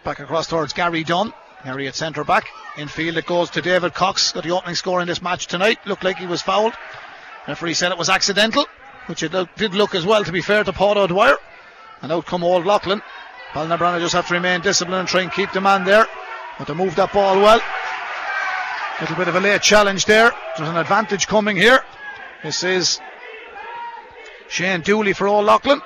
Back 0.04 0.20
across 0.20 0.48
towards 0.48 0.74
Gary 0.74 1.06
Dunn. 1.06 1.32
Gary 1.64 1.88
at 1.88 1.96
centre 1.96 2.24
back. 2.24 2.46
In 2.78 2.88
field 2.88 3.18
it 3.18 3.26
goes 3.26 3.50
to 3.52 3.62
David 3.62 3.94
Cox. 3.94 4.32
Got 4.32 4.44
the 4.44 4.52
opening 4.52 4.76
score 4.76 5.02
in 5.02 5.08
this 5.08 5.22
match 5.22 5.48
tonight. 5.48 5.80
Looked 5.86 6.04
like 6.04 6.18
he 6.18 6.28
was 6.28 6.42
fouled. 6.42 6.74
Referee 7.48 7.74
said 7.74 7.92
it 7.92 7.98
was 7.98 8.10
accidental, 8.10 8.66
which 9.08 9.24
it 9.24 9.34
did 9.56 9.74
look 9.74 9.96
as 9.96 10.06
well, 10.06 10.24
to 10.24 10.32
be 10.32 10.42
fair 10.42 10.64
to 10.64 10.74
Paul 10.74 10.98
O'Dwyer. 10.98 11.38
And 12.02 12.12
out 12.12 12.26
come 12.26 12.44
Old 12.44 12.66
Leighlin. 12.66 13.02
Ballinabranna 13.54 14.00
just 14.00 14.14
have 14.14 14.28
to 14.28 14.34
remain 14.34 14.62
disciplined 14.62 15.02
and 15.02 15.08
try 15.08 15.22
and 15.22 15.32
keep 15.32 15.52
the 15.52 15.62
man 15.62 15.84
there. 15.84 16.08
But 16.58 16.68
they 16.68 16.74
moved 16.74 16.98
that 16.98 17.14
ball 17.14 17.36
well. 17.42 17.62
Little 19.00 19.16
bit 19.16 19.28
of 19.28 19.36
a 19.36 19.40
late 19.40 19.62
challenge 19.62 20.06
there. 20.06 20.32
There's 20.58 20.70
an 20.70 20.78
advantage 20.78 21.28
coming 21.28 21.58
here. 21.58 21.84
This 22.44 22.64
is 22.64 23.00
Shane 24.48 24.82
Dooley 24.82 25.14
for 25.14 25.28
O'Loughlin. 25.28 25.82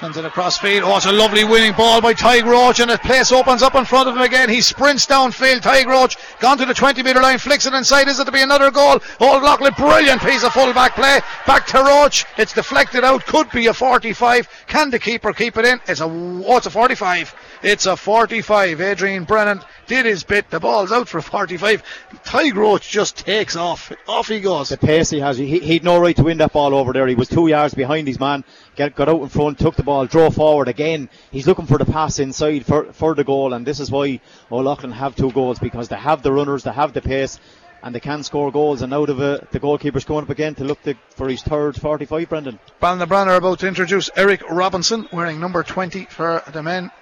Sends 0.00 0.18
it 0.18 0.26
across 0.26 0.58
field. 0.58 0.84
Oh, 0.84 0.98
it's 0.98 1.06
a 1.06 1.12
lovely 1.12 1.42
winning 1.42 1.72
ball 1.72 2.02
by 2.02 2.12
Tadhg 2.12 2.44
Roach, 2.44 2.80
and 2.80 2.90
the 2.90 2.98
place 2.98 3.32
opens 3.32 3.62
up 3.62 3.74
in 3.74 3.86
front 3.86 4.10
of 4.10 4.14
him 4.14 4.20
again. 4.20 4.50
He 4.50 4.60
sprints 4.60 5.06
downfield. 5.06 5.60
Tadhg 5.62 5.86
Roach 5.86 6.18
gone 6.38 6.58
to 6.58 6.66
the 6.66 6.74
20 6.74 7.02
metre 7.02 7.22
line, 7.22 7.38
flicks 7.38 7.64
it 7.64 7.72
inside. 7.72 8.06
Is 8.06 8.20
it 8.20 8.26
to 8.26 8.32
be 8.32 8.42
another 8.42 8.70
goal? 8.70 9.00
Old 9.20 9.42
Loughlin, 9.42 9.72
brilliant 9.72 10.20
piece 10.20 10.44
of 10.44 10.52
full 10.52 10.74
back 10.74 10.96
play. 10.96 11.20
Back 11.46 11.66
to 11.68 11.82
Roach. 11.82 12.26
It's 12.36 12.52
deflected 12.52 13.04
out. 13.04 13.24
Could 13.24 13.50
be 13.52 13.68
a 13.68 13.72
45. 13.72 14.66
Can 14.66 14.90
the 14.90 14.98
keeper 14.98 15.32
keep 15.32 15.56
it 15.56 15.64
in? 15.64 15.80
It's 15.88 16.02
a 16.02 16.04
oh, 16.04 16.58
it's 16.58 16.66
a 16.66 16.70
45. 16.70 17.34
It's 17.66 17.86
a 17.86 17.96
45. 17.96 18.80
Adrian 18.80 19.24
Brennan 19.24 19.60
did 19.88 20.06
his 20.06 20.22
bit. 20.22 20.48
The 20.50 20.60
ball's 20.60 20.92
out 20.92 21.08
for 21.08 21.20
45. 21.20 21.82
Tadhg 22.24 22.54
Roach 22.54 22.88
just 22.88 23.16
takes 23.16 23.56
off. 23.56 23.90
Off 24.06 24.28
he 24.28 24.38
goes. 24.38 24.68
The 24.68 24.76
pace 24.76 25.10
he 25.10 25.18
has, 25.18 25.36
he, 25.36 25.58
he'd 25.58 25.82
no 25.82 25.98
right 25.98 26.14
to 26.14 26.22
win 26.22 26.38
that 26.38 26.52
ball 26.52 26.76
over 26.76 26.92
there. 26.92 27.08
He 27.08 27.16
was 27.16 27.26
two 27.26 27.48
yards 27.48 27.74
behind 27.74 28.06
his 28.06 28.20
man, 28.20 28.44
get, 28.76 28.94
got 28.94 29.08
out 29.08 29.20
in 29.20 29.28
front, 29.28 29.58
took 29.58 29.74
the 29.74 29.82
ball, 29.82 30.06
drove 30.06 30.36
forward 30.36 30.68
again. 30.68 31.08
He's 31.32 31.48
looking 31.48 31.66
for 31.66 31.76
the 31.76 31.84
pass 31.84 32.20
inside 32.20 32.64
for, 32.64 32.92
for 32.92 33.16
the 33.16 33.24
goal, 33.24 33.52
and 33.52 33.66
this 33.66 33.80
is 33.80 33.90
why 33.90 34.20
O'Loughlin 34.52 34.92
have 34.92 35.16
two 35.16 35.32
goals 35.32 35.58
because 35.58 35.88
they 35.88 35.96
have 35.96 36.22
the 36.22 36.32
runners, 36.32 36.62
they 36.62 36.72
have 36.72 36.92
the 36.92 37.02
pace. 37.02 37.40
And 37.82 37.92
they 37.92 38.00
can 38.00 38.22
score 38.22 38.52
goals, 38.52 38.82
and 38.82 38.94
out 38.94 39.10
of 39.10 39.20
it, 39.20 39.50
the 39.50 39.58
goalkeeper's 39.58 40.04
going 40.04 40.22
up 40.22 40.30
again 40.30 40.54
to 40.54 40.64
look 40.64 40.80
to, 40.84 40.94
for 41.16 41.28
his 41.28 41.42
third 41.42 41.74
45, 41.74 42.28
Brendan. 42.28 42.60
Ballina 42.78 43.32
are 43.32 43.36
about 43.36 43.58
to 43.58 43.68
introduce 43.68 44.08
Eric 44.14 44.48
Robinson, 44.48 45.08
wearing 45.12 45.40
number 45.40 45.64
20 45.64 46.04
for 46.04 46.44
the 46.52 46.62
men 46.62 46.92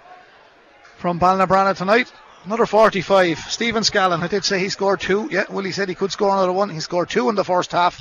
from 1.04 1.20
Ballinabranna 1.20 1.76
tonight. 1.76 2.10
Another 2.46 2.64
45. 2.64 3.38
Stephen 3.50 3.82
Scallon, 3.82 4.22
I 4.22 4.26
did 4.26 4.42
say 4.42 4.58
he 4.58 4.70
scored 4.70 5.02
two. 5.02 5.28
Yeah, 5.30 5.44
Willie 5.50 5.70
said 5.70 5.90
he 5.90 5.94
could 5.94 6.10
score 6.10 6.30
another 6.30 6.50
one. 6.50 6.70
He 6.70 6.80
scored 6.80 7.10
two 7.10 7.28
in 7.28 7.34
the 7.34 7.44
first 7.44 7.72
half. 7.72 8.00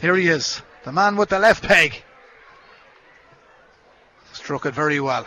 Here 0.00 0.16
he 0.16 0.26
is, 0.26 0.62
the 0.84 0.92
man 0.92 1.16
with 1.16 1.28
the 1.28 1.38
left 1.38 1.64
peg. 1.64 2.02
Struck 4.32 4.64
it 4.64 4.74
very 4.74 5.00
well. 5.00 5.26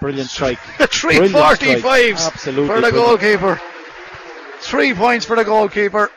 Brilliant 0.00 0.30
strike. 0.30 0.58
345 0.78 2.16
Absolutely 2.16 2.66
for 2.66 2.80
the 2.80 2.90
brilliant. 2.90 2.94
goalkeeper. 2.94 3.60
Three 4.60 4.94
points 4.94 5.26
for 5.26 5.36
the 5.36 5.44
goalkeeper. 5.44 6.10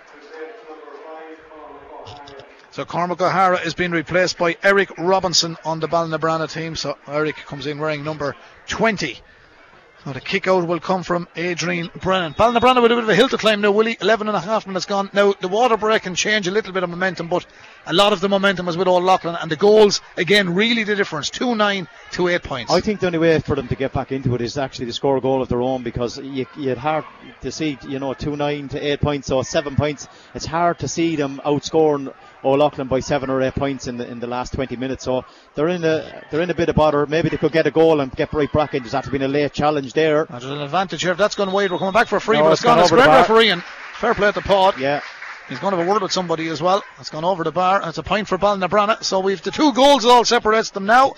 So 2.72 2.86
Cormac 2.86 3.22
O'Hara 3.22 3.60
is 3.60 3.74
being 3.74 3.92
replaced 3.92 4.38
by 4.38 4.56
Eric 4.64 4.98
Robinson 4.98 5.58
on 5.66 5.82
the 5.82 5.90
Ballinabranna 5.90 6.50
team. 6.50 6.78
So 6.78 6.98
Eric 7.06 7.36
comes 7.36 7.68
in 7.68 7.80
wearing 7.80 8.06
number 8.06 8.38
20. 8.68 9.20
So 10.04 10.12
the 10.12 10.20
kick 10.20 10.49
out 10.49 10.68
will 10.68 10.82
come 10.82 11.04
from 11.04 11.30
Adrian 11.38 11.89
Brennan. 12.01 12.34
Ballinabranna 12.34 12.82
with 12.82 12.91
a 12.91 12.95
bit 12.95 13.04
of 13.06 13.10
a 13.10 13.16
hill 13.16 13.30
to 13.30 13.38
climb 13.38 13.62
now, 13.62 13.72
Willie. 13.72 13.97
11 14.01 14.28
and 14.28 14.36
a 14.36 14.39
half 14.41 14.68
minutes 14.68 14.86
gone. 14.86 15.10
Now, 15.14 15.34
the 15.39 15.47
water 15.47 15.78
break 15.78 16.04
can 16.04 16.14
change 16.14 16.45
a 16.45 16.51
little 16.51 16.74
bit 16.74 16.84
of 16.84 16.89
momentum, 16.89 17.30
but 17.30 17.45
a 17.86 17.93
lot 17.93 18.12
of 18.12 18.20
the 18.20 18.28
momentum 18.28 18.66
was 18.66 18.76
with 18.76 18.89
all 18.89 18.97
O'Loughlin, 18.97 19.38
and 19.39 19.49
the 19.49 19.56
goals, 19.56 20.01
again, 20.18 20.54
really 20.54 20.84
the 20.84 20.97
difference. 20.97 21.30
2 21.30 21.56
9 21.56 21.88
to 22.12 22.28
8 22.28 22.43
points. 22.43 22.74
I 22.74 22.82
think 22.82 22.99
the 22.99 23.06
only 23.06 23.20
way 23.20 23.39
for 23.39 23.56
them 23.56 23.70
to 23.70 23.76
get 23.76 23.93
back 23.93 24.12
into 24.12 24.36
it 24.36 24.41
is 24.41 24.58
actually 24.58 24.88
to 24.88 24.93
score 24.93 25.16
a 25.16 25.22
goal 25.22 25.41
of 25.41 25.47
their 25.47 25.62
own 25.62 25.84
because 25.84 26.18
you, 26.18 26.47
would 26.58 26.78
hard 26.78 27.06
to 27.39 27.49
see, 27.49 27.78
you 27.88 27.99
know, 27.99 28.14
2 28.14 28.36
9 28.36 28.68
to 28.70 28.86
8 28.86 28.99
points, 28.99 29.28
so 29.28 29.41
7 29.41 29.78
points. 29.78 30.10
It's 30.36 30.45
hard 30.45 30.80
to 30.80 30.89
see 30.89 31.16
them 31.16 31.39
outscoring 31.45 32.14
O'Loughlin 32.44 32.88
by 32.88 33.00
seven 33.00 33.30
or 33.30 33.41
eight 33.41 33.56
points 33.56 33.88
in 33.88 33.98
the 33.98 34.08
in 34.08 34.20
the 34.20 34.28
last 34.28 34.54
20 34.54 34.76
minutes. 34.76 35.04
So 35.04 35.26
they're 35.56 35.70
in 35.70 35.84
a 35.84 36.26
they're 36.32 36.41
in 36.41 36.50
a 36.50 36.54
bit 36.54 36.70
of 36.70 36.76
bother. 36.76 37.06
Maybe 37.06 37.30
they 37.30 37.38
could 37.38 37.52
get 37.52 37.68
a 37.68 37.72
goal 37.72 38.02
and 38.02 38.12
get 38.12 38.34
right 38.34 38.52
back 38.52 38.74
in. 38.74 38.84
There's 38.84 38.94
have 38.94 39.06
to 39.06 39.12
be 39.12 39.24
a 39.24 39.28
late 39.28 39.54
challenge 39.54 39.94
there. 39.94 40.26
There's 40.26 40.46
an 40.46 40.62
advantage 40.62 41.02
here. 41.02 41.12
If 41.12 41.18
that's 41.18 41.36
gone 41.36 41.52
wide, 41.52 41.72
we're 41.72 41.78
coming 41.78 41.94
back 41.94 42.08
for 42.08 42.18
a 42.18 42.22
free, 42.22 42.38
no, 42.38 42.44
but 42.44 42.52
it's, 42.52 42.62
it's 42.62 42.66
gone. 42.66 42.80
It's 42.80 42.89
great 42.89 43.08
refereeing. 43.08 43.62
Fair 43.96 44.14
play 44.14 44.28
at 44.28 44.36
the 44.36 44.41
Pod. 44.41 44.78
Yeah. 44.78 45.02
He's 45.50 45.60
going 45.60 45.72
to 45.72 45.78
have 45.78 45.88
a 45.88 45.91
word 45.91 46.02
with 46.02 46.12
somebody 46.12 46.48
as 46.48 46.62
well. 46.62 46.84
It's 47.00 47.10
gone 47.10 47.26
over 47.26 47.44
the 47.44 47.52
bar. 47.52 47.82
It's 47.84 47.98
a 47.98 48.04
point 48.04 48.30
for 48.30 48.38
Ballinabranna. 48.38 49.04
So 49.04 49.20
we've 49.20 49.41
the 49.41 49.52
two 49.52 49.74
goals 49.74 50.06
all 50.06 50.24
separates 50.24 50.70
them 50.72 50.86
now. 50.86 51.14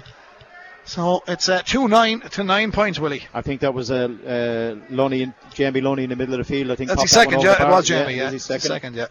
So 0.84 1.24
it's 1.28 1.48
uh, 1.48 1.62
2 1.64 1.88
9 1.88 2.22
to 2.22 2.44
9 2.44 2.72
points, 2.72 3.00
Willie. 3.00 3.24
I 3.34 3.42
think 3.42 3.62
that 3.62 3.74
was 3.74 3.90
uh, 3.92 4.08
uh, 4.26 4.94
Loney, 4.94 5.32
Jamie 5.54 5.82
Loney 5.82 6.04
in 6.04 6.10
the 6.10 6.16
middle 6.16 6.36
of 6.36 6.40
the 6.40 6.44
field. 6.44 6.72
I 6.72 6.76
think 6.76 6.90
that's 6.90 7.02
his 7.04 7.12
second, 7.12 7.42
yeah. 7.42 7.68
It 7.68 7.70
was 7.70 7.88
Jamie, 7.88 8.16
yeah. 8.16 8.32
yeah. 8.32 8.38
second. 8.38 8.68
second, 8.68 8.96
yeah 8.96 9.08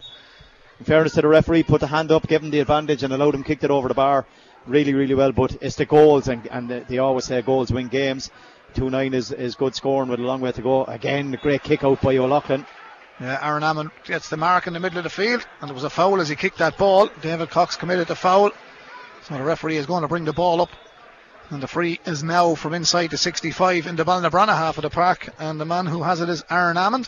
in 0.79 0.85
fairness 0.85 1.13
to 1.13 1.21
the 1.21 1.27
referee, 1.27 1.63
put 1.63 1.81
the 1.81 1.87
hand 1.87 2.11
up, 2.11 2.27
gave 2.27 2.41
him 2.41 2.51
the 2.51 2.59
advantage, 2.59 3.03
and 3.03 3.13
allowed 3.13 3.35
him 3.35 3.43
kicked 3.43 3.63
it 3.63 3.71
over 3.71 3.87
the 3.87 3.93
bar 3.93 4.25
really, 4.67 4.93
really 4.93 5.15
well. 5.15 5.31
But 5.31 5.57
it's 5.61 5.75
the 5.75 5.85
goals, 5.85 6.27
and, 6.27 6.47
and 6.47 6.69
they 6.69 6.97
always 6.97 7.25
say 7.25 7.41
goals 7.41 7.71
win 7.71 7.87
games. 7.87 8.31
2 8.75 8.89
9 8.89 9.13
is, 9.13 9.31
is 9.31 9.55
good 9.55 9.73
scoring 9.75 10.09
with 10.09 10.19
a 10.19 10.23
long 10.23 10.41
way 10.41 10.51
to 10.51 10.61
go. 10.61 10.83
Again, 10.85 11.33
a 11.33 11.37
great 11.37 11.63
kick 11.63 11.83
out 11.83 12.01
by 12.01 12.17
O'Loughlin. 12.17 12.65
Yeah, 13.21 13.39
Aaron 13.41 13.63
Amond 13.63 13.91
gets 14.03 14.27
the 14.27 14.35
mark 14.35 14.67
in 14.67 14.73
the 14.73 14.79
middle 14.79 14.97
of 14.97 15.05
the 15.05 15.09
field, 15.09 15.47
and 15.61 15.69
there 15.69 15.75
was 15.75 15.85
a 15.85 15.89
foul 15.89 16.19
as 16.19 16.27
he 16.27 16.35
kicked 16.35 16.57
that 16.57 16.77
ball. 16.77 17.09
David 17.21 17.49
Cox 17.49 17.77
committed 17.77 18.07
the 18.07 18.15
foul. 18.15 18.51
So 19.23 19.37
the 19.37 19.43
referee 19.43 19.77
is 19.77 19.85
going 19.85 20.01
to 20.01 20.09
bring 20.09 20.25
the 20.25 20.33
ball 20.33 20.61
up. 20.61 20.69
And 21.49 21.61
the 21.61 21.67
free 21.67 21.99
is 22.05 22.23
now 22.23 22.55
from 22.55 22.73
inside 22.73 23.11
the 23.11 23.17
65 23.17 23.87
in 23.87 23.95
the 23.95 24.03
Ballinabranna 24.03 24.55
half 24.55 24.77
of 24.77 24.81
the 24.81 24.89
park. 24.89 25.29
And 25.39 25.61
the 25.61 25.65
man 25.65 25.85
who 25.85 26.03
has 26.03 26.19
it 26.19 26.27
is 26.27 26.43
Aaron 26.49 26.75
Amond. 26.75 27.07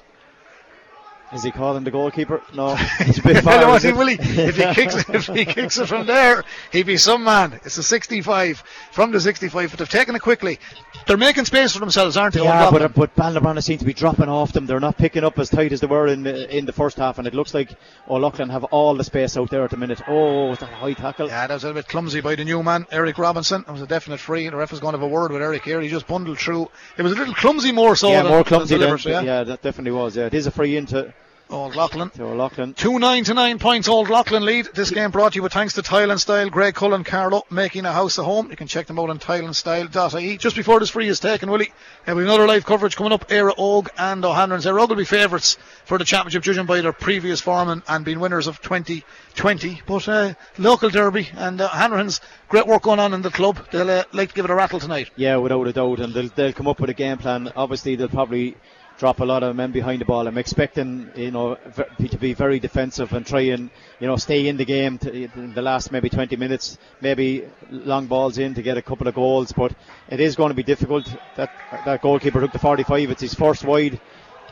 Is 1.34 1.43
he 1.43 1.51
calling 1.51 1.84
the 1.84 1.91
goalkeeper? 1.91 2.41
No, 2.53 2.75
he's 2.99 3.19
a 3.19 3.21
bit 3.21 3.43
far. 3.43 3.59
no, 3.59 3.75
he 3.75 3.91
will 3.91 4.07
he, 4.07 4.15
if 4.15 4.55
he 4.55 4.73
kicks 4.73 4.95
it, 4.95 5.09
if 5.09 5.28
he 5.28 5.45
kicks 5.45 5.78
it 5.78 5.88
from 5.88 6.07
there, 6.07 6.43
he'd 6.71 6.86
be 6.86 6.97
some 6.97 7.23
man. 7.23 7.59
It's 7.65 7.78
a 7.78 7.84
65 7.84 8.63
from 8.91 9.11
the 9.11 9.19
65, 9.19 9.71
but 9.71 9.80
they've 9.80 9.89
taken 9.89 10.15
it 10.15 10.21
quickly. 10.21 10.59
They're 11.05 11.17
making 11.17 11.45
space 11.45 11.73
for 11.73 11.80
themselves, 11.80 12.15
aren't 12.15 12.36
they? 12.36 12.43
Yeah, 12.43 12.69
but 12.71 12.93
but 12.93 13.15
Ballinabranna 13.15 13.61
seem 13.61 13.78
to 13.80 13.86
be 13.86 13.93
dropping 13.93 14.30
off 14.30 14.53
them. 14.53 14.65
They're 14.65 14.80
not 14.80 14.97
picking 14.97 15.23
up 15.23 15.38
as 15.38 15.49
tight 15.49 15.73
as 15.73 15.82
they 15.82 15.88
were 15.88 16.07
in 16.07 16.23
the, 16.23 16.57
in 16.57 16.65
the 16.65 16.73
first 16.73 16.97
half, 16.97 17.17
and 17.17 17.28
it 17.28 17.34
looks 17.34 17.53
like 17.53 17.75
O'Loughlin 18.09 18.49
have 18.49 18.63
all 18.65 18.95
the 18.95 19.03
space 19.03 19.36
out 19.36 19.49
there 19.49 19.63
at 19.63 19.71
the 19.71 19.78
minute. 19.78 20.01
Oh, 20.07 20.55
that 20.55 20.71
a 20.71 20.75
high 20.75 20.93
tackle? 20.93 21.28
Yeah, 21.28 21.47
that 21.47 21.53
was 21.53 21.63
a 21.63 21.73
bit 21.73 21.88
clumsy 21.88 22.21
by 22.21 22.36
the 22.36 22.45
new 22.45 22.63
man, 22.63 22.86
Eric 22.91 23.17
Robinson. 23.17 23.65
It 23.67 23.71
was 23.71 23.82
a 23.82 23.88
definite 23.88 24.19
free. 24.19 24.47
The 24.49 24.55
ref 24.55 24.71
was 24.71 24.80
going 24.80 24.93
to 24.93 24.99
have 24.99 25.05
a 25.05 25.11
word 25.11 25.32
with 25.32 25.41
Eric 25.41 25.63
here. 25.63 25.82
He 25.82 25.89
just 25.89 26.07
bundled 26.07 26.39
through. 26.39 26.69
It 26.97 27.01
was 27.01 27.11
a 27.11 27.15
little 27.15 27.34
clumsy 27.34 27.71
more 27.71 27.95
so. 27.95 28.09
Yeah, 28.09 28.23
more 28.23 28.43
clumsy 28.43 28.78
than, 28.78 28.97
yeah? 29.03 29.21
yeah, 29.21 29.43
that 29.43 29.61
definitely 29.61 29.91
was. 29.91 30.15
Yeah, 30.15 30.25
it 30.25 30.34
is 30.34 30.47
a 30.47 30.51
free 30.51 30.78
into 30.78 31.13
Old 31.50 31.76
Leighlin. 31.76 32.10
To 32.12 32.26
Loughlin. 32.26 32.74
2 32.74 33.00
9 33.00 33.24
to 33.26 33.34
9 33.34 33.60
points, 33.60 33.88
Old 33.88 34.10
Leighlin 34.10 34.43
lead. 34.43 34.70
This 34.74 34.91
game 34.91 35.12
brought 35.12 35.34
to 35.34 35.38
you 35.38 35.43
with 35.43 35.54
thanks 35.54 35.74
to 35.76 35.82
Tile 35.82 36.12
and 36.12 36.20
Style, 36.20 36.50
Greg 36.50 36.76
Cullen, 36.76 37.04
Carlow 37.04 37.45
making 37.50 37.86
a 37.86 37.91
house 37.93 38.18
a 38.18 38.24
home. 38.24 38.50
You 38.50 38.58
can 38.58 38.68
check 38.68 38.88
them 38.88 39.00
out 39.00 39.10
on 39.10 39.20
tileandstyle.ie. 39.20 40.38
Just 40.38 40.56
before 40.56 40.80
this 40.80 40.89
free 40.89 41.08
is 41.08 41.20
taken, 41.20 41.50
Willie, 41.50 41.72
uh, 42.08 42.16
we 42.16 42.24
have 42.24 42.30
another 42.30 42.48
live 42.48 42.66
coverage 42.66 42.95
coming 42.95 43.14
up. 43.14 43.30
Éire 43.30 43.56
Óg 43.56 43.88
and 43.98 44.26
O'Hanrahan's. 44.26 44.66
Éire 44.66 44.80
Óg 44.80 44.89
will 44.89 44.95
be 44.98 45.06
favourites 45.06 45.58
for 45.86 45.98
the 45.98 46.04
championship, 46.04 46.43
judging 46.43 46.66
by 46.66 46.82
their 46.82 46.93
previous 46.93 47.39
form 47.39 47.70
and, 47.70 47.82
and 47.88 48.04
being 48.04 48.20
winners 48.20 48.48
of 48.48 48.62
2020. 48.62 49.82
But 49.86 50.08
uh, 50.10 50.34
local 50.58 50.89
derby 50.89 51.30
and 51.36 51.62
uh, 51.62 51.70
Hanrahan's 51.70 52.20
great 52.50 52.68
work 52.68 52.84
going 52.84 53.00
on 53.00 53.14
in 53.14 53.22
the 53.22 53.32
club. 53.32 53.66
They'll 53.72 53.89
uh, 53.89 54.04
like 54.12 54.30
to 54.30 54.36
give 54.36 54.45
it 54.45 54.52
a 54.52 54.56
rattle 54.56 54.80
tonight. 54.80 55.12
Yeah, 55.16 55.38
without 55.38 55.68
a 55.68 55.74
doubt. 55.74 56.00
And 56.00 56.14
they'll, 56.14 56.30
they'll 56.30 56.54
come 56.54 56.68
up 56.68 56.80
with 56.80 56.89
a 56.89 56.93
game 56.93 57.18
plan. 57.18 57.52
Obviously, 57.56 57.95
they'll 57.95 58.10
probably 58.10 58.58
drop 58.98 59.20
a 59.20 59.26
lot 59.26 59.43
of 59.43 59.56
men 59.56 59.72
behind 59.72 60.02
the 60.02 60.06
ball. 60.06 60.28
I'm 60.28 60.38
expecting, 60.38 61.10
you 61.16 61.32
know, 61.32 61.56
to 61.56 62.18
be 62.18 62.34
very 62.34 62.60
defensive 62.60 63.14
and 63.14 63.26
try 63.26 63.41
and, 63.41 63.70
you 64.00 64.08
know, 64.08 64.16
stay 64.16 64.48
in 64.48 64.58
the 64.58 64.66
game 64.66 64.98
to, 65.00 65.14
in 65.14 65.54
the 65.54 65.62
last 65.62 65.91
maybe 65.91 66.10
20 66.10 66.36
minutes, 66.36 66.78
maybe 67.02 67.48
long 67.70 68.08
balls 68.08 68.38
in 68.38 68.54
to 68.56 68.62
get 68.62 68.78
a 68.78 68.82
couple 68.82 69.08
of 69.08 69.16
goals. 69.16 69.52
But 69.52 69.74
it 70.10 70.20
is 70.20 70.36
going 70.36 70.50
to 70.50 70.56
be 70.56 70.64
difficult. 70.64 71.14
That 71.36 71.52
that 71.86 72.02
goalkeeper 72.02 72.41
took 72.41 72.52
the 72.52 72.60
45. 72.60 73.12
It's 73.12 73.22
his 73.22 73.34
first 73.34 73.64
wide. 73.64 74.00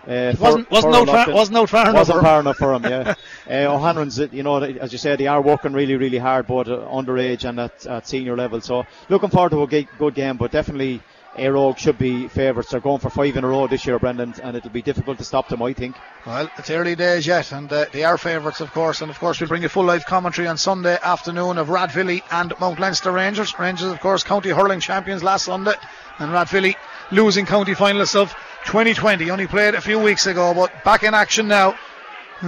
Uh, 0.08 0.36
wasn't 0.40 0.70
wasn't 0.70 0.94
no 0.94 1.06
far, 1.06 1.32
wasn't 1.32 1.54
no 1.54 1.66
far 1.66 1.82
enough. 1.82 1.96
Wasn't 1.96 2.22
far 2.22 2.40
enough 2.40 2.58
for 2.58 2.74
him. 2.76 2.84
Yeah, 2.84 3.16
uh, 3.50 3.74
O'Hanrahan's, 3.74 4.20
you 4.20 4.44
know, 4.44 4.62
as 4.62 4.92
you 4.92 5.00
said, 5.00 5.20
they 5.20 5.26
are 5.26 5.42
working 5.42 5.74
really, 5.74 5.96
really 5.96 6.20
hard, 6.20 6.46
both 6.46 6.68
underage 6.68 7.44
and 7.44 7.60
at, 7.60 7.88
at 7.88 8.08
senior 8.08 8.38
level. 8.38 8.62
So 8.62 8.86
looking 9.10 9.32
forward 9.32 9.50
to 9.52 9.64
a 9.64 9.68
good 9.98 10.14
game, 10.14 10.38
but 10.38 10.52
definitely 10.52 11.02
Éire 11.38 11.78
should 11.78 11.98
be 11.98 12.28
favourites. 12.28 12.72
They're 12.72 12.80
going 12.80 13.00
for 13.00 13.10
five 13.10 13.36
in 13.36 13.44
a 13.44 13.48
row 13.48 13.68
this 13.68 13.86
year, 13.86 14.00
Brendan, 14.00 14.36
and 14.42 14.56
it'll 14.56 14.70
be 14.70 14.82
difficult 14.82 15.18
to 15.18 15.24
stop 15.24 15.50
them, 15.50 15.62
I 15.62 15.74
think. 15.74 15.96
Well, 16.26 16.50
it's 16.58 16.70
early 16.70 16.96
days 16.96 17.28
yet, 17.28 17.52
and 17.52 17.72
uh, 17.72 17.86
they 17.92 18.04
are 18.04 18.18
favourites, 18.18 18.62
of 18.62 18.72
course. 18.72 19.02
And 19.02 19.12
of 19.12 19.20
course, 19.20 19.40
we'll 19.40 19.50
bring 19.50 19.64
you 19.64 19.70
full 19.70 19.84
live 19.84 20.06
commentary 20.06 20.48
on 20.48 20.58
Sunday 20.58 20.98
afternoon 21.04 21.58
of 21.58 21.68
Rathvilly 21.68 22.24
and 22.32 22.54
Mount 22.60 22.80
Leinster 22.80 23.12
Rangers. 23.12 23.58
Rangers, 23.60 23.92
of 23.92 24.00
course, 24.00 24.24
county 24.24 24.50
hurling 24.50 24.80
champions 24.80 25.24
last 25.24 25.46
Sunday, 25.46 25.74
and 26.20 26.32
Rathvilly 26.32 26.76
losing 27.12 27.46
county 27.46 27.74
finalists 27.74 28.16
of 28.16 28.34
2020. 28.66 29.30
Only 29.30 29.48
played 29.48 29.76
a 29.76 29.82
few 29.82 30.00
weeks 30.00 30.28
ago, 30.28 30.54
but 30.54 30.84
back 30.84 31.04
in 31.04 31.14
action 31.14 31.48
now 31.48 31.76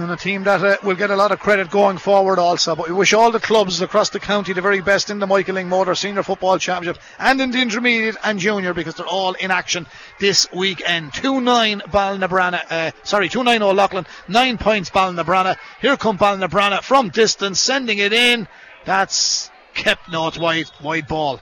and 0.02 0.10
a 0.10 0.16
team 0.16 0.44
that 0.44 0.62
uh, 0.62 0.76
will 0.82 0.96
get 0.96 1.10
a 1.10 1.16
lot 1.16 1.32
of 1.32 1.40
credit 1.40 1.70
going 1.70 1.98
forward 1.98 2.38
also. 2.38 2.74
But 2.76 2.88
we 2.88 2.94
wish 2.94 3.12
all 3.12 3.30
the 3.30 3.40
clubs 3.40 3.80
across 3.80 4.10
the 4.10 4.20
county 4.20 4.52
the 4.52 4.60
very 4.60 4.80
best 4.80 5.10
in 5.10 5.18
the 5.18 5.26
Michael 5.26 5.56
Lyng 5.56 5.66
Motor 5.66 5.94
Senior 5.94 6.22
Football 6.22 6.58
Championship 6.58 7.02
and 7.18 7.40
in 7.40 7.50
the 7.50 7.60
intermediate 7.60 8.16
and 8.24 8.38
junior 8.38 8.74
because 8.74 8.94
they're 8.94 9.06
all 9.06 9.34
in 9.34 9.50
action 9.50 9.86
this 10.20 10.50
weekend. 10.52 11.12
2-9 11.12 11.82
Ballinabranna, 11.82 12.60
uh, 12.70 12.90
sorry, 13.02 13.28
2-9 13.28 13.60
O'Loughlin, 13.60 14.06
9 14.28 14.58
points 14.58 14.90
Ballinabranna. 14.90 15.56
Here 15.80 15.96
come 15.96 16.18
Ballinabranna 16.18 16.82
from 16.82 17.10
distance, 17.10 17.60
sending 17.60 17.98
it 17.98 18.12
in. 18.12 18.48
That's 18.84 19.50
kept, 19.74 20.10
no, 20.10 20.28
it's 20.28 20.38
wide, 20.38 20.70
wide 20.82 21.06
ball. 21.06 21.40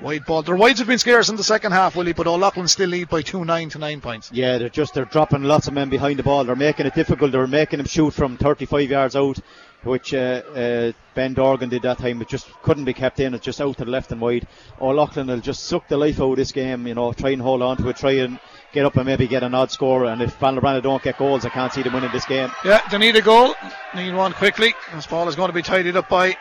Wide 0.00 0.24
ball. 0.24 0.42
Their 0.42 0.54
wides 0.54 0.78
have 0.78 0.86
been 0.86 0.98
scarce 0.98 1.28
in 1.28 1.34
the 1.34 1.42
second 1.42 1.72
half, 1.72 1.96
Willie, 1.96 2.12
but 2.12 2.28
O'Loughlin 2.28 2.68
still 2.68 2.88
lead 2.88 3.08
by 3.08 3.20
two 3.22 3.44
nine 3.44 3.68
to 3.70 3.78
nine 3.78 4.00
points. 4.00 4.30
Yeah, 4.32 4.58
they're 4.58 4.68
just 4.68 4.94
they're 4.94 5.04
dropping 5.04 5.42
lots 5.42 5.66
of 5.66 5.74
men 5.74 5.88
behind 5.88 6.20
the 6.20 6.22
ball. 6.22 6.44
They're 6.44 6.54
making 6.54 6.86
it 6.86 6.94
difficult. 6.94 7.32
They're 7.32 7.48
making 7.48 7.78
them 7.78 7.86
shoot 7.86 8.12
from 8.12 8.36
35 8.36 8.90
yards 8.90 9.16
out, 9.16 9.40
which 9.82 10.14
uh, 10.14 10.42
uh, 10.54 10.92
Ben 11.14 11.34
Dorgan 11.34 11.68
did 11.68 11.82
that 11.82 11.98
time. 11.98 12.22
It 12.22 12.28
just 12.28 12.48
couldn't 12.62 12.84
be 12.84 12.92
kept 12.92 13.18
in. 13.18 13.34
It's 13.34 13.44
just 13.44 13.60
out 13.60 13.76
to 13.78 13.84
the 13.84 13.90
left 13.90 14.12
and 14.12 14.20
wide. 14.20 14.46
O'Loughlin 14.80 15.26
will 15.26 15.40
just 15.40 15.64
suck 15.64 15.88
the 15.88 15.96
life 15.96 16.20
out 16.20 16.30
of 16.30 16.36
this 16.36 16.52
game. 16.52 16.86
You 16.86 16.94
know, 16.94 17.12
try 17.12 17.30
and 17.30 17.42
hold 17.42 17.62
on 17.62 17.76
to 17.78 17.88
it. 17.88 17.96
Try 17.96 18.12
and 18.12 18.38
get 18.72 18.86
up 18.86 18.96
and 18.96 19.06
maybe 19.06 19.26
get 19.26 19.42
an 19.42 19.54
odd 19.54 19.72
score. 19.72 20.04
And 20.04 20.22
if 20.22 20.38
Ballinabranna 20.38 20.80
don't 20.80 21.02
get 21.02 21.18
goals, 21.18 21.44
I 21.44 21.48
can't 21.48 21.72
see 21.72 21.82
them 21.82 21.94
winning 21.94 22.12
this 22.12 22.24
game. 22.24 22.52
Yeah, 22.64 22.86
they 22.88 22.98
need 22.98 23.16
a 23.16 23.22
goal. 23.22 23.52
Need 23.96 24.14
one 24.14 24.32
quickly. 24.32 24.74
This 24.94 25.08
ball 25.08 25.28
is 25.28 25.34
going 25.34 25.48
to 25.48 25.54
be 25.54 25.62
tidied 25.62 25.96
up 25.96 26.08
by 26.08 26.36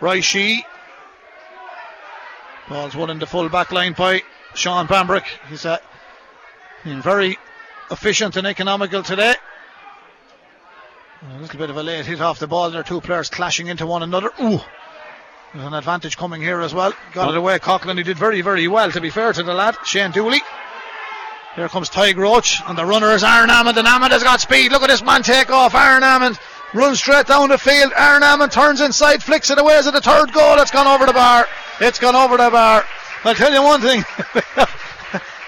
Raishi. 0.00 0.64
Ball's 2.72 2.96
won 2.96 3.10
in 3.10 3.18
the 3.18 3.26
full 3.26 3.50
back 3.50 3.70
line 3.70 3.92
by 3.92 4.22
Sean 4.54 4.86
Bambrick. 4.86 5.26
He's 5.50 5.66
uh, 5.66 5.76
been 6.84 7.02
very 7.02 7.38
efficient 7.90 8.36
and 8.38 8.46
economical 8.46 9.02
today. 9.02 9.34
A 11.20 11.38
little 11.38 11.58
bit 11.58 11.68
of 11.68 11.76
a 11.76 11.82
late 11.82 12.06
hit 12.06 12.22
off 12.22 12.38
the 12.38 12.46
ball. 12.46 12.70
There 12.70 12.82
two 12.82 13.02
players 13.02 13.28
clashing 13.28 13.66
into 13.66 13.86
one 13.86 14.02
another. 14.02 14.30
Ooh. 14.40 14.58
There's 15.52 15.66
an 15.66 15.74
advantage 15.74 16.16
coming 16.16 16.40
here 16.40 16.62
as 16.62 16.72
well. 16.72 16.94
Got 17.12 17.32
it 17.32 17.36
away. 17.36 17.58
Coughlin, 17.58 17.98
he 17.98 18.04
did 18.04 18.16
very, 18.16 18.40
very 18.40 18.66
well, 18.68 18.90
to 18.90 19.02
be 19.02 19.10
fair 19.10 19.34
to 19.34 19.42
the 19.42 19.52
lad. 19.52 19.76
Shane 19.84 20.10
Dooley. 20.10 20.40
Here 21.54 21.68
comes 21.68 21.90
Ty 21.90 22.12
Roach, 22.12 22.62
and 22.66 22.78
the 22.78 22.86
runner 22.86 23.10
is 23.10 23.22
Aaron 23.22 23.50
Amond, 23.50 23.76
and 23.76 23.86
Amond 23.86 24.12
has 24.12 24.22
got 24.22 24.40
speed. 24.40 24.72
Look 24.72 24.82
at 24.82 24.88
this 24.88 25.02
man 25.02 25.22
take 25.22 25.50
off. 25.50 25.74
Aaron 25.74 26.02
Amond 26.02 26.40
runs 26.72 27.00
straight 27.00 27.26
down 27.26 27.50
the 27.50 27.58
field. 27.58 27.92
Aaron 27.94 28.22
Amond 28.22 28.50
turns 28.50 28.80
inside, 28.80 29.22
flicks 29.22 29.50
it 29.50 29.58
away. 29.58 29.74
Is 29.74 29.86
it 29.86 29.92
the 29.92 30.00
third 30.00 30.32
goal? 30.32 30.58
It's 30.58 30.70
gone 30.70 30.86
over 30.86 31.04
the 31.04 31.12
bar. 31.12 31.46
It's 31.82 31.98
gone 31.98 32.14
over 32.14 32.36
the 32.36 32.48
bar. 32.48 32.84
I'll 33.24 33.34
tell 33.34 33.52
you 33.52 33.60
one 33.60 33.80
thing. 33.80 34.04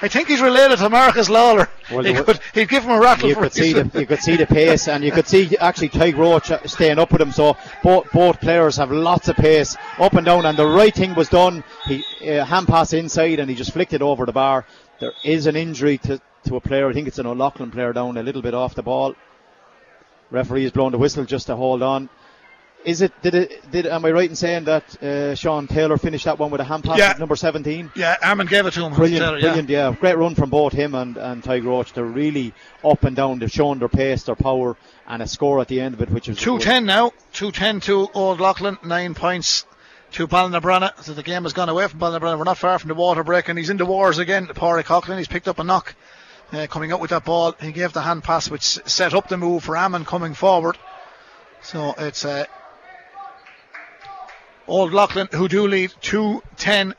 I 0.02 0.08
think 0.08 0.26
he's 0.26 0.40
related 0.40 0.78
to 0.78 0.90
Marcus 0.90 1.28
Lawler. 1.28 1.68
Well, 1.92 2.02
he 2.02 2.12
could, 2.12 2.40
he'd 2.52 2.68
give 2.68 2.82
him 2.82 2.90
a 2.90 2.98
rattle. 2.98 3.28
You 3.28 3.36
could 3.36 3.52
see 3.52 3.72
the 3.72 3.88
you 4.00 4.04
could 4.04 4.18
see 4.18 4.34
the 4.34 4.44
pace, 4.44 4.88
and 4.88 5.04
you 5.04 5.12
could 5.12 5.28
see 5.28 5.56
actually 5.58 5.90
Tadhg 5.90 6.16
Roach 6.16 6.50
staying 6.68 6.98
up 6.98 7.12
with 7.12 7.20
him. 7.20 7.30
So 7.30 7.56
both 7.84 8.10
both 8.10 8.40
players 8.40 8.76
have 8.78 8.90
lots 8.90 9.28
of 9.28 9.36
pace 9.36 9.76
up 10.00 10.14
and 10.14 10.26
down, 10.26 10.44
and 10.44 10.58
the 10.58 10.66
right 10.66 10.92
thing 10.92 11.14
was 11.14 11.28
done. 11.28 11.62
He 11.86 12.04
uh, 12.28 12.44
hand 12.44 12.66
pass 12.66 12.92
inside, 12.92 13.38
and 13.38 13.48
he 13.48 13.54
just 13.54 13.72
flicked 13.72 13.92
it 13.92 14.02
over 14.02 14.26
the 14.26 14.32
bar. 14.32 14.66
There 14.98 15.12
is 15.22 15.46
an 15.46 15.54
injury 15.54 15.98
to, 15.98 16.20
to 16.46 16.56
a 16.56 16.60
player. 16.60 16.88
I 16.88 16.92
think 16.92 17.06
it's 17.06 17.20
an 17.20 17.26
O'Loughlin 17.26 17.70
player 17.70 17.92
down 17.92 18.16
a 18.16 18.24
little 18.24 18.42
bit 18.42 18.54
off 18.54 18.74
the 18.74 18.82
ball. 18.82 19.14
Referee 20.32 20.64
is 20.64 20.72
blowing 20.72 20.90
the 20.90 20.98
whistle 20.98 21.24
just 21.24 21.46
to 21.46 21.54
hold 21.54 21.80
on. 21.80 22.10
Is 22.84 23.00
it? 23.00 23.12
Did 23.22 23.34
it? 23.34 23.70
Did 23.70 23.86
am 23.86 24.04
I 24.04 24.10
right 24.10 24.28
in 24.28 24.36
saying 24.36 24.64
that 24.64 25.02
uh, 25.02 25.34
Sean 25.34 25.66
Taylor 25.66 25.96
finished 25.96 26.26
that 26.26 26.38
one 26.38 26.50
with 26.50 26.60
a 26.60 26.64
hand 26.64 26.84
pass 26.84 26.98
yeah. 26.98 27.14
number 27.18 27.34
17? 27.34 27.92
Yeah, 27.96 28.16
Amond 28.22 28.48
gave 28.48 28.66
it 28.66 28.72
to 28.72 28.84
him. 28.84 28.92
Brilliant, 28.92 29.24
Taylor, 29.24 29.40
brilliant. 29.40 29.68
Yeah. 29.68 29.88
yeah. 29.88 29.96
great 29.96 30.18
run 30.18 30.34
from 30.34 30.50
both 30.50 30.72
him 30.72 30.94
and 30.94 31.16
and 31.16 31.42
Ty 31.42 31.60
Roach. 31.60 31.94
They're 31.94 32.04
really 32.04 32.52
up 32.84 33.04
and 33.04 33.16
down. 33.16 33.38
They've 33.38 33.50
shown 33.50 33.78
their 33.78 33.88
pace, 33.88 34.24
their 34.24 34.34
power, 34.34 34.76
and 35.06 35.22
a 35.22 35.26
score 35.26 35.60
at 35.60 35.68
the 35.68 35.80
end 35.80 35.94
of 35.94 36.02
it, 36.02 36.10
which 36.10 36.28
is 36.28 36.38
two 36.38 36.58
ten 36.58 36.84
now. 36.84 37.12
Two 37.32 37.52
ten 37.52 37.80
to 37.80 38.08
Old 38.12 38.40
Leighlin. 38.40 38.78
Nine 38.84 39.14
points 39.14 39.64
to 40.12 40.28
Ballinabranna. 40.28 41.02
So 41.02 41.14
the 41.14 41.22
game 41.22 41.44
has 41.44 41.54
gone 41.54 41.68
away 41.68 41.88
from 41.88 42.00
Ballinabranna. 42.00 42.38
We're 42.38 42.44
not 42.44 42.58
far 42.58 42.78
from 42.78 42.88
the 42.88 42.94
water 42.94 43.24
break, 43.24 43.48
and 43.48 43.58
he's 43.58 43.70
in 43.70 43.78
the 43.78 43.86
wars 43.86 44.18
again. 44.18 44.46
Pádraig 44.46 44.84
Coughlin. 44.84 45.18
He's 45.18 45.28
picked 45.28 45.48
up 45.48 45.58
a 45.58 45.64
knock. 45.64 45.94
Uh, 46.52 46.66
coming 46.68 46.92
out 46.92 47.00
with 47.00 47.10
that 47.10 47.24
ball, 47.24 47.52
he 47.60 47.72
gave 47.72 47.92
the 47.94 48.02
hand 48.02 48.22
pass, 48.22 48.48
which 48.50 48.62
set 48.62 49.14
up 49.14 49.28
the 49.28 49.36
move 49.36 49.64
for 49.64 49.74
Amond 49.74 50.06
coming 50.06 50.34
forward. 50.34 50.76
So 51.62 51.94
it's 51.96 52.24
uh, 52.24 52.44
Old 54.66 54.92
Leighlin 54.92 55.28
who 55.32 55.48
do 55.48 55.66
lead 55.66 55.92
2 56.00 56.42
10 56.56 56.94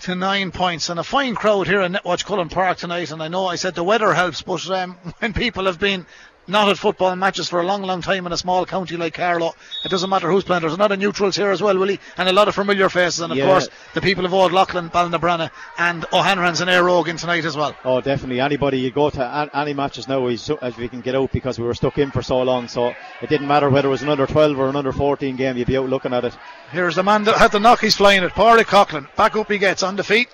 to 0.00 0.14
9 0.14 0.50
points. 0.50 0.88
And 0.88 0.98
a 0.98 1.04
fine 1.04 1.34
crowd 1.34 1.66
here 1.66 1.82
in 1.82 1.92
Netwatch 1.92 2.24
Cullen 2.24 2.48
Park 2.48 2.78
tonight. 2.78 3.10
And 3.10 3.22
I 3.22 3.28
know 3.28 3.46
I 3.46 3.56
said 3.56 3.74
the 3.74 3.84
weather 3.84 4.12
helps, 4.12 4.42
but 4.42 4.68
um, 4.70 4.92
when 5.18 5.32
people 5.32 5.66
have 5.66 5.78
been 5.78 6.06
not 6.46 6.68
at 6.68 6.78
football 6.78 7.14
matches 7.16 7.48
for 7.48 7.60
a 7.60 7.66
long, 7.66 7.82
long 7.82 8.02
time 8.02 8.26
in 8.26 8.32
a 8.32 8.36
small 8.36 8.66
county 8.66 8.96
like 8.96 9.14
Carlow. 9.14 9.54
It 9.84 9.88
doesn't 9.88 10.10
matter 10.10 10.30
who's 10.30 10.44
playing. 10.44 10.60
There's 10.60 10.74
a 10.74 10.76
lot 10.76 10.92
of 10.92 10.98
neutrals 10.98 11.36
here 11.36 11.50
as 11.50 11.62
well, 11.62 11.78
Willie, 11.78 12.00
and 12.16 12.28
a 12.28 12.32
lot 12.32 12.48
of 12.48 12.54
familiar 12.54 12.88
faces. 12.88 13.20
And 13.20 13.32
of 13.32 13.38
yeah. 13.38 13.46
course, 13.46 13.68
the 13.94 14.00
people 14.00 14.24
of 14.24 14.34
Old 14.34 14.52
Leighlin, 14.52 14.90
Ballinabranna, 14.90 15.50
and 15.78 16.04
O'Hanrahan's 16.12 16.60
and 16.60 16.70
Éire 16.70 16.88
Óg 16.88 17.18
tonight 17.18 17.44
as 17.44 17.56
well. 17.56 17.74
Oh, 17.84 18.00
definitely. 18.00 18.40
Anybody 18.40 18.78
you 18.78 18.90
go 18.90 19.10
to 19.10 19.50
any 19.54 19.74
matches 19.74 20.08
now 20.08 20.26
as 20.26 20.76
we 20.76 20.88
can 20.88 21.00
get 21.00 21.14
out 21.14 21.32
because 21.32 21.58
we 21.58 21.64
were 21.64 21.74
stuck 21.74 21.98
in 21.98 22.10
for 22.10 22.22
so 22.22 22.42
long. 22.42 22.68
So 22.68 22.94
it 23.22 23.28
didn't 23.28 23.48
matter 23.48 23.70
whether 23.70 23.88
it 23.88 23.90
was 23.90 24.02
an 24.02 24.08
under 24.08 24.26
12 24.26 24.58
or 24.58 24.68
an 24.68 24.76
under 24.76 24.92
14 24.92 25.36
game. 25.36 25.56
You'd 25.56 25.66
be 25.66 25.76
out 25.76 25.88
looking 25.88 26.12
at 26.12 26.24
it. 26.24 26.36
Here's 26.70 26.96
the 26.96 27.02
man 27.02 27.24
that 27.24 27.36
had 27.36 27.52
the 27.52 27.60
knock. 27.60 27.80
He's 27.80 27.96
flying 27.96 28.22
it. 28.22 28.32
Pádraig 28.32 28.64
Coughlin. 28.64 29.14
Back 29.16 29.36
up 29.36 29.50
he 29.50 29.58
gets 29.58 29.82
on 29.82 29.96
the 29.96 30.04
feet. 30.04 30.28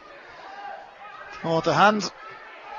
Oh, 1.45 1.61
the 1.61 1.75
hand. 1.75 2.11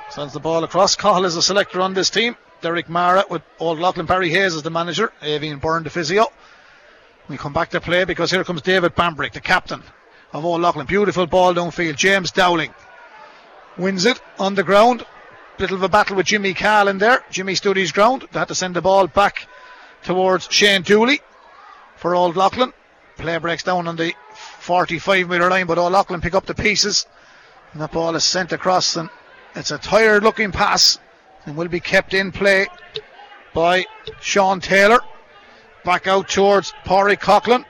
Sends 0.10 0.34
the 0.34 0.40
ball 0.40 0.64
across. 0.64 0.96
Cahill 0.96 1.26
is 1.26 1.38
a 1.38 1.42
selector 1.42 1.80
on 1.82 1.94
this 1.94 2.10
team. 2.10 2.36
Derek 2.62 2.90
Mara 2.90 3.26
with 3.30 3.42
Old 3.60 3.80
Leighlin. 3.80 4.06
Barry 4.06 4.30
Hayes 4.30 4.56
as 4.56 4.64
the 4.64 4.70
manager. 4.70 5.12
Avian 5.22 5.60
Byrne 5.60 5.84
the 5.84 5.90
physio. 5.90 6.28
We 7.28 7.38
come 7.38 7.54
back 7.54 7.72
to 7.72 7.82
play 7.82 8.04
because 8.04 8.30
here 8.30 8.44
comes 8.44 8.62
David 8.62 8.96
Bambrick, 8.96 9.34
the 9.34 9.42
captain 9.42 9.82
of 10.32 10.46
Old 10.46 10.62
Leighlin. 10.62 10.86
Beautiful 10.86 11.26
ball 11.26 11.56
downfield. 11.56 11.96
James 11.96 12.32
Dowling 12.32 12.74
wins 13.78 14.06
it 14.06 14.22
on 14.40 14.54
the 14.56 14.64
ground. 14.64 15.06
Bit 15.58 15.72
of 15.72 15.82
a 15.82 15.90
battle 15.90 16.16
with 16.16 16.28
Jimmy 16.28 16.54
Carl 16.54 16.88
in 16.88 17.00
there. 17.00 17.24
Jimmy 17.32 17.56
stood 17.56 17.78
his 17.78 17.92
ground. 17.92 18.28
They 18.32 18.40
had 18.40 18.48
to 18.50 18.56
send 18.56 18.76
the 18.76 18.82
ball 18.82 19.08
back 19.08 19.48
towards 20.04 20.48
Shane 20.52 20.84
Dooley 20.84 21.20
for 21.96 22.16
Old 22.16 22.36
Leighlin. 22.36 22.74
Play 23.18 23.38
breaks 23.38 23.64
down 23.64 23.88
on 23.88 23.96
the 23.96 24.14
45 24.60 25.30
metre 25.30 25.50
line, 25.50 25.66
but 25.68 25.78
Old 25.78 25.94
Leighlin 25.94 26.22
pick 26.22 26.36
up 26.36 26.46
the 26.46 26.56
pieces. 26.56 27.08
And 27.74 27.82
that 27.82 27.92
ball 27.92 28.16
is 28.16 28.24
sent 28.24 28.52
across, 28.52 28.96
and 28.98 29.10
it's 29.56 29.72
a 29.72 29.78
tired 29.78 30.24
looking 30.24 30.52
pass 30.52 31.00
and 31.46 31.56
will 31.56 31.68
be 31.68 31.80
kept 31.80 32.14
in 32.14 32.32
play 32.32 32.68
by 33.54 33.86
Sean 34.20 34.60
Taylor. 34.60 35.00
Back 35.84 36.08
out 36.08 36.30
towards 36.30 36.74
Pádraig 36.86 37.20
Coughlin. 37.20 37.66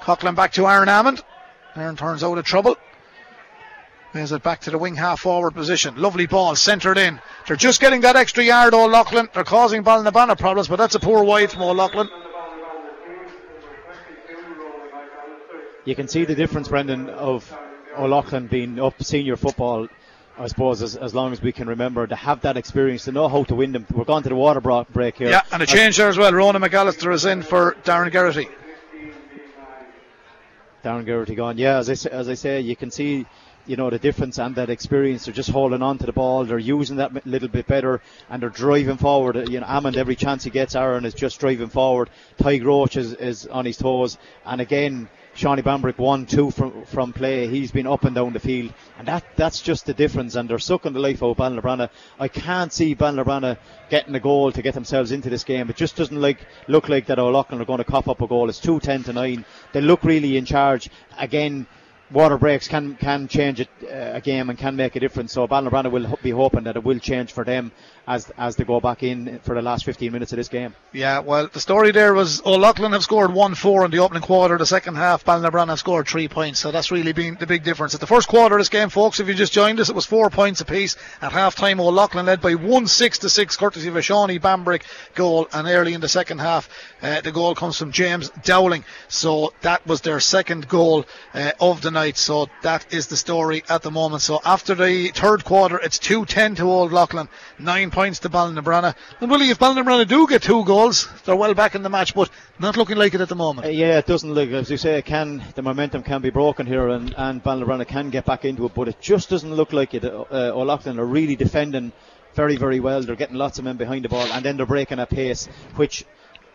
Coughlin 0.00 0.36
back 0.36 0.52
to 0.52 0.66
Aaron 0.66 0.88
Amond. 0.88 1.22
Aaron 1.76 1.96
turns 1.96 2.22
out 2.22 2.38
of 2.38 2.44
trouble. 2.44 2.76
There's 4.12 4.32
it 4.32 4.42
back 4.42 4.60
to 4.62 4.70
the 4.70 4.78
wing 4.78 4.94
half 4.94 5.20
forward 5.20 5.52
position. 5.52 5.96
Lovely 5.96 6.26
ball 6.26 6.56
centred 6.56 6.96
in. 6.96 7.20
They're 7.46 7.56
just 7.56 7.80
getting 7.80 8.00
that 8.02 8.16
extra 8.16 8.42
yard, 8.42 8.72
O'Loughlin. 8.72 9.28
They're 9.34 9.44
causing 9.44 9.84
Ballinabranna 9.84 10.38
problems, 10.38 10.68
but 10.68 10.76
that's 10.76 10.94
a 10.94 11.00
poor 11.00 11.24
wide 11.24 11.52
from 11.52 11.62
O'Loughlin. 11.62 12.08
You 15.84 15.94
can 15.94 16.08
see 16.08 16.24
the 16.24 16.34
difference, 16.34 16.68
Brendan, 16.68 17.10
of 17.10 17.52
O'Loughlin 17.96 18.46
being 18.46 18.78
up 18.80 19.02
senior 19.02 19.36
football 19.36 19.88
I 20.38 20.46
suppose, 20.46 20.82
as, 20.82 20.96
as 20.96 21.14
long 21.14 21.32
as 21.32 21.42
we 21.42 21.50
can 21.50 21.68
remember, 21.68 22.06
to 22.06 22.14
have 22.14 22.42
that 22.42 22.56
experience, 22.56 23.04
to 23.04 23.12
know 23.12 23.28
how 23.28 23.42
to 23.44 23.54
win 23.56 23.72
them. 23.72 23.86
We're 23.92 24.04
going 24.04 24.22
to 24.22 24.28
the 24.28 24.36
water 24.36 24.60
break 24.60 25.16
here. 25.16 25.30
Yeah, 25.30 25.42
and 25.50 25.62
a 25.62 25.66
change 25.66 25.96
there 25.96 26.08
as 26.08 26.16
well. 26.16 26.32
Ronan 26.32 26.62
McAllister 26.62 27.12
is 27.12 27.24
in 27.24 27.42
for 27.42 27.76
Darren 27.84 28.12
Geraghty. 28.12 28.48
Darren 30.84 31.04
Geraghty 31.04 31.34
gone. 31.34 31.58
Yeah, 31.58 31.78
as 31.78 31.90
I, 31.90 31.94
say, 31.94 32.10
as 32.10 32.28
I 32.28 32.34
say, 32.34 32.60
you 32.60 32.76
can 32.76 32.90
see 32.92 33.26
you 33.66 33.76
know 33.76 33.90
the 33.90 33.98
difference 33.98 34.38
and 34.38 34.54
that 34.54 34.70
experience. 34.70 35.24
They're 35.24 35.34
just 35.34 35.50
holding 35.50 35.82
on 35.82 35.98
to 35.98 36.06
the 36.06 36.12
ball. 36.12 36.44
They're 36.44 36.58
using 36.58 36.96
that 36.96 37.12
a 37.12 37.22
little 37.28 37.48
bit 37.48 37.66
better, 37.66 38.00
and 38.30 38.40
they're 38.40 38.48
driving 38.48 38.96
forward. 38.96 39.48
You 39.48 39.60
know, 39.60 39.66
Amond 39.66 39.96
every 39.96 40.16
chance 40.16 40.44
he 40.44 40.50
gets, 40.50 40.76
Aaron 40.76 41.04
is 41.04 41.14
just 41.14 41.40
driving 41.40 41.68
forward. 41.68 42.10
Ty 42.38 42.60
Roach 42.60 42.96
is, 42.96 43.12
is 43.14 43.46
on 43.46 43.66
his 43.66 43.76
toes, 43.76 44.18
and 44.46 44.60
again 44.60 45.08
Shawnee 45.38 45.62
Bambrick 45.62 45.98
one 45.98 46.26
two 46.26 46.50
from 46.50 46.84
from 46.84 47.12
play. 47.12 47.46
He's 47.46 47.70
been 47.70 47.86
up 47.86 48.02
and 48.02 48.12
down 48.12 48.32
the 48.32 48.40
field, 48.40 48.74
and 48.98 49.06
that 49.06 49.24
that's 49.36 49.62
just 49.62 49.86
the 49.86 49.94
difference. 49.94 50.34
And 50.34 50.50
they're 50.50 50.58
sucking 50.58 50.94
the 50.94 50.98
life 50.98 51.22
out 51.22 51.30
of 51.30 51.36
Ballinabranna. 51.36 51.90
I 52.18 52.26
can't 52.26 52.72
see 52.72 52.96
Ballinabranna 52.96 53.56
getting 53.88 54.16
a 54.16 54.18
goal 54.18 54.50
to 54.50 54.62
get 54.62 54.74
themselves 54.74 55.12
into 55.12 55.30
this 55.30 55.44
game. 55.44 55.70
It 55.70 55.76
just 55.76 55.94
doesn't 55.94 56.20
like 56.20 56.44
look 56.66 56.88
like 56.88 57.06
that 57.06 57.20
O'Loughlin 57.20 57.60
are 57.60 57.64
going 57.64 57.78
to 57.78 57.84
cough 57.84 58.08
up 58.08 58.20
a 58.20 58.26
goal. 58.26 58.48
It's 58.48 58.58
two 58.58 58.80
ten 58.80 59.04
to 59.04 59.12
nine. 59.12 59.44
They 59.72 59.80
look 59.80 60.02
really 60.02 60.36
in 60.36 60.44
charge 60.44 60.90
again 61.16 61.68
water 62.10 62.38
breaks 62.38 62.68
can 62.68 62.96
can 62.96 63.28
change 63.28 63.60
it, 63.60 63.68
uh, 63.84 64.16
a 64.16 64.20
game 64.20 64.50
and 64.50 64.58
can 64.58 64.76
make 64.76 64.96
a 64.96 65.00
difference. 65.00 65.32
So 65.32 65.46
Ballinabranna 65.46 65.90
will 65.90 66.18
be 66.22 66.30
hoping 66.30 66.64
that 66.64 66.76
it 66.76 66.84
will 66.84 66.98
change 66.98 67.32
for 67.32 67.44
them 67.44 67.70
as 68.08 68.32
as 68.38 68.56
they 68.56 68.64
go 68.64 68.80
back 68.80 69.02
in 69.02 69.38
for 69.42 69.54
the 69.54 69.60
last 69.60 69.84
15 69.84 70.10
minutes 70.10 70.32
of 70.32 70.38
this 70.38 70.48
game. 70.48 70.74
Yeah, 70.92 71.20
well, 71.20 71.48
the 71.52 71.60
story 71.60 71.92
there 71.92 72.14
was 72.14 72.40
O'Loughlin 72.44 72.92
have 72.92 73.02
scored 73.02 73.32
1 73.32 73.54
4 73.54 73.84
in 73.84 73.90
the 73.90 73.98
opening 73.98 74.22
quarter. 74.22 74.56
The 74.56 74.66
second 74.66 74.96
half, 74.96 75.24
Ballinabranna 75.24 75.68
have 75.68 75.78
scored 75.78 76.08
three 76.08 76.26
points. 76.26 76.58
So 76.58 76.70
that's 76.70 76.90
really 76.90 77.12
been 77.12 77.36
the 77.38 77.46
big 77.46 77.64
difference. 77.64 77.94
At 77.94 78.00
the 78.00 78.06
first 78.06 78.26
quarter 78.26 78.56
of 78.56 78.60
this 78.60 78.70
game, 78.70 78.88
folks, 78.88 79.20
if 79.20 79.28
you 79.28 79.34
just 79.34 79.52
joined 79.52 79.78
us, 79.78 79.90
it 79.90 79.94
was 79.94 80.06
four 80.06 80.30
points 80.30 80.62
apiece. 80.62 80.96
At 81.20 81.32
half 81.32 81.54
time, 81.54 81.80
O'Loughlin 81.80 82.24
led 82.24 82.40
by 82.40 82.54
1 82.54 82.86
6 82.86 83.18
to 83.18 83.28
6, 83.28 83.56
courtesy 83.56 83.88
of 83.88 83.96
a 83.96 84.02
Shawnee 84.02 84.38
Bambrick 84.38 84.82
goal. 85.14 85.46
And 85.52 85.68
early 85.68 85.92
in 85.92 86.00
the 86.00 86.08
second 86.08 86.38
half, 86.38 86.70
uh, 87.02 87.20
the 87.20 87.30
goal 87.30 87.54
comes 87.54 87.76
from 87.76 87.92
James 87.92 88.30
Dowling. 88.42 88.84
So 89.08 89.52
that 89.60 89.86
was 89.86 90.00
their 90.00 90.20
second 90.20 90.66
goal 90.66 91.04
uh, 91.34 91.52
of 91.60 91.82
the 91.82 91.90
night. 91.90 92.16
So 92.16 92.48
that 92.62 92.90
is 92.90 93.08
the 93.08 93.18
story 93.18 93.64
at 93.68 93.82
the 93.82 93.90
moment. 93.90 94.22
So 94.22 94.40
after 94.46 94.74
the 94.74 95.08
third 95.08 95.44
quarter, 95.44 95.76
it's 95.76 95.98
2 95.98 96.24
10 96.24 96.54
to 96.56 96.62
Old 96.62 96.90
Leighlin, 96.90 97.28
9 97.58 97.90
points 97.98 98.20
to 98.20 98.28
Ballinabranna. 98.28 98.94
And 99.20 99.28
Willie, 99.28 99.50
if 99.50 99.58
Ballinabranna 99.58 100.06
do 100.06 100.28
get 100.28 100.42
two 100.42 100.64
goals, 100.64 101.08
they're 101.24 101.34
well 101.34 101.52
back 101.52 101.74
in 101.74 101.82
the 101.82 101.88
match, 101.88 102.14
but 102.14 102.30
not 102.60 102.76
looking 102.76 102.96
like 102.96 103.12
it 103.12 103.20
at 103.20 103.28
the 103.28 103.34
moment. 103.34 103.66
Uh, 103.66 103.70
yeah, 103.70 103.98
it 103.98 104.06
doesn't 104.06 104.32
look, 104.32 104.50
as 104.50 104.70
you 104.70 104.76
say, 104.76 105.02
can, 105.02 105.42
the 105.56 105.62
momentum 105.62 106.04
can 106.04 106.22
be 106.22 106.30
broken 106.30 106.64
here 106.64 106.90
and, 106.90 107.12
and 107.18 107.42
Ballinabranna 107.42 107.88
can 107.88 108.10
get 108.10 108.24
back 108.24 108.44
into 108.44 108.66
it, 108.66 108.72
but 108.72 108.86
it 108.86 109.00
just 109.00 109.30
doesn't 109.30 109.52
look 109.52 109.72
like 109.72 109.94
it. 109.94 110.04
Uh, 110.04 110.22
O'Loughlin 110.30 111.00
are 111.00 111.04
really 111.04 111.34
defending 111.34 111.90
very, 112.34 112.56
very 112.56 112.78
well. 112.78 113.02
They're 113.02 113.16
getting 113.16 113.34
lots 113.34 113.58
of 113.58 113.64
men 113.64 113.78
behind 113.78 114.04
the 114.04 114.08
ball 114.08 114.32
and 114.32 114.44
then 114.44 114.56
they're 114.56 114.64
breaking 114.64 115.00
a 115.00 115.06
pace, 115.06 115.48
which 115.74 116.04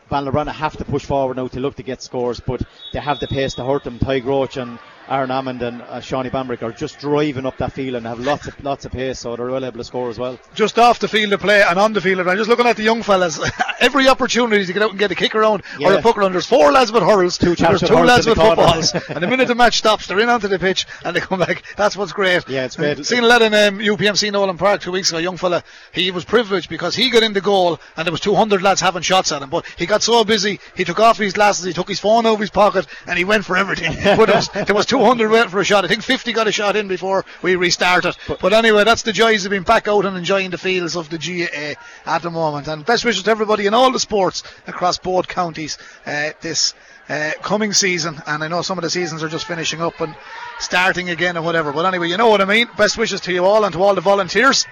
Ballinabranna 0.09 0.53
have 0.53 0.77
to 0.77 0.85
push 0.85 1.03
forward 1.03 1.35
now 1.35 1.49
to 1.49 1.59
look 1.59 1.75
to 1.75 1.83
get 1.83 2.01
scores, 2.01 2.39
but 2.39 2.61
they 2.93 2.99
have 2.99 3.19
the 3.19 3.27
pace 3.27 3.55
to 3.55 3.65
hurt 3.65 3.83
them. 3.83 3.99
Tadhg 3.99 4.23
Roche 4.23 4.55
and 4.55 4.79
Aaron 5.09 5.29
Amond 5.29 5.61
and 5.61 5.81
uh, 5.81 5.99
Shawnee 5.99 6.29
Bambrick 6.29 6.63
are 6.63 6.71
just 6.71 6.99
driving 6.99 7.45
up 7.45 7.57
that 7.57 7.73
field 7.73 7.95
and 7.95 8.05
have 8.05 8.19
lots 8.19 8.47
of 8.47 8.63
lots 8.63 8.85
of 8.85 8.91
pace, 8.91 9.19
so 9.19 9.35
they're 9.35 9.47
well 9.47 9.65
able 9.65 9.77
to 9.77 9.83
score 9.83 10.09
as 10.09 10.17
well. 10.17 10.39
Just 10.55 10.79
off 10.79 10.99
the 10.99 11.07
field 11.07 11.33
of 11.33 11.41
play 11.41 11.61
and 11.61 11.77
on 11.77 11.93
the 11.93 12.01
field 12.01 12.19
of 12.19 12.25
play, 12.25 12.35
just 12.35 12.49
looking 12.49 12.65
at 12.65 12.77
the 12.77 12.83
young 12.83 13.03
fellas, 13.03 13.39
every 13.79 14.07
opportunity 14.07 14.65
to 14.65 14.73
get 14.73 14.81
out 14.81 14.91
and 14.91 14.99
get 14.99 15.11
a 15.11 15.15
kick 15.15 15.35
around 15.35 15.63
yeah. 15.77 15.89
or 15.89 15.93
a 15.99 16.01
puck 16.01 16.17
around. 16.17 16.31
There's 16.31 16.45
four 16.45 16.71
lads 16.71 16.91
with 16.91 17.03
hurls, 17.03 17.37
two 17.37 17.55
there's 17.55 17.81
two 17.81 17.93
lads 17.95 18.25
with 18.25 18.37
footballs, 18.37 18.93
and 19.09 19.21
the 19.23 19.27
minute 19.27 19.47
the 19.47 19.55
match 19.55 19.77
stops, 19.77 20.07
they're 20.07 20.19
in 20.19 20.29
onto 20.29 20.47
the 20.47 20.59
pitch 20.59 20.87
and 21.03 21.15
they 21.15 21.19
come 21.19 21.39
back. 21.39 21.63
That's 21.75 21.97
what's 21.97 22.13
great. 22.13 22.47
Yeah, 22.47 22.65
it's 22.65 22.75
great. 22.75 23.05
Seen 23.05 23.23
a 23.23 23.27
lot 23.27 23.41
in 23.41 23.53
um, 23.53 23.79
UPMC 23.79 24.31
Nolan 24.31 24.57
Park 24.57 24.81
two 24.81 24.91
weeks 24.91 25.09
ago. 25.09 25.17
A 25.17 25.21
young 25.21 25.37
fella, 25.37 25.63
he 25.91 26.11
was 26.11 26.25
privileged 26.25 26.69
because 26.69 26.95
he 26.95 27.09
got 27.09 27.23
in 27.23 27.33
the 27.33 27.41
goal 27.41 27.79
and 27.97 28.07
there 28.07 28.11
was 28.11 28.21
200 28.21 28.61
lads 28.61 28.81
having 28.81 29.01
shots 29.01 29.31
at 29.31 29.41
him, 29.41 29.49
but 29.49 29.65
he 29.77 29.85
got 29.85 30.01
so 30.01 30.23
busy, 30.23 30.59
he 30.75 30.85
took 30.85 30.99
off 30.99 31.17
his 31.17 31.33
glasses, 31.33 31.65
he 31.65 31.73
took 31.73 31.89
his 31.89 31.99
phone 31.99 32.25
out 32.25 32.35
of 32.35 32.39
his 32.39 32.49
pocket, 32.49 32.87
and 33.05 33.17
he 33.17 33.25
went 33.25 33.45
for 33.45 33.57
everything. 33.57 33.93
but 34.17 34.27
there 34.27 34.35
was, 34.35 34.49
there 34.49 34.75
was 34.75 34.85
200 34.93 35.31
went 35.31 35.49
for 35.49 35.59
a 35.59 35.63
shot. 35.63 35.83
I 35.83 35.87
think 35.87 36.03
50 36.03 36.33
got 36.33 36.47
a 36.47 36.51
shot 36.51 36.75
in 36.75 36.87
before 36.87 37.25
we 37.41 37.55
restarted. 37.55 38.15
But, 38.27 38.39
but 38.39 38.53
anyway, 38.53 38.83
that's 38.83 39.01
the 39.01 39.11
joys 39.11 39.43
of 39.43 39.49
being 39.49 39.63
back 39.63 39.87
out 39.87 40.05
and 40.05 40.15
enjoying 40.15 40.51
the 40.51 40.57
fields 40.59 40.95
of 40.95 41.09
the 41.09 41.17
GAA 41.17 41.73
at 42.05 42.21
the 42.21 42.29
moment. 42.29 42.67
And 42.67 42.85
best 42.85 43.03
wishes 43.03 43.23
to 43.23 43.31
everybody 43.31 43.65
in 43.65 43.73
all 43.73 43.91
the 43.91 43.99
sports 43.99 44.43
across 44.67 44.99
both 44.99 45.27
counties 45.27 45.79
uh, 46.05 46.33
this 46.41 46.75
uh, 47.09 47.31
coming 47.41 47.73
season. 47.73 48.21
And 48.27 48.43
I 48.43 48.47
know 48.47 48.61
some 48.61 48.77
of 48.77 48.83
the 48.83 48.89
seasons 48.91 49.23
are 49.23 49.29
just 49.29 49.47
finishing 49.47 49.81
up 49.81 49.99
and 49.99 50.15
starting 50.59 51.09
again 51.09 51.37
or 51.37 51.41
whatever. 51.41 51.73
But 51.73 51.87
anyway, 51.87 52.09
you 52.09 52.17
know 52.17 52.29
what 52.29 52.41
I 52.41 52.45
mean. 52.45 52.67
Best 52.77 52.95
wishes 52.95 53.19
to 53.21 53.33
you 53.33 53.43
all 53.45 53.65
and 53.65 53.73
to 53.73 53.81
all 53.81 53.95
the 53.95 54.01
volunteers. 54.01 54.67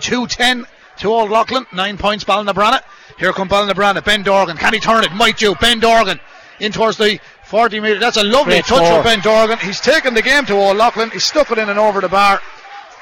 210 0.00 0.66
to 0.98 1.08
Old 1.08 1.30
Leighlin, 1.30 1.64
9 1.72 1.96
points 1.96 2.22
Ballinabranna. 2.22 2.82
Here 3.18 3.32
come 3.32 3.48
Ballinabranna. 3.48 4.04
Ben 4.04 4.22
Dorgan. 4.22 4.58
Can 4.58 4.74
he 4.74 4.78
turn 4.78 5.04
it? 5.04 5.12
Might 5.12 5.40
you. 5.40 5.54
Ben 5.54 5.80
Dorgan 5.80 6.20
in 6.60 6.72
towards 6.72 6.98
the 6.98 7.18
40 7.48 7.80
metres. 7.80 8.00
That's 8.00 8.18
a 8.18 8.24
lovely 8.24 8.56
Great 8.56 8.66
touch 8.66 8.86
from 8.86 9.02
Ben 9.02 9.20
Dorgan. 9.20 9.58
He's 9.58 9.80
taken 9.80 10.12
the 10.12 10.20
game 10.20 10.44
to 10.46 10.52
Old 10.52 10.76
Leighlin. 10.76 11.10
He's 11.10 11.24
stuck 11.24 11.50
it 11.50 11.56
in 11.56 11.70
and 11.70 11.78
over 11.78 12.02
the 12.02 12.08
bar. 12.08 12.42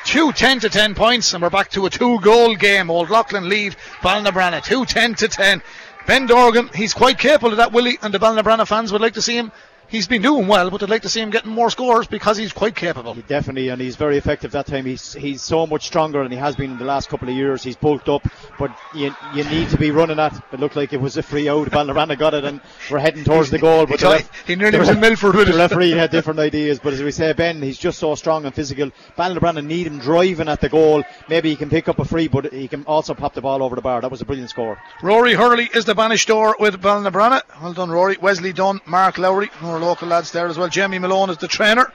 Two 0.05 0.31
10 0.31 0.61
to 0.61 0.69
10 0.69 0.95
points, 0.95 1.35
and 1.35 1.43
we're 1.43 1.51
back 1.51 1.69
to 1.71 1.87
a 1.87 1.91
two 1.91 2.21
goal 2.21 2.55
game. 2.55 2.89
Old 2.89 3.11
Leighlin 3.11 3.49
lead 3.49 3.75
Ballinabranna 4.03 4.63
2 4.63 4.85
10 4.85 5.15
to 5.17 5.27
10. 5.27 5.63
Ben 6.07 6.27
Dorgan, 6.27 6.71
he's 6.73 6.95
quite 6.95 7.19
capable 7.19 7.51
of 7.51 7.57
that, 7.57 7.73
Willie, 7.73 7.99
and 8.03 8.15
the 8.15 8.19
Ballinabranna 8.19 8.69
fans 8.69 8.93
would 8.93 9.01
like 9.01 9.15
to 9.15 9.23
see 9.23 9.37
him 9.37 9.51
he's 9.89 10.07
been 10.09 10.23
doing 10.23 10.47
well, 10.47 10.71
but 10.71 10.83
I'd 10.83 10.91
like 10.91 11.03
to 11.03 11.09
see 11.09 11.21
him 11.21 11.31
getting 11.31 11.51
more 11.51 11.71
scores 11.71 12.07
because 12.07 12.37
he's 12.37 12.53
quite 12.53 12.75
capable. 12.75 13.15
He 13.15 13.23
definitely, 13.23 13.69
and 13.69 13.81
he's 13.81 13.97
very 13.97 14.17
effective 14.17 14.53
that 14.53 14.67
time. 14.67 14.85
He's 14.87 15.13
he's 15.13 15.43
so 15.43 15.67
much 15.67 15.87
stronger 15.87 16.23
than 16.23 16.33
he 16.33 16.39
has 16.39 16.57
been 16.57 16.73
in 16.73 16.79
the 16.79 16.85
last 16.85 17.09
couple 17.09 17.29
of 17.29 17.35
years. 17.35 17.63
He's 17.63 17.77
bulked 17.77 18.09
up, 18.09 18.23
but 18.59 18.77
you 18.95 19.15
you 19.35 19.45
need 19.45 19.69
to 19.71 19.77
be 19.79 19.91
running 19.91 20.19
at. 20.19 20.35
It 20.53 20.61
looked 20.61 20.77
like 20.77 20.93
it 20.93 21.01
was 21.01 21.17
a 21.17 21.23
free 21.23 21.49
out. 21.49 21.71
Ballinabranna 21.71 22.19
got 22.19 22.35
it, 22.35 22.45
and 22.45 22.61
we're 22.91 22.99
heading 22.99 23.25
towards 23.25 23.51
the 23.51 23.59
goal. 23.59 23.87
But 23.87 24.01
he, 24.01 24.07
ref- 24.07 24.47
he 24.47 24.57
nearly 24.57 24.79
was 24.79 24.89
in 24.89 25.01
Milford 25.01 25.35
with 25.35 25.49
it. 25.49 25.53
The 25.53 25.59
referee 25.59 25.91
had 25.91 26.11
different 26.17 26.41
ideas, 26.41 26.79
but 26.79 26.93
as 26.93 27.03
we 27.03 27.11
say, 27.11 27.33
Ben, 27.33 27.63
he's 27.63 27.79
just 27.79 27.99
so 27.99 28.15
strong 28.15 28.45
and 28.45 28.55
physical. 28.55 28.91
Ballinabranna 29.19 29.65
need 29.65 29.87
him 29.87 29.99
driving 29.99 30.49
at 30.49 30.61
the 30.61 30.69
goal. 30.69 31.03
Maybe 31.29 31.51
he 31.51 31.57
can 31.57 31.71
pick 31.71 31.89
up 31.89 31.99
a 31.99 32.05
free, 32.05 32.29
but 32.29 32.53
he 32.53 32.69
can 32.69 32.85
also 32.85 33.15
pop 33.15 33.35
the 33.35 33.41
ball 33.41 33.63
over 33.63 33.75
the 33.77 33.83
bar. 33.83 34.01
That 34.01 34.11
was 34.11 34.21
a 34.21 34.25
brilliant 34.25 34.51
score. 34.51 34.79
Rory 35.03 35.35
Hurley 35.35 35.69
is 35.75 35.85
the 35.85 35.95
bainisteoir 35.95 36.55
with 36.59 36.81
Ballinabranna. 36.81 37.43
Well 37.63 37.73
done, 37.73 37.91
Rory. 37.91 38.17
Wesley 38.21 38.53
Dunn, 38.53 38.81
Mark 38.87 39.19
Lowry, 39.19 39.51
our 39.77 39.83
local 39.83 40.09
lads 40.09 40.31
there 40.33 40.47
as 40.47 40.57
well. 40.57 40.69
Jamie 40.69 40.99
Malone 40.99 41.31
is 41.31 41.37
the 41.37 41.49
trainer. 41.49 41.93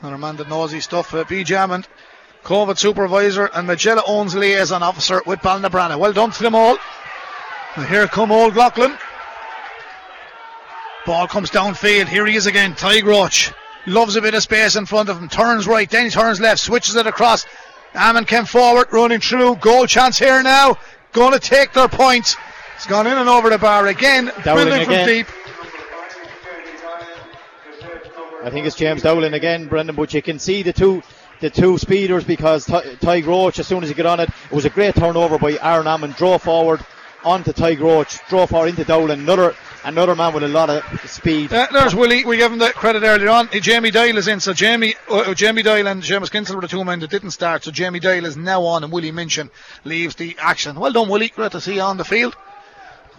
Another 0.00 0.18
man 0.18 0.36
that 0.36 0.48
knows 0.48 0.72
his 0.72 0.84
stuff. 0.84 1.12
Uh, 1.12 1.24
B. 1.28 1.44
Jammond, 1.44 1.86
COVID 2.44 2.78
supervisor, 2.78 3.46
and 3.46 3.68
Magella 3.68 4.02
owns 4.06 4.34
liaison 4.34 4.82
officer 4.82 5.22
with 5.26 5.40
Ballinabranna. 5.40 5.98
Well 5.98 6.12
done 6.12 6.30
to 6.30 6.42
them 6.42 6.54
all. 6.54 6.78
And 7.76 7.86
here 7.86 8.06
come 8.06 8.32
Old 8.32 8.56
Leighlin. 8.56 8.96
Ball 11.04 11.28
comes 11.28 11.50
downfield. 11.50 12.08
Here 12.08 12.26
he 12.26 12.36
is 12.36 12.46
again. 12.46 12.74
Tadhg 12.74 13.04
Roche. 13.04 13.52
Loves 13.86 14.16
a 14.16 14.22
bit 14.22 14.34
of 14.34 14.42
space 14.42 14.76
in 14.76 14.86
front 14.86 15.08
of 15.08 15.18
him. 15.18 15.28
Turns 15.28 15.66
right, 15.66 15.88
then 15.88 16.04
he 16.04 16.10
turns 16.10 16.40
left, 16.40 16.60
switches 16.60 16.96
it 16.96 17.06
across. 17.06 17.46
Amond 17.94 18.26
came 18.26 18.44
forward, 18.44 18.88
running 18.92 19.20
through. 19.20 19.56
Goal 19.56 19.86
chance 19.86 20.18
here 20.18 20.42
now. 20.42 20.76
Going 21.12 21.32
to 21.32 21.38
take 21.38 21.72
their 21.72 21.88
points. 21.88 22.36
It's 22.76 22.86
gone 22.86 23.06
in 23.06 23.16
and 23.16 23.28
over 23.28 23.48
the 23.48 23.58
bar 23.58 23.86
again. 23.86 24.30
Dowling 24.44 24.84
from 24.84 25.06
deep. 25.06 25.26
I 28.42 28.50
think 28.50 28.66
it's 28.66 28.76
James 28.76 29.02
Dowling 29.02 29.34
again, 29.34 29.66
Brendan, 29.66 29.96
but 29.96 30.14
you 30.14 30.22
can 30.22 30.38
see 30.38 30.62
the 30.62 30.72
two 30.72 31.02
the 31.40 31.50
two 31.50 31.76
speeders 31.76 32.24
because 32.24 32.66
Tadhg 32.66 33.26
Roche, 33.26 33.58
as 33.58 33.66
soon 33.66 33.82
as 33.82 33.88
he 33.88 33.94
got 33.94 34.06
on 34.06 34.20
it, 34.20 34.28
it 34.28 34.54
was 34.54 34.64
a 34.64 34.70
great 34.70 34.94
turnover 34.94 35.38
by 35.38 35.58
Aaron 35.60 35.86
Amond, 35.86 36.16
draw 36.16 36.38
forward 36.38 36.80
onto 37.24 37.52
Tadhg 37.52 37.80
Roche, 37.80 38.18
draw 38.28 38.46
forward 38.46 38.68
into 38.68 38.84
Dowling, 38.84 39.20
another 39.20 39.56
another 39.84 40.14
man 40.14 40.32
with 40.32 40.44
a 40.44 40.48
lot 40.48 40.70
of 40.70 40.84
speed. 41.10 41.52
Uh, 41.52 41.66
there's 41.72 41.96
Willie, 41.96 42.24
we 42.24 42.36
gave 42.36 42.52
him 42.52 42.58
the 42.58 42.70
credit 42.70 43.02
earlier 43.02 43.28
on. 43.28 43.48
Jamie 43.50 43.90
Doyle 43.90 44.16
is 44.16 44.28
in, 44.28 44.38
so 44.38 44.52
Jamie 44.52 44.94
uh, 45.10 45.34
Jamie 45.34 45.62
Doyle 45.62 45.88
and 45.88 46.02
Seamus 46.02 46.30
Kinsella 46.30 46.58
were 46.58 46.62
the 46.62 46.68
two 46.68 46.84
men 46.84 47.00
that 47.00 47.10
didn't 47.10 47.32
start, 47.32 47.64
so 47.64 47.72
Jamie 47.72 48.00
Doyle 48.00 48.24
is 48.24 48.36
now 48.36 48.62
on, 48.62 48.84
and 48.84 48.92
Willie 48.92 49.10
Minchin 49.12 49.50
leaves 49.84 50.14
the 50.14 50.36
action. 50.40 50.78
Well 50.78 50.92
done, 50.92 51.08
Willie, 51.08 51.30
great 51.30 51.52
to 51.52 51.60
see 51.60 51.74
you 51.74 51.82
on 51.82 51.96
the 51.96 52.04
field. 52.04 52.36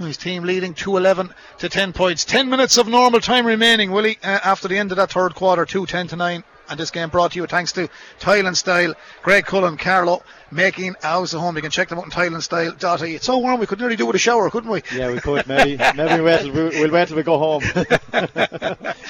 His 0.07 0.17
team 0.17 0.43
leading 0.43 0.73
211 0.73 1.33
to 1.59 1.69
10 1.69 1.91
points. 1.93 2.23
10 2.23 2.49
minutes 2.49 2.77
of 2.77 2.87
normal 2.87 3.19
time 3.19 3.45
remaining, 3.45 3.91
Willie, 3.91 4.17
uh, 4.23 4.39
after 4.43 4.67
the 4.69 4.77
end 4.77 4.91
of 4.91 4.97
that 4.97 5.11
third 5.11 5.35
quarter, 5.35 5.65
2 5.65 5.85
10 5.85 6.07
to 6.07 6.15
9. 6.15 6.43
And 6.69 6.79
this 6.79 6.91
game 6.91 7.09
brought 7.09 7.31
to 7.31 7.39
you 7.39 7.47
thanks 7.47 7.71
to 7.73 7.89
Tile 8.19 8.45
and 8.45 8.55
Style, 8.55 8.93
Greg 9.23 9.45
Cullen, 9.45 9.75
Carlow, 9.75 10.23
making 10.51 10.95
a 11.01 11.07
house 11.07 11.33
at 11.33 11.39
home. 11.39 11.55
You 11.55 11.63
can 11.63 11.71
check 11.71 11.89
them 11.89 11.97
out 11.97 12.05
on 12.05 12.11
tileandstyle.ie. 12.11 13.15
It's 13.15 13.25
so 13.25 13.39
warm, 13.39 13.59
we 13.59 13.65
could 13.65 13.79
nearly 13.79 13.95
do 13.95 14.05
with 14.05 14.15
a 14.15 14.19
shower, 14.19 14.49
couldn't 14.51 14.69
we? 14.69 14.83
Yeah, 14.95 15.11
we 15.11 15.19
could. 15.19 15.47
Maybe, 15.47 15.77
maybe 15.95 16.21
wait 16.21 16.41
till 16.41 16.51
we, 16.51 16.79
we'll 16.79 16.91
wait 16.91 17.07
till 17.07 17.17
we 17.17 17.23
go 17.23 17.39
home. 17.39 17.63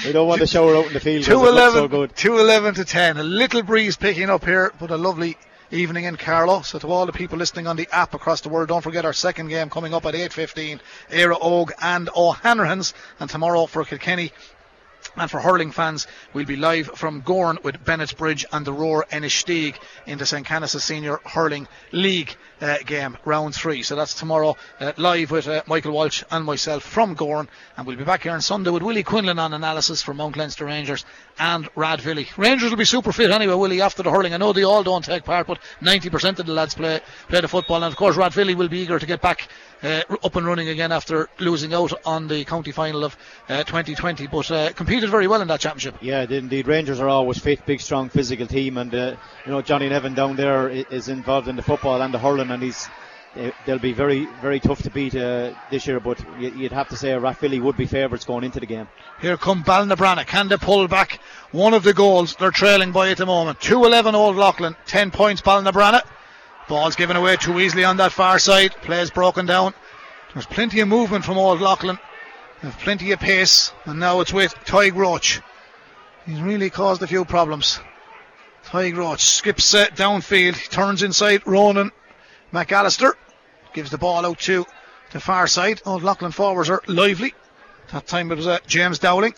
we 0.05 0.11
don't 0.13 0.27
want 0.27 0.39
the 0.39 0.47
shower 0.47 0.77
out 0.77 0.87
in 0.87 0.93
the 0.93 1.01
field. 1.01 1.25
211, 1.25 1.73
so 1.73 1.87
good. 1.89 2.15
211 2.15 2.75
to 2.75 2.85
10. 2.85 3.17
A 3.17 3.23
little 3.23 3.61
breeze 3.61 3.97
picking 3.97 4.29
up 4.29 4.45
here, 4.45 4.73
but 4.79 4.89
a 4.89 4.97
lovely 4.97 5.37
evening 5.71 6.05
in 6.05 6.15
Carlow. 6.15 6.61
So 6.61 6.79
to 6.79 6.87
all 6.87 7.05
the 7.05 7.11
people 7.11 7.37
listening 7.37 7.67
on 7.67 7.75
the 7.75 7.87
app 7.91 8.13
across 8.13 8.41
the 8.41 8.49
world, 8.49 8.69
don't 8.69 8.81
forget 8.81 9.05
our 9.05 9.13
second 9.13 9.49
game 9.49 9.69
coming 9.69 9.93
up 9.93 10.05
at 10.05 10.13
8.15, 10.13 10.79
Éire 11.09 11.39
Óg 11.39 11.71
and 11.81 12.09
O'Hanrahan's. 12.15 12.93
And 13.19 13.29
tomorrow 13.29 13.65
for 13.65 13.83
Kilkenny 13.85 14.31
and 15.15 15.29
for 15.29 15.39
hurling 15.39 15.71
fans, 15.71 16.07
we'll 16.33 16.45
be 16.45 16.55
live 16.55 16.87
from 16.95 17.21
Gowran 17.21 17.63
with 17.63 17.83
Bennettsbridge 17.83 18.45
and 18.51 18.65
the 18.65 18.73
Rower-Inistioge 18.73 19.77
in 20.05 20.17
the 20.17 20.25
St. 20.25 20.45
Canice's 20.45 20.83
Senior 20.83 21.19
Hurling 21.25 21.67
League 21.91 22.35
uh, 22.61 22.77
game, 22.85 23.17
round 23.25 23.55
three. 23.55 23.83
So 23.83 23.95
that's 23.95 24.13
tomorrow, 24.13 24.57
uh, 24.79 24.93
live 24.97 25.31
with 25.31 25.47
uh, 25.47 25.63
Michael 25.67 25.91
Walsh 25.91 26.23
and 26.31 26.45
myself 26.45 26.83
from 26.83 27.15
Gowran. 27.15 27.47
And 27.77 27.87
we'll 27.87 27.97
be 27.97 28.03
back 28.03 28.23
here 28.23 28.31
on 28.31 28.41
Sunday 28.41 28.69
with 28.69 28.83
Willie 28.83 29.03
Quinlan 29.03 29.39
on 29.39 29.53
analysis 29.53 30.01
for 30.01 30.13
Mount 30.13 30.37
Leinster 30.37 30.65
Rangers 30.65 31.05
and 31.37 31.65
Rathvilly. 31.75 32.27
Rangers 32.37 32.69
will 32.69 32.77
be 32.77 32.85
super 32.85 33.11
fit 33.11 33.31
anyway, 33.31 33.55
Willie, 33.55 33.81
after 33.81 34.03
the 34.03 34.11
hurling. 34.11 34.33
I 34.33 34.37
know 34.37 34.53
they 34.53 34.63
all 34.63 34.83
don't 34.83 35.03
take 35.03 35.23
part, 35.23 35.47
but 35.47 35.59
90% 35.81 36.39
of 36.39 36.45
the 36.45 36.53
lads 36.53 36.75
play, 36.75 37.01
play 37.27 37.41
the 37.41 37.47
football. 37.47 37.77
And 37.77 37.91
of 37.91 37.95
course, 37.95 38.17
Rathvilly 38.17 38.55
will 38.55 38.69
be 38.69 38.79
eager 38.79 38.99
to 38.99 39.05
get 39.05 39.21
back 39.21 39.47
uh, 39.83 40.01
up 40.23 40.35
and 40.35 40.45
running 40.45 40.69
again 40.69 40.91
after 40.91 41.29
losing 41.39 41.73
out 41.73 41.93
on 42.05 42.27
the 42.27 42.43
county 42.45 42.71
final 42.71 43.03
of 43.03 43.15
uh, 43.47 43.63
2020, 43.63 44.27
but 44.27 44.51
uh, 44.51 44.71
competed 44.73 45.09
very 45.09 45.27
well 45.27 45.41
in 45.41 45.47
that 45.47 45.59
championship. 45.59 45.95
Yeah, 46.01 46.25
indeed. 46.29 46.67
Rangers 46.67 46.99
are 46.99 47.09
always 47.09 47.39
fit, 47.39 47.65
big, 47.65 47.81
strong, 47.81 48.09
physical 48.09 48.47
team, 48.47 48.77
and 48.77 48.93
uh, 48.93 49.15
you 49.45 49.51
know 49.51 49.61
Johnny 49.61 49.89
Nevin 49.89 50.13
down 50.13 50.35
there 50.35 50.69
is 50.69 51.07
involved 51.09 51.47
in 51.47 51.55
the 51.55 51.61
football 51.61 52.01
and 52.01 52.13
the 52.13 52.19
hurling, 52.19 52.48
and 52.51 52.63
he's 52.63 52.87
they'll 53.65 53.79
be 53.79 53.93
very, 53.93 54.25
very 54.41 54.59
tough 54.59 54.81
to 54.83 54.89
beat 54.89 55.15
uh, 55.15 55.53
this 55.69 55.87
year, 55.87 55.99
but 55.99 56.23
you'd 56.39 56.71
have 56.71 56.89
to 56.89 56.97
say 56.97 57.09
Rathvilly 57.09 57.61
would 57.61 57.77
be 57.77 57.85
favourites 57.85 58.25
going 58.25 58.43
into 58.43 58.59
the 58.59 58.65
game. 58.65 58.87
Here 59.21 59.37
come 59.37 59.63
Ballinabranna. 59.63 60.25
Can 60.25 60.47
they 60.47 60.57
pull 60.57 60.87
back 60.87 61.19
one 61.51 61.73
of 61.73 61.83
the 61.83 61.93
goals 61.93 62.35
they're 62.35 62.51
trailing 62.51 62.91
by 62.91 63.09
at 63.11 63.17
the 63.17 63.25
moment? 63.25 63.59
2 63.61 63.85
11 63.85 64.15
Old 64.15 64.35
Leighlin, 64.35 64.75
10 64.87 65.11
points 65.11 65.41
Ballinabranna. 65.41 66.01
Ball's 66.67 66.95
given 66.95 67.15
away 67.15 67.35
too 67.35 67.59
easily 67.59 67.83
on 67.83 67.97
that 67.97 68.11
far 68.11 68.37
side. 68.39 68.71
Plays 68.81 69.09
broken 69.09 69.45
down. 69.45 69.73
There's 70.33 70.45
plenty 70.45 70.79
of 70.81 70.87
movement 70.87 71.25
from 71.25 71.37
Old 71.37 71.61
Leighlin. 71.61 71.97
There's 72.61 72.75
plenty 72.75 73.11
of 73.11 73.19
pace. 73.19 73.71
And 73.85 73.99
now 73.99 74.19
it's 74.21 74.33
with 74.33 74.53
Tadhg 74.65 74.95
Roche. 74.95 75.41
He's 76.27 76.41
really 76.41 76.69
caused 76.69 77.01
a 77.01 77.07
few 77.07 77.25
problems. 77.25 77.79
Tadhg 78.65 78.95
Roche 78.95 79.23
skips 79.23 79.73
uh, 79.73 79.87
downfield. 79.87 80.69
Turns 80.69 81.01
inside. 81.01 81.41
Ronan 81.47 81.91
McAllister 82.53 83.13
gives 83.73 83.91
the 83.91 83.97
ball 83.97 84.25
out 84.25 84.39
to 84.39 84.65
the 85.11 85.19
far 85.19 85.47
side. 85.47 85.81
Old 85.85 86.03
Leighlin 86.03 86.31
forwards 86.31 86.69
are 86.69 86.81
lively. 86.87 87.33
That 87.91 88.07
time 88.07 88.31
it 88.31 88.35
was 88.35 88.47
uh, 88.47 88.59
James 88.67 88.99
Dowling. 88.99 89.33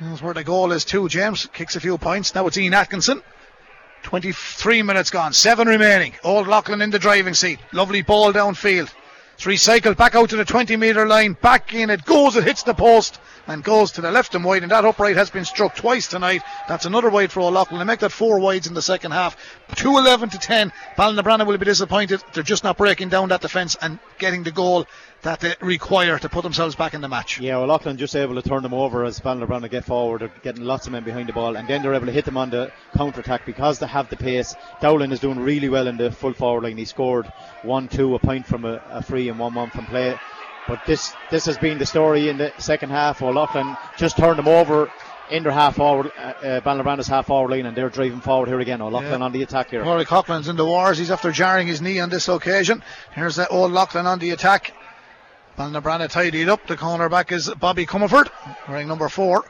That's 0.00 0.22
where 0.22 0.34
the 0.34 0.44
goal 0.44 0.72
is 0.72 0.84
too. 0.84 1.08
James 1.08 1.46
kicks 1.52 1.76
a 1.76 1.80
few 1.80 1.98
points. 1.98 2.34
Now 2.34 2.46
it's 2.46 2.58
Ian 2.58 2.74
Atkinson. 2.74 3.22
23 4.02 4.82
minutes 4.82 5.10
gone. 5.10 5.32
Seven 5.32 5.68
remaining. 5.68 6.14
Old 6.24 6.48
Leighlin 6.48 6.82
in 6.82 6.90
the 6.90 6.98
driving 6.98 7.34
seat. 7.34 7.60
Lovely 7.72 8.02
ball 8.02 8.32
downfield. 8.32 8.92
It's 9.34 9.44
recycled 9.44 9.96
back 9.96 10.14
out 10.14 10.30
to 10.30 10.36
the 10.36 10.44
20 10.44 10.76
metre 10.76 11.06
line. 11.06 11.34
Back 11.34 11.72
in 11.74 11.90
it 11.90 12.04
goes. 12.04 12.36
It 12.36 12.44
hits 12.44 12.64
the 12.64 12.74
post 12.74 13.20
and 13.46 13.64
goes 13.64 13.92
to 13.92 14.00
the 14.00 14.10
left 14.10 14.34
and 14.34 14.44
wide. 14.44 14.62
And 14.62 14.72
that 14.72 14.84
upright 14.84 15.16
has 15.16 15.30
been 15.30 15.44
struck 15.44 15.74
twice 15.74 16.08
tonight. 16.08 16.42
That's 16.68 16.86
another 16.86 17.10
wide 17.10 17.32
for 17.32 17.40
O'Loughlin. 17.40 17.78
They 17.78 17.84
make 17.84 18.00
that 18.00 18.12
four 18.12 18.38
wides 18.38 18.66
in 18.66 18.74
the 18.74 18.82
second 18.82 19.12
half. 19.12 19.36
2 19.76 19.98
11 19.98 20.30
to 20.30 20.38
10. 20.38 20.72
Ballinabranna 20.96 21.46
will 21.46 21.58
be 21.58 21.64
disappointed. 21.64 22.22
They're 22.32 22.42
just 22.42 22.64
not 22.64 22.76
breaking 22.76 23.08
down 23.08 23.28
that 23.30 23.40
defence 23.40 23.76
and 23.80 23.98
getting 24.18 24.42
the 24.42 24.50
goal 24.50 24.86
that 25.22 25.40
they 25.40 25.54
require 25.60 26.18
to 26.18 26.28
put 26.28 26.42
themselves 26.42 26.74
back 26.74 26.94
in 26.94 27.00
the 27.00 27.08
match. 27.08 27.40
Yeah, 27.40 27.58
well, 27.58 27.78
just 27.78 28.16
able 28.16 28.34
to 28.34 28.42
turn 28.42 28.62
them 28.62 28.74
over 28.74 29.04
as 29.04 29.20
Ballinabranna 29.20 29.70
get 29.70 29.84
forward. 29.84 30.20
They're 30.20 30.32
getting 30.42 30.64
lots 30.64 30.86
of 30.86 30.92
men 30.92 31.04
behind 31.04 31.28
the 31.28 31.32
ball, 31.32 31.56
and 31.56 31.68
then 31.68 31.82
they're 31.82 31.94
able 31.94 32.06
to 32.06 32.12
hit 32.12 32.24
them 32.24 32.36
on 32.36 32.50
the 32.50 32.72
counter 32.96 33.20
attack 33.20 33.46
because 33.46 33.78
they 33.78 33.86
have 33.86 34.10
the 34.10 34.16
pace. 34.16 34.54
Dowling 34.80 35.12
is 35.12 35.20
doing 35.20 35.38
really 35.38 35.68
well 35.68 35.86
in 35.86 35.96
the 35.96 36.10
full 36.10 36.32
forward 36.32 36.64
line. 36.64 36.76
He 36.76 36.84
scored 36.84 37.32
1 37.62 37.88
2, 37.88 38.14
a 38.14 38.18
point 38.18 38.46
from 38.46 38.64
a, 38.64 38.82
a 38.90 39.02
free 39.02 39.28
and 39.28 39.38
1 39.38 39.54
1 39.54 39.70
from 39.70 39.86
play. 39.86 40.18
But 40.68 40.84
this 40.86 41.12
this 41.30 41.46
has 41.46 41.58
been 41.58 41.78
the 41.78 41.86
story 41.86 42.28
in 42.28 42.38
the 42.38 42.52
second 42.58 42.90
half. 42.90 43.22
O'Loughlin 43.22 43.76
just 43.96 44.16
turned 44.16 44.38
them 44.38 44.48
over 44.48 44.90
in 45.30 45.42
their 45.42 45.52
half 45.52 45.76
forward, 45.76 46.12
uh, 46.16 46.60
uh, 46.60 46.96
half 47.08 47.26
forward 47.26 47.50
line, 47.50 47.66
and 47.66 47.76
they're 47.76 47.88
driving 47.88 48.20
forward 48.20 48.48
here 48.48 48.60
again. 48.60 48.80
O'Loughlin 48.80 49.20
yeah. 49.20 49.24
on 49.24 49.32
the 49.32 49.42
attack 49.42 49.70
here. 49.70 49.82
Rory 49.82 50.04
Coughlin's 50.04 50.48
in 50.48 50.56
the 50.56 50.64
wars. 50.64 50.98
He's 50.98 51.10
after 51.10 51.32
jarring 51.32 51.66
his 51.66 51.80
knee 51.80 51.98
on 52.00 52.10
this 52.10 52.28
occasion. 52.28 52.82
Here's 53.12 53.36
the 53.36 53.46
Loughlin 53.50 54.06
on 54.06 54.18
the 54.18 54.30
attack. 54.30 54.74
Ballinabranna 55.58 56.08
tidied 56.08 56.48
up. 56.48 56.66
The 56.66 56.76
corner 56.76 57.08
back 57.08 57.32
is 57.32 57.48
Bobby 57.48 57.86
Comerford, 57.86 58.28
wearing 58.68 58.88
number 58.88 59.08
four. 59.08 59.44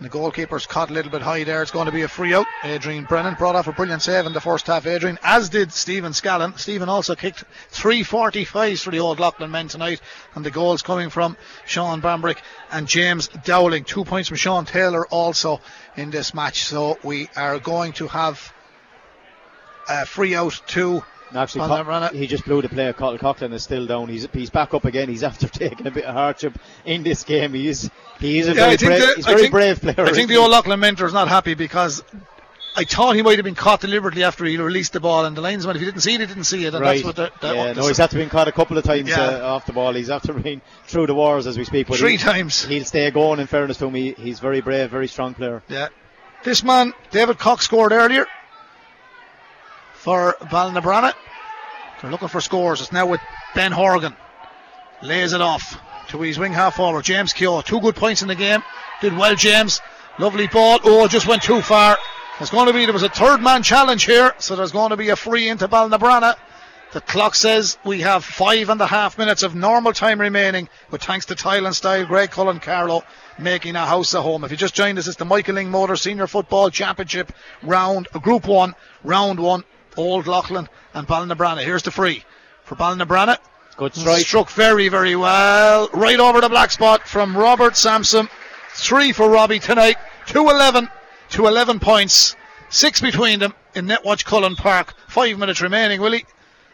And 0.00 0.10
the 0.10 0.18
goalkeeper's 0.18 0.64
caught 0.64 0.88
a 0.88 0.94
little 0.94 1.10
bit 1.10 1.20
high 1.20 1.44
there. 1.44 1.60
It's 1.60 1.72
going 1.72 1.84
to 1.84 1.92
be 1.92 2.00
a 2.00 2.08
free 2.08 2.32
out. 2.32 2.46
Adrian 2.64 3.04
Brennan 3.04 3.34
brought 3.34 3.54
off 3.54 3.66
a 3.66 3.72
brilliant 3.72 4.00
save 4.00 4.24
in 4.24 4.32
the 4.32 4.40
first 4.40 4.66
half, 4.66 4.86
Adrian, 4.86 5.18
as 5.22 5.50
did 5.50 5.74
Stephen 5.74 6.12
Scallon. 6.12 6.58
Stephen 6.58 6.88
also 6.88 7.14
kicked 7.14 7.44
three 7.68 8.02
45s 8.02 8.82
for 8.82 8.92
the 8.92 9.00
old 9.00 9.20
Leighlin 9.20 9.50
men 9.50 9.68
tonight. 9.68 10.00
And 10.34 10.42
the 10.42 10.50
goals 10.50 10.80
coming 10.80 11.10
from 11.10 11.36
Sean 11.66 12.00
Bambrick 12.00 12.38
and 12.72 12.88
James 12.88 13.28
Dowling. 13.44 13.84
Two 13.84 14.06
points 14.06 14.28
from 14.28 14.38
Sean 14.38 14.64
Taylor 14.64 15.06
also 15.06 15.60
in 15.98 16.10
this 16.10 16.32
match. 16.32 16.64
So 16.64 16.98
we 17.04 17.28
are 17.36 17.58
going 17.58 17.92
to 17.94 18.08
have 18.08 18.54
a 19.86 20.06
free 20.06 20.34
out 20.34 20.62
to 20.68 21.04
Actually, 21.34 21.68
Co- 21.68 22.08
he 22.12 22.26
just 22.26 22.44
blew 22.44 22.60
the 22.60 22.68
player. 22.68 22.92
Coughlin 22.92 23.52
is 23.52 23.62
still 23.62 23.86
down. 23.86 24.08
He's 24.08 24.26
he's 24.32 24.50
back 24.50 24.74
up 24.74 24.84
again. 24.84 25.08
He's 25.08 25.22
after 25.30 25.48
taking 25.48 25.86
a 25.86 25.90
bit 25.90 26.04
of 26.04 26.14
hardship 26.14 26.58
in 26.84 27.02
this 27.02 27.24
game. 27.24 27.54
He's 27.54 27.90
he's 28.18 28.48
a 28.48 28.54
yeah, 28.54 28.74
very, 28.74 28.76
brave, 28.76 29.00
the, 29.00 29.12
he's 29.16 29.26
very 29.26 29.40
think, 29.42 29.52
brave 29.52 29.80
player. 29.80 30.06
I 30.06 30.12
think 30.12 30.28
the 30.28 30.36
old 30.36 30.50
Leighlin 30.50 30.80
mentor 30.80 31.06
is 31.06 31.12
not 31.12 31.28
happy 31.28 31.54
because 31.54 32.02
I 32.76 32.84
thought 32.84 33.16
he 33.16 33.22
might 33.22 33.36
have 33.36 33.44
been 33.44 33.54
caught 33.54 33.80
deliberately 33.80 34.24
after 34.24 34.44
he 34.44 34.56
released 34.56 34.92
the 34.92 35.00
ball, 35.00 35.24
and 35.24 35.36
the 35.36 35.40
linesman, 35.40 35.76
if 35.76 35.80
he 35.80 35.86
didn't 35.86 36.02
see 36.02 36.14
it, 36.14 36.20
he 36.20 36.26
didn't 36.26 36.44
see 36.44 36.64
it, 36.64 36.74
and 36.74 36.82
right. 36.82 37.02
that's 37.02 37.18
what. 37.18 37.40
The, 37.40 37.54
yeah, 37.54 37.72
no, 37.72 37.86
he's 37.86 37.98
had 37.98 38.10
to 38.10 38.16
been 38.16 38.28
caught 38.28 38.48
a 38.48 38.52
couple 38.52 38.78
of 38.78 38.84
times 38.84 39.08
yeah. 39.08 39.20
uh, 39.20 39.54
off 39.54 39.66
the 39.66 39.72
ball. 39.72 39.92
He's 39.94 40.10
after 40.10 40.32
being 40.32 40.60
through 40.86 41.06
the 41.06 41.14
wars 41.14 41.46
as 41.46 41.58
we 41.58 41.64
speak. 41.64 41.88
But 41.88 41.98
Three 41.98 42.12
he, 42.12 42.18
times. 42.18 42.64
He'll 42.64 42.84
stay 42.84 43.10
going. 43.10 43.40
In 43.40 43.46
fairness 43.46 43.78
to 43.78 43.86
him, 43.86 43.94
he, 43.94 44.12
he's 44.12 44.40
very 44.40 44.60
brave, 44.60 44.90
very 44.90 45.08
strong 45.08 45.34
player. 45.34 45.62
Yeah. 45.68 45.88
This 46.42 46.64
man, 46.64 46.94
David 47.10 47.38
Cox, 47.38 47.64
scored 47.64 47.92
earlier 47.92 48.26
for 50.00 50.34
Ballinabranna. 50.40 51.12
They're 52.00 52.10
looking 52.10 52.28
for 52.28 52.40
scores. 52.40 52.80
It's 52.80 52.90
now 52.90 53.06
with 53.06 53.20
Ben 53.54 53.70
Horgan. 53.70 54.16
Lays 55.02 55.34
it 55.34 55.42
off 55.42 55.78
to 56.08 56.20
his 56.22 56.38
wing 56.38 56.54
half 56.54 56.76
forward. 56.76 57.04
James 57.04 57.34
Keogh. 57.34 57.60
Two 57.60 57.80
good 57.80 57.96
points 57.96 58.22
in 58.22 58.28
the 58.28 58.34
game. 58.34 58.62
Did 59.02 59.16
well, 59.16 59.34
James. 59.34 59.80
Lovely 60.18 60.46
ball. 60.46 60.80
Oh, 60.84 61.06
just 61.06 61.26
went 61.26 61.42
too 61.42 61.60
far. 61.60 61.98
There's 62.38 62.50
going 62.50 62.66
to 62.68 62.72
be, 62.72 62.86
there 62.86 62.94
was 62.94 63.02
a 63.02 63.10
third 63.10 63.42
man 63.42 63.62
challenge 63.62 64.04
here, 64.04 64.34
so 64.38 64.56
there's 64.56 64.72
going 64.72 64.90
to 64.90 64.96
be 64.96 65.10
a 65.10 65.16
free 65.16 65.48
into 65.48 65.68
Ballinabranna. 65.68 66.36
The 66.92 67.02
clock 67.02 67.34
says 67.34 67.76
we 67.84 68.00
have 68.00 68.24
five 68.24 68.70
and 68.70 68.80
a 68.80 68.86
half 68.86 69.18
minutes 69.18 69.42
of 69.42 69.54
normal 69.54 69.92
time 69.92 70.20
remaining, 70.20 70.68
but 70.90 71.04
thanks 71.04 71.26
to 71.26 71.34
Tile 71.34 71.66
and 71.66 71.76
Style 71.76 72.06
Greg 72.06 72.30
Cullen 72.30 72.58
Carlow 72.58 73.04
making 73.38 73.76
a 73.76 73.86
house 73.86 74.14
at 74.14 74.22
home. 74.22 74.44
If 74.44 74.50
you 74.50 74.56
just 74.56 74.74
joined 74.74 74.98
us, 74.98 75.06
it's 75.06 75.16
the 75.16 75.24
Michael 75.24 75.56
Lyng 75.56 75.68
Motor 75.68 75.96
Senior 75.96 76.26
Football 76.26 76.70
Championship 76.70 77.32
round, 77.62 78.08
Group 78.22 78.48
1, 78.48 78.74
round 79.04 79.38
1. 79.38 79.64
Old 80.00 80.26
Leighlin 80.26 80.68
and 80.94 81.06
Ballinabranna. 81.06 81.62
Here's 81.62 81.82
the 81.82 81.90
free 81.90 82.24
for 82.64 82.74
Ballinabranna. 82.74 83.36
Good 83.76 83.94
strike. 83.94 84.26
Struck 84.26 84.50
very, 84.50 84.88
very 84.88 85.14
well. 85.14 85.88
Right 85.92 86.18
over 86.18 86.40
the 86.40 86.48
black 86.48 86.70
spot 86.70 87.06
from 87.06 87.36
Robert 87.36 87.76
Sampson. 87.76 88.28
Three 88.72 89.12
for 89.12 89.28
Robbie 89.28 89.58
tonight. 89.58 89.96
2 90.26 90.48
11 90.48 90.88
to 91.30 91.46
11 91.46 91.80
points. 91.80 92.34
Six 92.70 93.00
between 93.00 93.40
them 93.40 93.54
in 93.74 93.86
Netwatch 93.86 94.24
Cullen 94.24 94.56
Park. 94.56 94.94
Five 95.08 95.38
minutes 95.38 95.60
remaining, 95.60 96.00
Willie. 96.00 96.24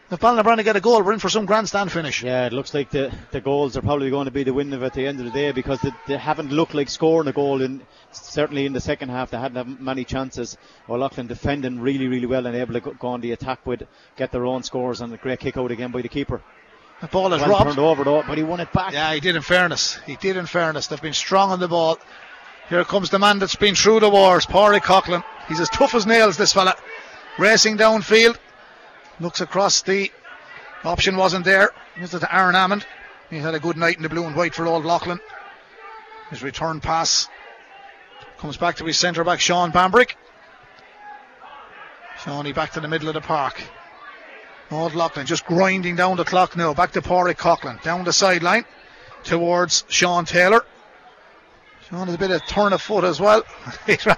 If 0.09 0.21
Ballinabranna 0.21 0.63
get 0.63 0.77
a 0.77 0.79
goal, 0.79 1.03
we're 1.03 1.11
in 1.11 1.19
for 1.19 1.27
some 1.27 1.45
grandstand 1.45 1.91
finish. 1.91 2.23
Yeah, 2.23 2.45
it 2.45 2.53
looks 2.53 2.73
like 2.73 2.91
the, 2.91 3.11
the 3.31 3.41
goals 3.41 3.75
are 3.75 3.81
probably 3.81 4.09
going 4.09 4.25
to 4.25 4.31
be 4.31 4.43
the 4.43 4.53
win 4.53 4.71
of 4.71 4.81
at 4.83 4.93
the 4.93 5.05
end 5.05 5.19
of 5.19 5.25
the 5.25 5.31
day 5.31 5.51
because 5.51 5.81
they, 5.81 5.91
they 6.07 6.17
haven't 6.17 6.49
looked 6.51 6.73
like 6.73 6.87
scoring 6.87 7.27
a 7.27 7.33
goal 7.33 7.61
in 7.61 7.81
certainly 8.25 8.65
in 8.65 8.73
the 8.73 8.81
second 8.81 9.09
half. 9.09 9.31
They 9.31 9.37
hadn't 9.37 9.57
had 9.57 9.79
many 9.79 10.03
chances. 10.03 10.57
Old 10.87 10.99
Leighlin 10.99 11.27
defending 11.27 11.79
really, 11.79 12.07
really 12.07 12.25
well 12.25 12.45
and 12.45 12.55
able 12.55 12.73
to 12.73 12.79
go 12.79 13.07
on 13.09 13.21
the 13.21 13.31
attack 13.31 13.65
with 13.65 13.83
get 14.15 14.31
their 14.31 14.45
own 14.45 14.63
scores 14.63 15.01
and 15.01 15.13
a 15.13 15.17
great 15.17 15.39
kick 15.39 15.57
out 15.57 15.71
again 15.71 15.91
by 15.91 16.01
the 16.01 16.09
keeper. 16.09 16.41
The 17.01 17.07
ball 17.07 17.33
is 17.33 17.41
well 17.41 17.51
robbed. 17.51 17.65
turned 17.65 17.79
over 17.79 18.03
though, 18.03 18.23
but 18.27 18.37
he 18.37 18.43
won 18.43 18.59
it 18.59 18.71
back. 18.73 18.93
Yeah, 18.93 19.13
he 19.13 19.19
did 19.19 19.35
in 19.35 19.41
fairness. 19.41 19.99
He 20.05 20.15
did 20.15 20.35
in 20.37 20.45
fairness. 20.45 20.87
They've 20.87 21.01
been 21.01 21.13
strong 21.13 21.51
on 21.51 21.59
the 21.59 21.67
ball. 21.67 21.99
Here 22.69 22.83
comes 22.83 23.09
the 23.09 23.19
man 23.19 23.39
that's 23.39 23.55
been 23.55 23.75
through 23.75 24.01
the 24.01 24.09
wars, 24.09 24.45
Pádraig 24.45 24.81
Coughlin. 24.81 25.23
He's 25.47 25.59
as 25.59 25.69
tough 25.69 25.95
as 25.95 26.05
nails, 26.05 26.37
this 26.37 26.53
fella. 26.53 26.75
Racing 27.37 27.77
downfield. 27.77 28.37
Looks 29.19 29.41
across 29.41 29.81
the 29.83 30.11
Option 30.83 31.17
wasn't 31.17 31.45
there. 31.45 31.71
Is 31.99 32.11
to 32.11 32.35
Aaron 32.35 32.55
Amond. 32.55 32.85
He 33.29 33.37
had 33.37 33.55
a 33.55 33.59
good 33.59 33.77
night 33.77 33.97
in 33.97 34.03
the 34.03 34.09
blue 34.09 34.25
and 34.25 34.35
white 34.35 34.53
for 34.53 34.67
Old 34.67 34.85
Leighlin. 34.85 35.19
His 36.29 36.43
return 36.43 36.79
pass 36.79 37.27
comes 38.37 38.57
back 38.57 38.77
to 38.77 38.85
his 38.85 38.97
centre 38.97 39.23
back, 39.23 39.39
Sean 39.39 39.71
Bambrick. 39.71 40.15
Shawnee 42.23 42.53
back 42.53 42.71
to 42.73 42.79
the 42.79 42.87
middle 42.87 43.07
of 43.07 43.13
the 43.13 43.21
park. 43.21 43.61
Old 44.71 44.95
Leighlin 44.95 45.25
just 45.25 45.45
grinding 45.45 45.95
down 45.95 46.17
the 46.17 46.25
clock 46.25 46.57
now. 46.57 46.73
Back 46.73 46.91
to 46.93 47.01
Pádraig 47.01 47.37
Coughlin. 47.37 47.81
Down 47.83 48.03
the 48.03 48.13
sideline 48.13 48.65
towards 49.23 49.85
Sean 49.87 50.25
Taylor. 50.25 50.65
Sean 51.89 52.07
has 52.07 52.15
a 52.15 52.17
bit 52.17 52.31
of 52.31 52.45
turn 52.45 52.73
of 52.73 52.81
foot 52.81 53.05
as 53.05 53.21
well. 53.21 53.43
he, 53.85 53.97
ran, 54.05 54.17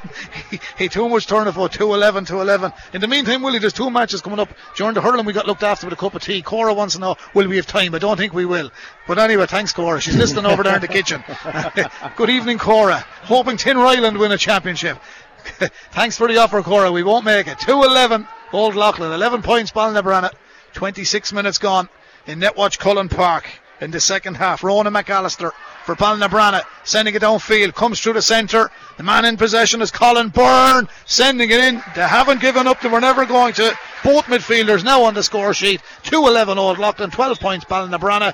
he, 0.49 0.59
he 0.75 0.89
too 0.89 1.07
much 1.07 1.27
turn 1.27 1.47
of 1.47 1.53
foot, 1.53 1.71
2 1.71 1.93
11 1.93 2.25
to 2.25 2.41
11. 2.41 2.73
In 2.93 3.01
the 3.01 3.07
meantime, 3.07 3.43
Willie, 3.43 3.59
there's 3.59 3.73
two 3.73 3.91
matches 3.91 4.21
coming 4.21 4.39
up. 4.39 4.49
During 4.75 4.95
the 4.95 5.01
hurling, 5.01 5.25
we 5.25 5.33
got 5.33 5.45
looked 5.45 5.61
after 5.61 5.85
with 5.85 5.93
a 5.93 5.95
cup 5.95 6.15
of 6.15 6.23
tea. 6.23 6.41
Cora 6.41 6.73
wants 6.73 6.95
to 6.95 6.99
know, 6.99 7.15
will 7.35 7.47
we 7.47 7.57
have 7.57 7.67
time? 7.67 7.93
I 7.93 7.99
don't 7.99 8.17
think 8.17 8.33
we 8.33 8.45
will. 8.45 8.71
But 9.07 9.19
anyway, 9.19 9.45
thanks, 9.45 9.71
Cora. 9.71 10.01
She's 10.01 10.17
listening 10.17 10.47
over 10.47 10.63
there 10.63 10.75
in 10.75 10.81
the 10.81 10.87
kitchen. 10.87 11.23
Good 12.15 12.31
evening, 12.31 12.57
Cora. 12.57 13.05
Hoping 13.23 13.57
Tinryland 13.57 14.17
win 14.17 14.31
a 14.31 14.37
championship. 14.37 14.97
thanks 15.91 16.17
for 16.17 16.27
the 16.27 16.37
offer, 16.37 16.63
Cora. 16.63 16.91
We 16.91 17.03
won't 17.03 17.25
make 17.25 17.47
it. 17.47 17.59
2 17.59 17.83
11, 17.83 18.27
Old 18.51 18.75
Leighlin. 18.75 19.11
11 19.11 19.43
points, 19.43 19.71
Ballinabranna. 19.71 20.31
26 20.73 21.33
minutes 21.33 21.59
gone 21.59 21.87
in 22.25 22.39
Netwatch 22.39 22.79
Cullen 22.79 23.09
Park 23.09 23.47
in 23.81 23.91
the 23.91 23.99
second 23.99 24.35
half. 24.35 24.63
Ronan 24.63 24.93
McAllister 24.93 25.51
for 25.85 25.95
Ballinabranna, 25.95 26.61
sending 26.83 27.15
it 27.15 27.21
downfield, 27.21 27.73
comes 27.73 27.99
through 27.99 28.13
the 28.13 28.21
centre. 28.21 28.69
The 28.97 29.03
man 29.03 29.25
in 29.25 29.37
possession 29.37 29.81
is 29.81 29.91
Colin 29.91 30.29
Byrne, 30.29 30.87
sending 31.05 31.49
it 31.49 31.59
in. 31.59 31.75
They 31.95 32.07
haven't 32.07 32.41
given 32.41 32.67
up, 32.67 32.81
they 32.81 32.89
were 32.89 33.01
never 33.01 33.25
going 33.25 33.53
to. 33.53 33.77
Both 34.03 34.25
midfielders 34.25 34.83
now 34.83 35.03
on 35.03 35.13
the 35.13 35.23
score 35.23 35.53
sheet. 35.53 35.81
2 36.03 36.27
11 36.27 36.57
Old 36.57 36.77
Leighlin, 36.77 37.11
12 37.11 37.39
points 37.39 37.65
Ballinabranna. 37.65 38.33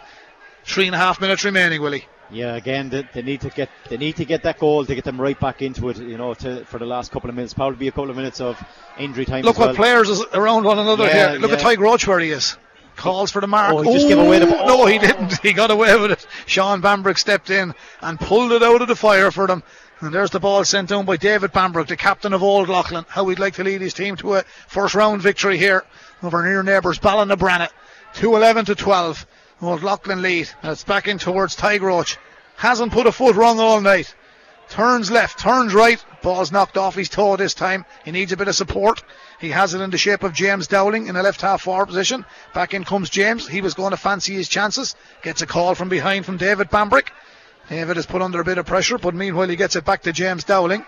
Three 0.63 0.87
and 0.87 0.95
a 0.95 0.97
half 0.97 1.21
minutes 1.21 1.43
remaining, 1.43 1.81
Willie. 1.81 2.07
Yeah, 2.31 2.55
again, 2.55 2.89
they, 2.89 3.07
they, 3.13 3.21
need 3.21 3.41
to 3.41 3.49
get 3.49 3.69
they 3.87 3.97
need 3.97 4.15
to 4.15 4.25
get 4.25 4.41
that 4.43 4.57
goal 4.57 4.83
to 4.83 4.95
get 4.95 5.03
them 5.03 5.21
right 5.21 5.39
back 5.39 5.61
into 5.61 5.89
it. 5.89 5.97
You 5.97 6.17
know, 6.17 6.33
to, 6.33 6.65
for 6.65 6.79
the 6.79 6.85
last 6.85 7.11
couple 7.11 7.29
of 7.29 7.35
minutes, 7.35 7.53
probably 7.53 7.77
be 7.77 7.87
a 7.87 7.91
couple 7.91 8.09
of 8.09 8.15
minutes 8.15 8.41
of 8.41 8.61
injury 8.97 9.25
time. 9.25 9.45
Look 9.45 9.59
what 9.59 9.67
well. 9.67 9.75
players 9.75 10.09
is 10.09 10.25
around 10.33 10.63
one 10.63 10.79
another 10.79 11.05
yeah, 11.05 11.31
here. 11.31 11.39
Look 11.39 11.51
yeah. 11.51 11.57
at 11.57 11.63
Tadhg 11.63 11.77
Roach 11.77 12.07
where 12.07 12.19
he 12.19 12.31
is 12.31 12.57
calls 12.95 13.31
for 13.31 13.41
the 13.41 13.47
mark. 13.47 13.73
Oh, 13.73 13.81
he 13.81 13.91
just 13.91 14.07
gave 14.07 14.17
away 14.17 14.39
the 14.39 14.47
ball. 14.47 14.67
No, 14.67 14.85
he 14.85 14.99
didn't. 14.99 15.39
He 15.41 15.53
got 15.53 15.71
away 15.71 15.95
with 15.99 16.11
it. 16.11 16.27
Sean 16.45 16.81
Bambrick 16.81 17.17
stepped 17.17 17.49
in 17.49 17.73
and 18.01 18.19
pulled 18.19 18.51
it 18.51 18.63
out 18.63 18.81
of 18.81 18.87
the 18.87 18.95
fire 18.95 19.31
for 19.31 19.47
them. 19.47 19.63
And 20.01 20.13
there's 20.13 20.31
the 20.31 20.39
ball 20.39 20.65
sent 20.65 20.89
down 20.89 21.05
by 21.05 21.17
David 21.17 21.51
Bambrick, 21.53 21.87
the 21.87 21.95
captain 21.97 22.33
of 22.33 22.43
Old 22.43 22.67
Leighlin. 22.67 23.05
How 23.07 23.27
he'd 23.27 23.39
like 23.39 23.55
to 23.55 23.63
lead 23.63 23.81
his 23.81 23.93
team 23.93 24.15
to 24.17 24.35
a 24.35 24.43
first 24.67 24.95
round 24.95 25.21
victory 25.21 25.57
here 25.57 25.83
over 26.21 26.43
near 26.43 26.63
neighbours 26.63 26.99
Ballinabranna. 26.99 27.69
2 28.15 28.35
11 28.35 28.65
to 28.65 28.75
12. 28.75 29.25
Old 29.61 29.83
Leighlin 29.83 30.21
lead. 30.21 30.49
And 30.61 30.71
it's 30.71 30.83
back 30.83 31.07
in 31.07 31.17
towards 31.17 31.55
Tadhg 31.55 31.81
Roach. 31.81 32.17
Hasn't 32.57 32.91
put 32.91 33.07
a 33.07 33.11
foot 33.11 33.35
wrong 33.35 33.59
all 33.59 33.81
night. 33.81 34.13
Turns 34.69 35.11
left, 35.11 35.39
turns 35.39 35.73
right. 35.73 36.03
Ball's 36.21 36.51
knocked 36.51 36.77
off 36.77 36.95
his 36.95 37.09
toe 37.09 37.35
this 37.35 37.53
time. 37.53 37.85
He 38.03 38.11
needs 38.11 38.31
a 38.31 38.37
bit 38.37 38.47
of 38.47 38.55
support. 38.55 39.03
He 39.39 39.49
has 39.49 39.73
it 39.73 39.81
in 39.81 39.89
the 39.89 39.97
shape 39.97 40.23
of 40.23 40.33
James 40.33 40.67
Dowling 40.67 41.07
in 41.07 41.15
a 41.15 41.23
left 41.23 41.41
half 41.41 41.63
forward 41.63 41.87
position. 41.87 42.25
Back 42.53 42.73
in 42.73 42.83
comes 42.83 43.09
James. 43.09 43.47
He 43.47 43.61
was 43.61 43.73
going 43.73 43.91
to 43.91 43.97
fancy 43.97 44.33
his 44.33 44.47
chances. 44.47 44.95
Gets 45.21 45.41
a 45.41 45.45
call 45.45 45.75
from 45.75 45.89
behind 45.89 46.25
from 46.25 46.37
David 46.37 46.69
Bambrick. 46.69 47.09
David 47.69 47.97
is 47.97 48.05
put 48.05 48.21
under 48.21 48.39
a 48.39 48.45
bit 48.45 48.57
of 48.57 48.65
pressure, 48.65 48.97
but 48.97 49.15
meanwhile 49.15 49.49
he 49.49 49.55
gets 49.55 49.75
it 49.75 49.85
back 49.85 50.03
to 50.03 50.13
James 50.13 50.43
Dowling. 50.43 50.85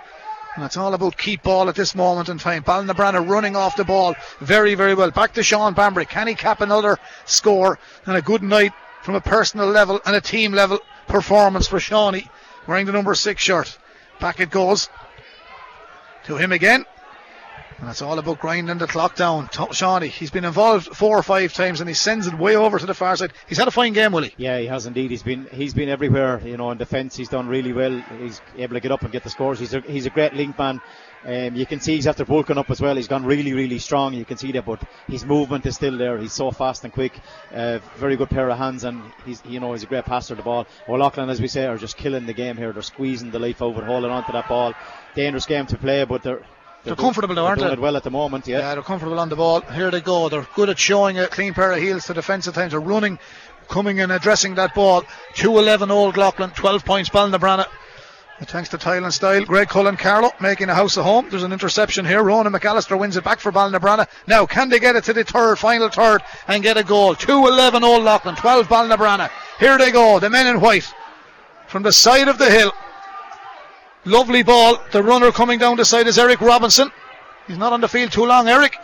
And 0.55 0.65
it's 0.65 0.77
all 0.77 0.93
about 0.93 1.17
keep 1.17 1.43
ball 1.43 1.69
at 1.69 1.75
this 1.75 1.93
moment 1.93 2.29
in 2.29 2.39
time. 2.39 2.63
Ballinabranna 2.63 3.27
running 3.27 3.55
off 3.55 3.75
the 3.75 3.83
ball 3.83 4.15
very, 4.39 4.73
very 4.75 4.95
well. 4.95 5.11
Back 5.11 5.33
to 5.33 5.43
Sean 5.43 5.75
Bambrick. 5.75 6.09
Can 6.09 6.27
he 6.27 6.35
cap 6.35 6.61
another 6.61 6.97
score? 7.25 7.77
And 8.05 8.17
a 8.17 8.21
good 8.21 8.41
night 8.41 8.73
from 9.03 9.15
a 9.15 9.21
personal 9.21 9.67
level 9.67 10.01
and 10.05 10.15
a 10.15 10.21
team 10.21 10.53
level 10.53 10.79
performance 11.07 11.67
for 11.67 11.79
Shawnee 11.79 12.29
wearing 12.67 12.85
the 12.85 12.91
number 12.91 13.15
six 13.15 13.41
shirt. 13.41 13.77
Back 14.19 14.39
it 14.39 14.49
goes 14.49 14.89
to 16.25 16.37
him 16.37 16.51
again. 16.51 16.85
And 17.79 17.89
it's 17.89 18.01
all 18.01 18.17
about 18.17 18.39
grinding 18.39 18.79
the 18.79 18.87
clock 18.87 19.15
down. 19.15 19.49
Shawnee, 19.71 20.07
he's 20.07 20.31
been 20.31 20.45
involved 20.45 20.87
four 20.95 21.17
or 21.17 21.21
five 21.21 21.53
times 21.53 21.79
and 21.79 21.87
he 21.87 21.93
sends 21.93 22.25
it 22.25 22.33
way 22.33 22.55
over 22.55 22.79
to 22.79 22.85
the 22.87 22.95
far 22.95 23.15
side. 23.15 23.33
He's 23.47 23.59
had 23.59 23.67
a 23.67 23.71
fine 23.71 23.93
game, 23.93 24.13
Willie. 24.13 24.33
Yeah, 24.35 24.57
he 24.57 24.65
has 24.65 24.87
indeed. 24.87 25.11
He's 25.11 25.21
been 25.21 25.47
he's 25.51 25.75
been 25.75 25.87
everywhere. 25.87 26.41
You 26.43 26.57
know, 26.57 26.71
in 26.71 26.79
defence, 26.79 27.15
he's 27.15 27.29
done 27.29 27.47
really 27.47 27.73
well. 27.73 28.03
He's 28.19 28.41
able 28.57 28.73
to 28.73 28.79
get 28.79 28.91
up 28.91 29.03
and 29.03 29.11
get 29.11 29.23
the 29.23 29.29
scores. 29.29 29.59
He's 29.59 29.75
a, 29.75 29.81
he's 29.81 30.07
a 30.07 30.09
great 30.09 30.33
link 30.33 30.57
man. 30.57 30.81
Um, 31.23 31.55
you 31.55 31.65
can 31.65 31.79
see 31.79 31.95
he's 31.95 32.07
after 32.07 32.25
bulking 32.25 32.57
up 32.57 32.69
as 32.71 32.81
well. 32.81 32.95
He's 32.95 33.07
gone 33.07 33.25
really, 33.25 33.53
really 33.53 33.79
strong. 33.79 34.13
You 34.13 34.25
can 34.25 34.37
see 34.37 34.51
that, 34.53 34.65
but 34.65 34.81
his 35.07 35.25
movement 35.25 35.65
is 35.65 35.75
still 35.75 35.97
there. 35.97 36.17
He's 36.17 36.33
so 36.33 36.51
fast 36.51 36.83
and 36.83 36.93
quick. 36.93 37.19
Uh, 37.53 37.79
very 37.97 38.15
good 38.15 38.29
pair 38.29 38.49
of 38.49 38.57
hands, 38.57 38.85
and 38.85 39.03
he's 39.23 39.43
you 39.45 39.59
know 39.59 39.73
he's 39.73 39.83
a 39.83 39.87
great 39.87 40.05
passer 40.05 40.33
of 40.33 40.37
the 40.37 40.43
ball. 40.43 40.65
Old 40.87 40.99
Leighlin, 40.99 41.29
as 41.29 41.39
we 41.39 41.47
say, 41.47 41.65
are 41.67 41.77
just 41.77 41.97
killing 41.97 42.25
the 42.25 42.33
game 42.33 42.57
here. 42.57 42.71
They're 42.71 42.81
squeezing 42.81 43.29
the 43.29 43.39
life 43.39 43.61
out, 43.61 43.75
holding 43.83 44.09
on 44.09 44.25
to 44.25 44.31
that 44.31 44.47
ball. 44.47 44.73
Dangerous 45.13 45.45
game 45.45 45.67
to 45.67 45.77
play, 45.77 46.03
but 46.05 46.23
they're 46.23 46.41
they're, 46.87 46.95
comfortable 46.95 47.35
though, 47.35 47.45
aren't 47.45 47.59
doing 47.59 47.69
they? 47.69 47.73
it 47.73 47.79
well 47.79 47.95
at 47.97 48.03
the 48.03 48.11
moment, 48.11 48.47
yeah. 48.47 48.59
Yeah, 48.59 48.73
they're 48.75 48.83
comfortable 48.83 49.19
on 49.19 49.29
the 49.29 49.35
ball. 49.35 49.61
Here 49.61 49.91
they 49.91 50.01
go. 50.01 50.29
They're 50.29 50.47
good 50.55 50.69
at 50.69 50.79
showing 50.79 51.19
a 51.19 51.27
clean 51.27 51.53
pair 51.53 51.71
of 51.71 51.79
heels 51.79 52.05
to 52.07 52.13
defence 52.13 52.47
at 52.47 52.53
times. 52.53 52.71
They're 52.71 52.79
running, 52.79 53.19
coming 53.67 53.99
and 53.99 54.11
addressing 54.11 54.55
that 54.55 54.73
ball. 54.73 55.03
2-11 55.35 55.89
Old 55.89 56.17
Leighlin, 56.17 56.51
12 56.51 56.85
points 56.85 57.09
Ballinabranna. 57.09 57.65
Thanks 58.39 58.69
to 58.69 58.77
Tile 58.77 59.03
and 59.03 59.13
Style. 59.13 59.45
Greg 59.45 59.67
Cullen 59.67 59.97
Carlow 59.97 60.31
making 60.39 60.69
a 60.69 60.75
house 60.75 60.95
of 60.95 61.03
home. 61.03 61.27
There's 61.29 61.41
an 61.41 61.51
interception 61.51 62.05
here. 62.05 62.21
Ronan 62.21 62.53
McAllister 62.53 62.97
wins 62.97 63.17
it 63.17 63.23
back 63.23 63.39
for 63.39 63.51
Ballinabranna. 63.51 64.07
Now, 64.27 64.45
can 64.45 64.69
they 64.69 64.79
get 64.79 64.95
it 64.95 65.05
to 65.05 65.13
the 65.13 65.23
third, 65.23 65.57
final 65.57 65.89
third, 65.89 66.21
and 66.47 66.61
get 66.61 66.77
a 66.77 66.83
goal? 66.83 67.15
2 67.15 67.47
11 67.47 67.83
Old 67.83 68.03
Leighlin, 68.03 68.35
12 68.35 68.67
Ballinabranna. 68.67 69.31
Here 69.59 69.77
they 69.79 69.91
go, 69.91 70.19
the 70.19 70.29
men 70.29 70.45
in 70.45 70.61
white. 70.61 70.87
From 71.67 71.81
the 71.81 71.91
side 71.91 72.27
of 72.27 72.37
the 72.37 72.49
hill. 72.49 72.71
Lovely 74.07 74.41
ball. 74.41 74.77
The 74.93 75.03
runner 75.03 75.31
coming 75.31 75.59
down 75.59 75.75
the 75.77 75.83
side 75.85 76.07
is 76.07 76.17
Eric 76.17 76.39
Robinson. 76.41 76.89
He's 77.45 77.57
not 77.57 77.73
on 77.73 77.81
the 77.81 77.87
field 77.89 78.11
too 78.11 78.25
long, 78.25 78.47
Eric. 78.47 78.75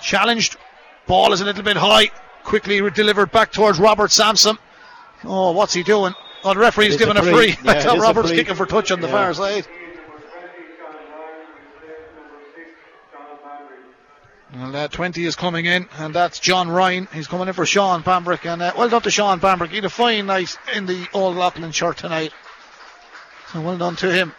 Challenged. 0.00 0.56
Ball 1.06 1.32
is 1.32 1.40
a 1.40 1.44
little 1.44 1.62
bit 1.62 1.76
high. 1.76 2.10
Quickly 2.42 2.80
delivered 2.90 3.30
back 3.30 3.52
towards 3.52 3.78
Robert 3.78 4.10
Sampson. 4.10 4.56
Oh, 5.24 5.52
what's 5.52 5.74
he 5.74 5.82
doing? 5.82 6.14
Oh, 6.44 6.54
the 6.54 6.60
referee's 6.60 6.96
given 6.96 7.16
a 7.16 7.22
free. 7.22 7.56
Yeah, 7.64 7.72
I 7.72 7.80
thought 7.82 7.98
Robert's 7.98 8.28
free. 8.30 8.38
kicking 8.38 8.54
for 8.56 8.66
touch 8.66 8.90
on 8.90 9.00
the 9.00 9.06
Yeah. 9.06 9.12
far 9.12 9.34
side. 9.34 9.66
And 14.54 14.74
uh, 14.76 14.88
20 14.88 15.24
is 15.24 15.34
coming 15.34 15.64
in, 15.64 15.88
and 15.98 16.14
that's 16.14 16.38
John 16.38 16.68
Ryan. 16.68 17.08
He's 17.12 17.26
coming 17.26 17.48
in 17.48 17.54
for 17.54 17.64
Sean 17.64 18.02
Bambrick. 18.02 18.44
And 18.50 18.60
uh, 18.60 18.72
well 18.76 18.88
done 18.88 19.00
to 19.02 19.10
Sean 19.10 19.40
Bambrick. 19.40 19.68
He 19.70 19.76
had 19.76 19.84
a 19.86 19.90
fine 19.90 20.26
night 20.26 20.56
in 20.74 20.84
the 20.84 21.06
Old 21.14 21.36
Leighlin 21.36 21.72
shirt 21.72 21.96
tonight. 21.98 22.32
So 23.52 23.60
well 23.60 23.76
done 23.76 23.96
to 23.96 24.10
him. 24.10 24.32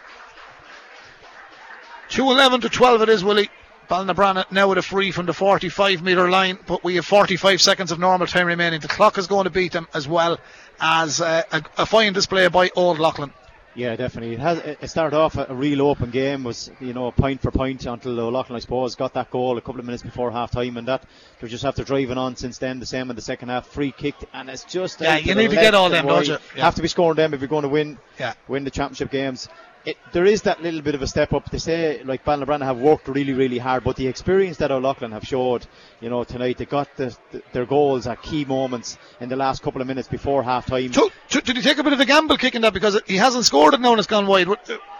211 2.08 2.62
to 2.62 2.68
12 2.68 3.02
it 3.02 3.08
is, 3.08 3.24
Willie. 3.24 3.48
Ballinabranna 3.88 4.50
now 4.50 4.68
with 4.68 4.78
a 4.78 4.82
free 4.82 5.10
from 5.10 5.26
the 5.26 5.34
45 5.34 6.02
metre 6.02 6.30
line, 6.30 6.58
but 6.66 6.82
we 6.82 6.96
have 6.96 7.04
45 7.04 7.60
seconds 7.60 7.92
of 7.92 7.98
normal 7.98 8.26
time 8.26 8.46
remaining. 8.46 8.80
The 8.80 8.88
clock 8.88 9.18
is 9.18 9.26
going 9.26 9.44
to 9.44 9.50
beat 9.50 9.72
them 9.72 9.86
as 9.92 10.08
well 10.08 10.38
as 10.80 11.20
uh, 11.20 11.42
a, 11.52 11.62
a 11.78 11.86
fine 11.86 12.12
display 12.12 12.48
by 12.48 12.70
Old 12.74 12.98
Leighlin. 12.98 13.32
Yeah, 13.74 13.96
definitely. 13.96 14.34
It 14.34 14.40
has. 14.40 14.58
It 14.58 14.88
started 14.88 15.16
off 15.16 15.36
a, 15.36 15.46
a 15.48 15.54
real 15.54 15.82
open 15.82 16.10
game. 16.10 16.44
Was 16.44 16.70
you 16.80 16.92
know 16.92 17.10
point 17.10 17.42
for 17.42 17.50
point 17.50 17.84
until 17.86 18.20
Old 18.20 18.34
Leighlin, 18.34 18.56
I 18.56 18.60
suppose, 18.60 18.94
got 18.94 19.14
that 19.14 19.30
goal 19.30 19.58
a 19.58 19.60
couple 19.60 19.80
of 19.80 19.86
minutes 19.86 20.02
before 20.02 20.30
half 20.30 20.52
time, 20.52 20.76
and 20.76 20.86
that 20.88 21.02
they're 21.40 21.48
just 21.48 21.64
after 21.64 21.82
driving 21.82 22.18
on 22.18 22.36
since 22.36 22.58
then. 22.58 22.78
The 22.78 22.86
same 22.86 23.10
in 23.10 23.16
the 23.16 23.22
second 23.22 23.48
half, 23.48 23.66
free 23.66 23.90
kicked, 23.90 24.24
and 24.32 24.48
it's 24.48 24.64
just 24.64 25.00
Yeah, 25.00 25.16
you 25.16 25.34
need 25.34 25.50
to 25.50 25.56
get 25.56 25.74
all 25.74 25.90
them, 25.90 26.06
don't 26.06 26.26
you? 26.26 26.38
Yeah. 26.56 26.64
Have 26.64 26.76
to 26.76 26.82
be 26.82 26.88
scoring 26.88 27.16
them 27.16 27.34
if 27.34 27.40
you're 27.40 27.48
going 27.48 27.62
to 27.62 27.68
win. 27.68 27.98
Yeah. 28.18 28.34
Win 28.46 28.64
the 28.64 28.70
championship 28.70 29.10
games. 29.10 29.48
It, 29.86 29.98
there 30.12 30.24
is 30.24 30.40
that 30.42 30.62
little 30.62 30.80
bit 30.80 30.94
of 30.94 31.02
a 31.02 31.06
step 31.06 31.34
up. 31.34 31.50
They 31.50 31.58
say 31.58 32.02
like 32.04 32.24
Ballinabranna 32.24 32.64
have 32.64 32.78
worked 32.78 33.06
really, 33.06 33.34
really 33.34 33.58
hard, 33.58 33.84
but 33.84 33.96
the 33.96 34.06
experience 34.06 34.56
that 34.56 34.70
Old 34.70 34.82
Leighlin 34.82 35.12
have 35.12 35.24
showed, 35.26 35.66
you 36.00 36.08
know, 36.08 36.24
tonight 36.24 36.56
they 36.56 36.64
got 36.64 36.88
the, 36.96 37.14
the, 37.32 37.42
their 37.52 37.66
goals 37.66 38.06
at 38.06 38.22
key 38.22 38.46
moments 38.46 38.96
in 39.20 39.28
the 39.28 39.36
last 39.36 39.62
couple 39.62 39.82
of 39.82 39.86
minutes 39.86 40.08
before 40.08 40.42
half 40.42 40.64
time. 40.64 40.90
So, 40.94 41.10
did 41.28 41.56
he 41.56 41.62
take 41.62 41.76
a 41.76 41.82
bit 41.84 41.92
of 41.92 42.00
a 42.00 42.06
gamble 42.06 42.38
kicking 42.38 42.62
that 42.62 42.72
because 42.72 42.98
he 43.06 43.16
hasn't 43.18 43.44
scored 43.44 43.74
it 43.74 43.80
now 43.80 43.90
and 43.90 43.98
it's 43.98 44.06
gone 44.08 44.26
wide? 44.26 44.48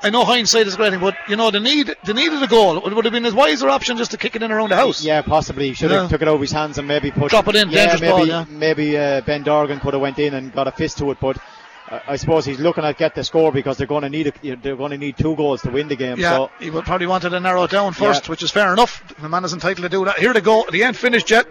I 0.02 0.10
know 0.10 0.22
hindsight 0.26 0.66
is 0.66 0.76
great 0.76 1.00
but 1.00 1.16
you 1.30 1.36
know 1.36 1.50
the 1.50 1.60
need 1.60 1.94
they 2.04 2.12
needed 2.12 2.42
a 2.42 2.46
goal. 2.46 2.76
It 2.86 2.94
would 2.94 3.06
have 3.06 3.12
been 3.12 3.24
his 3.24 3.32
wiser 3.32 3.70
option 3.70 3.96
just 3.96 4.10
to 4.10 4.18
kick 4.18 4.36
it 4.36 4.42
in 4.42 4.52
around 4.52 4.68
the 4.68 4.76
house. 4.76 5.02
Yeah, 5.02 5.22
possibly. 5.22 5.68
He 5.68 5.74
should 5.74 5.92
have 5.92 6.02
Yeah. 6.02 6.08
took 6.08 6.20
it 6.20 6.28
over 6.28 6.42
his 6.42 6.52
hands 6.52 6.76
and 6.76 6.86
maybe 6.86 7.10
put 7.10 7.30
Drop 7.30 7.48
it 7.48 7.56
in, 7.56 7.70
Yeah, 7.70 7.86
maybe 7.98 8.06
ball, 8.10 8.28
yeah. 8.28 8.44
maybe 8.50 8.98
uh, 8.98 9.22
Ben 9.22 9.44
Dorgan 9.44 9.80
could 9.80 9.94
have 9.94 10.02
went 10.02 10.18
in 10.18 10.34
and 10.34 10.52
got 10.52 10.68
a 10.68 10.72
fist 10.72 10.98
to 10.98 11.10
it, 11.10 11.18
but. 11.22 11.38
I 11.90 12.16
suppose 12.16 12.44
he's 12.46 12.58
looking 12.58 12.82
at 12.84 12.96
get 12.96 13.14
the 13.14 13.22
score 13.22 13.52
because 13.52 13.76
they're 13.76 13.86
going 13.86 14.02
to 14.02 14.08
need 14.08 14.28
a, 14.28 14.56
they're 14.56 14.74
going 14.76 14.92
to 14.92 14.98
need 14.98 15.18
two 15.18 15.36
goals 15.36 15.60
to 15.62 15.70
win 15.70 15.88
the 15.88 15.96
game. 15.96 16.18
Yeah, 16.18 16.30
So 16.30 16.50
he 16.58 16.70
would 16.70 16.84
probably 16.86 17.06
wanted 17.06 17.30
to 17.30 17.40
narrow 17.40 17.64
it 17.64 17.70
down 17.70 17.92
first, 17.92 18.24
Yeah. 18.24 18.30
which 18.30 18.42
is 18.42 18.50
fair 18.50 18.72
enough. 18.72 19.02
The 19.20 19.28
man 19.28 19.44
is 19.44 19.52
entitled 19.52 19.82
to 19.84 19.88
do 19.90 20.04
that. 20.06 20.18
Here 20.18 20.32
they 20.32 20.40
go. 20.40 20.64
The 20.70 20.82
end 20.82 20.96
finished 20.96 21.30
yet. 21.30 21.46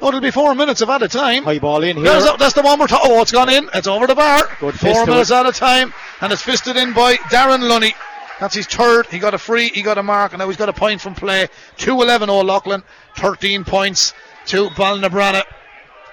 Oh, 0.00 0.08
it'll 0.08 0.20
be 0.20 0.30
four 0.30 0.54
minutes 0.54 0.80
of 0.80 0.88
added 0.90 1.10
time. 1.10 1.42
high 1.42 1.58
ball 1.58 1.82
in 1.82 1.96
here. 1.96 2.06
A- 2.06 2.36
that's 2.38 2.54
the 2.54 2.62
one 2.62 2.78
we're 2.78 2.86
talking. 2.86 3.10
Oh, 3.10 3.20
it's 3.20 3.32
gone 3.32 3.48
in. 3.48 3.68
It's 3.74 3.88
over 3.88 4.06
the 4.06 4.14
bar. 4.14 4.48
Good 4.60 4.78
Four 4.78 5.06
minutes 5.06 5.32
out 5.32 5.46
of 5.46 5.56
time, 5.56 5.92
and 6.20 6.32
it's 6.32 6.42
fisted 6.42 6.76
in 6.76 6.92
by 6.92 7.16
Darren 7.16 7.68
Lunny. 7.68 7.94
That's 8.38 8.54
his 8.54 8.66
third. 8.68 9.06
He 9.06 9.18
got 9.18 9.34
a 9.34 9.38
free. 9.38 9.70
He 9.70 9.82
got 9.82 9.98
a 9.98 10.04
mark, 10.04 10.32
and 10.32 10.38
now 10.38 10.46
he's 10.46 10.56
got 10.56 10.68
a 10.68 10.72
point 10.72 11.00
from 11.00 11.16
play. 11.16 11.48
Two 11.76 12.00
eleven 12.00 12.30
Old 12.30 12.46
Leighlin, 12.46 12.84
thirteen 13.16 13.64
points 13.64 14.14
to 14.46 14.68
Ballinabranna. 14.70 15.42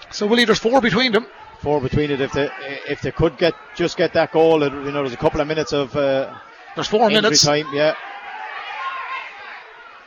So 0.09 0.25
Willie, 0.25 0.45
there's 0.45 0.57
four 0.57 0.81
between 0.81 1.11
them. 1.11 1.27
Four 1.65 1.81
between 1.81 2.11
it. 2.11 2.21
If 2.21 2.31
they 2.31 2.47
if 2.87 3.01
they 3.01 3.11
could 3.11 3.39
get 3.39 3.55
just 3.75 3.97
get 3.97 4.13
that 4.13 4.31
goal, 4.31 4.61
it, 4.61 4.71
you 4.71 4.91
know, 4.91 5.01
there's 5.01 5.13
a 5.13 5.17
couple 5.17 5.41
of 5.41 5.47
minutes 5.47 5.73
of 5.73 5.95
uh, 5.95 6.31
There's 6.75 6.87
four 6.87 7.09
minutes. 7.09 7.43
time. 7.43 7.65
Yeah, 7.73 7.95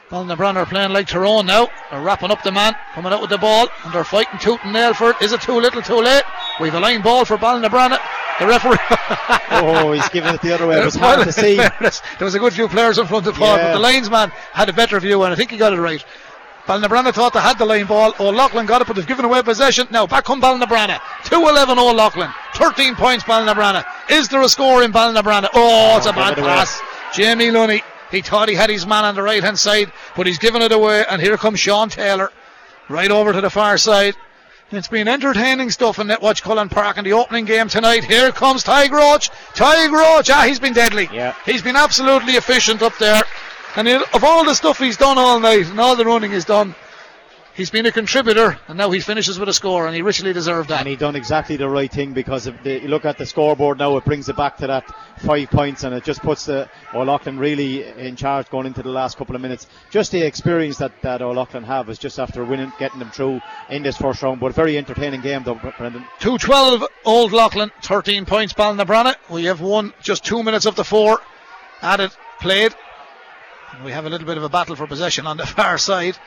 Ballinabranna 0.09 0.55
are 0.59 0.67
playing 0.67 0.93
like 0.93 1.09
Tyrone 1.09 1.47
now. 1.47 1.69
They're 1.91 2.01
wrapping 2.01 2.31
up 2.31 2.45
the 2.45 2.53
man, 2.53 2.77
coming 2.95 3.13
out 3.13 3.21
with 3.21 3.31
the 3.31 3.39
ball, 3.39 3.67
and 3.85 3.93
they're 3.93 4.05
fighting 4.05 4.39
tooth 4.39 4.61
and 4.63 4.73
nail 4.73 4.95
for 4.95 5.11
it. 5.11 5.17
Is 5.21 5.33
it 5.33 5.41
too 5.41 5.55
little, 5.61 5.83
too 5.83 6.01
late? 6.01 6.23
We've 6.61 6.73
a 6.75 6.79
line 6.79 7.03
ball 7.03 7.25
for 7.25 7.37
Ballinabranna. 7.37 7.99
The 8.39 8.47
referee. 8.47 8.77
oh, 9.51 9.91
he's 9.91 10.09
giving 10.11 10.33
it 10.33 10.41
the 10.41 10.53
other 10.55 10.69
way. 10.69 10.81
It 10.81 10.85
was 10.85 10.95
hard 11.07 11.25
to 11.27 11.33
see. 11.33 11.57
Fairness, 11.57 12.03
there 12.19 12.25
was 12.25 12.37
a 12.37 12.39
good 12.39 12.53
few 12.53 12.69
players 12.69 12.99
in 12.99 13.07
front 13.09 13.27
of 13.27 13.35
the 13.35 13.41
ball, 13.41 13.57
Yeah. 13.57 13.67
but 13.67 13.73
the 13.73 13.81
linesman 13.81 14.31
had 14.53 14.69
a 14.69 14.73
better 14.73 15.01
view, 15.01 15.25
and 15.25 15.33
I 15.33 15.37
think 15.37 15.51
he 15.51 15.57
got 15.57 15.73
it 15.73 15.81
right. 15.81 16.05
Ballinabranna 16.69 17.15
thought 17.15 17.33
they 17.33 17.41
had 17.41 17.59
the 17.59 17.65
line 17.65 17.87
ball. 17.87 18.13
Old 18.19 18.35
Leighlin 18.35 18.67
got 18.67 18.83
it, 18.83 18.87
but 18.87 18.95
they've 18.95 19.07
given 19.07 19.25
away 19.25 19.41
possession. 19.43 19.89
Now 19.91 20.07
back 20.07 20.27
come 20.27 20.43
Ballinabranna. 20.43 20.99
2-11 21.25 21.79
Old 21.79 21.97
Leighlin. 21.97 22.31
13 22.57 22.95
points 22.95 23.25
Ballinabranna. 23.25 23.87
Is 24.11 24.29
there 24.29 24.43
a 24.43 24.49
score 24.51 24.83
in 24.83 24.93
Ballinabranna? 24.93 25.49
Oh, 25.55 25.97
it's 25.97 26.05
a 26.05 26.13
bad 26.13 26.37
it 26.37 26.43
pass. 26.45 26.79
Jamie 27.15 27.51
Lunny. 27.51 27.83
He 28.11 28.21
thought 28.21 28.51
he 28.51 28.55
had 28.55 28.69
his 28.69 28.87
man 28.87 29.05
on 29.05 29.15
the 29.15 29.23
right 29.23 29.43
hand 29.43 29.59
side, 29.59 29.91
but 30.15 30.27
he's 30.27 30.39
given 30.39 30.61
it 30.61 30.71
away, 30.73 31.05
and 31.11 31.23
here 31.23 31.39
comes 31.39 31.59
Sean 31.59 31.89
Taylor. 31.89 32.31
Right 32.91 33.11
over 33.11 33.33
to 33.33 33.41
the 33.41 33.51
far 33.51 33.79
side. 33.79 34.15
It's 34.71 34.89
been 34.89 35.09
entertaining 35.09 35.71
stuff 35.71 35.99
in 35.99 36.09
Netwatch 36.09 36.43
Cullen 36.43 36.69
Park 36.69 36.99
in 36.99 37.05
the 37.05 37.15
opening 37.15 37.47
game 37.47 37.69
tonight. 37.69 38.05
Here 38.05 38.31
comes 38.31 38.63
Tadhg 38.63 38.91
Roach. 38.91 39.31
Tadhg 39.55 39.91
Roach, 39.91 40.29
ah, 40.29 40.45
he's 40.47 40.61
been 40.61 40.75
deadly. 40.75 41.09
Yeah. 41.11 41.35
He's 41.47 41.63
been 41.63 41.77
absolutely 41.77 42.35
efficient 42.35 42.83
up 42.83 42.97
there. 42.99 43.23
And 43.79 43.87
he- 43.87 43.95
of 43.95 44.25
all 44.25 44.45
the 44.45 44.55
stuff 44.55 44.79
he's 44.81 44.97
done 44.97 45.19
all 45.19 45.39
night 45.39 45.69
and 45.69 45.79
all 45.79 45.95
the 45.95 46.05
running 46.05 46.33
he's 46.33 46.45
done, 46.45 46.75
he's 47.55 47.71
been 47.71 47.87
a 47.87 47.93
contributor. 47.93 48.59
And 48.67 48.77
now 48.77 48.91
he 48.91 48.99
finishes 48.99 49.39
with 49.39 49.49
a 49.49 49.53
score, 49.53 49.87
and 49.87 49.95
he 49.95 50.03
richly 50.03 50.33
deserved 50.33 50.71
that. 50.71 50.81
and 50.81 50.89
he 50.89 50.97
done 50.97 51.15
exactly 51.15 51.57
the 51.57 51.69
right 51.69 51.89
thing 51.89 52.13
because 52.13 52.49
if 52.49 52.61
the, 52.65 52.81
you 52.83 52.89
look 52.89 53.05
at 53.05 53.19
the 53.19 53.25
scoreboard 53.25 53.79
now, 53.79 53.97
it 53.97 54.05
brings 54.05 54.29
it 54.29 54.35
back 54.37 54.57
to 54.57 54.67
that 54.67 54.85
five 55.19 55.49
points, 55.51 55.85
and 55.85 55.95
it 55.95 56.03
just 56.03 56.21
puts 56.23 56.47
the 56.47 56.69
Old 56.93 57.07
Leighlin 57.07 57.39
really 57.39 57.85
in 57.85 58.17
charge 58.17 58.51
going 58.51 58.67
into 58.67 58.83
the 58.83 58.89
last 58.89 59.17
couple 59.17 59.37
of 59.37 59.43
minutes. 59.43 59.69
Just 59.91 60.11
the 60.11 60.23
experience 60.27 60.79
that 60.79 61.01
that 61.03 61.23
Old 61.23 61.37
Leighlin 61.37 61.63
have 61.63 61.89
is 61.89 61.99
just 61.99 62.19
after 62.19 62.45
winning, 62.45 62.73
getting 62.81 62.99
them 62.99 63.13
through 63.13 63.41
in 63.71 63.85
this 63.85 63.97
first 63.97 64.25
round. 64.25 64.41
But 64.41 64.51
a 64.51 64.55
very 64.55 64.77
entertaining 64.77 65.21
game, 65.21 65.45
though, 65.45 65.55
Brendan. 65.55 66.05
212 66.19 66.85
Old 67.05 67.33
Leighlin, 67.33 67.71
13 67.83 68.25
points 68.27 68.55
Ballinabranna. 68.55 69.15
We 69.31 69.45
have 69.45 69.61
won 69.61 69.93
just 70.03 70.25
two 70.25 70.43
minutes 70.43 70.67
of 70.67 70.75
the 70.75 70.83
four 70.85 71.21
added, 71.81 72.11
played. 72.41 72.75
And 73.79 73.85
we 73.85 73.93
have 73.93 74.07
a 74.07 74.11
little 74.11 74.27
bit 74.27 74.37
of 74.37 74.43
a 74.43 74.49
battle 74.49 74.75
for 74.75 74.89
possession 74.89 75.25
on 75.29 75.37
the 75.37 75.47
far 75.47 75.79
side. 75.79 76.19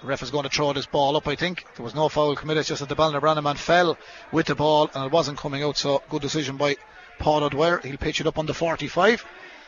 The 0.00 0.06
ref 0.06 0.22
is 0.22 0.30
going 0.30 0.44
to 0.44 0.48
throw 0.48 0.72
this 0.72 0.86
ball 0.86 1.16
up, 1.16 1.26
I 1.26 1.34
think. 1.34 1.66
There 1.74 1.82
was 1.82 1.92
no 1.92 2.08
foul 2.08 2.36
committed, 2.36 2.60
it's 2.60 2.68
just 2.68 2.78
that 2.78 2.88
the 2.88 2.94
Ballinabranna 2.94 3.42
man 3.42 3.56
fell 3.56 3.98
with 4.30 4.46
the 4.46 4.54
ball 4.54 4.88
and 4.94 5.04
it 5.06 5.10
wasn't 5.10 5.38
coming 5.38 5.64
out, 5.64 5.76
so 5.76 6.02
good 6.08 6.22
decision 6.22 6.56
by 6.56 6.76
Paul 7.18 7.42
O'Dwyer. 7.42 7.80
He'll 7.82 7.96
pitch 7.96 8.20
it 8.20 8.28
up 8.28 8.38
on 8.38 8.46
the 8.46 8.54
45. 8.54 9.24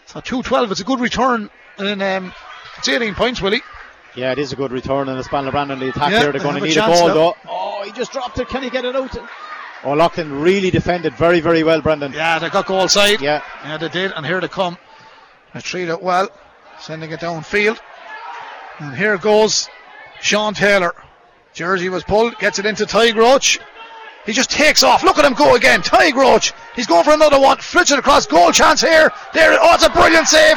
So 0.06 0.20
212, 0.20 0.70
it's 0.70 0.80
a 0.80 0.84
good 0.84 1.00
return. 1.00 1.50
And 1.78 2.00
um, 2.00 2.32
it's 2.78 2.88
18 2.88 3.16
points, 3.16 3.42
Willie. 3.42 3.62
Yeah, 4.14 4.30
it 4.30 4.38
is 4.38 4.52
a 4.52 4.56
good 4.56 4.70
return, 4.70 5.08
and 5.08 5.18
it's 5.18 5.26
Ballinabranna 5.28 5.72
in 5.72 5.78
the 5.80 5.88
attack 5.88 6.12
Yeah, 6.12 6.20
here. 6.20 6.32
They're 6.32 6.40
going 6.40 6.54
to 6.54 6.60
have 6.60 6.62
a 6.62 6.66
need 6.66 6.70
a 6.70 6.74
chance 6.74 7.00
goal, 7.00 7.08
now. 7.08 7.14
though. 7.14 7.34
Oh, 7.48 7.82
he 7.84 7.90
just 7.90 8.12
dropped 8.12 8.38
it. 8.38 8.46
Can 8.48 8.62
he 8.62 8.70
get 8.70 8.84
it 8.84 8.94
out? 8.94 9.16
Oh, 9.18 9.28
Old 9.84 9.98
Leighlin 9.98 10.40
really 10.40 10.70
defended 10.70 11.14
very, 11.14 11.40
very 11.40 11.64
well, 11.64 11.80
Brendan. 11.80 12.12
Yeah, 12.12 12.38
they 12.38 12.50
got 12.50 12.66
goal 12.66 12.86
side. 12.86 13.20
Yeah. 13.20 13.42
Yeah, 13.64 13.78
they 13.78 13.88
did, 13.88 14.12
and 14.12 14.24
here 14.24 14.40
they 14.40 14.46
come. 14.46 14.78
Treat 15.60 15.88
it 15.88 16.02
well, 16.02 16.28
sending 16.80 17.10
it 17.12 17.20
downfield. 17.20 17.78
And 18.78 18.96
here 18.96 19.18
goes 19.18 19.68
Sean 20.20 20.54
Taylor. 20.54 20.94
Jersey 21.52 21.88
was 21.88 22.04
pulled, 22.04 22.38
gets 22.38 22.58
it 22.58 22.66
into 22.66 22.84
Tadhg 22.84 23.14
Roach. 23.14 23.58
He 24.24 24.32
just 24.32 24.50
takes 24.50 24.82
off. 24.82 25.02
Look 25.02 25.18
at 25.18 25.24
him 25.24 25.34
go 25.34 25.54
again. 25.54 25.82
Tadhg 25.82 26.14
Roach. 26.14 26.52
He's 26.74 26.86
going 26.86 27.04
for 27.04 27.12
another 27.12 27.40
one. 27.40 27.58
Flips 27.58 27.90
it 27.90 27.98
across. 27.98 28.26
Goal 28.26 28.52
chance 28.52 28.80
here. 28.80 29.12
There. 29.34 29.58
Oh, 29.60 29.74
it's 29.74 29.84
a 29.84 29.90
brilliant 29.90 30.28
save. 30.28 30.56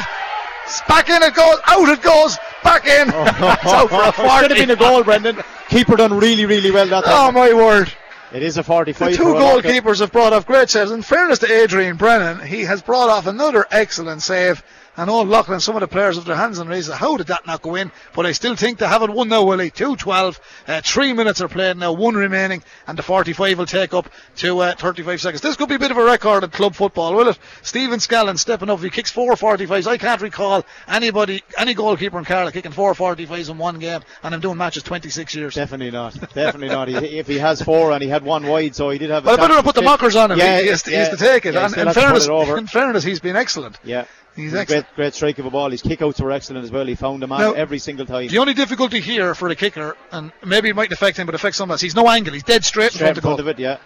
It's 0.64 0.80
back 0.82 1.08
in 1.10 1.22
it 1.22 1.34
goes. 1.34 1.58
Out 1.66 1.88
it 1.88 2.02
goes. 2.02 2.38
Back 2.62 2.86
in. 2.86 3.08
it's 3.12 3.66
out 3.66 3.90
for 3.90 4.02
a 4.02 4.08
It 4.08 4.40
should 4.40 4.50
have 4.50 4.58
been 4.58 4.70
a 4.70 4.76
goal, 4.76 5.02
Brendan. 5.04 5.42
Keeper 5.68 5.96
done 5.96 6.14
really, 6.14 6.46
really 6.46 6.70
well 6.70 6.86
that 6.86 7.04
Oh 7.06 7.32
my 7.32 7.52
word. 7.52 7.92
It 8.32 8.42
is 8.42 8.58
a 8.58 8.64
45. 8.64 9.10
The 9.10 9.16
two 9.16 9.24
goalkeepers 9.24 10.00
have 10.00 10.10
brought 10.10 10.32
off 10.32 10.46
great 10.46 10.68
saves. 10.68 10.90
In 10.90 11.02
fairness 11.02 11.38
to 11.40 11.52
Adrian 11.52 11.96
Brennan, 11.96 12.44
he 12.44 12.62
has 12.62 12.82
brought 12.82 13.08
off 13.08 13.26
another 13.26 13.66
excellent 13.70 14.22
save. 14.22 14.62
And 14.98 15.10
old 15.10 15.28
Leighlin, 15.28 15.60
some 15.60 15.76
of 15.76 15.80
the 15.80 15.88
players 15.88 16.16
have 16.16 16.24
their 16.24 16.36
hands 16.36 16.58
on 16.58 16.68
raised. 16.68 16.90
How 16.90 17.16
did 17.18 17.26
that 17.26 17.46
not 17.46 17.60
go 17.60 17.74
in? 17.74 17.92
But 18.14 18.24
I 18.24 18.32
still 18.32 18.56
think 18.56 18.78
they 18.78 18.86
haven't 18.86 19.12
won 19.12 19.28
now, 19.28 19.44
Willie. 19.44 19.70
2 19.70 19.96
12. 19.96 20.40
Uh, 20.66 20.80
three 20.82 21.12
minutes 21.12 21.42
are 21.42 21.48
played 21.48 21.76
now, 21.76 21.92
one 21.92 22.14
remaining, 22.14 22.62
and 22.86 22.96
the 22.98 23.02
45 23.02 23.58
will 23.58 23.66
take 23.66 23.92
up 23.92 24.08
to 24.36 24.58
uh, 24.60 24.74
35 24.74 25.20
seconds. 25.20 25.40
This 25.42 25.56
could 25.56 25.68
be 25.68 25.74
a 25.74 25.78
bit 25.78 25.90
of 25.90 25.98
a 25.98 26.04
record 26.04 26.44
in 26.44 26.50
club 26.50 26.74
football, 26.74 27.14
will 27.14 27.28
it? 27.28 27.38
Stephen 27.62 27.98
Scallon 27.98 28.38
stepping 28.38 28.70
up. 28.70 28.80
He 28.80 28.88
kicks 28.88 29.10
four 29.10 29.34
45s, 29.34 29.86
I 29.86 29.98
can't 29.98 30.22
recall 30.22 30.64
anybody, 30.88 31.42
any 31.58 31.74
goalkeeper 31.74 32.18
in 32.18 32.24
Carlow 32.24 32.50
kicking 32.50 32.72
four 32.72 32.94
45s 32.94 33.50
in 33.50 33.58
one 33.58 33.78
game, 33.78 34.00
and 34.22 34.34
I'm 34.34 34.40
doing 34.40 34.56
matches 34.56 34.82
26 34.82 35.34
years. 35.34 35.54
Definitely 35.54 35.90
not. 35.90 36.14
Definitely 36.32 36.68
not. 36.68 36.88
He, 36.88 37.18
if 37.18 37.26
he 37.26 37.36
has 37.38 37.60
four 37.60 37.92
and 37.92 38.02
he 38.02 38.08
had 38.08 38.24
one 38.24 38.46
wide, 38.46 38.74
so 38.74 38.88
he 38.90 38.98
did 38.98 39.10
have. 39.10 39.24
a 39.24 39.26
Well, 39.26 39.38
I 39.40 39.46
better 39.48 39.62
put 39.62 39.74
the 39.74 39.82
to- 39.82 39.86
mockers 39.86 40.16
on 40.16 40.30
him. 40.30 40.38
Yeah, 40.38 40.56
he, 40.56 40.62
he 40.64 40.68
has 40.70 40.82
to, 40.84 40.90
he 40.90 40.96
yeah, 40.96 41.04
has 41.04 41.18
to 41.18 41.24
take 41.24 41.44
it. 41.44 41.52
yeah, 41.54 41.66
and 41.66 41.76
in 41.76 41.86
to 41.86 41.92
fairness, 41.92 42.26
it 42.26 42.32
in 42.58 42.66
fairness, 42.66 43.04
he's 43.04 43.20
been 43.20 43.36
excellent. 43.36 43.78
Yeah. 43.84 44.06
He's 44.36 44.52
a 44.52 44.60
excellent. 44.60 44.86
great, 44.88 44.96
great 44.96 45.14
strike 45.14 45.38
of 45.38 45.46
a 45.46 45.50
ball. 45.50 45.70
His 45.70 45.82
kickouts 45.82 46.20
were 46.20 46.30
excellent 46.30 46.64
as 46.64 46.70
well. 46.70 46.84
He 46.86 46.94
found 46.94 47.22
them 47.22 47.32
on 47.32 47.40
Now, 47.40 47.52
every 47.52 47.78
single 47.78 48.04
time. 48.06 48.28
The 48.28 48.38
only 48.38 48.54
difficulty 48.54 49.00
here 49.00 49.34
for 49.34 49.48
the 49.48 49.56
kicker, 49.56 49.96
and 50.12 50.30
maybe 50.44 50.68
it 50.68 50.76
might 50.76 50.92
affect 50.92 51.16
him, 51.16 51.24
but 51.26 51.34
affects 51.34 51.56
someone 51.58 51.72
else. 51.74 51.80
He's 51.80 51.94
no 51.96 52.06
angle. 52.08 52.34
He's 52.34 52.42
dead 52.42 52.64
straight, 52.64 52.92
Straight 52.92 53.08
in 53.10 53.16
in 53.16 53.22
front 53.22 53.38
front 53.38 53.40
of 53.40 53.46
of 53.46 53.58
it, 53.58 53.62
yeah. 53.62 53.78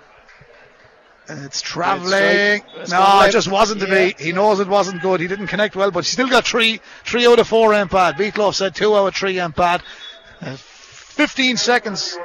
It's 1.29 1.61
travelling. 1.63 2.63
No, 2.91 3.21
it 3.23 3.31
just 3.31 3.49
wasn't 3.49 3.81
to 3.83 3.87
Yeah. 3.89 4.13
be. 4.19 4.25
He 4.25 4.33
knows 4.33 4.59
it 4.59 4.67
wasn't 4.67 5.01
good. 5.01 5.21
He 5.21 5.29
didn't 5.29 5.47
connect 5.47 5.77
well, 5.77 5.93
but 5.93 6.05
he 6.05 6.11
still 6.11 6.29
got 6.29 6.45
three, 6.45 6.81
three 7.05 7.27
out 7.27 7.39
of 7.39 7.47
four 7.47 7.71
bad. 7.87 8.17
Beatloff 8.17 8.55
said 8.55 8.75
two 8.75 8.97
out 8.97 9.07
of 9.07 9.15
three 9.15 9.39
bad. 9.39 9.83
Uh, 10.43 10.57
15 10.57 11.57
seconds. 11.57 12.19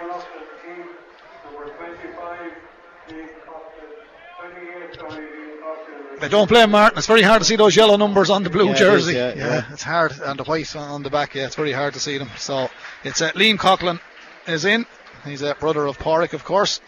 They 6.19 6.29
don't 6.29 6.47
blame 6.47 6.71
Martin. 6.71 6.97
It's 6.97 7.07
very 7.07 7.21
hard 7.21 7.41
to 7.41 7.45
see 7.45 7.55
those 7.55 7.75
yellow 7.75 7.97
numbers 7.97 8.29
on 8.29 8.43
the 8.43 8.49
blue 8.49 8.65
Yeah, 8.65 8.71
it 8.71 8.73
is, 8.75 8.79
jersey. 8.79 9.13
yeah, 9.15 9.33
yeah. 9.35 9.65
it's 9.71 9.83
hard, 9.83 10.13
and 10.23 10.39
the 10.39 10.43
white 10.43 10.75
on 10.75 11.03
the 11.03 11.09
back. 11.09 11.35
Yeah, 11.35 11.45
it's 11.45 11.55
very 11.55 11.71
hard 11.71 11.93
to 11.95 11.99
see 11.99 12.17
them. 12.17 12.29
So 12.37 12.69
it's 13.03 13.21
uh, 13.21 13.31
Liam 13.31 13.57
Coughlin 13.57 13.99
is 14.47 14.65
in. 14.65 14.85
He's 15.25 15.41
a 15.41 15.55
brother 15.55 15.85
of 15.85 15.97
Pádraig, 15.97 16.33
of 16.33 16.43
course. 16.43 16.79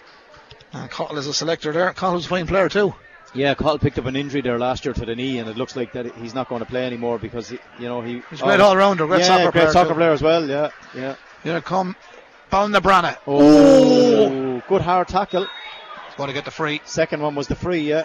And 0.74 0.90
Cottle 0.90 1.18
is 1.18 1.28
a 1.28 1.34
selector 1.34 1.72
there. 1.72 1.91
Cottle's 1.94 2.26
a 2.26 2.30
fine 2.30 2.48
player 2.48 2.70
too. 2.70 2.94
Yeah, 3.34 3.54
Cottle 3.56 3.80
picked 3.80 3.99
up 3.99 4.06
an 4.06 4.16
injury 4.16 4.41
there 4.41 4.58
last 4.58 4.86
year 4.86 4.94
to 4.94 5.06
the 5.06 5.16
knee, 5.16 5.40
and 5.40 5.49
it 5.49 5.58
looks 5.58 5.76
like 5.76 5.91
that 5.94 6.16
he's 6.16 6.34
not 6.34 6.48
going 6.49 6.60
to 6.60 6.66
play 6.66 6.86
anymore 6.86 7.20
because 7.20 7.49
he, 7.49 7.60
you 7.80 7.88
know 7.88 8.02
he. 8.02 8.22
He's 8.30 8.41
a 8.41 8.45
great 8.45 8.60
all-rounder, 8.62 9.06
great 9.08 9.20
yeah, 9.22 9.26
soccer 9.28 9.44
great 9.44 9.52
player 9.54 9.72
soccer 9.72 9.90
too. 9.90 9.95
player 9.95 10.12
as 10.12 10.22
well. 10.22 10.48
Yeah, 10.48 10.70
yeah. 10.95 11.16
Here 11.44 11.62
come 11.62 11.95
Ballinabranna. 12.52 13.18
Oh, 13.28 14.62
good 14.68 14.82
hard 14.82 15.08
tackle. 15.08 15.45
He's 16.08 16.16
going 16.16 16.28
to 16.28 16.34
get 16.34 16.45
the 16.45 16.52
free. 16.52 16.82
Second 16.86 17.22
one 17.22 17.36
was 17.36 17.48
the 17.48 17.56
free. 17.56 17.82
Yeah. 17.82 18.04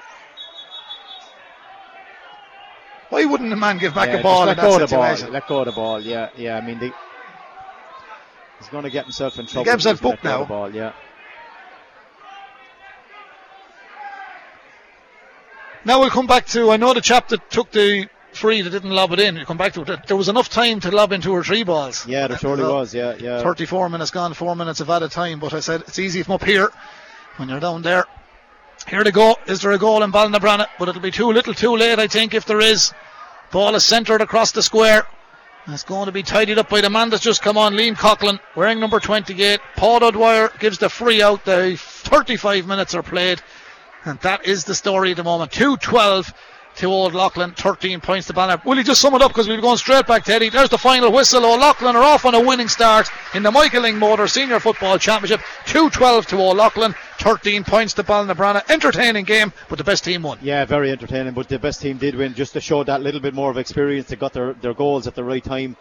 Why 3.12 3.26
wouldn't 3.26 3.50
the 3.50 3.56
man 3.56 3.76
give 3.76 3.94
back 3.94 4.08
yeah, 4.08 4.16
the 4.16 4.22
ball 4.22 4.44
in 4.44 4.48
let 4.48 4.56
go 4.56 4.72
that 4.72 4.84
of 4.84 4.88
the 4.88 4.96
ball. 4.96 5.30
Let 5.30 5.46
go 5.46 5.58
of 5.58 5.66
the 5.66 5.72
ball. 5.72 6.00
Yeah, 6.00 6.30
yeah. 6.34 6.56
I 6.56 6.62
mean, 6.62 6.78
the, 6.78 6.94
he's 8.58 8.68
going 8.70 8.84
to 8.84 8.90
get 8.90 9.04
himself 9.04 9.38
in 9.38 9.44
trouble. 9.44 9.70
himself 9.70 9.98
he 9.98 10.02
booked 10.02 10.24
let 10.24 10.30
go 10.30 10.38
now. 10.38 10.44
The 10.44 10.48
ball, 10.48 10.74
yeah. 10.74 10.92
Now 15.84 16.00
we'll 16.00 16.08
come 16.08 16.26
back 16.26 16.46
to. 16.46 16.70
I 16.70 16.78
know 16.78 16.94
the 16.94 17.02
chap 17.02 17.28
that 17.28 17.50
took 17.50 17.70
the 17.70 18.08
free 18.32 18.62
that 18.62 18.70
didn't 18.70 18.92
lob 18.92 19.12
it 19.12 19.20
in. 19.20 19.34
We'll 19.34 19.44
come 19.44 19.58
back 19.58 19.74
to 19.74 19.82
it. 19.82 20.06
There 20.06 20.16
was 20.16 20.30
enough 20.30 20.48
time 20.48 20.80
to 20.80 20.90
lob 20.90 21.12
in 21.12 21.20
two 21.20 21.32
or 21.32 21.44
three 21.44 21.64
balls. 21.64 22.06
Yeah, 22.06 22.28
there 22.28 22.38
surely 22.38 22.64
was. 22.64 22.94
Yeah, 22.94 23.16
yeah. 23.16 23.42
34 23.42 23.90
minutes 23.90 24.10
gone, 24.10 24.32
four 24.32 24.56
minutes 24.56 24.80
of 24.80 24.88
added 24.88 25.10
time. 25.10 25.38
But 25.38 25.52
I 25.52 25.60
said 25.60 25.82
it's 25.82 25.98
easy 25.98 26.22
from 26.22 26.36
up 26.36 26.44
here 26.44 26.70
when 27.36 27.50
you're 27.50 27.60
down 27.60 27.82
there. 27.82 28.06
Here 28.88 29.04
they 29.04 29.10
go. 29.10 29.36
Is 29.46 29.60
there 29.60 29.72
a 29.72 29.78
goal 29.78 30.02
in 30.02 30.12
Ballinabranna? 30.12 30.66
But 30.78 30.88
it'll 30.88 31.00
be 31.00 31.10
too 31.10 31.32
little, 31.32 31.54
too 31.54 31.76
late, 31.76 31.98
I 31.98 32.06
think, 32.06 32.34
if 32.34 32.44
there 32.44 32.60
is. 32.60 32.92
Ball 33.50 33.74
is 33.74 33.84
centred 33.84 34.20
across 34.20 34.52
the 34.52 34.62
square. 34.62 35.06
It's 35.68 35.84
going 35.84 36.06
to 36.06 36.12
be 36.12 36.24
tidied 36.24 36.58
up 36.58 36.68
by 36.68 36.80
the 36.80 36.90
man 36.90 37.10
that's 37.10 37.22
just 37.22 37.40
come 37.40 37.56
on, 37.56 37.74
Liam 37.74 37.94
Coughlin, 37.94 38.40
wearing 38.56 38.80
number 38.80 38.98
28. 38.98 39.60
Paul 39.76 40.02
O'Dwyer 40.02 40.50
gives 40.58 40.78
the 40.78 40.88
free 40.88 41.22
out. 41.22 41.44
The 41.44 41.76
35 41.78 42.66
minutes 42.66 42.94
are 42.94 43.02
played. 43.02 43.40
And 44.04 44.18
that 44.20 44.46
is 44.46 44.64
the 44.64 44.74
story 44.74 45.12
at 45.12 45.18
the 45.18 45.24
moment. 45.24 45.52
2 45.52 45.76
12 45.76 46.34
to 46.76 46.86
Old 46.86 47.14
Leighlin, 47.14 47.52
13 47.52 48.00
points 48.00 48.26
to 48.28 48.32
Banner. 48.32 48.60
Will 48.64 48.76
you 48.76 48.84
just 48.84 49.00
sum 49.00 49.14
it 49.14 49.22
up 49.22 49.30
because 49.30 49.46
we'll 49.46 49.56
be 49.56 49.62
going 49.62 49.76
straight 49.76 50.06
back 50.06 50.24
Teddy? 50.24 50.48
There's 50.48 50.70
the 50.70 50.78
final 50.78 51.12
whistle. 51.12 51.44
Old 51.44 51.60
Leighlin 51.60 51.96
are 51.96 52.02
off 52.02 52.24
on 52.24 52.34
a 52.34 52.40
winning 52.40 52.68
start 52.68 53.08
in 53.34 53.42
the 53.42 53.50
Michael 53.50 53.82
Lyng 53.82 53.98
Motor 53.98 54.26
Senior 54.26 54.60
Football 54.60 54.98
Championship. 54.98 55.40
2 55.66 55.90
12 55.90 56.26
to 56.28 56.36
Old 56.36 56.56
Leighlin, 56.56 56.94
13 57.18 57.64
points 57.64 57.94
to 57.94 58.02
Ballinabranna. 58.02 58.68
Entertaining 58.70 59.24
game, 59.24 59.52
but 59.68 59.78
the 59.78 59.84
best 59.84 60.04
team 60.04 60.22
won. 60.22 60.38
Yeah, 60.42 60.64
very 60.64 60.90
entertaining. 60.90 61.34
But 61.34 61.48
the 61.48 61.58
best 61.58 61.80
team 61.80 61.98
did 61.98 62.14
win, 62.14 62.34
just 62.34 62.52
to 62.54 62.60
show 62.60 62.84
that 62.84 63.02
little 63.02 63.20
bit 63.20 63.34
more 63.34 63.50
of 63.50 63.58
experience. 63.58 64.08
They 64.08 64.16
got 64.16 64.32
their, 64.32 64.54
their 64.54 64.74
goals 64.74 65.06
at 65.06 65.14
the 65.14 65.24
right 65.24 65.42
time. 65.42 65.76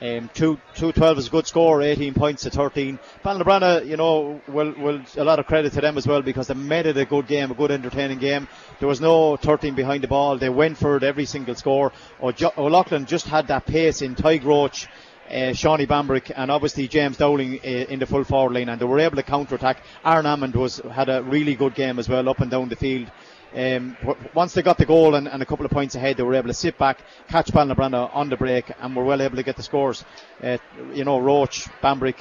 Um, 0.00 0.28
two 0.34 0.58
two 0.74 0.92
twelve 0.92 1.16
is 1.18 1.28
a 1.28 1.30
good 1.30 1.46
score, 1.46 1.80
18 1.80 2.12
points 2.12 2.42
to 2.42 2.50
13. 2.50 2.98
Ballinabranna, 3.24 3.86
you 3.86 3.96
know, 3.96 4.42
a 4.46 5.24
lot 5.24 5.38
of 5.38 5.46
credit 5.46 5.72
to 5.72 5.80
them 5.80 5.96
as 5.96 6.06
well 6.06 6.20
because 6.20 6.48
they 6.48 6.54
made 6.54 6.84
it 6.84 6.98
a 6.98 7.06
good 7.06 7.26
game, 7.26 7.50
a 7.50 7.54
good 7.54 7.70
entertaining 7.70 8.18
game. 8.18 8.46
There 8.78 8.88
was 8.88 9.00
no 9.00 9.36
13 9.38 9.74
behind 9.74 10.02
the 10.02 10.08
ball. 10.08 10.36
They 10.36 10.50
went 10.50 10.76
for 10.76 10.98
it 10.98 11.02
every 11.02 11.24
single 11.24 11.54
score. 11.54 11.92
Old 12.20 12.38
Leighlin 12.58 13.06
just 13.06 13.26
had 13.26 13.48
that 13.48 13.64
pace 13.64 14.02
in 14.02 14.14
Tadhg 14.14 14.44
Roach. 14.44 14.86
Uh, 15.30 15.52
Shawnee 15.52 15.86
Bambrick 15.86 16.30
and 16.36 16.52
obviously 16.52 16.86
James 16.86 17.16
Dowling 17.16 17.58
uh, 17.58 17.66
in 17.66 17.98
the 17.98 18.06
full 18.06 18.22
forward 18.22 18.52
line, 18.52 18.68
and 18.68 18.80
they 18.80 18.84
were 18.84 19.00
able 19.00 19.16
to 19.16 19.24
counter 19.24 19.56
attack. 19.56 19.82
Aaron 20.04 20.24
Amond 20.24 20.54
was 20.54 20.78
had 20.78 21.08
a 21.08 21.20
really 21.22 21.56
good 21.56 21.74
game 21.74 21.98
as 21.98 22.08
well, 22.08 22.28
up 22.28 22.38
and 22.40 22.50
down 22.50 22.68
the 22.68 22.76
field. 22.76 23.10
Um, 23.56 23.96
once 24.34 24.52
they 24.52 24.60
got 24.62 24.76
the 24.76 24.84
goal 24.84 25.14
and, 25.14 25.26
and 25.26 25.42
a 25.42 25.46
couple 25.46 25.64
of 25.64 25.72
points 25.72 25.94
ahead, 25.94 26.18
they 26.18 26.22
were 26.22 26.34
able 26.34 26.48
to 26.48 26.54
sit 26.54 26.76
back, 26.76 26.98
catch 27.28 27.46
Ballinabranna 27.50 28.14
on 28.14 28.28
the 28.28 28.36
break, 28.36 28.70
and 28.80 28.94
were 28.94 29.04
well 29.04 29.22
able 29.22 29.36
to 29.36 29.42
get 29.42 29.56
the 29.56 29.62
scores. 29.62 30.04
Uh, 30.42 30.58
you 30.92 31.04
know, 31.04 31.18
Roach, 31.18 31.66
Bambrick, 31.82 32.18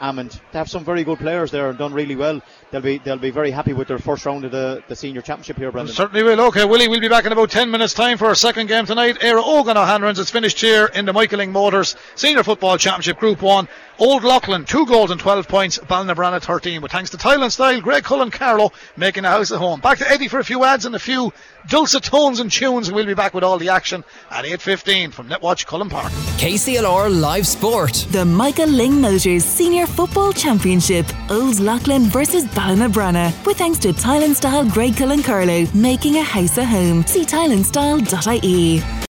Amond. 0.00 0.40
They 0.52 0.58
have 0.58 0.70
some 0.70 0.84
very 0.84 1.02
good 1.02 1.18
players 1.18 1.50
there 1.50 1.68
and 1.70 1.78
done 1.78 1.92
really 1.92 2.14
well. 2.14 2.40
They'll 2.72 2.80
be 2.80 2.98
they'll 2.98 3.16
be 3.16 3.30
very 3.30 3.52
happy 3.52 3.72
with 3.72 3.86
their 3.86 3.98
first 3.98 4.26
round 4.26 4.44
of 4.44 4.50
the, 4.50 4.82
the 4.88 4.96
senior 4.96 5.20
championship 5.22 5.56
here, 5.56 5.70
Brendan. 5.70 5.94
Certainly 5.94 6.24
will. 6.24 6.40
Okay, 6.48 6.64
Willie, 6.64 6.88
we'll 6.88 7.00
be 7.00 7.08
back 7.08 7.24
in 7.24 7.30
about 7.30 7.50
10 7.50 7.70
minutes' 7.70 7.94
time 7.94 8.18
for 8.18 8.26
our 8.26 8.34
second 8.34 8.66
game 8.66 8.86
tonight. 8.86 9.20
Éire 9.20 9.40
Óg 9.40 9.68
and 9.68 9.78
O'Hanrahan's. 9.78 10.18
It's 10.18 10.32
finished 10.32 10.60
here 10.60 10.86
in 10.86 11.04
the 11.04 11.12
Michael 11.12 11.38
Lyng 11.38 11.52
Motors 11.52 11.94
Senior 12.16 12.42
Football 12.42 12.76
Championship 12.76 13.18
Group 13.18 13.40
1. 13.40 13.68
Old 13.98 14.24
Leighlin, 14.24 14.64
2 14.66 14.84
goals 14.86 15.10
and 15.10 15.18
12 15.20 15.48
points. 15.48 15.78
Ballinabranna, 15.78 16.42
13. 16.42 16.82
With 16.82 16.92
thanks 16.92 17.10
to 17.10 17.16
Tile 17.16 17.42
and 17.42 17.52
Style, 17.52 17.80
Greg 17.80 18.04
Cullen 18.04 18.30
Carlow 18.30 18.72
making 18.96 19.24
a 19.24 19.30
house 19.30 19.52
at 19.52 19.58
home. 19.58 19.80
Back 19.80 19.98
to 19.98 20.10
Eddie 20.10 20.28
for 20.28 20.38
a 20.38 20.44
few 20.44 20.64
ads 20.64 20.84
and 20.84 20.94
a 20.94 20.98
few 20.98 21.32
dulcet 21.68 22.02
tones 22.02 22.40
and 22.40 22.50
tunes. 22.52 22.88
and 22.88 22.96
We'll 22.96 23.06
be 23.06 23.14
back 23.14 23.32
with 23.32 23.42
all 23.44 23.58
the 23.58 23.70
action 23.70 24.04
at 24.30 24.44
8.15 24.44 25.12
from 25.12 25.28
Netwatch 25.28 25.64
Cullen 25.66 25.88
Park. 25.88 26.12
KCLR 26.36 27.20
Live 27.20 27.46
Sport. 27.46 28.06
The 28.10 28.24
Michael 28.24 28.66
Lyng 28.68 29.00
Motors 29.00 29.44
Senior 29.44 29.86
Football 29.86 30.32
Championship. 30.32 31.06
Old 31.30 31.58
Leighlin 31.58 32.02
versus 32.04 32.44
Ballinabranna. 32.56 33.44
With 33.44 33.58
thanks 33.58 33.78
to 33.80 33.92
Tile 33.92 34.24
and 34.24 34.34
Style 34.34 34.64
Greg 34.68 34.96
Cullen 34.96 35.22
Carlow, 35.22 35.66
making 35.74 36.16
a 36.16 36.22
house 36.22 36.56
a 36.56 36.64
home. 36.64 37.04
See 37.06 37.24
tileandstyle.ie. 37.24 38.96